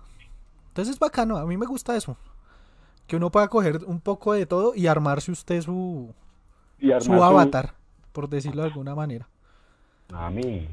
Entonces 0.67 0.93
es 0.93 0.99
bacano, 0.99 1.37
a 1.37 1.45
mí 1.45 1.57
me 1.57 1.65
gusta 1.65 1.95
eso. 1.95 2.17
Que 3.07 3.15
uno 3.15 3.31
pueda 3.31 3.47
coger 3.47 3.79
un 3.87 3.99
poco 3.99 4.33
de 4.33 4.45
todo 4.45 4.73
y 4.75 4.85
armarse 4.85 5.31
usted 5.31 5.61
su, 5.61 6.13
Y 6.79 6.91
armar 6.91 7.01
su 7.01 7.23
avatar, 7.23 7.73
por 8.11 8.29
decirlo 8.29 8.61
de 8.61 8.67
alguna 8.67 8.93
manera. 8.93 9.27
Mami, 10.11 10.67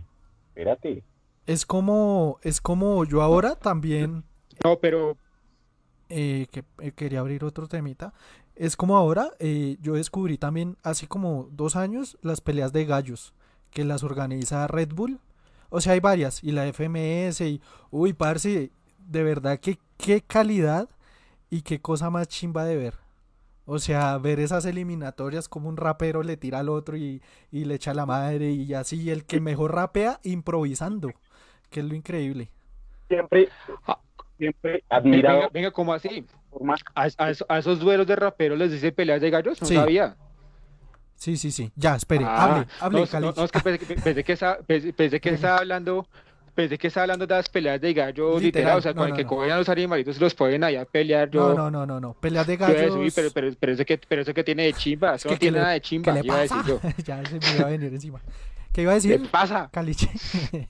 espérate. 0.49 1.03
Es 1.47 1.65
como, 1.65 2.39
es 2.43 2.61
como 2.61 3.05
yo 3.05 3.23
ahora 3.23 3.55
también 3.55 4.25
No, 4.65 4.79
pero 4.81 5.17
eh, 6.09 6.47
que 6.51 6.65
eh, 6.81 6.93
quería 6.93 7.21
abrir 7.21 7.45
otro 7.45 7.67
temita. 7.67 8.13
Es 8.55 8.77
como 8.77 8.97
ahora, 8.97 9.31
eh, 9.39 9.77
yo 9.81 9.95
descubrí 9.95 10.39
también 10.39 10.77
hace 10.83 11.09
como 11.09 11.49
dos 11.53 11.77
años 11.77 12.17
las 12.23 12.41
peleas 12.41 12.73
de 12.73 12.85
gallos 12.85 13.35
que 13.71 13.85
las 13.85 14.03
organiza 14.03 14.67
Red 14.67 14.93
Bull. 14.95 15.21
O 15.69 15.81
sea, 15.81 15.95
hay 15.95 16.01
varias, 16.01 16.43
y 16.45 16.53
la 16.53 16.67
FMS, 16.73 17.41
y 17.41 17.61
uy, 17.91 18.13
parce, 18.13 18.71
de 18.99 19.23
verdad 19.23 19.59
que 19.59 19.79
qué 19.97 20.21
calidad 20.21 20.89
y 21.51 21.63
qué 21.63 21.81
cosa 21.81 22.09
más 22.09 22.29
chimba 22.29 22.65
de 22.65 22.77
ver. 22.77 22.95
O 23.67 23.81
sea, 23.81 24.17
ver 24.19 24.39
esas 24.39 24.65
eliminatorias 24.65 25.49
como 25.49 25.69
un 25.69 25.77
rapero 25.77 26.23
le 26.23 26.37
tira 26.37 26.61
al 26.61 26.69
otro 26.69 26.97
y, 26.97 27.21
y 27.51 27.65
le 27.65 27.75
echa 27.75 27.95
la 27.95 28.07
madre 28.07 28.53
y 28.53 28.73
así, 28.75 29.11
el 29.11 29.25
que 29.25 29.41
mejor 29.41 29.75
rapea 29.75 30.21
improvisando, 30.23 31.11
que 31.71 31.81
es 31.81 31.87
lo 31.87 31.95
increíble. 31.95 32.51
Siempre, 33.09 33.49
Ah. 33.87 33.99
siempre 34.39 34.73
venga, 34.73 34.85
admirado 34.91 35.51
venga, 35.53 35.71
¿cómo 35.71 35.93
así? 35.93 36.25
¿A, 36.95 37.09
a 37.19 37.33
a 37.49 37.59
esos 37.59 37.79
duelos 37.79 38.07
de 38.07 38.17
raperos 38.17 38.59
les 38.59 38.73
dice 38.73 38.93
peleas 38.93 39.21
de 39.21 39.31
gallos? 39.31 39.61
No 39.61 39.67
Sí. 39.67 39.75
sabía. 39.75 40.17
Sí, 41.15 41.37
sí, 41.37 41.51
sí. 41.51 41.71
Ya, 41.77 41.95
espere, 41.97 42.25
Ah, 42.27 42.45
hable, 42.45 42.67
hable, 42.81 43.01
no, 43.13 43.21
no, 43.21 43.33
no, 43.33 43.45
es 43.45 43.51
que 43.53 43.61
pensé, 43.61 43.87
que- 43.87 43.95
pensé 44.01 44.25
que 44.25 44.33
estaba, 44.33 44.59
pensé, 44.59 44.93
pensé 44.93 45.19
que 45.21 45.31
estaba 45.31 45.59
hablando, 45.59 46.07
pensé 46.55 46.77
que 46.77 46.89
estaba 46.89 47.05
hablando 47.05 47.27
de 47.27 47.35
las 47.35 47.49
peleas 47.49 47.81
de 47.81 47.95
gallos 47.95 48.43
Literal, 48.43 48.43
literal, 48.43 48.79
o 48.79 48.83
sea, 48.83 48.93
no, 48.93 48.97
con 48.99 49.05
el 49.07 49.11
no, 49.13 49.17
que 49.17 49.23
no. 49.23 49.29
cogen 49.31 49.51
a 49.53 49.57
los 49.59 49.69
animalitos 49.71 50.17
y 50.19 50.21
los 50.21 50.35
ponen 50.35 50.63
allá 50.65 50.83
a 50.83 50.85
pelear. 50.85 51.31
Yo, 51.31 51.49
No, 51.49 51.55
no, 51.55 51.71
no, 51.71 51.87
no, 51.87 52.01
no. 52.01 52.13
Peleas 52.15 52.47
de 52.47 52.57
decir, 52.59 52.91
uy, 52.91 53.11
pero, 53.15 53.31
pero, 53.33 53.51
pero 53.59 53.73
eso 53.73 53.85
que, 53.87 53.97
pero 53.99 54.23
eso 54.23 54.35
que 54.35 54.45
tiene 54.45 54.65
de 54.65 54.73
chimba, 54.75 55.15
eso 55.15 55.29
que 55.31 55.35
no 55.37 55.39
tiene 55.39 55.55
le- 55.57 55.61
nada 55.63 55.73
de 55.73 55.81
¿Qué 55.81 55.87
chimba, 55.87 56.13
le 56.13 56.21
iba 56.23 56.35
a 56.37 56.41
decir 56.41 56.57
pasa? 56.59 56.69
yo. 56.69 56.81
ya 57.05 57.25
se 57.25 57.39
me 57.39 57.57
iba 57.57 57.67
a 57.67 57.71
venir 57.71 57.95
encima. 57.95 58.21
¿Qué 58.73 58.83
iba 58.83 58.93
a 58.93 59.01
¿Qué 59.01 59.09
decir? 59.09 59.31
pasa? 59.31 59.71
Caliche. 59.73 60.11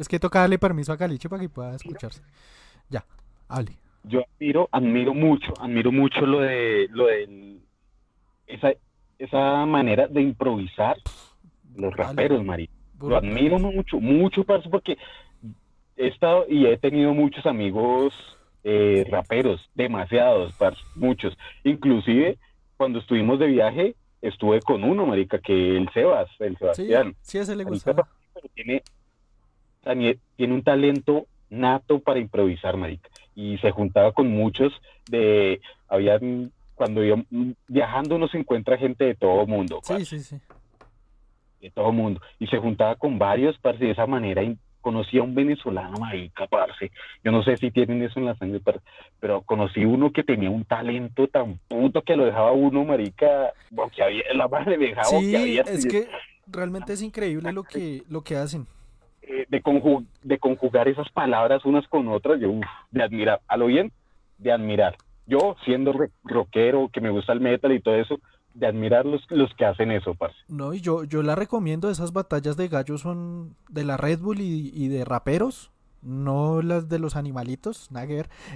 es 0.00 0.08
que 0.08 0.18
toca 0.18 0.40
darle 0.40 0.58
permiso 0.58 0.92
a 0.92 0.96
Caliche 0.96 1.28
para 1.28 1.42
que 1.42 1.48
pueda 1.48 1.74
escucharse. 1.76 2.22
Ya, 2.88 3.04
hable. 3.48 3.72
yo 4.04 4.22
admiro, 4.34 4.68
admiro 4.72 5.14
mucho, 5.14 5.52
admiro 5.60 5.92
mucho 5.92 6.22
lo 6.26 6.40
de 6.40 6.88
lo 6.90 7.06
de 7.06 7.58
esa, 8.46 8.72
esa 9.18 9.66
manera 9.66 10.06
de 10.08 10.22
improvisar 10.22 10.96
los 11.76 11.94
raperos, 11.94 12.42
Mari. 12.44 12.68
Lo 13.00 13.16
admiro 13.16 13.58
mucho, 13.58 14.00
mucho, 14.00 14.44
parce, 14.44 14.68
porque 14.68 14.96
he 15.96 16.08
estado 16.08 16.46
y 16.48 16.66
he 16.66 16.76
tenido 16.78 17.14
muchos 17.14 17.44
amigos 17.46 18.12
eh, 18.64 19.06
raperos, 19.10 19.60
demasiados, 19.74 20.52
parce, 20.54 20.80
muchos. 20.96 21.36
Inclusive, 21.64 22.38
cuando 22.76 22.98
estuvimos 22.98 23.38
de 23.38 23.46
viaje, 23.46 23.94
estuve 24.20 24.60
con 24.60 24.82
uno, 24.84 25.06
marica, 25.06 25.38
que 25.38 25.76
el 25.76 25.88
Sebas, 25.92 26.28
el 26.40 26.52
Sí, 26.54 26.58
Sebastián. 26.58 27.14
sí, 27.22 27.38
ese 27.38 27.54
le 27.56 27.64
gusta. 27.64 27.94
tiene, 28.54 28.82
Daniel, 29.82 30.18
tiene 30.36 30.54
un 30.54 30.62
talento 30.62 31.26
nato 31.48 31.98
para 32.00 32.20
improvisar, 32.20 32.76
marica. 32.76 33.08
Y 33.34 33.58
se 33.58 33.70
juntaba 33.70 34.12
con 34.12 34.28
muchos 34.28 34.72
de, 35.08 35.60
habían, 35.88 36.52
cuando 36.74 37.02
yo 37.02 37.16
viajando 37.68 38.16
uno 38.16 38.28
se 38.28 38.38
encuentra 38.38 38.76
gente 38.78 39.04
de 39.04 39.14
todo 39.14 39.46
mundo, 39.46 39.80
Sí, 39.82 40.04
sí, 40.04 40.20
sí. 40.20 40.36
de 41.60 41.70
todo 41.70 41.92
mundo. 41.92 42.20
Y 42.38 42.46
se 42.46 42.58
juntaba 42.58 42.94
con 42.96 43.18
varios, 43.18 43.58
parce, 43.58 43.84
de 43.84 43.92
esa 43.92 44.06
manera. 44.06 44.42
conocí 44.80 45.18
a 45.18 45.22
un 45.22 45.34
venezolano, 45.34 45.98
marica, 45.98 46.46
parce. 46.46 46.90
Yo 47.22 47.30
no 47.32 47.42
sé 47.42 47.56
si 47.58 47.70
tienen 47.70 48.02
eso 48.02 48.18
en 48.18 48.26
la 48.26 48.34
sangre, 48.36 48.60
parce, 48.60 48.80
pero 49.18 49.42
conocí 49.42 49.84
uno 49.84 50.10
que 50.10 50.22
tenía 50.22 50.50
un 50.50 50.64
talento 50.64 51.28
tan 51.28 51.58
puto 51.68 52.00
que 52.02 52.16
lo 52.16 52.24
dejaba 52.24 52.52
uno, 52.52 52.84
marica, 52.84 53.52
boquiabierto, 53.70 54.34
la 54.34 54.48
madre 54.48 54.78
me 54.78 54.86
dejaba 54.86 55.08
Sí, 55.08 55.58
es 55.58 55.86
que 55.86 56.08
realmente 56.46 56.94
es 56.94 57.02
increíble 57.02 57.52
lo 57.52 57.62
que, 57.62 58.02
lo 58.08 58.22
que 58.22 58.36
hacen. 58.36 58.66
Eh, 59.30 59.46
de, 59.48 59.62
conju- 59.62 60.06
de 60.22 60.38
conjugar 60.38 60.88
esas 60.88 61.08
palabras 61.10 61.64
unas 61.64 61.86
con 61.88 62.08
otras, 62.08 62.40
yo, 62.40 62.52
de 62.90 63.02
admirar, 63.02 63.40
a 63.46 63.56
lo 63.56 63.66
bien, 63.66 63.92
de 64.38 64.52
admirar. 64.52 64.96
Yo, 65.26 65.54
siendo 65.64 65.92
rockero, 66.24 66.90
que 66.92 67.00
me 67.00 67.10
gusta 67.10 67.32
el 67.32 67.40
metal 67.40 67.72
y 67.72 67.80
todo 67.80 67.94
eso, 67.94 68.18
de 68.54 68.66
admirar 68.66 69.06
los, 69.06 69.22
los 69.30 69.54
que 69.54 69.64
hacen 69.64 69.92
eso, 69.92 70.14
parce. 70.14 70.36
No, 70.48 70.74
y 70.74 70.80
yo, 70.80 71.04
yo 71.04 71.22
la 71.22 71.36
recomiendo, 71.36 71.88
esas 71.88 72.12
batallas 72.12 72.56
de 72.56 72.66
gallos 72.66 73.02
son 73.02 73.54
de 73.68 73.84
la 73.84 73.96
Red 73.96 74.18
Bull 74.18 74.40
y, 74.40 74.88
de 74.88 75.04
raperos, 75.04 75.70
no 76.02 76.60
las 76.62 76.88
de 76.88 76.98
los 76.98 77.14
animalitos, 77.14 77.90
nada 77.92 78.06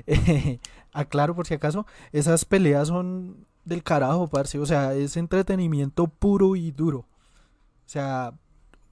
aclaro 0.92 1.36
por 1.36 1.46
si 1.46 1.54
acaso, 1.54 1.86
esas 2.10 2.44
peleas 2.44 2.88
son 2.88 3.46
del 3.64 3.82
carajo, 3.84 4.26
parce, 4.28 4.58
o 4.58 4.66
sea, 4.66 4.94
es 4.94 5.16
entretenimiento 5.16 6.08
puro 6.08 6.56
y 6.56 6.72
duro. 6.72 6.98
O 7.86 7.86
sea, 7.88 8.32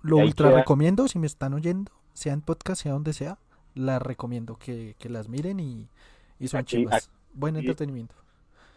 lo 0.02 0.16
ultra 0.18 0.48
queda- 0.48 0.58
recomiendo, 0.58 1.08
si 1.08 1.18
me 1.18 1.26
están 1.26 1.54
oyendo, 1.54 1.92
sea 2.12 2.32
en 2.32 2.40
podcast, 2.42 2.82
sea 2.82 2.92
donde 2.92 3.12
sea, 3.12 3.38
las 3.74 4.02
recomiendo 4.02 4.56
que, 4.56 4.94
que 4.98 5.08
las 5.08 5.28
miren 5.28 5.60
y, 5.60 5.88
y 6.38 6.48
son 6.48 6.60
Aquí- 6.60 6.76
chivas. 6.78 7.10
Buen 7.34 7.56
aquí- 7.56 7.66
entretenimiento. 7.66 8.14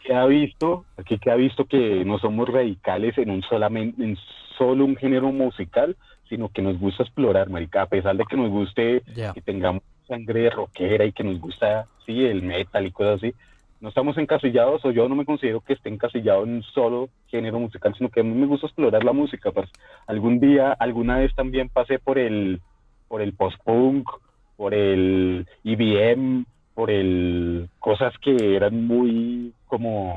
Que 0.04 0.14
ha 0.14 0.26
visto, 0.26 0.86
aquí 0.98 1.18
que 1.18 1.32
ha 1.32 1.36
visto 1.36 1.66
que 1.66 2.06
no 2.06 2.20
somos 2.20 2.48
radicales 2.48 3.18
en 3.18 3.32
un 3.32 3.42
solamente, 3.42 4.04
en 4.04 4.16
solo 4.58 4.86
un 4.86 4.96
género 4.96 5.32
musical, 5.32 5.98
sino 6.30 6.50
que 6.50 6.62
nos 6.62 6.80
gusta 6.80 7.04
explorar, 7.04 7.50
marica, 7.50 7.82
a 7.82 7.86
pesar 7.88 8.16
de 8.16 8.24
que 8.26 8.38
nos 8.38 8.50
guste 8.52 9.04
Ya. 9.16 9.34
que 9.34 9.42
tengamos 9.42 9.82
sangre 10.08 10.50
rockera 10.52 11.06
y 11.06 11.12
que 11.12 11.24
nos 11.24 11.40
gusta, 11.40 11.88
sí, 12.06 12.24
el 12.24 12.44
metal 12.44 12.86
y 12.86 12.92
cosas 12.92 13.16
así. 13.16 13.34
No 13.82 13.90
estamos 13.90 14.18
encasillados, 14.18 14.84
o 14.86 14.92
yo 14.92 15.10
no 15.10 15.16
me 15.16 15.26
considero 15.26 15.62
que 15.62 15.74
esté 15.74 15.90
encasillado 15.90 16.44
en 16.44 16.56
un 16.56 16.64
solo 16.64 17.10
género 17.28 17.60
musical, 17.60 17.94
sino 17.98 18.10
que 18.10 18.22
a 18.22 18.24
mí 18.24 18.34
me 18.34 18.48
gusta 18.48 18.68
explorar 18.68 19.04
la 19.04 19.14
música. 19.14 19.52
parce. 19.52 19.72
Algún 20.08 20.40
día, 20.40 20.72
alguna 20.72 21.18
vez 21.18 21.36
también 21.36 21.70
pasé 21.70 22.00
por 22.00 22.18
el, 22.18 22.62
por 23.08 23.22
el 23.22 23.34
post-punk, 23.34 24.10
por 24.56 24.74
el 24.74 25.46
IBM, 25.64 26.46
por 26.74 26.90
el 26.90 27.70
cosas 27.80 28.18
que 28.20 28.56
eran 28.56 28.88
muy 28.88 29.54
como 29.68 30.16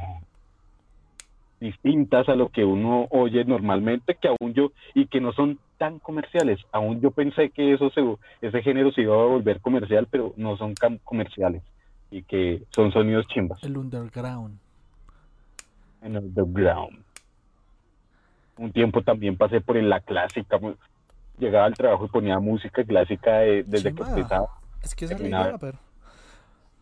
distintas 1.60 2.28
a 2.28 2.36
lo 2.36 2.50
que 2.50 2.64
uno 2.64 3.08
oye 3.10 3.44
normalmente, 3.44 4.14
que 4.14 4.28
aún 4.28 4.54
yo, 4.54 4.70
y 4.94 5.06
que 5.06 5.20
no 5.20 5.32
son 5.32 5.58
tan 5.78 5.98
comerciales. 5.98 6.60
Aún 6.70 7.00
yo 7.00 7.10
pensé 7.10 7.50
que 7.50 7.74
eso 7.74 7.90
se, 7.90 8.02
ese 8.40 8.62
género 8.62 8.92
se 8.92 9.02
iba 9.02 9.14
a 9.14 9.26
volver 9.26 9.60
comercial, 9.60 10.06
pero 10.08 10.32
no 10.36 10.56
son 10.56 10.74
tan 10.74 10.98
comerciales 10.98 11.62
y 12.10 12.22
que 12.22 12.62
son 12.70 12.90
sonidos 12.92 13.26
chimbas 13.28 13.62
El 13.62 13.76
underground. 13.76 14.58
en 16.02 16.16
el 16.16 16.24
underground. 16.24 17.02
Un 18.56 18.72
tiempo 18.72 19.02
también 19.02 19.36
pasé 19.36 19.60
por 19.60 19.76
en 19.76 19.88
la 19.88 20.00
clásica, 20.00 20.58
mu- 20.58 20.74
llegaba 21.38 21.66
al 21.66 21.74
trabajo 21.74 22.06
y 22.06 22.08
ponía 22.08 22.38
música 22.40 22.82
clásica 22.84 23.38
de- 23.38 23.62
desde 23.64 23.94
que 23.94 24.02
empezaba. 24.02 24.48
Es 24.82 24.94
que 24.94 25.04
esa 25.04 25.14
es 25.14 25.20
la 25.30 25.58
pero... 25.58 25.78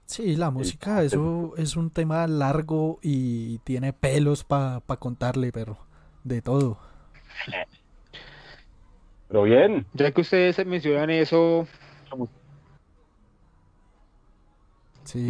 Sí, 0.07 0.37
la 0.37 0.51
música, 0.51 1.03
eso 1.03 1.55
es 1.57 1.77
un 1.77 1.91
tema 1.91 2.27
largo 2.29 3.01
y 3.03 3.59
tiene 3.59 3.93
pelos 3.93 4.45
para 4.45 4.81
contarle, 4.99 5.51
pero 5.51 5.77
de 6.23 6.41
todo. 6.43 6.79
Pero 9.29 9.43
bien, 9.43 9.85
Ya 9.95 10.13
que 10.13 10.21
ustedes 10.21 10.65
mencionan 10.65 11.11
eso, 11.11 11.67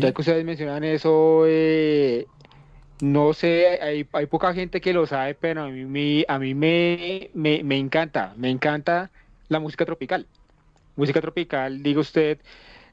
Ya 0.01 0.13
que 0.13 0.21
ustedes 0.23 0.45
mencionan 0.45 0.85
eso, 0.85 1.45
eh, 1.47 2.27
no 3.03 3.33
sé, 3.35 3.79
hay, 3.83 4.09
hay 4.13 4.27
poca 4.27 4.55
gente 4.55 4.81
que 4.81 4.93
lo 4.93 5.07
sabe, 5.07 5.35
pero 5.35 5.63
a 5.65 5.69
mí, 5.69 5.85
me- 5.85 6.25
a 6.29 6.39
mí 6.39 6.55
me, 6.55 7.31
me, 7.35 7.63
me 7.63 7.77
encanta, 7.79 8.35
me 8.37 8.51
encanta 8.51 9.11
la 9.49 9.61
música 9.61 9.85
tropical. 9.85 10.27
Música 10.97 11.21
tropical, 11.21 11.83
diga 11.83 12.01
usted, 12.01 12.41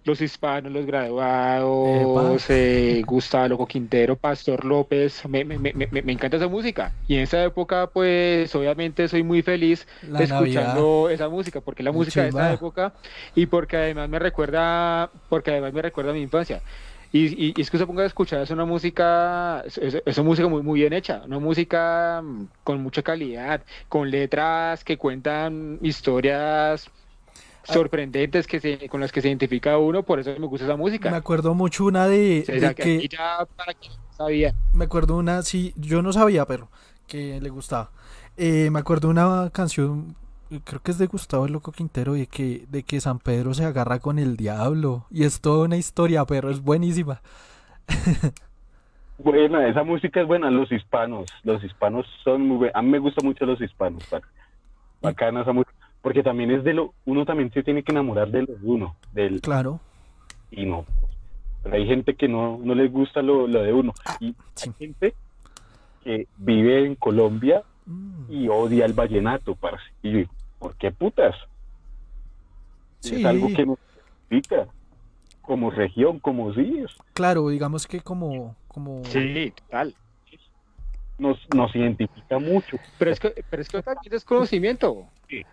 los 0.05 0.21
hispanos, 0.21 0.71
los 0.71 0.85
graduados, 0.85 2.45
eh, 2.49 3.01
Gustavo 3.05 3.47
Loco 3.47 3.67
Quintero, 3.67 4.15
Pastor 4.15 4.65
López, 4.65 5.23
me, 5.27 5.45
me, 5.45 5.57
me, 5.57 5.73
me, 5.73 5.88
me 5.88 6.11
encanta 6.11 6.38
esa 6.38 6.47
música. 6.47 6.93
Y 7.07 7.15
en 7.15 7.21
esa 7.21 7.43
época, 7.43 7.88
pues, 7.88 8.53
obviamente 8.55 9.07
soy 9.07 9.23
muy 9.23 9.41
feliz 9.41 9.88
la 10.01 10.19
Navidad. 10.19 10.43
escuchando 10.43 11.09
esa 11.09 11.30
música, 11.30 11.61
porque 11.61 11.84
la 11.84 11.91
música 11.91 12.23
de 12.23 12.30
esa 12.30 12.53
época 12.53 12.93
y 13.35 13.45
porque 13.45 13.77
además 13.77 14.09
me 14.09 14.19
recuerda, 14.19 15.09
porque 15.30 15.51
además 15.51 15.73
me 15.73 15.81
recuerda 15.81 16.11
a 16.11 16.13
mi 16.13 16.21
infancia. 16.21 16.61
Y, 17.13 17.49
y, 17.49 17.61
es 17.61 17.69
que 17.69 17.77
se 17.77 17.85
ponga 17.85 18.01
a 18.01 18.07
escuchar, 18.07 18.41
es 18.41 18.49
una 18.49 18.65
música, 18.65 19.61
es, 19.67 19.77
es, 19.77 20.17
una 20.17 20.27
música 20.27 20.47
muy, 20.47 20.63
muy 20.63 20.80
bien 20.80 20.93
hecha, 20.93 21.21
una 21.27 21.38
música 21.38 22.21
mm, 22.23 22.47
con 22.63 22.81
mucha 22.81 23.03
calidad, 23.03 23.61
con 23.88 24.09
letras 24.09 24.84
que 24.84 24.97
cuentan 24.97 25.77
historias. 25.84 26.89
Sorprendentes 27.64 28.48
que 28.48 28.60
se, 28.60 28.88
con 28.90 29.02
las 29.02 29.11
que 29.11 29.22
se 29.22 29.30
identifica 29.30 29.77
uno, 29.77 30.03
por 30.03 30.19
eso 30.19 30.31
me 30.38 30.48
gusta 30.48 30.65
esa 30.65 30.76
música. 30.76 31.10
Me 31.10 31.18
acuerdo 31.18 31.53
mucho 31.53 31.85
una 31.85 32.07
de, 32.07 32.44
que, 32.76 33.10
sabía. 34.11 34.53
Me 34.73 34.85
acuerdo 34.85 35.18
una, 35.18 35.41
sí, 35.44 35.73
yo 35.76 36.02
no 36.02 36.14
sabía, 36.14 36.45
pero 36.45 36.69
que 37.07 37.40
le 37.41 37.49
gustaba. 37.49 37.91
Eh, 38.38 38.69
me 38.72 38.80
acuerdo 38.80 39.10
una 39.10 39.49
canción 39.52 40.15
creo 40.64 40.81
que 40.81 40.91
es 40.91 40.98
de 40.98 41.07
Gustavo 41.07 41.45
el 41.45 41.53
Loco 41.53 41.72
Quintero, 41.72 42.14
de 42.14 42.27
que, 42.27 42.65
de 42.69 42.84
que 42.84 43.02
San 43.02 43.19
Pedro 43.19 43.53
se 43.53 43.65
agarra 43.65 43.99
con 43.99 44.19
el 44.19 44.38
diablo. 44.38 45.06
Y 45.10 45.23
es 45.23 45.41
toda 45.41 45.65
una 45.65 45.77
historia, 45.77 46.26
pero 46.26 46.49
es 46.49 46.61
buenísima. 46.61 47.22
Buena, 49.18 49.68
esa 49.68 49.84
música 49.84 50.22
es 50.22 50.27
buena, 50.27 50.49
los 50.49 50.72
hispanos, 50.72 51.27
los 51.44 51.64
hispanos 51.64 52.06
son 52.23 52.48
muy 52.48 52.57
buenos, 52.57 52.76
a 52.76 52.81
mí 52.81 52.90
me 52.90 52.98
gustan 52.98 53.26
mucho 53.26 53.45
los 53.45 53.61
hispanos, 53.61 54.03
bacana 55.02 55.41
esa 55.41 55.53
música, 55.53 55.72
porque 56.03 56.21
también 56.21 56.51
es 56.51 56.63
de 56.65 56.73
lo, 56.73 56.93
uno 57.05 57.25
también 57.25 57.49
se 57.53 57.63
tiene 57.63 57.81
que 57.81 57.93
enamorar 57.93 58.30
de 58.30 58.41
lo 58.43 58.53
uno, 58.61 58.95
del... 59.13 59.39
Claro. 59.39 59.80
Y 60.51 60.65
no, 60.65 60.85
pero 61.63 61.77
hay 61.77 61.88
gente 61.88 62.15
que 62.15 62.27
no, 62.27 62.59
no 62.61 62.75
les 62.75 62.91
gusta 62.91 63.21
lo, 63.21 63.47
de 63.47 63.73
uno, 63.73 63.93
ah, 64.05 64.17
y 64.19 64.35
hay 64.61 64.73
gente 64.77 65.15
que 66.03 66.27
vive 66.38 66.85
en 66.85 66.95
Colombia 66.95 67.63
mm. 67.85 68.25
y 68.30 68.49
odia 68.49 68.85
el 68.85 68.91
vallenato, 68.91 69.55
parce, 69.55 69.81
y 70.03 70.25
¿por 70.59 70.75
qué 70.75 70.91
putas? 70.91 71.35
Es 73.01 73.23
algo 73.23 73.47
que 73.47 73.65
nos 73.65 73.80
significa 74.30 74.67
como 75.41 75.71
región, 75.71 76.19
como 76.19 76.53
sí. 76.53 76.84
Claro, 77.13 77.47
digamos 77.47 77.88
que 77.88 78.01
como... 78.01 78.55
como... 78.67 79.03
Sí, 79.05 79.53
total. 79.55 79.95
Nos, 81.17 81.38
nos 81.55 81.73
identifica 81.75 82.39
mucho. 82.39 82.77
Pero 82.97 83.11
es 83.11 83.19
que, 83.19 83.43
pero 83.49 83.61
es 83.61 83.69
que 83.69 83.81
también 83.81 84.13
es 84.13 84.25
conocimiento. 84.25 85.07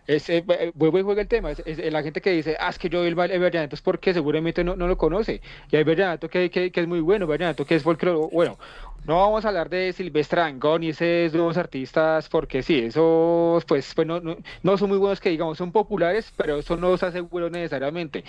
Es, 0.06 0.28
eh, 0.28 0.44
eh, 0.46 0.72
vuelvo 0.74 0.98
y 0.98 1.02
juego 1.02 1.20
el 1.20 1.28
tema. 1.28 1.52
Es, 1.52 1.92
la 1.92 2.02
gente 2.02 2.20
que 2.20 2.30
dice, 2.32 2.56
ah, 2.60 2.68
es 2.68 2.78
que 2.78 2.88
yo 2.88 3.04
el, 3.04 3.18
el 3.18 3.40
vallenato 3.40 3.74
es 3.74 3.82
porque 3.82 4.12
seguramente 4.12 4.62
no, 4.64 4.76
no, 4.76 4.86
lo 4.86 4.98
conoce. 4.98 5.40
Y 5.70 5.76
hay 5.76 5.84
vallenato 5.84 6.28
que, 6.28 6.50
que, 6.50 6.70
que 6.70 6.80
es 6.80 6.86
muy 6.86 7.00
bueno, 7.00 7.26
vallenato 7.26 7.64
que 7.64 7.76
es 7.76 7.82
folclore. 7.82 8.28
Bueno, 8.32 8.58
no 9.06 9.16
vamos 9.16 9.44
a 9.44 9.48
hablar 9.48 9.70
de 9.70 9.92
Silvestre 9.92 10.42
Angón 10.42 10.82
y 10.82 10.90
esos 10.90 11.32
nuevos 11.32 11.56
artistas 11.56 12.28
porque 12.28 12.62
sí, 12.62 12.78
esos 12.78 13.64
pues, 13.64 13.94
pues 13.94 14.06
no, 14.06 14.20
no, 14.20 14.76
son 14.76 14.90
muy 14.90 14.98
buenos 14.98 15.20
que 15.20 15.30
digamos, 15.30 15.56
son 15.56 15.72
populares, 15.72 16.32
pero 16.36 16.58
eso 16.58 16.76
no 16.76 16.96
se 16.96 17.06
aseguró 17.06 17.48
necesariamente. 17.48 18.24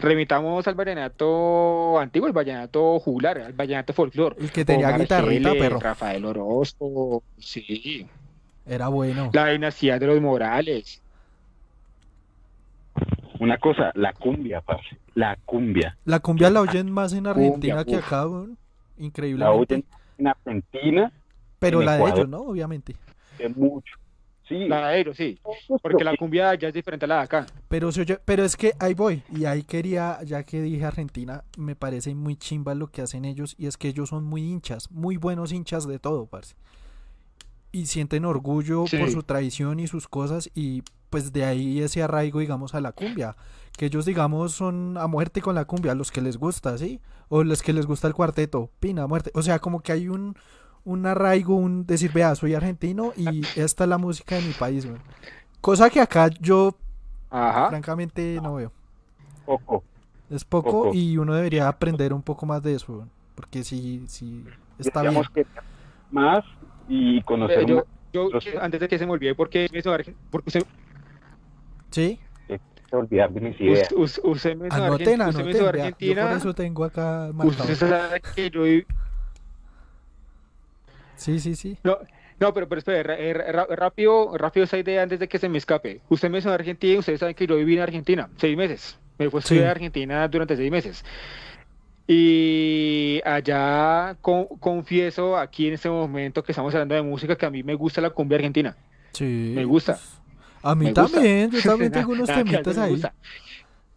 Remitamos 0.00 0.66
al 0.66 0.74
vallenato 0.74 1.98
antiguo, 1.98 2.26
el 2.26 2.32
vallenato 2.32 2.98
jugular, 3.00 3.38
al 3.38 3.52
vallenato 3.52 3.92
folclore. 3.92 4.36
El 4.40 4.50
que 4.50 4.64
tenía 4.64 4.96
guitarrita, 4.96 5.52
perro. 5.52 5.78
Rafael 5.78 6.24
Orozco, 6.24 7.22
sí. 7.38 8.06
Era 8.66 8.88
bueno. 8.88 9.30
La 9.32 9.48
dinastía 9.48 9.98
de 9.98 10.06
los 10.06 10.20
Morales. 10.20 11.00
Una 13.40 13.58
cosa, 13.58 13.90
la 13.94 14.12
cumbia, 14.12 14.60
parce. 14.60 14.96
La 15.14 15.36
cumbia. 15.44 15.96
La 16.04 16.20
cumbia 16.20 16.50
la 16.50 16.60
oyen 16.60 16.90
más 16.90 17.12
en 17.12 17.26
Argentina 17.26 17.84
que 17.84 17.96
acá, 17.96 18.26
increíble. 18.96 19.44
La 19.44 19.52
oyen 19.52 19.84
en 20.18 20.28
Argentina. 20.28 21.12
Pero 21.58 21.82
la 21.82 21.96
de 21.96 22.04
ellos, 22.04 22.28
¿no? 22.28 22.40
Obviamente. 22.42 22.96
Es 23.38 23.56
mucho. 23.56 23.96
Sí. 24.48 24.68
La 24.68 24.88
de 24.88 25.00
ellos, 25.00 25.16
sí. 25.16 25.38
Porque 25.82 26.04
la 26.04 26.16
cumbia 26.16 26.54
ya 26.54 26.68
es 26.68 26.74
diferente 26.74 27.06
a 27.06 27.08
la 27.08 27.16
de 27.16 27.22
acá. 27.22 27.46
Pero, 27.68 27.90
pero 28.24 28.44
es 28.44 28.56
que 28.56 28.72
ahí 28.78 28.94
voy. 28.94 29.22
Y 29.30 29.46
ahí 29.46 29.62
quería, 29.62 30.18
ya 30.22 30.42
que 30.42 30.60
dije 30.60 30.84
Argentina, 30.84 31.44
me 31.56 31.74
parece 31.74 32.14
muy 32.14 32.36
chimba 32.36 32.74
lo 32.74 32.88
que 32.88 33.02
hacen 33.02 33.24
ellos. 33.24 33.56
Y 33.58 33.66
es 33.66 33.76
que 33.76 33.88
ellos 33.88 34.10
son 34.10 34.24
muy 34.24 34.42
hinchas, 34.42 34.90
muy 34.90 35.16
buenos 35.16 35.52
hinchas 35.52 35.88
de 35.88 35.98
todo, 35.98 36.26
parce. 36.26 36.54
Y 37.74 37.86
sienten 37.86 38.24
orgullo 38.24 38.84
por 38.84 39.10
su 39.10 39.24
tradición 39.24 39.80
y 39.80 39.88
sus 39.88 40.06
cosas. 40.06 40.48
Y 40.54 40.82
pues 41.10 41.32
de 41.32 41.44
ahí 41.44 41.80
ese 41.80 42.02
arraigo, 42.02 42.38
digamos, 42.38 42.74
a 42.74 42.80
la 42.80 42.92
cumbia. 42.92 43.36
Que 43.76 43.86
ellos, 43.86 44.04
digamos, 44.04 44.52
son 44.52 44.96
a 44.96 45.08
muerte 45.08 45.42
con 45.42 45.56
la 45.56 45.64
cumbia, 45.64 45.94
los 45.96 46.12
que 46.12 46.20
les 46.20 46.36
gusta, 46.36 46.78
¿sí? 46.78 47.00
O 47.28 47.42
los 47.42 47.62
que 47.62 47.72
les 47.72 47.86
gusta 47.86 48.06
el 48.06 48.14
cuarteto, 48.14 48.70
pina, 48.78 49.08
muerte. 49.08 49.32
O 49.34 49.42
sea, 49.42 49.58
como 49.58 49.80
que 49.80 49.90
hay 49.90 50.08
un, 50.08 50.36
un 50.84 51.06
arraigo, 51.06 51.56
un 51.56 51.84
decir, 51.84 52.12
vea, 52.12 52.34
soy 52.36 52.54
argentino 52.54 53.12
y 53.16 53.42
esta 53.56 53.84
es 53.84 53.90
la 53.90 53.98
música 53.98 54.36
de 54.36 54.42
mi 54.42 54.52
país, 54.52 54.86
Cosa 55.60 55.88
que 55.90 56.00
acá 56.00 56.28
yo, 56.40 56.76
francamente, 57.30 58.38
no 58.42 58.54
veo. 58.54 58.70
Poco. 59.46 59.82
Es 60.30 60.44
poco, 60.44 60.92
y 60.94 61.16
uno 61.16 61.34
debería 61.34 61.68
aprender 61.68 62.12
un 62.12 62.22
poco 62.22 62.46
más 62.46 62.62
de 62.62 62.74
eso, 62.74 63.06
porque 63.34 63.64
si, 63.64 64.04
si 64.08 64.44
está 64.78 65.02
bien. 65.02 65.22
Que 65.34 65.46
más 66.10 66.44
y 66.88 67.22
conocer 67.22 67.70
eh, 67.70 67.82
yo, 68.12 68.28
antes 68.60 68.80
de 68.80 68.88
que 68.88 68.98
se 68.98 69.06
me 69.06 69.12
olvide, 69.12 69.34
porque, 69.34 69.68
porque 70.30 70.50
se, 70.50 70.60
Sí. 71.90 72.18
olvidar 72.92 73.32
de 73.32 73.40
mis 73.40 73.60
ideas. 73.60 73.88
usted 73.92 74.56
me 74.56 74.68
anoten, 74.70 75.20
anoten, 75.20 75.66
Argentina. 75.66 76.28
por 76.28 76.36
eso 76.36 76.54
tengo 76.54 76.84
acá 76.84 77.30
marcado. 77.32 77.72
Usted 77.72 77.74
sabe 77.74 78.20
que 78.34 78.50
yo... 78.50 78.62
Sí, 81.16 81.40
sí, 81.40 81.54
sí. 81.54 81.78
No, 81.82 81.98
no, 82.40 82.52
pero, 82.52 82.68
pero 82.68 82.78
espere, 82.78 83.32
rápido, 83.52 84.36
rápido 84.36 84.64
esa 84.64 84.78
idea 84.78 85.02
antes 85.02 85.18
de 85.18 85.28
que 85.28 85.38
se 85.38 85.48
me 85.48 85.58
escape. 85.58 86.00
Usted 86.08 86.28
me 86.28 86.34
mencionó 86.34 86.54
Argentina 86.54 86.94
y 86.94 86.98
ustedes 86.98 87.20
saben 87.20 87.34
que 87.34 87.46
yo 87.46 87.56
viví 87.56 87.74
en 87.76 87.82
Argentina 87.82 88.28
seis 88.36 88.56
meses. 88.56 88.98
Me 89.18 89.30
fui 89.30 89.38
a 89.38 89.40
estudiar 89.40 89.66
Argentina 89.68 90.26
durante 90.28 90.56
seis 90.56 90.70
meses. 90.70 91.04
Y 92.06 93.22
allá 93.24 94.16
confieso 94.20 95.38
aquí 95.38 95.68
en 95.68 95.74
este 95.74 95.88
momento 95.88 96.42
que 96.42 96.52
estamos 96.52 96.74
hablando 96.74 96.94
de 96.94 97.02
música 97.02 97.36
que 97.36 97.46
a 97.46 97.50
mí 97.50 97.62
me 97.62 97.74
gusta 97.74 98.00
la 98.00 98.10
cumbia 98.10 98.36
argentina. 98.36 98.76
Sí. 99.12 99.52
Me 99.54 99.64
gusta. 99.64 99.98
A 100.62 100.74
mí 100.74 100.92
también, 100.92 101.50
yo 101.50 101.62
también 101.62 101.92
tengo 101.92 102.12
unos 102.12 102.28
temitas 102.28 102.76
ahí. 102.78 103.00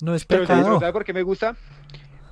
No 0.02 0.16
es 0.16 0.26
pecado. 0.26 0.80
¿Sabes 0.80 0.94
por 0.94 1.04
qué 1.04 1.14
me 1.14 1.24
gusta? 1.24 1.56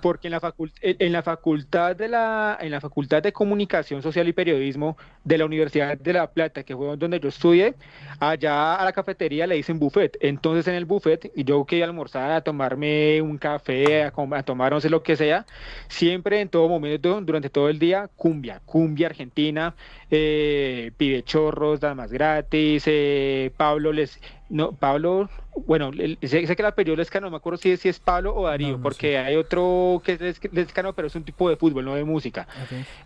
Porque 0.05 0.27
en 0.27 0.33
la, 0.33 0.53
en 0.83 1.11
la 1.11 1.23
facultad 1.23 1.95
de 1.95 2.07
la 2.07 2.59
en 2.61 2.69
la 2.69 2.79
facultad 2.79 3.23
de 3.23 3.33
comunicación 3.33 4.03
social 4.03 4.27
y 4.27 4.33
periodismo 4.33 4.97
de 5.23 5.39
la 5.39 5.45
Universidad 5.45 5.97
de 5.97 6.13
La 6.13 6.29
Plata 6.31 6.61
que 6.61 6.75
fue 6.75 6.95
donde 6.95 7.19
yo 7.19 7.29
estudié 7.29 7.73
allá 8.19 8.75
a 8.75 8.85
la 8.85 8.93
cafetería 8.93 9.47
le 9.47 9.55
dicen 9.55 9.79
buffet. 9.79 10.15
Entonces 10.21 10.67
en 10.67 10.75
el 10.75 10.85
buffet 10.85 11.31
y 11.35 11.43
yo 11.43 11.65
que 11.65 11.77
iba 11.77 11.87
a 11.87 11.89
almorzar 11.89 12.29
a 12.29 12.41
tomarme 12.41 13.19
un 13.19 13.39
café 13.39 14.03
a, 14.03 14.11
tomar 14.43 14.73
no 14.73 14.79
sé 14.79 14.91
lo 14.91 15.01
que 15.01 15.15
sea 15.15 15.47
siempre 15.87 16.39
en 16.39 16.49
todo 16.49 16.69
momento 16.69 17.19
durante 17.21 17.49
todo 17.49 17.67
el 17.67 17.79
día 17.79 18.07
cumbia 18.15 18.61
cumbia 18.63 19.07
argentina 19.07 19.73
eh, 20.11 20.91
pide 20.97 21.23
chorros 21.23 21.79
damas 21.79 22.11
gratis 22.11 22.83
eh, 22.85 23.51
Pablo 23.57 23.91
les 23.91 24.21
no, 24.49 24.73
Pablo, 24.73 25.29
bueno, 25.65 25.91
sé, 26.21 26.45
que 26.45 26.63
la 26.63 26.75
periodista 26.75 27.01
Lescano, 27.01 27.27
no 27.27 27.31
me 27.31 27.37
acuerdo 27.37 27.57
si 27.57 27.71
es, 27.71 27.79
si 27.79 27.89
es 27.89 27.99
Pablo 27.99 28.35
o 28.35 28.45
Darío, 28.45 28.79
porque 28.79 29.17
hay 29.17 29.35
otro 29.35 30.01
que 30.03 30.13
es 30.13 30.53
Lescano, 30.53 30.93
pero 30.93 31.07
es 31.07 31.15
un 31.15 31.23
tipo 31.23 31.49
de 31.49 31.55
fútbol, 31.55 31.85
no 31.85 31.95
de 31.95 32.03
música. 32.03 32.47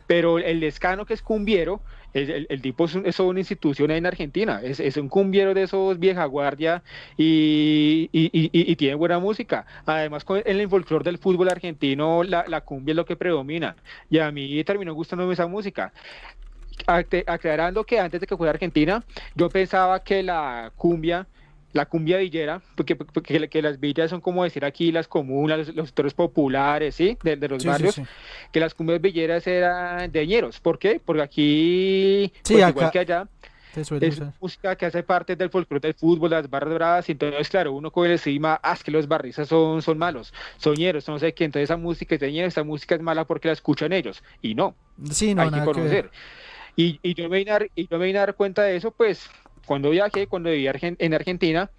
Pero 0.05 0.39
el 0.39 0.59
Lescano, 0.59 1.05
que 1.05 1.13
es 1.13 1.21
cumbiero, 1.21 1.81
el, 2.13 2.47
el, 2.49 2.61
tipo 2.61 2.85
es, 2.85 3.19
una 3.19 3.39
institución 3.39 3.91
en 3.91 4.05
Argentina, 4.05 4.61
es, 4.63 4.79
es, 4.79 4.97
un 4.97 5.07
cumbiero 5.07 5.53
de 5.53 5.63
esos 5.63 5.99
vieja 5.99 6.25
guardia 6.25 6.81
y, 7.17 8.09
y, 8.11 8.29
y, 8.33 8.75
tiene 8.75 8.95
buena 8.95 9.19
música. 9.19 9.65
Además, 9.85 10.25
en 10.27 10.59
el 10.59 10.67
folclore 10.67 11.05
del 11.05 11.19
fútbol 11.19 11.49
argentino, 11.49 12.23
la, 12.23 12.45
la 12.47 12.61
cumbia 12.61 12.93
es 12.93 12.97
lo 12.97 13.05
que 13.05 13.15
predomina. 13.15 13.75
Y 14.09 14.19
a 14.19 14.31
mí 14.31 14.61
terminó 14.63 14.93
gustándome 14.93 15.33
esa 15.33 15.47
música 15.47 15.93
aclarando 16.87 17.83
que 17.83 17.99
antes 17.99 18.21
de 18.21 18.27
que 18.27 18.37
fuera 18.37 18.51
Argentina, 18.51 19.03
yo 19.35 19.49
pensaba 19.49 20.03
que 20.03 20.23
la 20.23 20.71
cumbia, 20.75 21.27
la 21.73 21.85
cumbia 21.85 22.17
villera, 22.17 22.61
porque, 22.75 22.97
que 23.49 23.61
las 23.61 23.79
villas 23.79 24.09
son 24.09 24.21
como 24.21 24.43
decir 24.43 24.65
aquí 24.65 24.91
las 24.91 25.07
comunas, 25.07 25.73
los, 25.75 25.93
los 25.95 26.13
populares, 26.13 26.95
¿sí? 26.95 27.17
De, 27.23 27.35
los 27.47 27.63
barrios, 27.63 28.01
que 28.51 28.59
las 28.59 28.73
cumbias 28.73 29.01
villeras 29.01 29.45
eran 29.47 30.11
de 30.11 30.27
ñeros. 30.27 30.59
¿Por 30.59 30.79
qué? 30.79 30.99
Porque 31.03 31.21
aquí, 31.21 32.33
pues, 32.43 32.67
igual 32.69 32.91
que 32.91 32.99
allá, 32.99 33.27
es 33.75 34.21
música 34.41 34.75
que 34.75 34.85
hace 34.85 35.03
parte 35.03 35.35
del 35.35 35.49
folclore 35.49 35.79
del 35.79 35.93
fútbol, 35.93 36.31
las 36.31 36.49
barras 36.49 36.69
doradas, 36.69 37.09
y 37.09 37.11
entonces, 37.11 37.49
claro, 37.49 37.73
uno 37.73 37.91
con 37.91 38.05
el 38.05 38.13
estigma, 38.13 38.59
ah, 38.63 38.73
es 38.73 38.83
que 38.83 38.91
los 38.91 39.07
barristas 39.07 39.47
son, 39.47 39.81
son 39.81 39.97
malos, 39.97 40.33
soñeros, 40.57 41.07
no 41.07 41.19
sé 41.19 41.33
qué, 41.33 41.45
entonces 41.45 41.69
esa 41.69 41.77
música 41.77 42.15
es 42.15 42.21
de 42.21 42.45
esa 42.45 42.63
música 42.63 42.95
es 42.95 43.01
mala 43.01 43.25
porque 43.25 43.47
la 43.47 43.53
escuchan 43.53 43.93
ellos, 43.93 44.23
y 44.41 44.55
no, 44.55 44.75
sí, 45.11 45.35
no 45.35 45.43
hay 45.43 45.51
que 45.51 45.63
conocer. 45.63 46.09
Y, 46.75 46.99
y, 47.01 47.13
yo 47.13 47.29
me 47.29 47.39
vine 47.39 47.51
a, 47.51 47.59
y 47.75 47.87
yo 47.87 47.97
me 47.97 48.05
vine 48.05 48.19
a 48.19 48.21
dar 48.21 48.35
cuenta 48.35 48.63
de 48.63 48.75
eso, 48.75 48.91
pues, 48.91 49.29
cuando 49.65 49.89
viajé, 49.89 50.27
cuando 50.27 50.49
viví 50.49 50.67
en 50.81 51.13
Argentina, 51.13 51.69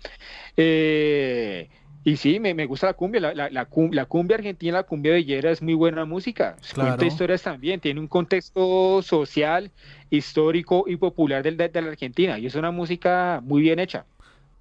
eh, 0.56 1.68
y 2.02 2.16
sí, 2.16 2.40
me, 2.40 2.54
me, 2.54 2.66
gusta 2.66 2.86
la 2.86 2.94
cumbia, 2.94 3.20
la, 3.20 3.34
la, 3.34 3.48
la, 3.50 4.04
cumbia 4.06 4.36
argentina, 4.36 4.78
la 4.78 4.82
cumbia 4.84 5.14
villera 5.14 5.50
es 5.50 5.60
muy 5.60 5.74
buena 5.74 6.04
música, 6.04 6.56
cuenta 6.74 7.04
historias 7.04 7.42
también, 7.42 7.80
tiene 7.80 8.00
un 8.00 8.08
contexto 8.08 9.02
social, 9.02 9.70
histórico 10.08 10.84
y 10.86 10.96
popular 10.96 11.42
de, 11.42 11.52
de, 11.52 11.82
la 11.82 11.88
Argentina, 11.88 12.38
y 12.38 12.46
es 12.46 12.54
una 12.54 12.70
música 12.70 13.40
muy 13.42 13.62
bien 13.62 13.78
hecha. 13.78 14.06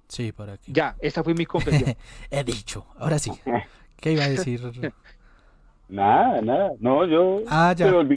Sí, 0.08 0.32
para 0.32 0.54
aquí. 0.54 0.72
Ya, 0.72 0.96
esa 1.00 1.22
fue 1.22 1.34
mi 1.34 1.46
confesión. 1.46 1.94
He 2.30 2.42
dicho, 2.44 2.84
ahora 2.98 3.18
sí. 3.18 3.30
¿Qué 4.00 4.12
iba 4.12 4.24
a 4.24 4.28
decir? 4.28 4.60
Nada, 5.88 6.40
nada. 6.40 6.70
No, 6.78 7.04
yo. 7.04 7.42
Ah, 7.48 7.74
ya. 7.76 7.90
me 7.90 8.14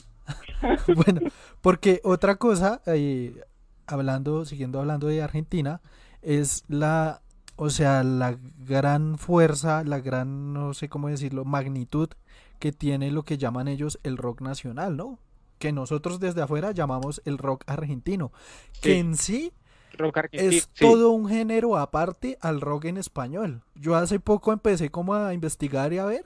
Bueno, 0.95 1.21
porque 1.63 2.01
otra 2.03 2.35
cosa, 2.35 2.81
eh, 2.87 3.41
hablando, 3.87 4.43
siguiendo 4.43 4.81
hablando 4.81 5.07
de 5.07 5.21
Argentina, 5.21 5.79
es 6.21 6.65
la, 6.67 7.21
o 7.55 7.69
sea, 7.69 8.03
la 8.03 8.37
gran 8.67 9.17
fuerza, 9.17 9.85
la 9.85 10.01
gran, 10.01 10.51
no 10.51 10.73
sé 10.73 10.89
cómo 10.89 11.07
decirlo, 11.07 11.45
magnitud 11.45 12.09
que 12.59 12.73
tiene 12.73 13.11
lo 13.11 13.23
que 13.23 13.37
llaman 13.37 13.69
ellos 13.69 13.97
el 14.03 14.17
rock 14.17 14.41
nacional, 14.41 14.97
¿no? 14.97 15.19
Que 15.57 15.71
nosotros 15.71 16.19
desde 16.19 16.41
afuera 16.41 16.71
llamamos 16.71 17.21
el 17.23 17.37
rock 17.37 17.63
argentino, 17.67 18.33
que 18.81 18.99
en 18.99 19.15
sí 19.15 19.53
Rock 19.97 20.29
es 20.31 20.63
sí. 20.73 20.85
todo 20.85 21.11
un 21.11 21.27
género 21.27 21.77
aparte 21.77 22.37
al 22.41 22.61
rock 22.61 22.85
en 22.85 22.97
español. 22.97 23.61
Yo 23.75 23.95
hace 23.95 24.19
poco 24.19 24.51
empecé 24.51 24.89
como 24.89 25.13
a 25.13 25.33
investigar 25.33 25.93
y 25.93 25.99
a 25.99 26.05
ver, 26.05 26.25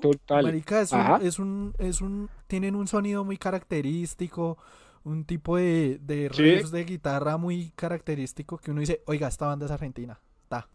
Total. 0.00 0.42
Marica, 0.44 0.80
es 0.80 0.92
un, 0.92 1.00
es 1.22 1.38
un, 1.38 1.74
es 1.78 2.00
un, 2.00 2.30
tienen 2.46 2.74
un 2.74 2.86
sonido 2.88 3.24
muy 3.24 3.36
característico, 3.36 4.56
un 5.04 5.24
tipo 5.24 5.56
de, 5.56 5.98
de 6.00 6.30
Sí. 6.32 6.42
riffs 6.42 6.70
de 6.70 6.84
guitarra 6.84 7.36
muy 7.36 7.70
característico 7.76 8.58
que 8.58 8.70
uno 8.70 8.80
dice, 8.80 9.02
oiga, 9.06 9.28
esta 9.28 9.46
banda 9.46 9.66
es 9.66 9.72
argentina, 9.72 10.18
ta. 10.48 10.68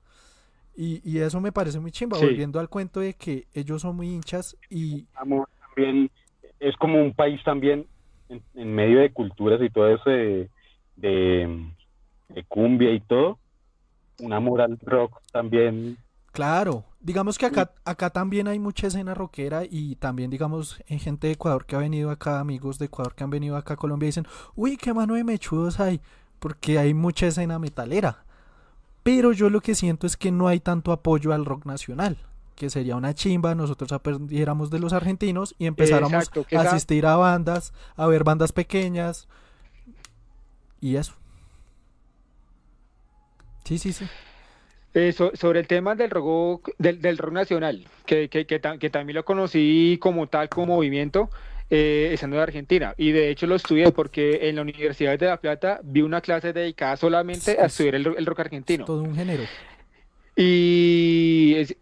Y, 0.76 1.02
y 1.10 1.20
eso 1.20 1.40
me 1.42 1.52
parece 1.52 1.80
muy 1.80 1.92
chimba, 1.92 2.18
Sí. 2.18 2.26
volviendo 2.26 2.60
al 2.60 2.70
cuento 2.70 3.00
de 3.00 3.14
que 3.14 3.48
ellos 3.54 3.82
son 3.82 3.96
muy 3.96 4.10
hinchas 4.10 4.56
y 4.70 5.08
amor 5.16 5.48
también 5.76 6.12
es 6.60 6.76
como 6.78 7.02
un 7.02 7.14
país 7.14 7.42
también 7.44 7.88
en, 8.30 8.42
en 8.56 8.74
medio 8.76 9.00
de 9.00 9.12
culturas 9.12 9.62
y 9.62 9.70
todo 9.70 9.90
eso 9.90 10.10
de, 10.10 10.50
de, 10.96 11.74
de 12.30 12.44
cumbia 12.44 12.92
y 12.92 13.00
todo 13.02 13.40
un 14.20 14.34
amor 14.34 14.62
al 14.62 14.80
rock 14.80 15.22
también 15.32 15.98
claro, 16.32 16.84
digamos 17.00 17.38
que 17.38 17.46
acá, 17.46 17.72
acá 17.86 18.10
también 18.10 18.48
hay 18.48 18.60
mucha 18.60 18.88
escena 18.88 19.14
rockera 19.14 19.64
y 19.70 19.96
también 19.96 20.30
digamos 20.30 20.82
en 20.88 21.00
gente 21.00 21.28
de 21.28 21.34
Ecuador 21.34 21.66
que 21.66 21.76
ha 21.76 21.80
venido 21.80 22.12
acá, 22.12 22.40
amigos 22.42 22.78
de 22.78 22.86
Ecuador 22.86 23.16
que 23.16 23.24
han 23.24 23.30
venido 23.30 23.56
acá 23.56 23.76
a 23.76 23.78
Colombia 23.78 24.08
dicen, 24.08 24.28
uy, 24.54 24.76
qué 24.76 24.94
mano 24.94 25.14
de 25.14 25.24
mechudos 25.24 25.80
hay, 25.80 26.02
porque 26.40 26.78
hay 26.78 26.94
mucha 26.94 27.28
escena 27.28 27.58
metalera. 27.58 28.26
Pero 29.02 29.32
yo 29.32 29.50
lo 29.50 29.62
que 29.62 29.76
siento 29.76 30.08
es 30.08 30.18
que 30.18 30.32
no 30.32 30.48
hay 30.48 30.60
tanto 30.60 30.92
apoyo 30.92 31.32
al 31.32 31.46
rock 31.46 31.66
nacional, 31.66 32.18
que 32.56 32.70
sería 32.70 32.96
una 32.96 33.14
chimba, 33.14 33.56
nosotros 33.56 33.92
aprendiéramos 33.92 34.70
de 34.70 34.80
los 34.80 34.94
argentinos 34.94 35.56
y 35.58 35.68
empezáramos 35.68 36.12
Exacto, 36.12 36.46
a 36.58 36.62
asistir 36.62 37.06
a 37.06 37.16
bandas, 37.16 37.72
a 37.96 38.08
ver 38.08 38.24
bandas 38.24 38.52
pequeñas 38.52 39.28
y 40.82 40.98
eso. 40.98 41.14
Sí, 43.66 43.78
sí, 43.78 43.92
sí. 43.92 44.06
Eh, 44.94 45.12
so- 45.12 45.32
sobre 45.36 45.60
el 45.60 45.68
tema 45.68 45.94
del 45.96 46.10
rock, 46.10 46.70
del, 46.78 47.02
del 47.02 47.18
rock 47.18 47.34
nacional, 47.34 47.86
que, 48.06 48.30
que, 48.30 48.46
que, 48.46 48.60
ta- 48.60 48.78
que 48.78 48.90
también 48.90 49.16
lo 49.16 49.26
conocí 49.26 49.98
como 50.00 50.28
tal, 50.28 50.48
como 50.48 50.76
movimiento, 50.76 51.30
eh, 51.70 52.12
estando 52.14 52.38
en 52.38 52.44
Argentina. 52.44 52.94
Y 52.98 53.12
de 53.12 53.30
hecho 53.30 53.46
lo 53.48 53.56
estudié 53.56 53.92
porque 53.92 54.48
en 54.48 54.56
la 54.56 54.62
Universidad 54.62 55.20
de 55.20 55.26
La 55.26 55.38
Plata 55.42 55.82
vi 55.84 56.02
una 56.02 56.22
clase 56.22 56.54
dedicada 56.54 56.96
solamente 56.96 57.52
a 57.60 57.66
Es- 57.66 57.74
estudiar 57.74 57.96
el, 57.96 58.06
ro- 58.06 58.18
el 58.18 58.26
rock 58.26 58.40
argentino. 58.42 58.86
Todo 58.86 59.02
un 59.04 59.16
género. 59.16 59.44
Y, 60.38 61.56
es- 61.58 61.76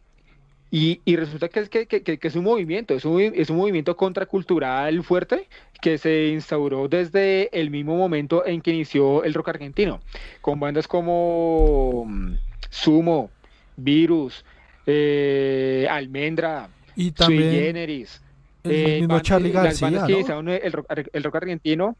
y, 0.75 1.01
y 1.05 1.17
resulta 1.17 1.49
que 1.49 1.59
es, 1.59 1.69
que, 1.69 1.85
que- 1.85 2.01
que- 2.01 2.17
que 2.17 2.27
es 2.27 2.35
un 2.35 2.45
movimiento, 2.45 2.95
es 2.95 3.05
un, 3.05 3.21
es 3.21 3.51
un 3.51 3.57
movimiento 3.57 3.95
contracultural 3.95 5.03
fuerte 5.03 5.47
que 5.79 5.99
se 5.99 6.29
instauró 6.29 6.87
desde 6.87 7.49
el 7.57 7.69
mismo 7.69 7.95
momento 7.95 8.43
en 8.43 8.59
que 8.59 8.71
inició 8.71 9.23
el 9.23 9.35
rock 9.35 9.49
argentino, 9.49 10.01
con 10.41 10.59
bandas 10.59 10.87
como 10.87 12.05
mm, 12.07 12.33
Sumo, 12.71 13.29
Virus, 13.77 14.43
eh, 14.87 15.85
Almendra, 15.91 16.69
Y 16.95 17.03
Sui 17.03 17.11
también 17.11 17.51
Generis. 17.51 18.23
el 18.63 18.71
eh, 18.71 18.99
mismo 19.01 19.15
ban- 19.15 19.21
Charlie 19.21 19.53
las 19.53 19.79
bandas 19.79 20.07
que 20.07 20.23
¿no? 20.41 20.51
el 20.53 20.71
rock, 20.71 20.87
el 21.13 21.23
rock 21.23 21.35
argentino. 21.35 21.95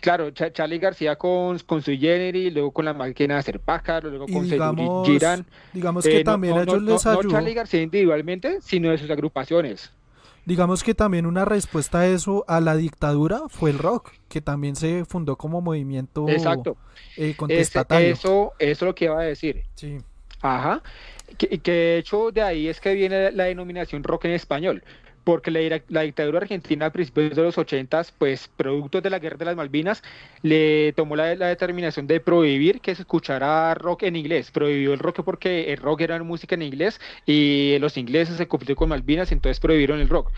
Claro, 0.00 0.30
Cha- 0.30 0.52
Charlie 0.52 0.78
García 0.78 1.16
con, 1.16 1.58
con 1.60 1.82
Sui 1.82 1.98
Generis, 1.98 2.52
luego 2.52 2.70
con 2.70 2.84
la 2.84 2.92
máquina 2.94 3.34
de 3.34 3.40
hacer 3.40 3.60
pájaros, 3.60 4.10
luego 4.10 4.26
Y 4.28 4.32
con 4.32 4.48
digamos, 4.48 5.08
Girán. 5.08 5.46
digamos 5.72 6.06
Eh, 6.06 6.10
que 6.10 6.24
no- 6.24 6.32
también 6.32 6.54
no, 6.54 6.60
a 6.60 6.62
ellos 6.64 6.82
no, 6.82 6.92
les 6.92 7.04
no- 7.04 7.12
no 7.12 7.18
ayudó. 7.20 7.30
Charlie 7.32 7.54
García 7.54 7.82
individualmente, 7.82 8.58
sino 8.60 8.90
de 8.90 8.98
sus 8.98 9.10
agrupaciones. 9.10 9.90
Digamos 10.44 10.84
que 10.84 10.94
también 10.94 11.26
una 11.26 11.44
respuesta 11.44 12.00
a 12.00 12.06
eso, 12.06 12.44
a 12.46 12.60
la 12.60 12.76
dictadura, 12.76 13.40
fue 13.48 13.70
el 13.70 13.78
rock, 13.78 14.12
que 14.28 14.40
también 14.40 14.76
se 14.76 15.04
fundó 15.04 15.34
como 15.36 15.60
movimiento 15.60 16.28
Exacto. 16.28 16.76
eh, 17.16 17.30
Ese- 17.30 17.36
contestatario. 17.36 18.12
eso, 18.12 18.52
eso 18.60 18.70
es 18.70 18.82
lo 18.82 18.94
que 18.94 19.06
iba 19.06 19.18
a 19.20 19.24
decir. 19.24 19.64
Sí. 19.74 19.98
Ajá. 20.42 20.82
Que, 21.38 21.58
que 21.58 21.72
de 21.72 21.98
hecho 21.98 22.30
de 22.30 22.42
ahí 22.42 22.68
es 22.68 22.78
que 22.80 22.94
viene 22.94 23.32
la 23.32 23.44
denominación 23.44 24.04
rock 24.04 24.26
en 24.26 24.32
español. 24.32 24.84
Porque 25.26 25.50
la, 25.50 26.02
dictadura 26.04 26.38
argentina 26.38 26.86
a 26.86 26.90
principios 26.90 27.34
de 27.34 27.42
los 27.42 27.58
80, 27.58 28.00
pues 28.16 28.48
producto 28.56 29.00
de 29.00 29.10
la 29.10 29.18
guerra 29.18 29.38
de 29.38 29.44
las 29.46 29.56
Malvinas, 29.56 30.04
le 30.42 30.92
tomó 30.92 31.16
la, 31.16 31.34
la 31.34 31.48
determinación 31.48 32.06
de 32.06 32.20
prohibir 32.20 32.80
que 32.80 32.94
se 32.94 33.02
escuchara 33.02 33.74
rock 33.74 34.04
en 34.04 34.14
inglés. 34.14 34.52
Prohibió 34.52 34.92
el 34.92 35.00
rock 35.00 35.24
porque 35.24 35.72
el 35.72 35.78
rock 35.78 36.02
era 36.02 36.22
música 36.22 36.54
en 36.54 36.62
inglés 36.62 37.00
y 37.26 37.76
los 37.80 37.96
ingleses 37.96 38.36
se 38.36 38.46
conflictó 38.46 38.76
con 38.76 38.88
Malvinas, 38.88 39.32
entonces 39.32 39.58
prohibieron 39.58 39.98
el 39.98 40.08
rock. 40.08 40.30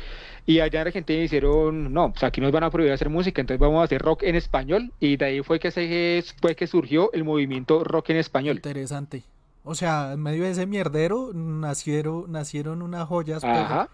Y 0.47 0.61
allá 0.61 0.81
en 0.81 0.87
Argentina 0.87 1.23
hicieron, 1.23 1.93
no, 1.93 2.11
pues 2.11 2.25
aquí 2.25 2.41
nos 2.41 2.51
van 2.51 2.65
a 2.65 2.71
prohibir 2.71 2.95
hacer 2.95 3.11
música, 3.11 3.43
entonces 3.43 3.61
vamos 3.61 3.83
a 3.83 3.85
hacer 3.85 4.01
rock 4.01 4.23
en 4.23 4.37
español. 4.37 4.91
Y 5.01 5.19
de 5.19 5.25
ahí 5.27 5.43
fue 5.43 5.61
que, 5.61 5.71
se, 5.71 6.25
fue 6.41 6.57
que 6.57 6.67
surgió 6.67 7.13
el 7.13 7.25
movimiento 7.25 7.85
rock 7.85 8.09
en 8.09 8.17
español. 8.17 8.57
Interesante. 8.57 9.25
O 9.65 9.75
sea, 9.75 10.15
en 10.15 10.23
medio 10.23 10.45
de 10.45 10.53
ese 10.53 10.65
mierdero 10.65 11.33
nacieron, 11.35 12.33
nacieron 12.33 12.81
unas 12.81 13.07
joyas, 13.07 13.43
pero 13.43 13.59
Ajá. 13.59 13.89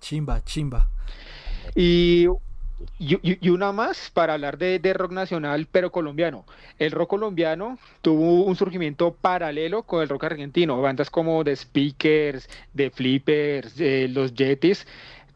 Chimba, 0.00 0.42
chimba. 0.44 0.88
Y, 1.74 2.26
y, 2.98 3.18
y- 3.46 3.50
una 3.50 3.72
más 3.72 4.10
para 4.12 4.34
hablar 4.34 4.58
de, 4.58 4.78
de 4.78 4.92
rock 4.94 5.12
nacional, 5.12 5.66
pero 5.70 5.90
colombiano. 5.92 6.44
El 6.78 6.92
rock 6.92 7.10
colombiano 7.10 7.78
tuvo 8.02 8.44
un 8.44 8.56
surgimiento 8.56 9.12
paralelo 9.14 9.82
con 9.82 10.02
el 10.02 10.08
rock 10.08 10.24
argentino. 10.24 10.80
Bandas 10.80 11.10
como 11.10 11.44
The 11.44 11.56
Speakers, 11.56 12.48
The 12.74 12.90
Flippers, 12.90 13.74
eh, 13.80 14.08
los 14.08 14.34
Yetis, 14.34 14.86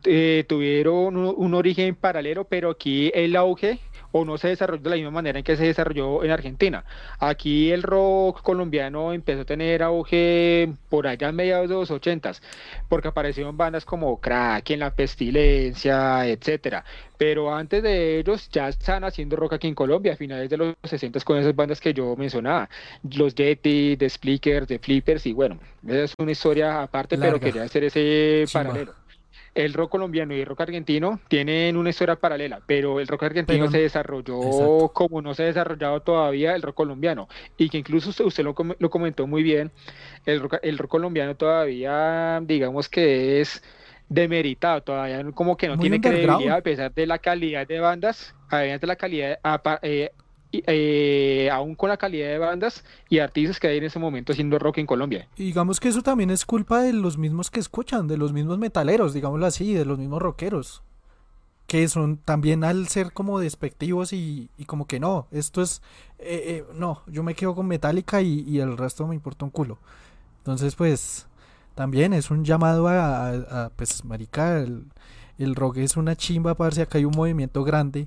eh, 0.05 0.45
tuvieron 0.49 1.17
un, 1.17 1.35
un 1.37 1.55
origen 1.55 1.95
paralelo, 1.95 2.45
pero 2.45 2.71
aquí 2.71 3.11
el 3.15 3.37
auge 3.37 3.79
o 4.13 4.25
no 4.25 4.39
se 4.39 4.49
desarrolló 4.49 4.83
de 4.83 4.91
la 4.91 4.97
misma 4.97 5.11
manera 5.11 5.39
en 5.39 5.45
que 5.45 5.57
se 5.57 5.65
desarrolló 5.65 6.23
en 6.23 6.31
Argentina. 6.31 6.85
Aquí 7.19 7.73
el 7.73 7.83
rock 7.83 8.43
colombiano 8.43 9.13
empezó 9.13 9.43
a 9.43 9.45
tener 9.45 9.83
auge 9.83 10.73
por 10.89 11.07
allá 11.07 11.31
en 11.31 11.37
mediados 11.37 11.69
de 11.69 11.75
los 11.75 11.91
ochentas, 11.91 12.43
porque 12.89 13.09
aparecieron 13.09 13.57
bandas 13.57 13.85
como 13.85 14.21
Kraken, 14.21 14.81
La 14.81 14.95
Pestilencia, 14.95 16.27
etcétera. 16.27 16.85
Pero 17.17 17.55
antes 17.55 17.83
de 17.83 18.19
ellos 18.19 18.49
ya 18.51 18.69
están 18.69 19.05
haciendo 19.05 19.37
rock 19.37 19.55
aquí 19.55 19.69
en 19.69 19.75
Colombia, 19.75 20.15
a 20.15 20.17
finales 20.17 20.51
de 20.51 20.57
los 20.57 20.75
60 20.83 21.21
con 21.21 21.39
esas 21.39 21.55
bandas 21.55 21.81
que 21.81 21.95
yo 21.95 22.17
mencionaba, 22.17 22.69
los 23.15 23.35
Yeti, 23.35 23.97
The 23.97 24.09
Splickers, 24.09 24.67
The 24.67 24.79
Flippers, 24.79 25.27
y 25.27 25.33
bueno, 25.33 25.59
esa 25.87 26.05
es 26.05 26.15
una 26.19 26.33
historia 26.33 26.83
aparte, 26.83 27.17
pero 27.17 27.39
quería 27.39 27.63
hacer 27.63 27.85
ese 27.85 28.45
paralelo. 28.53 29.02
El 29.55 29.75
rock 29.75 29.91
colombiano 29.91 30.35
y 30.35 30.41
el 30.41 30.47
rock 30.47 30.63
argentino 30.63 31.21
tienen 31.29 31.77
una 31.77 31.91
historia 31.91 32.17
paralela, 32.17 32.61
pero 32.67 33.01
el 33.01 33.07
rock 33.07 33.25
argentino 33.25 33.65
Pero- 33.65 33.71
se 33.71 33.79
desarrolló 33.81 34.43
Exacto. 34.43 34.93
como 34.95 35.21
no 35.21 35.35
se 35.35 35.43
ha 35.43 35.47
desarrollado 35.47 36.01
todavía 36.01 36.55
el 36.55 36.63
rock 36.63 36.75
colombiano. 36.77 37.29
Y 37.59 37.69
que 37.69 37.77
incluso 37.79 38.11
usted, 38.11 38.25
usted 38.25 38.45
lo, 38.45 38.55
lo 38.79 38.91
comentó 38.91 39.27
muy 39.27 39.43
bien, 39.43 39.71
el 40.25 40.41
rock, 40.41 40.55
el 40.63 40.79
rock 40.79 40.91
colombiano 40.93 41.35
todavía, 41.37 42.41
digamos 42.45 42.89
que 42.89 43.41
es 43.43 43.63
demeritado, 44.09 44.83
todavía 44.83 45.23
como 45.33 45.57
que 45.57 45.69
no 45.69 45.77
Muy 45.77 45.83
tiene 45.85 46.01
credibilidad 46.01 46.57
a 46.59 46.61
pesar 46.63 46.93
de 46.93 47.07
la 47.07 47.19
calidad 47.19 47.67
de 47.67 47.81
bandas, 47.81 48.35
además 48.51 48.81
de 48.81 48.87
la 48.87 48.97
calidad, 48.97 49.39
apa- 49.43 49.79
eh, 49.83 50.13
eh, 50.53 51.49
aún 51.51 51.75
con 51.75 51.89
la 51.89 51.97
calidad 51.97 52.29
de 52.29 52.39
bandas 52.39 52.85
y 53.09 53.19
artistas 53.19 53.59
que 53.59 53.69
hay 53.69 53.79
en 53.79 53.85
ese 53.85 53.99
momento 53.99 54.33
haciendo 54.33 54.59
rock 54.59 54.79
en 54.79 54.87
Colombia. 54.87 55.27
Digamos 55.37 55.81
que 55.81 55.89
eso 55.89 56.03
también 56.03 56.31
es 56.31 56.45
culpa 56.45 56.83
de 56.83 56.93
los 56.93 57.17
mismos 57.17 57.51
que 57.51 57.61
escuchan, 57.61 58.07
de 58.07 58.19
los 58.19 58.33
mismos 58.33 58.59
metaleros, 58.59 59.15
digámoslo 59.15 59.47
así, 59.47 59.73
de 59.73 59.85
los 59.85 59.99
mismos 59.99 60.21
rockeros. 60.21 60.83
Que 61.67 61.89
son 61.89 62.19
también 62.19 62.65
al 62.65 62.89
ser 62.89 63.13
como 63.13 63.39
despectivos 63.39 64.13
y, 64.13 64.51
y 64.59 64.67
como 64.67 64.87
que 64.87 65.01
no, 65.01 65.27
esto 65.31 65.63
es, 65.63 65.81
eh, 66.19 66.65
eh, 66.69 66.75
no, 66.75 67.03
yo 67.07 67.23
me 67.23 67.35
quedo 67.35 67.55
con 67.55 67.67
Metallica 67.67 68.21
y, 68.21 68.61
el 68.61 68.77
resto 68.77 69.07
me 69.07 69.15
importa 69.15 69.45
un 69.45 69.51
culo. 69.51 69.79
Entonces 70.39 70.75
pues 70.75 71.27
también 71.75 72.13
es 72.13 72.31
un 72.31 72.45
llamado 72.45 72.89
a, 72.89 73.71
pues 73.77 74.05
marica, 74.05 74.59
el, 74.59 74.85
el 75.39 75.55
rock 75.55 75.79
es 75.79 75.97
una 75.97 76.15
chimba, 76.15 76.55
para 76.55 76.73
si 76.73 76.83
acá 76.83 76.99
hay 76.99 77.07
un 77.07 77.17
movimiento 77.17 77.65
grande. 77.65 78.07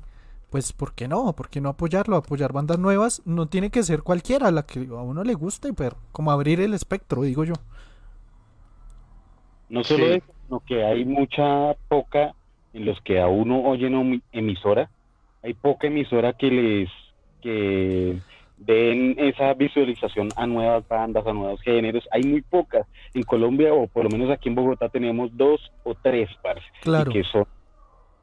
Pues, 0.56 0.72
¿por 0.72 0.94
qué 0.96 1.10
no? 1.10 1.34
¿Por 1.34 1.50
qué 1.50 1.60
no 1.60 1.68
apoyarlo? 1.68 2.16
Apoyar 2.16 2.54
bandas 2.54 2.80
nuevas 2.80 3.22
no 3.26 3.48
tiene 3.48 3.72
que 3.72 3.84
ser 3.84 4.04
cualquiera, 4.04 4.52
la 4.52 4.64
que 4.66 4.88
a 4.90 5.02
uno 5.02 5.26
le 5.26 5.34
guste, 5.34 5.74
pero 5.74 5.98
como 6.14 6.32
abrir 6.32 6.62
el 6.62 6.74
espectro, 6.74 7.24
digo 7.24 7.44
yo. 7.44 7.56
No 9.68 9.84
solo 9.84 10.06
Sí. 10.06 10.12
eso, 10.14 10.26
sino 10.46 10.60
que 10.62 10.86
hay 10.86 11.04
mucha 11.04 11.74
poca 11.90 12.34
en 12.74 12.86
los 12.86 13.02
que 13.02 13.20
a 13.20 13.28
uno 13.28 13.64
oyen 13.66 13.96
emi- 13.96 14.22
emisora, 14.32 14.90
hay 15.44 15.54
poca 15.56 15.88
emisora 15.88 16.32
que 16.32 16.50
les 16.50 16.90
que, 17.42 18.18
den 18.58 19.16
esa 19.20 19.54
visualización 19.56 20.30
a 20.38 20.48
nuevas 20.48 20.88
bandas, 20.88 21.28
a 21.28 21.34
nuevos 21.34 21.60
géneros. 21.64 22.08
Hay 22.14 22.24
muy 22.24 22.42
pocas. 22.42 22.88
En 23.14 23.24
Colombia, 23.24 23.74
o 23.74 23.88
por 23.88 24.06
lo 24.06 24.10
menos 24.10 24.32
aquí 24.32 24.48
en 24.48 24.56
Bogotá, 24.56 24.88
tenemos 24.88 25.36
dos 25.36 25.60
o 25.84 25.96
tres, 25.96 26.30
parce, 26.42 26.64
Claro. 26.82 27.12
que 27.12 27.26
son 27.26 27.46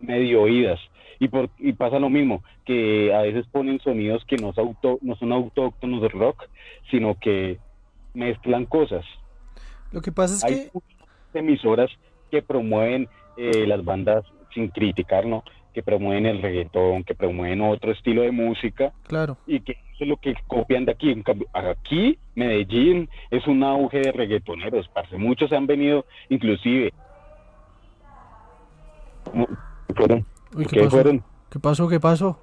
medio 0.01 0.41
oídas. 0.41 0.81
Y, 1.23 1.29
por, 1.29 1.51
y 1.57 1.73
pasa 1.75 2.01
lo 2.01 2.11
mismo, 2.11 2.43
que 2.65 3.15
a 3.15 3.23
veces 3.23 3.47
ponen 3.53 3.79
sonidos 3.79 4.25
que 4.25 4.39
no, 4.39 4.53
son 4.55 4.67
auto, 4.67 4.99
no 5.03 5.15
son 5.15 5.31
autóctonos 5.31 6.03
del 6.03 6.11
rock, 6.11 6.49
sino 6.91 7.17
que 7.17 7.61
mezclan 8.13 8.67
cosas. 8.67 9.05
Lo 9.93 10.01
que 10.01 10.11
pasa 10.11 10.35
es 10.35 10.43
Hay 10.43 10.71
que, 11.33 11.39
emisoras 11.39 11.93
que 12.33 12.43
promueven 12.43 13.09
eh, 13.37 13.69
las 13.69 13.85
bandas 13.85 14.25
sin 14.53 14.67
criticar, 14.67 15.25
¿no? 15.25 15.45
Que 15.73 15.85
promueven 15.85 16.27
el 16.27 16.43
reggaetón, 16.43 17.05
que 17.05 17.15
promueven 17.15 17.61
otro 17.61 17.93
estilo 17.93 18.23
de 18.23 18.33
música 18.33 18.93
claro, 19.07 19.39
y 19.47 19.61
que 19.61 19.73
eso 19.95 20.01
es 20.01 20.09
lo 20.09 20.17
que 20.17 20.35
copian 20.49 20.87
de 20.87 20.91
aquí. 20.91 21.13
En 21.13 21.23
cambio, 21.23 21.47
aquí, 21.53 22.19
Medellín, 22.35 23.09
es 23.31 23.47
un 23.47 23.63
auge 23.63 24.01
de 24.01 24.11
reggaetoneros, 24.11 24.89
parce. 24.89 25.17
Muchos 25.17 25.53
han 25.53 25.69
venido, 25.69 26.05
inclusive. 26.31 26.93
Fueron, 29.95 30.27
Uy, 30.55 30.67
¿qué 30.67 30.81
pasó? 30.81 30.91
fueron 30.91 31.25
¿Qué 31.51 31.59
pasó? 31.59 31.89
¿Qué 31.89 32.01
pasó? 32.01 32.39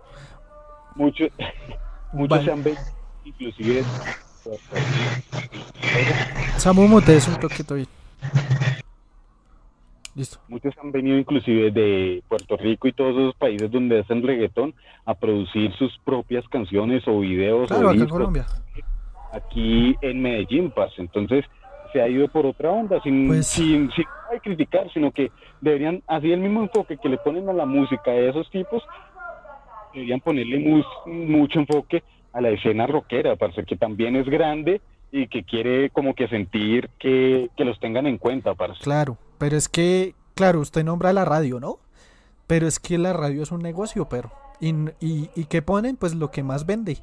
muchos, 0.96 1.30
muchos 2.14 2.38
Vale. 2.38 2.52
han 2.52 2.64
venido, 2.64 2.82
inclusive. 3.26 3.84
Samu, 6.58 6.88
mute 6.88 7.16
eso 7.16 7.32
un 7.32 7.76
ahí. 7.76 7.88
Listo. 10.16 10.40
Muchos 10.50 10.74
han 10.82 10.92
venido 10.92 11.18
inclusive 11.18 11.72
de 11.72 12.22
Puerto 12.28 12.58
Rico 12.58 12.88
y 12.88 12.94
todos 12.94 13.16
esos 13.16 13.36
países 13.36 13.72
donde 13.72 14.00
hacen 14.00 14.22
reggaetón 14.26 14.74
a 15.06 15.14
producir 15.14 15.72
sus 15.78 15.98
propias 16.04 16.46
canciones 16.50 17.04
o 17.08 17.20
videos 17.20 17.68
Claro, 17.70 17.88
o 17.88 17.92
acá 17.92 18.00
en 18.02 18.10
Colombia. 18.10 18.46
aquí 19.32 19.96
en 20.02 20.22
Medellín, 20.22 20.72
parce. 20.72 21.02
Entonces 21.02 21.46
se 21.92 22.02
ha 22.02 22.08
ido 22.08 22.28
por 22.28 22.46
otra 22.46 22.72
onda, 22.72 23.02
sin, 23.02 23.28
Pues- 23.28 23.48
sin, 23.48 23.90
sin 23.92 24.06
criticar, 24.44 24.92
sino 24.94 25.12
que 25.12 25.32
deberían, 25.62 26.04
así 26.08 26.32
el 26.32 26.40
mismo 26.40 26.62
enfoque 26.62 26.98
que 26.98 27.10
le 27.10 27.18
ponen 27.18 27.50
a 27.50 27.54
la 27.54 27.66
música 27.66 28.12
de 28.12 28.30
esos 28.30 28.50
tipos, 28.52 28.84
deberían 29.94 30.20
ponerle 30.20 30.84
mucho 31.06 31.60
enfoque 31.60 32.04
a 32.34 32.42
la 32.42 32.50
escena 32.50 32.86
rockera, 32.88 33.36
parce, 33.36 33.64
que 33.66 33.76
también 33.76 34.16
es 34.16 34.28
grande 34.28 34.82
y 35.12 35.28
que 35.28 35.44
quiere 35.44 35.90
como 35.90 36.14
que 36.14 36.28
sentir 36.28 36.90
que, 37.00 37.50
que 37.58 37.66
los 37.66 37.80
tengan 37.80 38.06
en 38.06 38.18
cuenta, 38.20 38.54
parce. 38.54 38.84
Claro, 38.84 39.18
pero 39.40 39.58
es 39.58 39.68
que, 39.68 40.14
claro, 40.36 40.60
usted 40.60 40.84
nombra 40.84 41.12
la 41.14 41.26
radio, 41.26 41.60
¿no? 41.60 41.80
Pero 42.46 42.68
es 42.68 42.80
que 42.80 42.98
la 42.98 43.14
radio 43.14 43.44
es 43.44 43.52
un 43.52 43.62
negocio, 43.62 44.08
pero. 44.10 44.32
Y, 44.60 44.70
y, 45.00 45.30
y 45.36 45.46
¿qué 45.46 45.62
ponen? 45.62 45.96
Pues 45.96 46.14
lo 46.16 46.30
que 46.32 46.44
más 46.44 46.66
vende. 46.66 46.98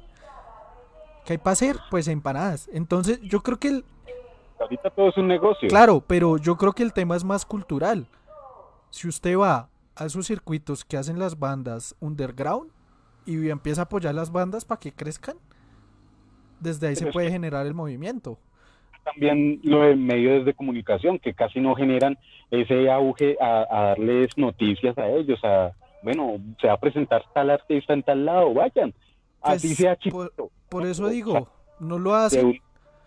¿Qué 1.24 1.32
hay 1.34 1.38
para 1.38 1.52
hacer? 1.52 1.76
Pues 1.90 2.06
empanadas. 2.08 2.68
Entonces, 2.72 3.20
yo 3.22 3.40
creo 3.42 3.58
que 3.58 3.68
el, 3.68 3.84
Ahorita 4.58 4.90
todo 4.90 5.08
es 5.10 5.16
un 5.16 5.28
negocio. 5.28 5.68
Claro, 5.68 6.02
pero 6.06 6.38
yo 6.38 6.56
creo 6.56 6.72
que 6.72 6.82
el 6.82 6.92
tema 6.92 7.16
es 7.16 7.24
más 7.24 7.44
cultural. 7.44 8.06
Si 8.90 9.08
usted 9.08 9.36
va 9.38 9.68
a 9.94 10.04
esos 10.06 10.26
circuitos 10.26 10.84
que 10.84 10.96
hacen 10.96 11.18
las 11.18 11.38
bandas 11.38 11.94
underground 12.00 12.70
y 13.26 13.48
empieza 13.50 13.82
a 13.82 13.84
apoyar 13.84 14.14
las 14.14 14.30
bandas 14.32 14.64
para 14.64 14.78
que 14.78 14.92
crezcan, 14.92 15.36
desde 16.60 16.88
ahí 16.88 16.96
se 16.96 17.04
Pero 17.04 17.12
puede 17.12 17.30
generar 17.30 17.66
el 17.66 17.74
movimiento. 17.74 18.38
también 19.04 19.60
lo 19.62 19.82
de 19.82 19.94
medios 19.94 20.44
de 20.44 20.54
comunicación 20.54 21.18
que 21.18 21.34
casi 21.34 21.60
no 21.60 21.74
generan 21.74 22.18
ese 22.50 22.90
auge 22.90 23.36
a, 23.40 23.66
a 23.70 23.82
darles 23.88 24.36
noticias 24.36 24.96
a 24.98 25.08
ellos, 25.08 25.38
a 25.44 25.72
bueno, 26.02 26.38
se 26.60 26.66
va 26.68 26.74
a 26.74 26.80
presentar 26.80 27.24
tal 27.34 27.50
artista 27.50 27.92
en 27.92 28.02
tal 28.02 28.24
lado, 28.24 28.54
vayan, 28.54 28.94
así 29.40 29.68
Pues, 29.68 29.76
sea 29.76 29.96
chiquito, 29.96 30.50
Por 30.68 30.86
eso 30.86 31.08
digo, 31.08 31.48
no 31.80 31.98
lo 31.98 32.12
de 32.12 32.16
hacen 32.18 32.46
un 32.46 32.58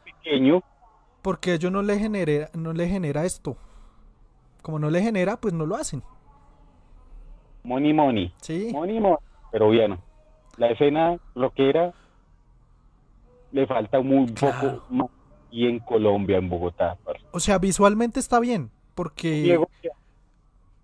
pequeño, 0.04 0.64
porque 1.22 1.52
a 1.52 1.54
ellos 1.56 1.72
no 1.72 1.82
le 1.82 1.98
genera, 2.00 2.50
no 2.54 2.74
le 2.74 2.88
genera 2.88 3.26
esto. 3.26 3.58
Como 4.62 4.80
no 4.80 4.90
le 4.90 5.02
genera, 5.02 5.38
pues 5.38 5.54
no 5.54 5.66
lo 5.66 5.76
hacen. 5.76 6.04
money 7.64 7.94
money, 7.94 8.34
Sí. 8.42 8.70
money 8.72 9.00
money, 9.00 9.18
pero 9.52 9.70
bien, 9.70 10.00
la 10.58 10.68
escena 10.72 11.18
rockera 11.36 11.94
le 13.52 13.68
falta 13.68 14.00
muy 14.02 14.28
Claro. 14.34 14.80
poco 14.82 14.94
más 14.94 15.08
y 15.52 15.68
en 15.68 15.80
Colombia, 15.80 16.38
en 16.38 16.48
Bogotá, 16.50 16.98
parce. 17.04 17.24
O 17.32 17.40
sea, 17.40 17.58
visualmente 17.58 18.20
está 18.20 18.40
bien, 18.40 18.72
porque 18.96 19.30
Diego, 19.42 19.68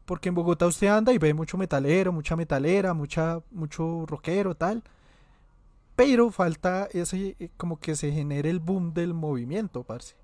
Porque 0.06 0.30
en 0.30 0.36
Bogotá 0.36 0.68
usted 0.68 0.86
anda 0.88 1.12
y 1.14 1.18
ve 1.18 1.34
mucho 1.34 1.58
metalero, 1.58 2.12
mucha 2.12 2.36
metalera, 2.36 2.94
mucha, 2.94 3.40
mucho 3.50 4.06
rockero, 4.06 4.54
tal. 4.54 4.84
Pero 5.96 6.30
falta 6.30 6.88
ese, 6.92 7.36
eh, 7.40 7.50
como 7.58 7.80
que 7.80 7.96
se 7.96 8.12
genere 8.12 8.52
el 8.52 8.60
boom 8.60 8.94
del 8.94 9.16
movimiento, 9.16 9.84
parce. 9.84 10.16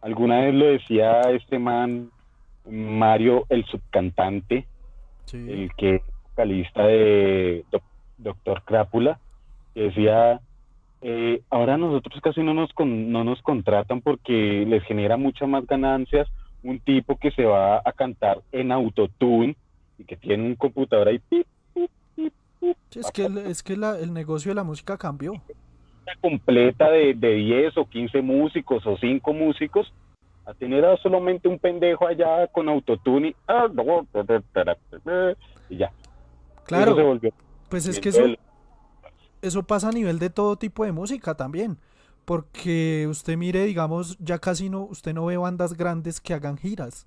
Alguna 0.00 0.40
vez 0.40 0.54
lo 0.54 0.66
decía 0.66 1.22
este 1.32 1.58
man 1.58 2.10
Mario 2.68 3.44
el 3.48 3.64
subcantante 3.66 4.66
Sí. 5.24 5.36
el 5.50 5.70
que 5.76 5.96
es 5.96 6.02
vocalista 6.30 6.86
de 6.86 7.64
Doc- 7.70 7.82
Doctor 8.16 8.62
Crápula, 8.64 9.18
que 9.74 9.82
decía, 9.82 10.40
eh, 11.02 11.42
ahora 11.50 11.76
nosotros 11.76 12.18
casi 12.22 12.42
no 12.42 12.54
nos, 12.54 12.72
con- 12.72 13.12
no 13.12 13.24
nos 13.24 13.40
contratan 13.42 14.00
porque 14.00 14.64
les 14.66 14.82
genera 14.84 15.16
muchas 15.16 15.48
más 15.48 15.66
ganancias 15.66 16.28
un 16.62 16.80
tipo 16.80 17.16
que 17.18 17.30
se 17.32 17.44
va 17.44 17.76
a 17.84 17.92
cantar 17.92 18.40
en 18.52 18.72
autotune 18.72 19.54
y 19.98 20.04
que 20.04 20.16
tiene 20.16 20.44
un 20.46 20.54
computador 20.56 21.08
ahí 21.08 21.18
pip, 21.28 21.46
pip, 21.74 21.90
pip, 22.16 22.32
pip, 22.60 22.76
Sí, 22.90 23.00
es 23.00 23.10
que, 23.12 23.26
el, 23.26 23.38
es 23.38 23.62
que 23.62 23.76
la- 23.76 23.98
el 23.98 24.12
negocio 24.12 24.50
de 24.50 24.54
la 24.56 24.64
música 24.64 24.96
cambió. 24.96 25.34
Completa 26.20 26.90
de, 26.90 27.14
de 27.14 27.34
10 27.34 27.76
o 27.78 27.86
15 27.86 28.22
músicos 28.22 28.86
o 28.86 28.96
5 28.96 29.32
músicos 29.32 29.92
a 30.44 30.54
tener 30.54 30.84
a 30.84 30.96
solamente 30.96 31.46
un 31.48 31.58
pendejo 31.58 32.06
allá 32.06 32.46
con 32.48 32.68
autotune 32.68 33.28
y, 33.28 33.36
ah, 33.48 33.66
y 35.68 35.76
ya. 35.76 35.90
Se 35.90 36.64
Claro, 36.64 36.94
volvió 36.94 37.32
pues 37.68 37.86
es 37.86 38.00
que 38.00 38.08
eso, 38.08 38.24
eso 39.42 39.62
pasa 39.62 39.88
a 39.88 39.92
nivel 39.92 40.18
de 40.18 40.30
todo 40.30 40.56
tipo 40.56 40.84
de 40.84 40.92
música 40.92 41.34
también. 41.36 41.78
Porque 42.24 43.06
usted 43.08 43.36
mire, 43.36 43.64
digamos, 43.64 44.18
ya 44.18 44.38
casi 44.38 44.68
no, 44.68 44.82
usted 44.84 45.14
no 45.14 45.26
ve 45.26 45.36
bandas 45.36 45.74
grandes 45.74 46.20
que 46.20 46.34
hagan 46.34 46.58
giras. 46.58 47.06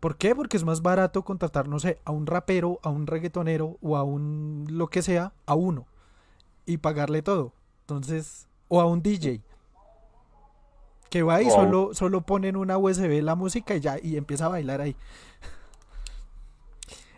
¿Por 0.00 0.16
qué? 0.16 0.34
Porque 0.34 0.56
es 0.56 0.64
más 0.64 0.82
barato 0.82 1.22
contratar, 1.22 1.68
no 1.68 1.78
sé, 1.78 1.98
a 2.04 2.12
un 2.12 2.26
rapero, 2.26 2.78
a 2.82 2.90
un 2.90 3.06
reggaetonero 3.06 3.78
o 3.80 3.96
a 3.96 4.02
un 4.02 4.66
lo 4.68 4.88
que 4.88 5.00
sea, 5.00 5.32
a 5.46 5.54
uno. 5.54 5.86
Y 6.66 6.78
pagarle 6.78 7.22
todo. 7.22 7.54
Entonces, 7.96 8.48
o 8.68 8.80
a 8.80 8.86
un 8.86 9.02
DJ. 9.02 9.40
Que 11.10 11.22
va 11.22 11.42
y 11.42 11.46
solo, 11.50 11.90
solo 11.92 12.22
ponen 12.22 12.56
una 12.56 12.78
USB 12.78 13.22
la 13.22 13.34
música 13.34 13.74
y 13.74 13.80
ya, 13.80 13.96
y 14.02 14.16
empieza 14.16 14.46
a 14.46 14.48
bailar 14.48 14.80
ahí. 14.80 14.96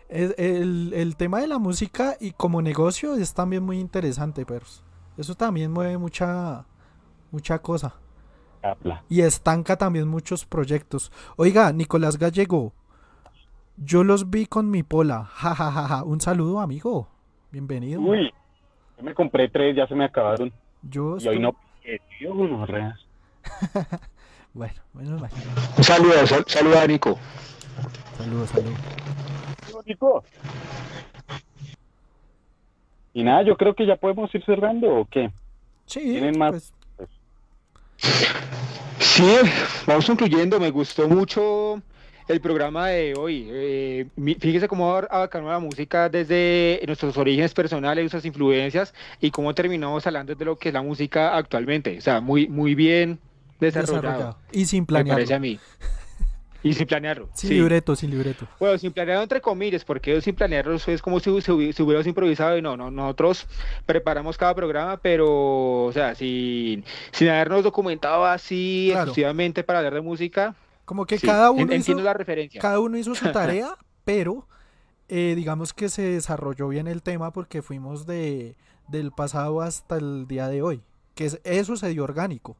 Es- 0.09 0.35
el, 0.37 0.93
el 0.93 1.15
tema 1.15 1.39
de 1.39 1.47
la 1.47 1.57
música 1.57 2.15
y 2.19 2.31
como 2.31 2.61
negocio 2.61 3.15
es 3.15 3.33
también 3.33 3.63
muy 3.63 3.79
interesante, 3.79 4.45
pero 4.45 4.65
eso 5.17 5.35
también 5.35 5.71
mueve 5.71 5.97
mucha, 5.97 6.65
mucha 7.31 7.59
cosa. 7.59 7.95
Y 9.09 9.21
estanca 9.21 9.77
también 9.77 10.07
muchos 10.07 10.45
proyectos. 10.45 11.11
Oiga, 11.37 11.71
Nicolás 11.71 12.17
Gallego, 12.17 12.73
yo 13.77 14.03
los 14.03 14.29
vi 14.29 14.45
con 14.45 14.69
mi 14.69 14.83
pola. 14.83 15.23
Ja, 15.33 15.55
ja, 15.55 15.71
ja, 15.71 15.87
ja. 15.87 16.03
Un 16.03 16.19
saludo, 16.21 16.59
amigo. 16.59 17.07
Bienvenido. 17.51 18.01
Uy, 18.01 18.31
yo 18.97 19.03
me 19.03 19.13
compré 19.13 19.49
tres, 19.49 19.75
ya 19.75 19.87
se 19.87 19.95
me 19.95 20.05
acabaron. 20.05 20.51
Yo 20.89 21.17
Y 21.19 21.27
hoy 21.27 21.39
no. 21.39 21.55
eh, 21.83 21.99
tío, 22.19 22.33
gonorrea. 22.33 22.97
Bueno, 24.53 24.73
menos 24.93 25.19
mal. 25.21 25.29
Un 25.77 25.83
saludo, 25.83 26.25
sal- 26.27 26.45
saludo 26.47 26.79
a 26.79 26.87
Nico. 26.87 27.19
Saludos, 28.17 28.49
saludos. 28.49 28.79
Bonito. 29.73 30.23
Y 33.13 33.23
nada, 33.23 33.43
yo 33.43 33.55
creo 33.57 33.73
que 33.75 33.85
ya 33.85 33.95
podemos 33.95 34.33
ir 34.33 34.43
cerrando 34.45 34.87
o 34.95 35.05
qué. 35.05 35.31
Sí, 35.85 35.99
¿Tienen 36.01 36.37
más? 36.37 36.73
pues, 36.97 37.09
Sí, 38.99 39.35
vamos 39.85 40.05
concluyendo. 40.05 40.59
Me 40.59 40.71
gustó 40.71 41.07
mucho 41.07 41.81
el 42.27 42.41
programa 42.41 42.87
de 42.89 43.13
hoy. 43.15 43.47
Eh, 43.51 44.07
fíjese 44.39 44.67
cómo 44.67 44.93
abarcamos 44.95 45.51
la 45.51 45.59
música 45.59 46.09
desde 46.09 46.81
nuestros 46.87 47.15
orígenes 47.17 47.53
personales, 47.53 48.03
nuestras 48.03 48.25
influencias 48.25 48.93
y 49.21 49.31
cómo 49.31 49.53
terminamos 49.53 50.05
hablando 50.07 50.33
de 50.33 50.45
lo 50.45 50.55
que 50.57 50.69
es 50.69 50.73
la 50.73 50.81
música 50.81 51.35
actualmente. 51.37 51.97
O 51.97 52.01
sea, 52.01 52.21
muy, 52.21 52.47
muy 52.47 52.73
bien 52.75 53.19
desarrollado. 53.59 54.01
desarrollado. 54.01 54.37
Y 54.51 54.65
sin 54.65 54.81
Me 54.83 54.87
planearlo. 54.87 55.13
parece 55.15 55.33
a 55.35 55.39
mí. 55.39 55.59
Y 56.63 56.73
sin 56.73 56.87
planearlo. 56.87 57.29
Sin 57.35 57.49
sí. 57.49 57.53
libreto, 57.57 57.95
sin 57.95 58.09
libreto. 58.09 58.47
Bueno, 58.59 58.75
sin 58.79 58.91
planearlo 58.91 59.21
entre 59.21 59.39
comillas, 59.39 59.85
porque 59.85 60.19
sin 60.21 60.33
planearlo 60.33 60.73
es 60.87 60.99
como 61.03 61.19
si 61.19 61.29
hubi- 61.29 61.73
se 61.73 61.83
hubiéramos 61.83 62.07
improvisado 62.07 62.57
y 62.57 62.61
no, 62.63 62.75
no, 62.75 62.89
nosotros 62.89 63.45
preparamos 63.85 64.35
cada 64.35 64.55
programa, 64.55 64.97
pero, 64.97 65.83
o 65.83 65.91
sea, 65.93 66.15
sin, 66.15 66.83
sin 67.11 67.29
habernos 67.29 67.63
documentado 67.63 68.25
así 68.25 68.87
Claro. 68.89 69.03
exclusivamente 69.03 69.63
para 69.63 69.77
hablar 69.77 69.93
de 69.93 70.01
música. 70.01 70.55
Como 70.85 71.05
que 71.05 71.17
sí, 71.17 71.25
cada 71.27 71.51
uno 71.51 71.63
hizo, 71.63 71.73
entiendo 71.73 72.03
la 72.03 72.13
referencia. 72.13 72.61
cada 72.61 72.79
uno 72.79 72.97
hizo 72.97 73.13
su 73.15 73.31
tarea, 73.31 73.75
pero 74.03 74.47
eh, 75.09 75.33
digamos 75.35 75.73
que 75.73 75.89
se 75.89 76.03
desarrolló 76.03 76.67
bien 76.67 76.87
el 76.87 77.01
tema 77.03 77.31
porque 77.33 77.61
fuimos 77.61 78.05
de, 78.05 78.55
del 78.87 79.11
pasado 79.11 79.61
hasta 79.61 79.97
el 79.97 80.27
día 80.27 80.47
de 80.47 80.61
hoy. 80.61 80.81
Que 81.15 81.25
es, 81.25 81.41
eso 81.43 81.75
se 81.75 81.89
dio 81.89 82.03
orgánico. 82.03 82.57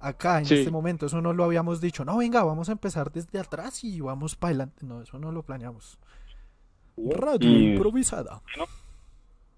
Acá, 0.00 0.38
en 0.38 0.46
Sí. 0.46 0.54
este 0.54 0.70
momento, 0.70 1.06
eso 1.06 1.20
no 1.20 1.32
lo 1.34 1.44
habíamos 1.44 1.80
dicho. 1.80 2.04
No, 2.06 2.16
venga, 2.16 2.42
vamos 2.42 2.68
a 2.70 2.72
empezar 2.72 3.12
desde 3.12 3.38
atrás 3.38 3.84
y 3.84 4.00
vamos 4.00 4.34
para 4.34 4.50
adelante. 4.50 4.86
No, 4.86 5.02
eso 5.02 5.18
no 5.18 5.30
lo 5.30 5.42
planeamos. 5.42 5.98
Radio 6.96 7.48
Y- 7.50 7.72
improvisada. 7.74 8.40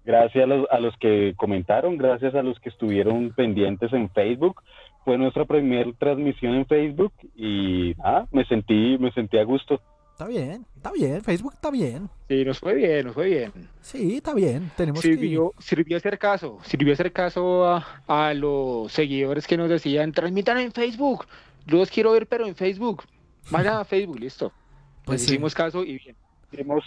Gracias 0.05 0.43
a 0.43 0.47
los, 0.47 0.67
a 0.69 0.79
los 0.81 0.93
que 0.97 1.33
comentaron, 1.37 1.97
gracias 1.97 2.35
a 2.35 2.43
los 2.43 2.59
que 2.59 2.67
estuvieron 2.67 3.31
pendientes 3.33 3.93
en 3.93 4.09
Facebook. 4.09 4.61
Fue 5.05 5.17
nuestra 5.17 5.45
primera 5.45 5.91
transmisión 5.97 6.55
en 6.55 6.65
Facebook 6.65 7.13
y 7.35 7.93
nada, 7.97 8.27
me 8.31 8.45
sentí, 8.45 8.97
me 8.99 9.11
sentí 9.11 9.37
a 9.37 9.43
gusto. 9.43 9.81
Está 10.11 10.27
bien, 10.27 10.65
está 10.75 10.91
bien. 10.91 11.21
Facebook 11.23 11.53
está 11.55 11.71
bien. 11.71 12.09
Sí, 12.29 12.45
nos 12.45 12.59
fue 12.59 12.75
bien, 12.75 13.05
nos 13.07 13.15
fue 13.15 13.25
bien. 13.27 13.51
Sí, 13.81 14.17
está 14.17 14.33
bien. 14.33 14.71
Tenemos 14.77 15.01
que... 15.01 15.07
Sirvió, 15.07 15.51
sirvió 15.57 15.97
hacer 15.97 16.19
caso, 16.19 16.59
sirvió 16.63 16.93
hacer 16.93 17.11
caso 17.11 17.65
a, 17.65 17.85
a 18.07 18.33
los 18.33 18.91
seguidores 18.91 19.47
que 19.47 19.57
nos 19.57 19.69
decían, 19.69 20.11
transmitan 20.11 20.59
en 20.59 20.71
Facebook, 20.71 21.25
yo 21.65 21.77
los 21.77 21.89
quiero 21.89 22.11
ver 22.11 22.27
pero 22.27 22.45
en 22.45 22.55
Facebook. 22.55 23.03
Vayan 23.49 23.77
a 23.77 23.85
Facebook, 23.85 24.19
listo. 24.19 24.51
Pues 25.05 25.21
sí. 25.21 25.33
hicimos 25.33 25.53
caso 25.53 25.83
y 25.83 25.97
bien. 25.97 26.15
Queremos 26.49 26.81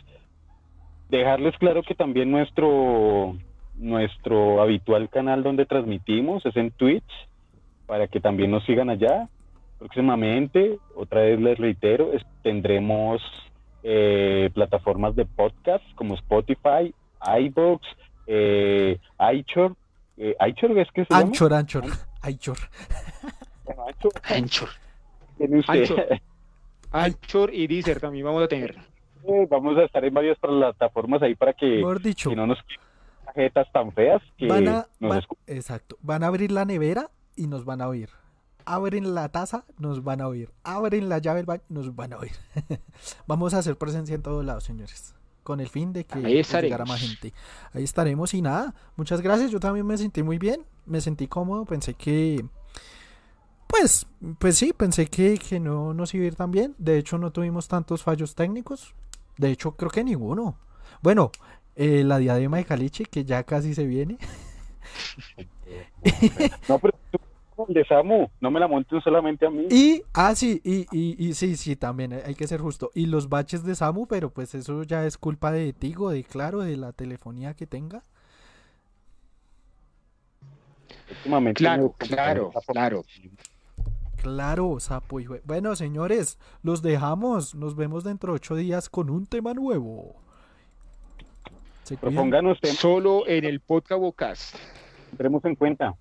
dejarles 1.11 1.55
claro 1.59 1.83
que 1.83 1.95
también 1.95 2.31
nuestro, 2.31 3.37
nuestro 3.75 4.63
habitual 4.63 5.11
canal 5.11 5.43
donde 5.43 5.67
transmitimos 5.67 6.47
es 6.47 6.57
en 6.57 6.71
Twitch, 6.71 7.05
para 7.87 8.09
que 8.09 8.21
también 8.21 8.51
nos 8.51 8.65
sigan 8.65 8.91
allá. 8.91 9.29
Próximamente, 9.79 10.79
otra 10.95 11.21
vez 11.23 11.41
les 11.41 11.59
reitero, 11.59 12.13
es- 12.13 12.25
tendremos 12.43 13.23
eh, 13.89 14.51
plataformas 14.55 15.15
de 15.15 15.25
podcast 15.27 15.85
como 15.95 16.15
Spotify, 16.17 16.93
iVoox, 17.41 17.83
eh, 18.27 18.99
iChor, 19.35 19.77
eh, 20.17 20.35
iChor 20.49 20.77
es 20.79 20.91
que 20.93 21.05
se 21.05 21.15
llama? 21.15 21.27
Anchor, 21.27 21.55
Anchor. 21.55 21.85
Anchor. 22.23 22.57
Anchor, 23.87 24.13
Anchor. 24.25 24.69
Anchor. 25.69 26.21
Anchor 26.93 27.55
y 27.55 27.67
Deezer 27.67 28.01
también 28.01 28.25
vamos 28.25 28.43
a 28.43 28.49
tener. 28.49 28.75
Eh, 29.29 29.47
Vamos 29.51 29.77
a 29.77 29.83
estar 29.85 30.05
en 30.05 30.15
varias 30.15 30.39
plataformas 30.39 31.21
ahí 31.23 31.35
para 31.35 31.53
que, 31.53 31.67
Mejor 31.79 32.01
dicho, 32.01 32.31
que 32.31 32.37
no 32.37 32.47
nos 32.47 32.59
queden 32.63 32.81
tarjetas 33.25 33.71
tan 33.73 33.93
feas 33.93 34.23
que 34.39 34.47
van 34.47 34.69
a, 34.69 34.87
nos 35.01 35.11
van- 35.11 35.21
escu- 35.21 35.37
exacto, 35.49 35.97
van 36.01 36.23
a 36.23 36.29
abrir 36.29 36.51
la 36.53 36.65
nevera 36.65 37.11
y 37.37 37.47
nos 37.47 37.65
van 37.65 37.81
a 37.81 37.89
oír. 37.89 38.11
Abren 38.65 39.15
la 39.15 39.29
taza, 39.29 39.65
nos 39.79 40.03
van 40.03 40.21
a 40.21 40.27
oír. 40.27 40.51
Abren 40.65 41.09
la 41.09 41.19
llave 41.19 41.39
del 41.39 41.47
baño, 41.47 41.63
nos 41.69 41.95
van 41.95 42.15
a 42.15 42.19
oír. 42.19 42.33
Vamos 43.27 43.55
a 43.55 43.59
hacer 43.59 43.77
presencia 43.79 44.15
en 44.15 44.23
todos 44.23 44.45
lados, 44.45 44.65
señores. 44.65 45.15
Con 45.45 45.61
el 45.61 45.69
fin 45.69 45.93
de 45.93 46.05
que 46.05 46.19
llegara 46.19 46.85
más 46.85 47.01
gente. 47.01 47.33
Ahí 47.73 47.85
estaremos 47.85 48.35
y 48.35 48.43
nada. 48.43 48.75
Muchas 48.97 49.21
gracias. 49.21 49.53
Yo 49.53 49.61
también 49.61 49.87
me 49.87 49.97
sentí 49.97 50.25
muy 50.25 50.39
bien. 50.39 50.67
Me 50.87 51.01
sentí 51.01 51.29
cómodo. 51.29 51.65
Pensé 51.65 51.95
que. 51.95 52.45
Pues, 53.69 54.07
pues 54.41 54.59
sí, 54.59 54.73
pensé 54.73 55.07
que, 55.07 55.39
que 55.39 55.61
no 55.61 55.95
nos 55.95 56.13
iba 56.15 56.25
a 56.25 56.27
ir 56.27 56.35
tan 56.35 56.51
bien. 56.51 56.75
De 56.79 56.99
hecho, 56.99 57.19
no 57.19 57.31
tuvimos 57.31 57.69
tantos 57.69 58.03
fallos 58.03 58.35
técnicos. 58.35 58.95
De 59.37 59.51
hecho, 59.51 59.77
creo 59.77 59.91
que 59.93 60.03
ninguno. 60.03 60.59
Bueno, 61.01 61.31
eh, 61.77 62.03
la 62.05 62.19
diadema 62.19 62.57
de 62.57 62.65
Caliche, 62.65 63.05
que 63.05 63.25
ya 63.25 63.45
casi 63.45 63.75
se 63.75 63.87
viene. 63.87 64.19
No, 66.69 66.79
pero 66.79 66.95
de 67.69 67.85
Samu, 67.87 68.29
no 68.41 68.51
me 68.51 68.61
la 68.61 68.69
monten 68.69 69.01
solamente 69.01 69.47
a 69.47 69.51
mí. 69.51 69.67
Y, 69.71 70.03
ah, 70.13 70.35
sí, 70.35 70.61
y, 70.65 70.87
y, 70.93 71.17
y 71.29 71.35
sí, 71.35 71.57
sí, 71.57 71.77
también 71.77 72.13
hay 72.13 72.35
que 72.35 72.47
ser 72.47 72.61
justo. 72.61 72.91
Y 72.95 73.07
los 73.07 73.29
baches 73.29 73.65
de 73.65 73.75
Samu, 73.75 74.07
pero 74.07 74.31
pues 74.31 74.55
eso 74.55 74.83
ya 74.83 75.07
es 75.07 75.17
culpa 75.17 75.51
de 75.53 75.73
Tigo, 75.73 76.11
de 76.11 76.23
Claro, 76.25 76.61
de 76.61 76.77
la 76.77 76.93
telefonía 76.93 77.55
que 77.55 77.67
tenga. 77.67 78.03
Últimamente 81.11 81.59
Claro, 81.59 81.95
me- 82.01 82.07
claro, 82.09 82.53
claro. 82.67 83.05
Claro, 84.23 84.81
sapo 84.81 85.21
y 85.21 85.25
jue- 85.27 85.41
Bueno, 85.45 85.77
señores, 85.77 86.39
los 86.63 86.83
dejamos. 86.83 87.55
Nos 87.55 87.77
vemos 87.77 88.03
dentro 88.03 88.33
de 88.33 88.37
ocho 88.37 88.57
días 88.57 88.89
con 88.89 89.09
un 89.11 89.27
tema 89.27 89.55
nuevo. 89.55 90.17
Propónganos 92.01 92.59
Solo 92.77 93.29
en 93.29 93.45
el 93.45 93.61
podcast 93.61 94.57
tendremos 95.11 95.45
en 95.45 95.55
cuenta. 95.55 95.95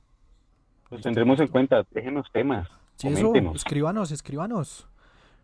Los 0.90 1.02
tendremos 1.02 1.40
en 1.40 1.48
cuenta. 1.48 1.84
Déjenos 1.92 2.26
temas. 2.32 2.68
Sí, 2.96 3.08
eso, 3.10 3.34
escríbanos, 3.54 4.12
escríbanos. 4.12 4.88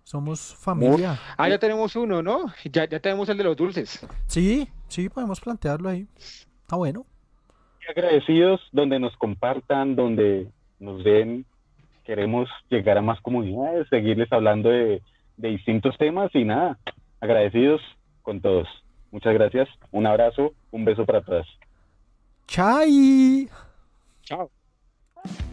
Somos 0.04 0.56
familia. 0.56 1.20
Ah, 1.38 1.48
ya 1.48 1.60
tenemos 1.60 1.96
uno, 1.96 2.24
¿no? 2.24 2.46
Ya, 2.64 2.88
ya 2.88 3.00
tenemos 3.00 3.30
el 3.30 3.38
de 3.38 3.44
los 3.44 3.56
dulces. 3.56 4.06
Sí, 4.28 4.68
sí, 4.88 5.10
podemos 5.10 5.40
plantearlo 5.40 5.90
ahí. 5.90 6.08
Está 6.62 6.76
bueno. 6.76 7.06
Agradecidos 7.90 8.62
donde 8.72 9.00
nos 9.00 9.16
compartan, 9.18 9.96
donde 9.96 10.50
nos 10.80 11.04
den. 11.04 11.46
Queremos 12.04 12.50
llegar 12.70 12.98
a 12.98 13.02
más 13.02 13.22
comunidades, 13.22 13.88
seguirles 13.90 14.32
hablando 14.32 14.70
de, 14.70 15.02
de 15.38 15.50
distintos 15.50 15.98
temas 15.98 16.34
y 16.34 16.46
nada, 16.46 16.80
agradecidos 17.20 17.82
con 18.22 18.42
todos. 18.42 18.68
Muchas 19.12 19.34
gracias, 19.34 19.68
un 19.92 20.08
abrazo, 20.08 20.54
un 20.72 20.86
beso 20.86 21.06
para 21.06 21.22
todas. 21.22 21.46
¡Chai! 22.48 23.50
Chao. 24.24 24.50
Bye. 25.24 25.51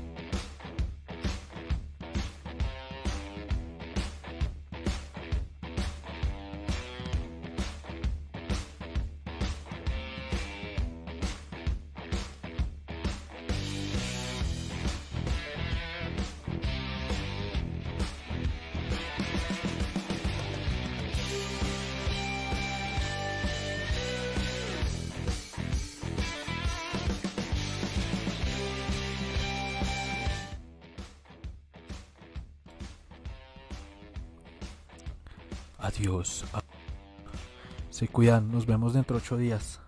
Cuidan, 38.18 38.50
nos 38.50 38.66
vemos 38.66 38.94
dentro 38.94 39.16
de 39.16 39.22
ocho 39.22 39.36
días. 39.36 39.78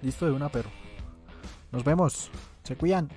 Listo 0.00 0.26
de 0.26 0.30
una, 0.30 0.48
pero. 0.48 0.70
Nos 1.72 1.82
vemos. 1.82 2.30
Se 2.62 2.76
cuidan. 2.76 3.08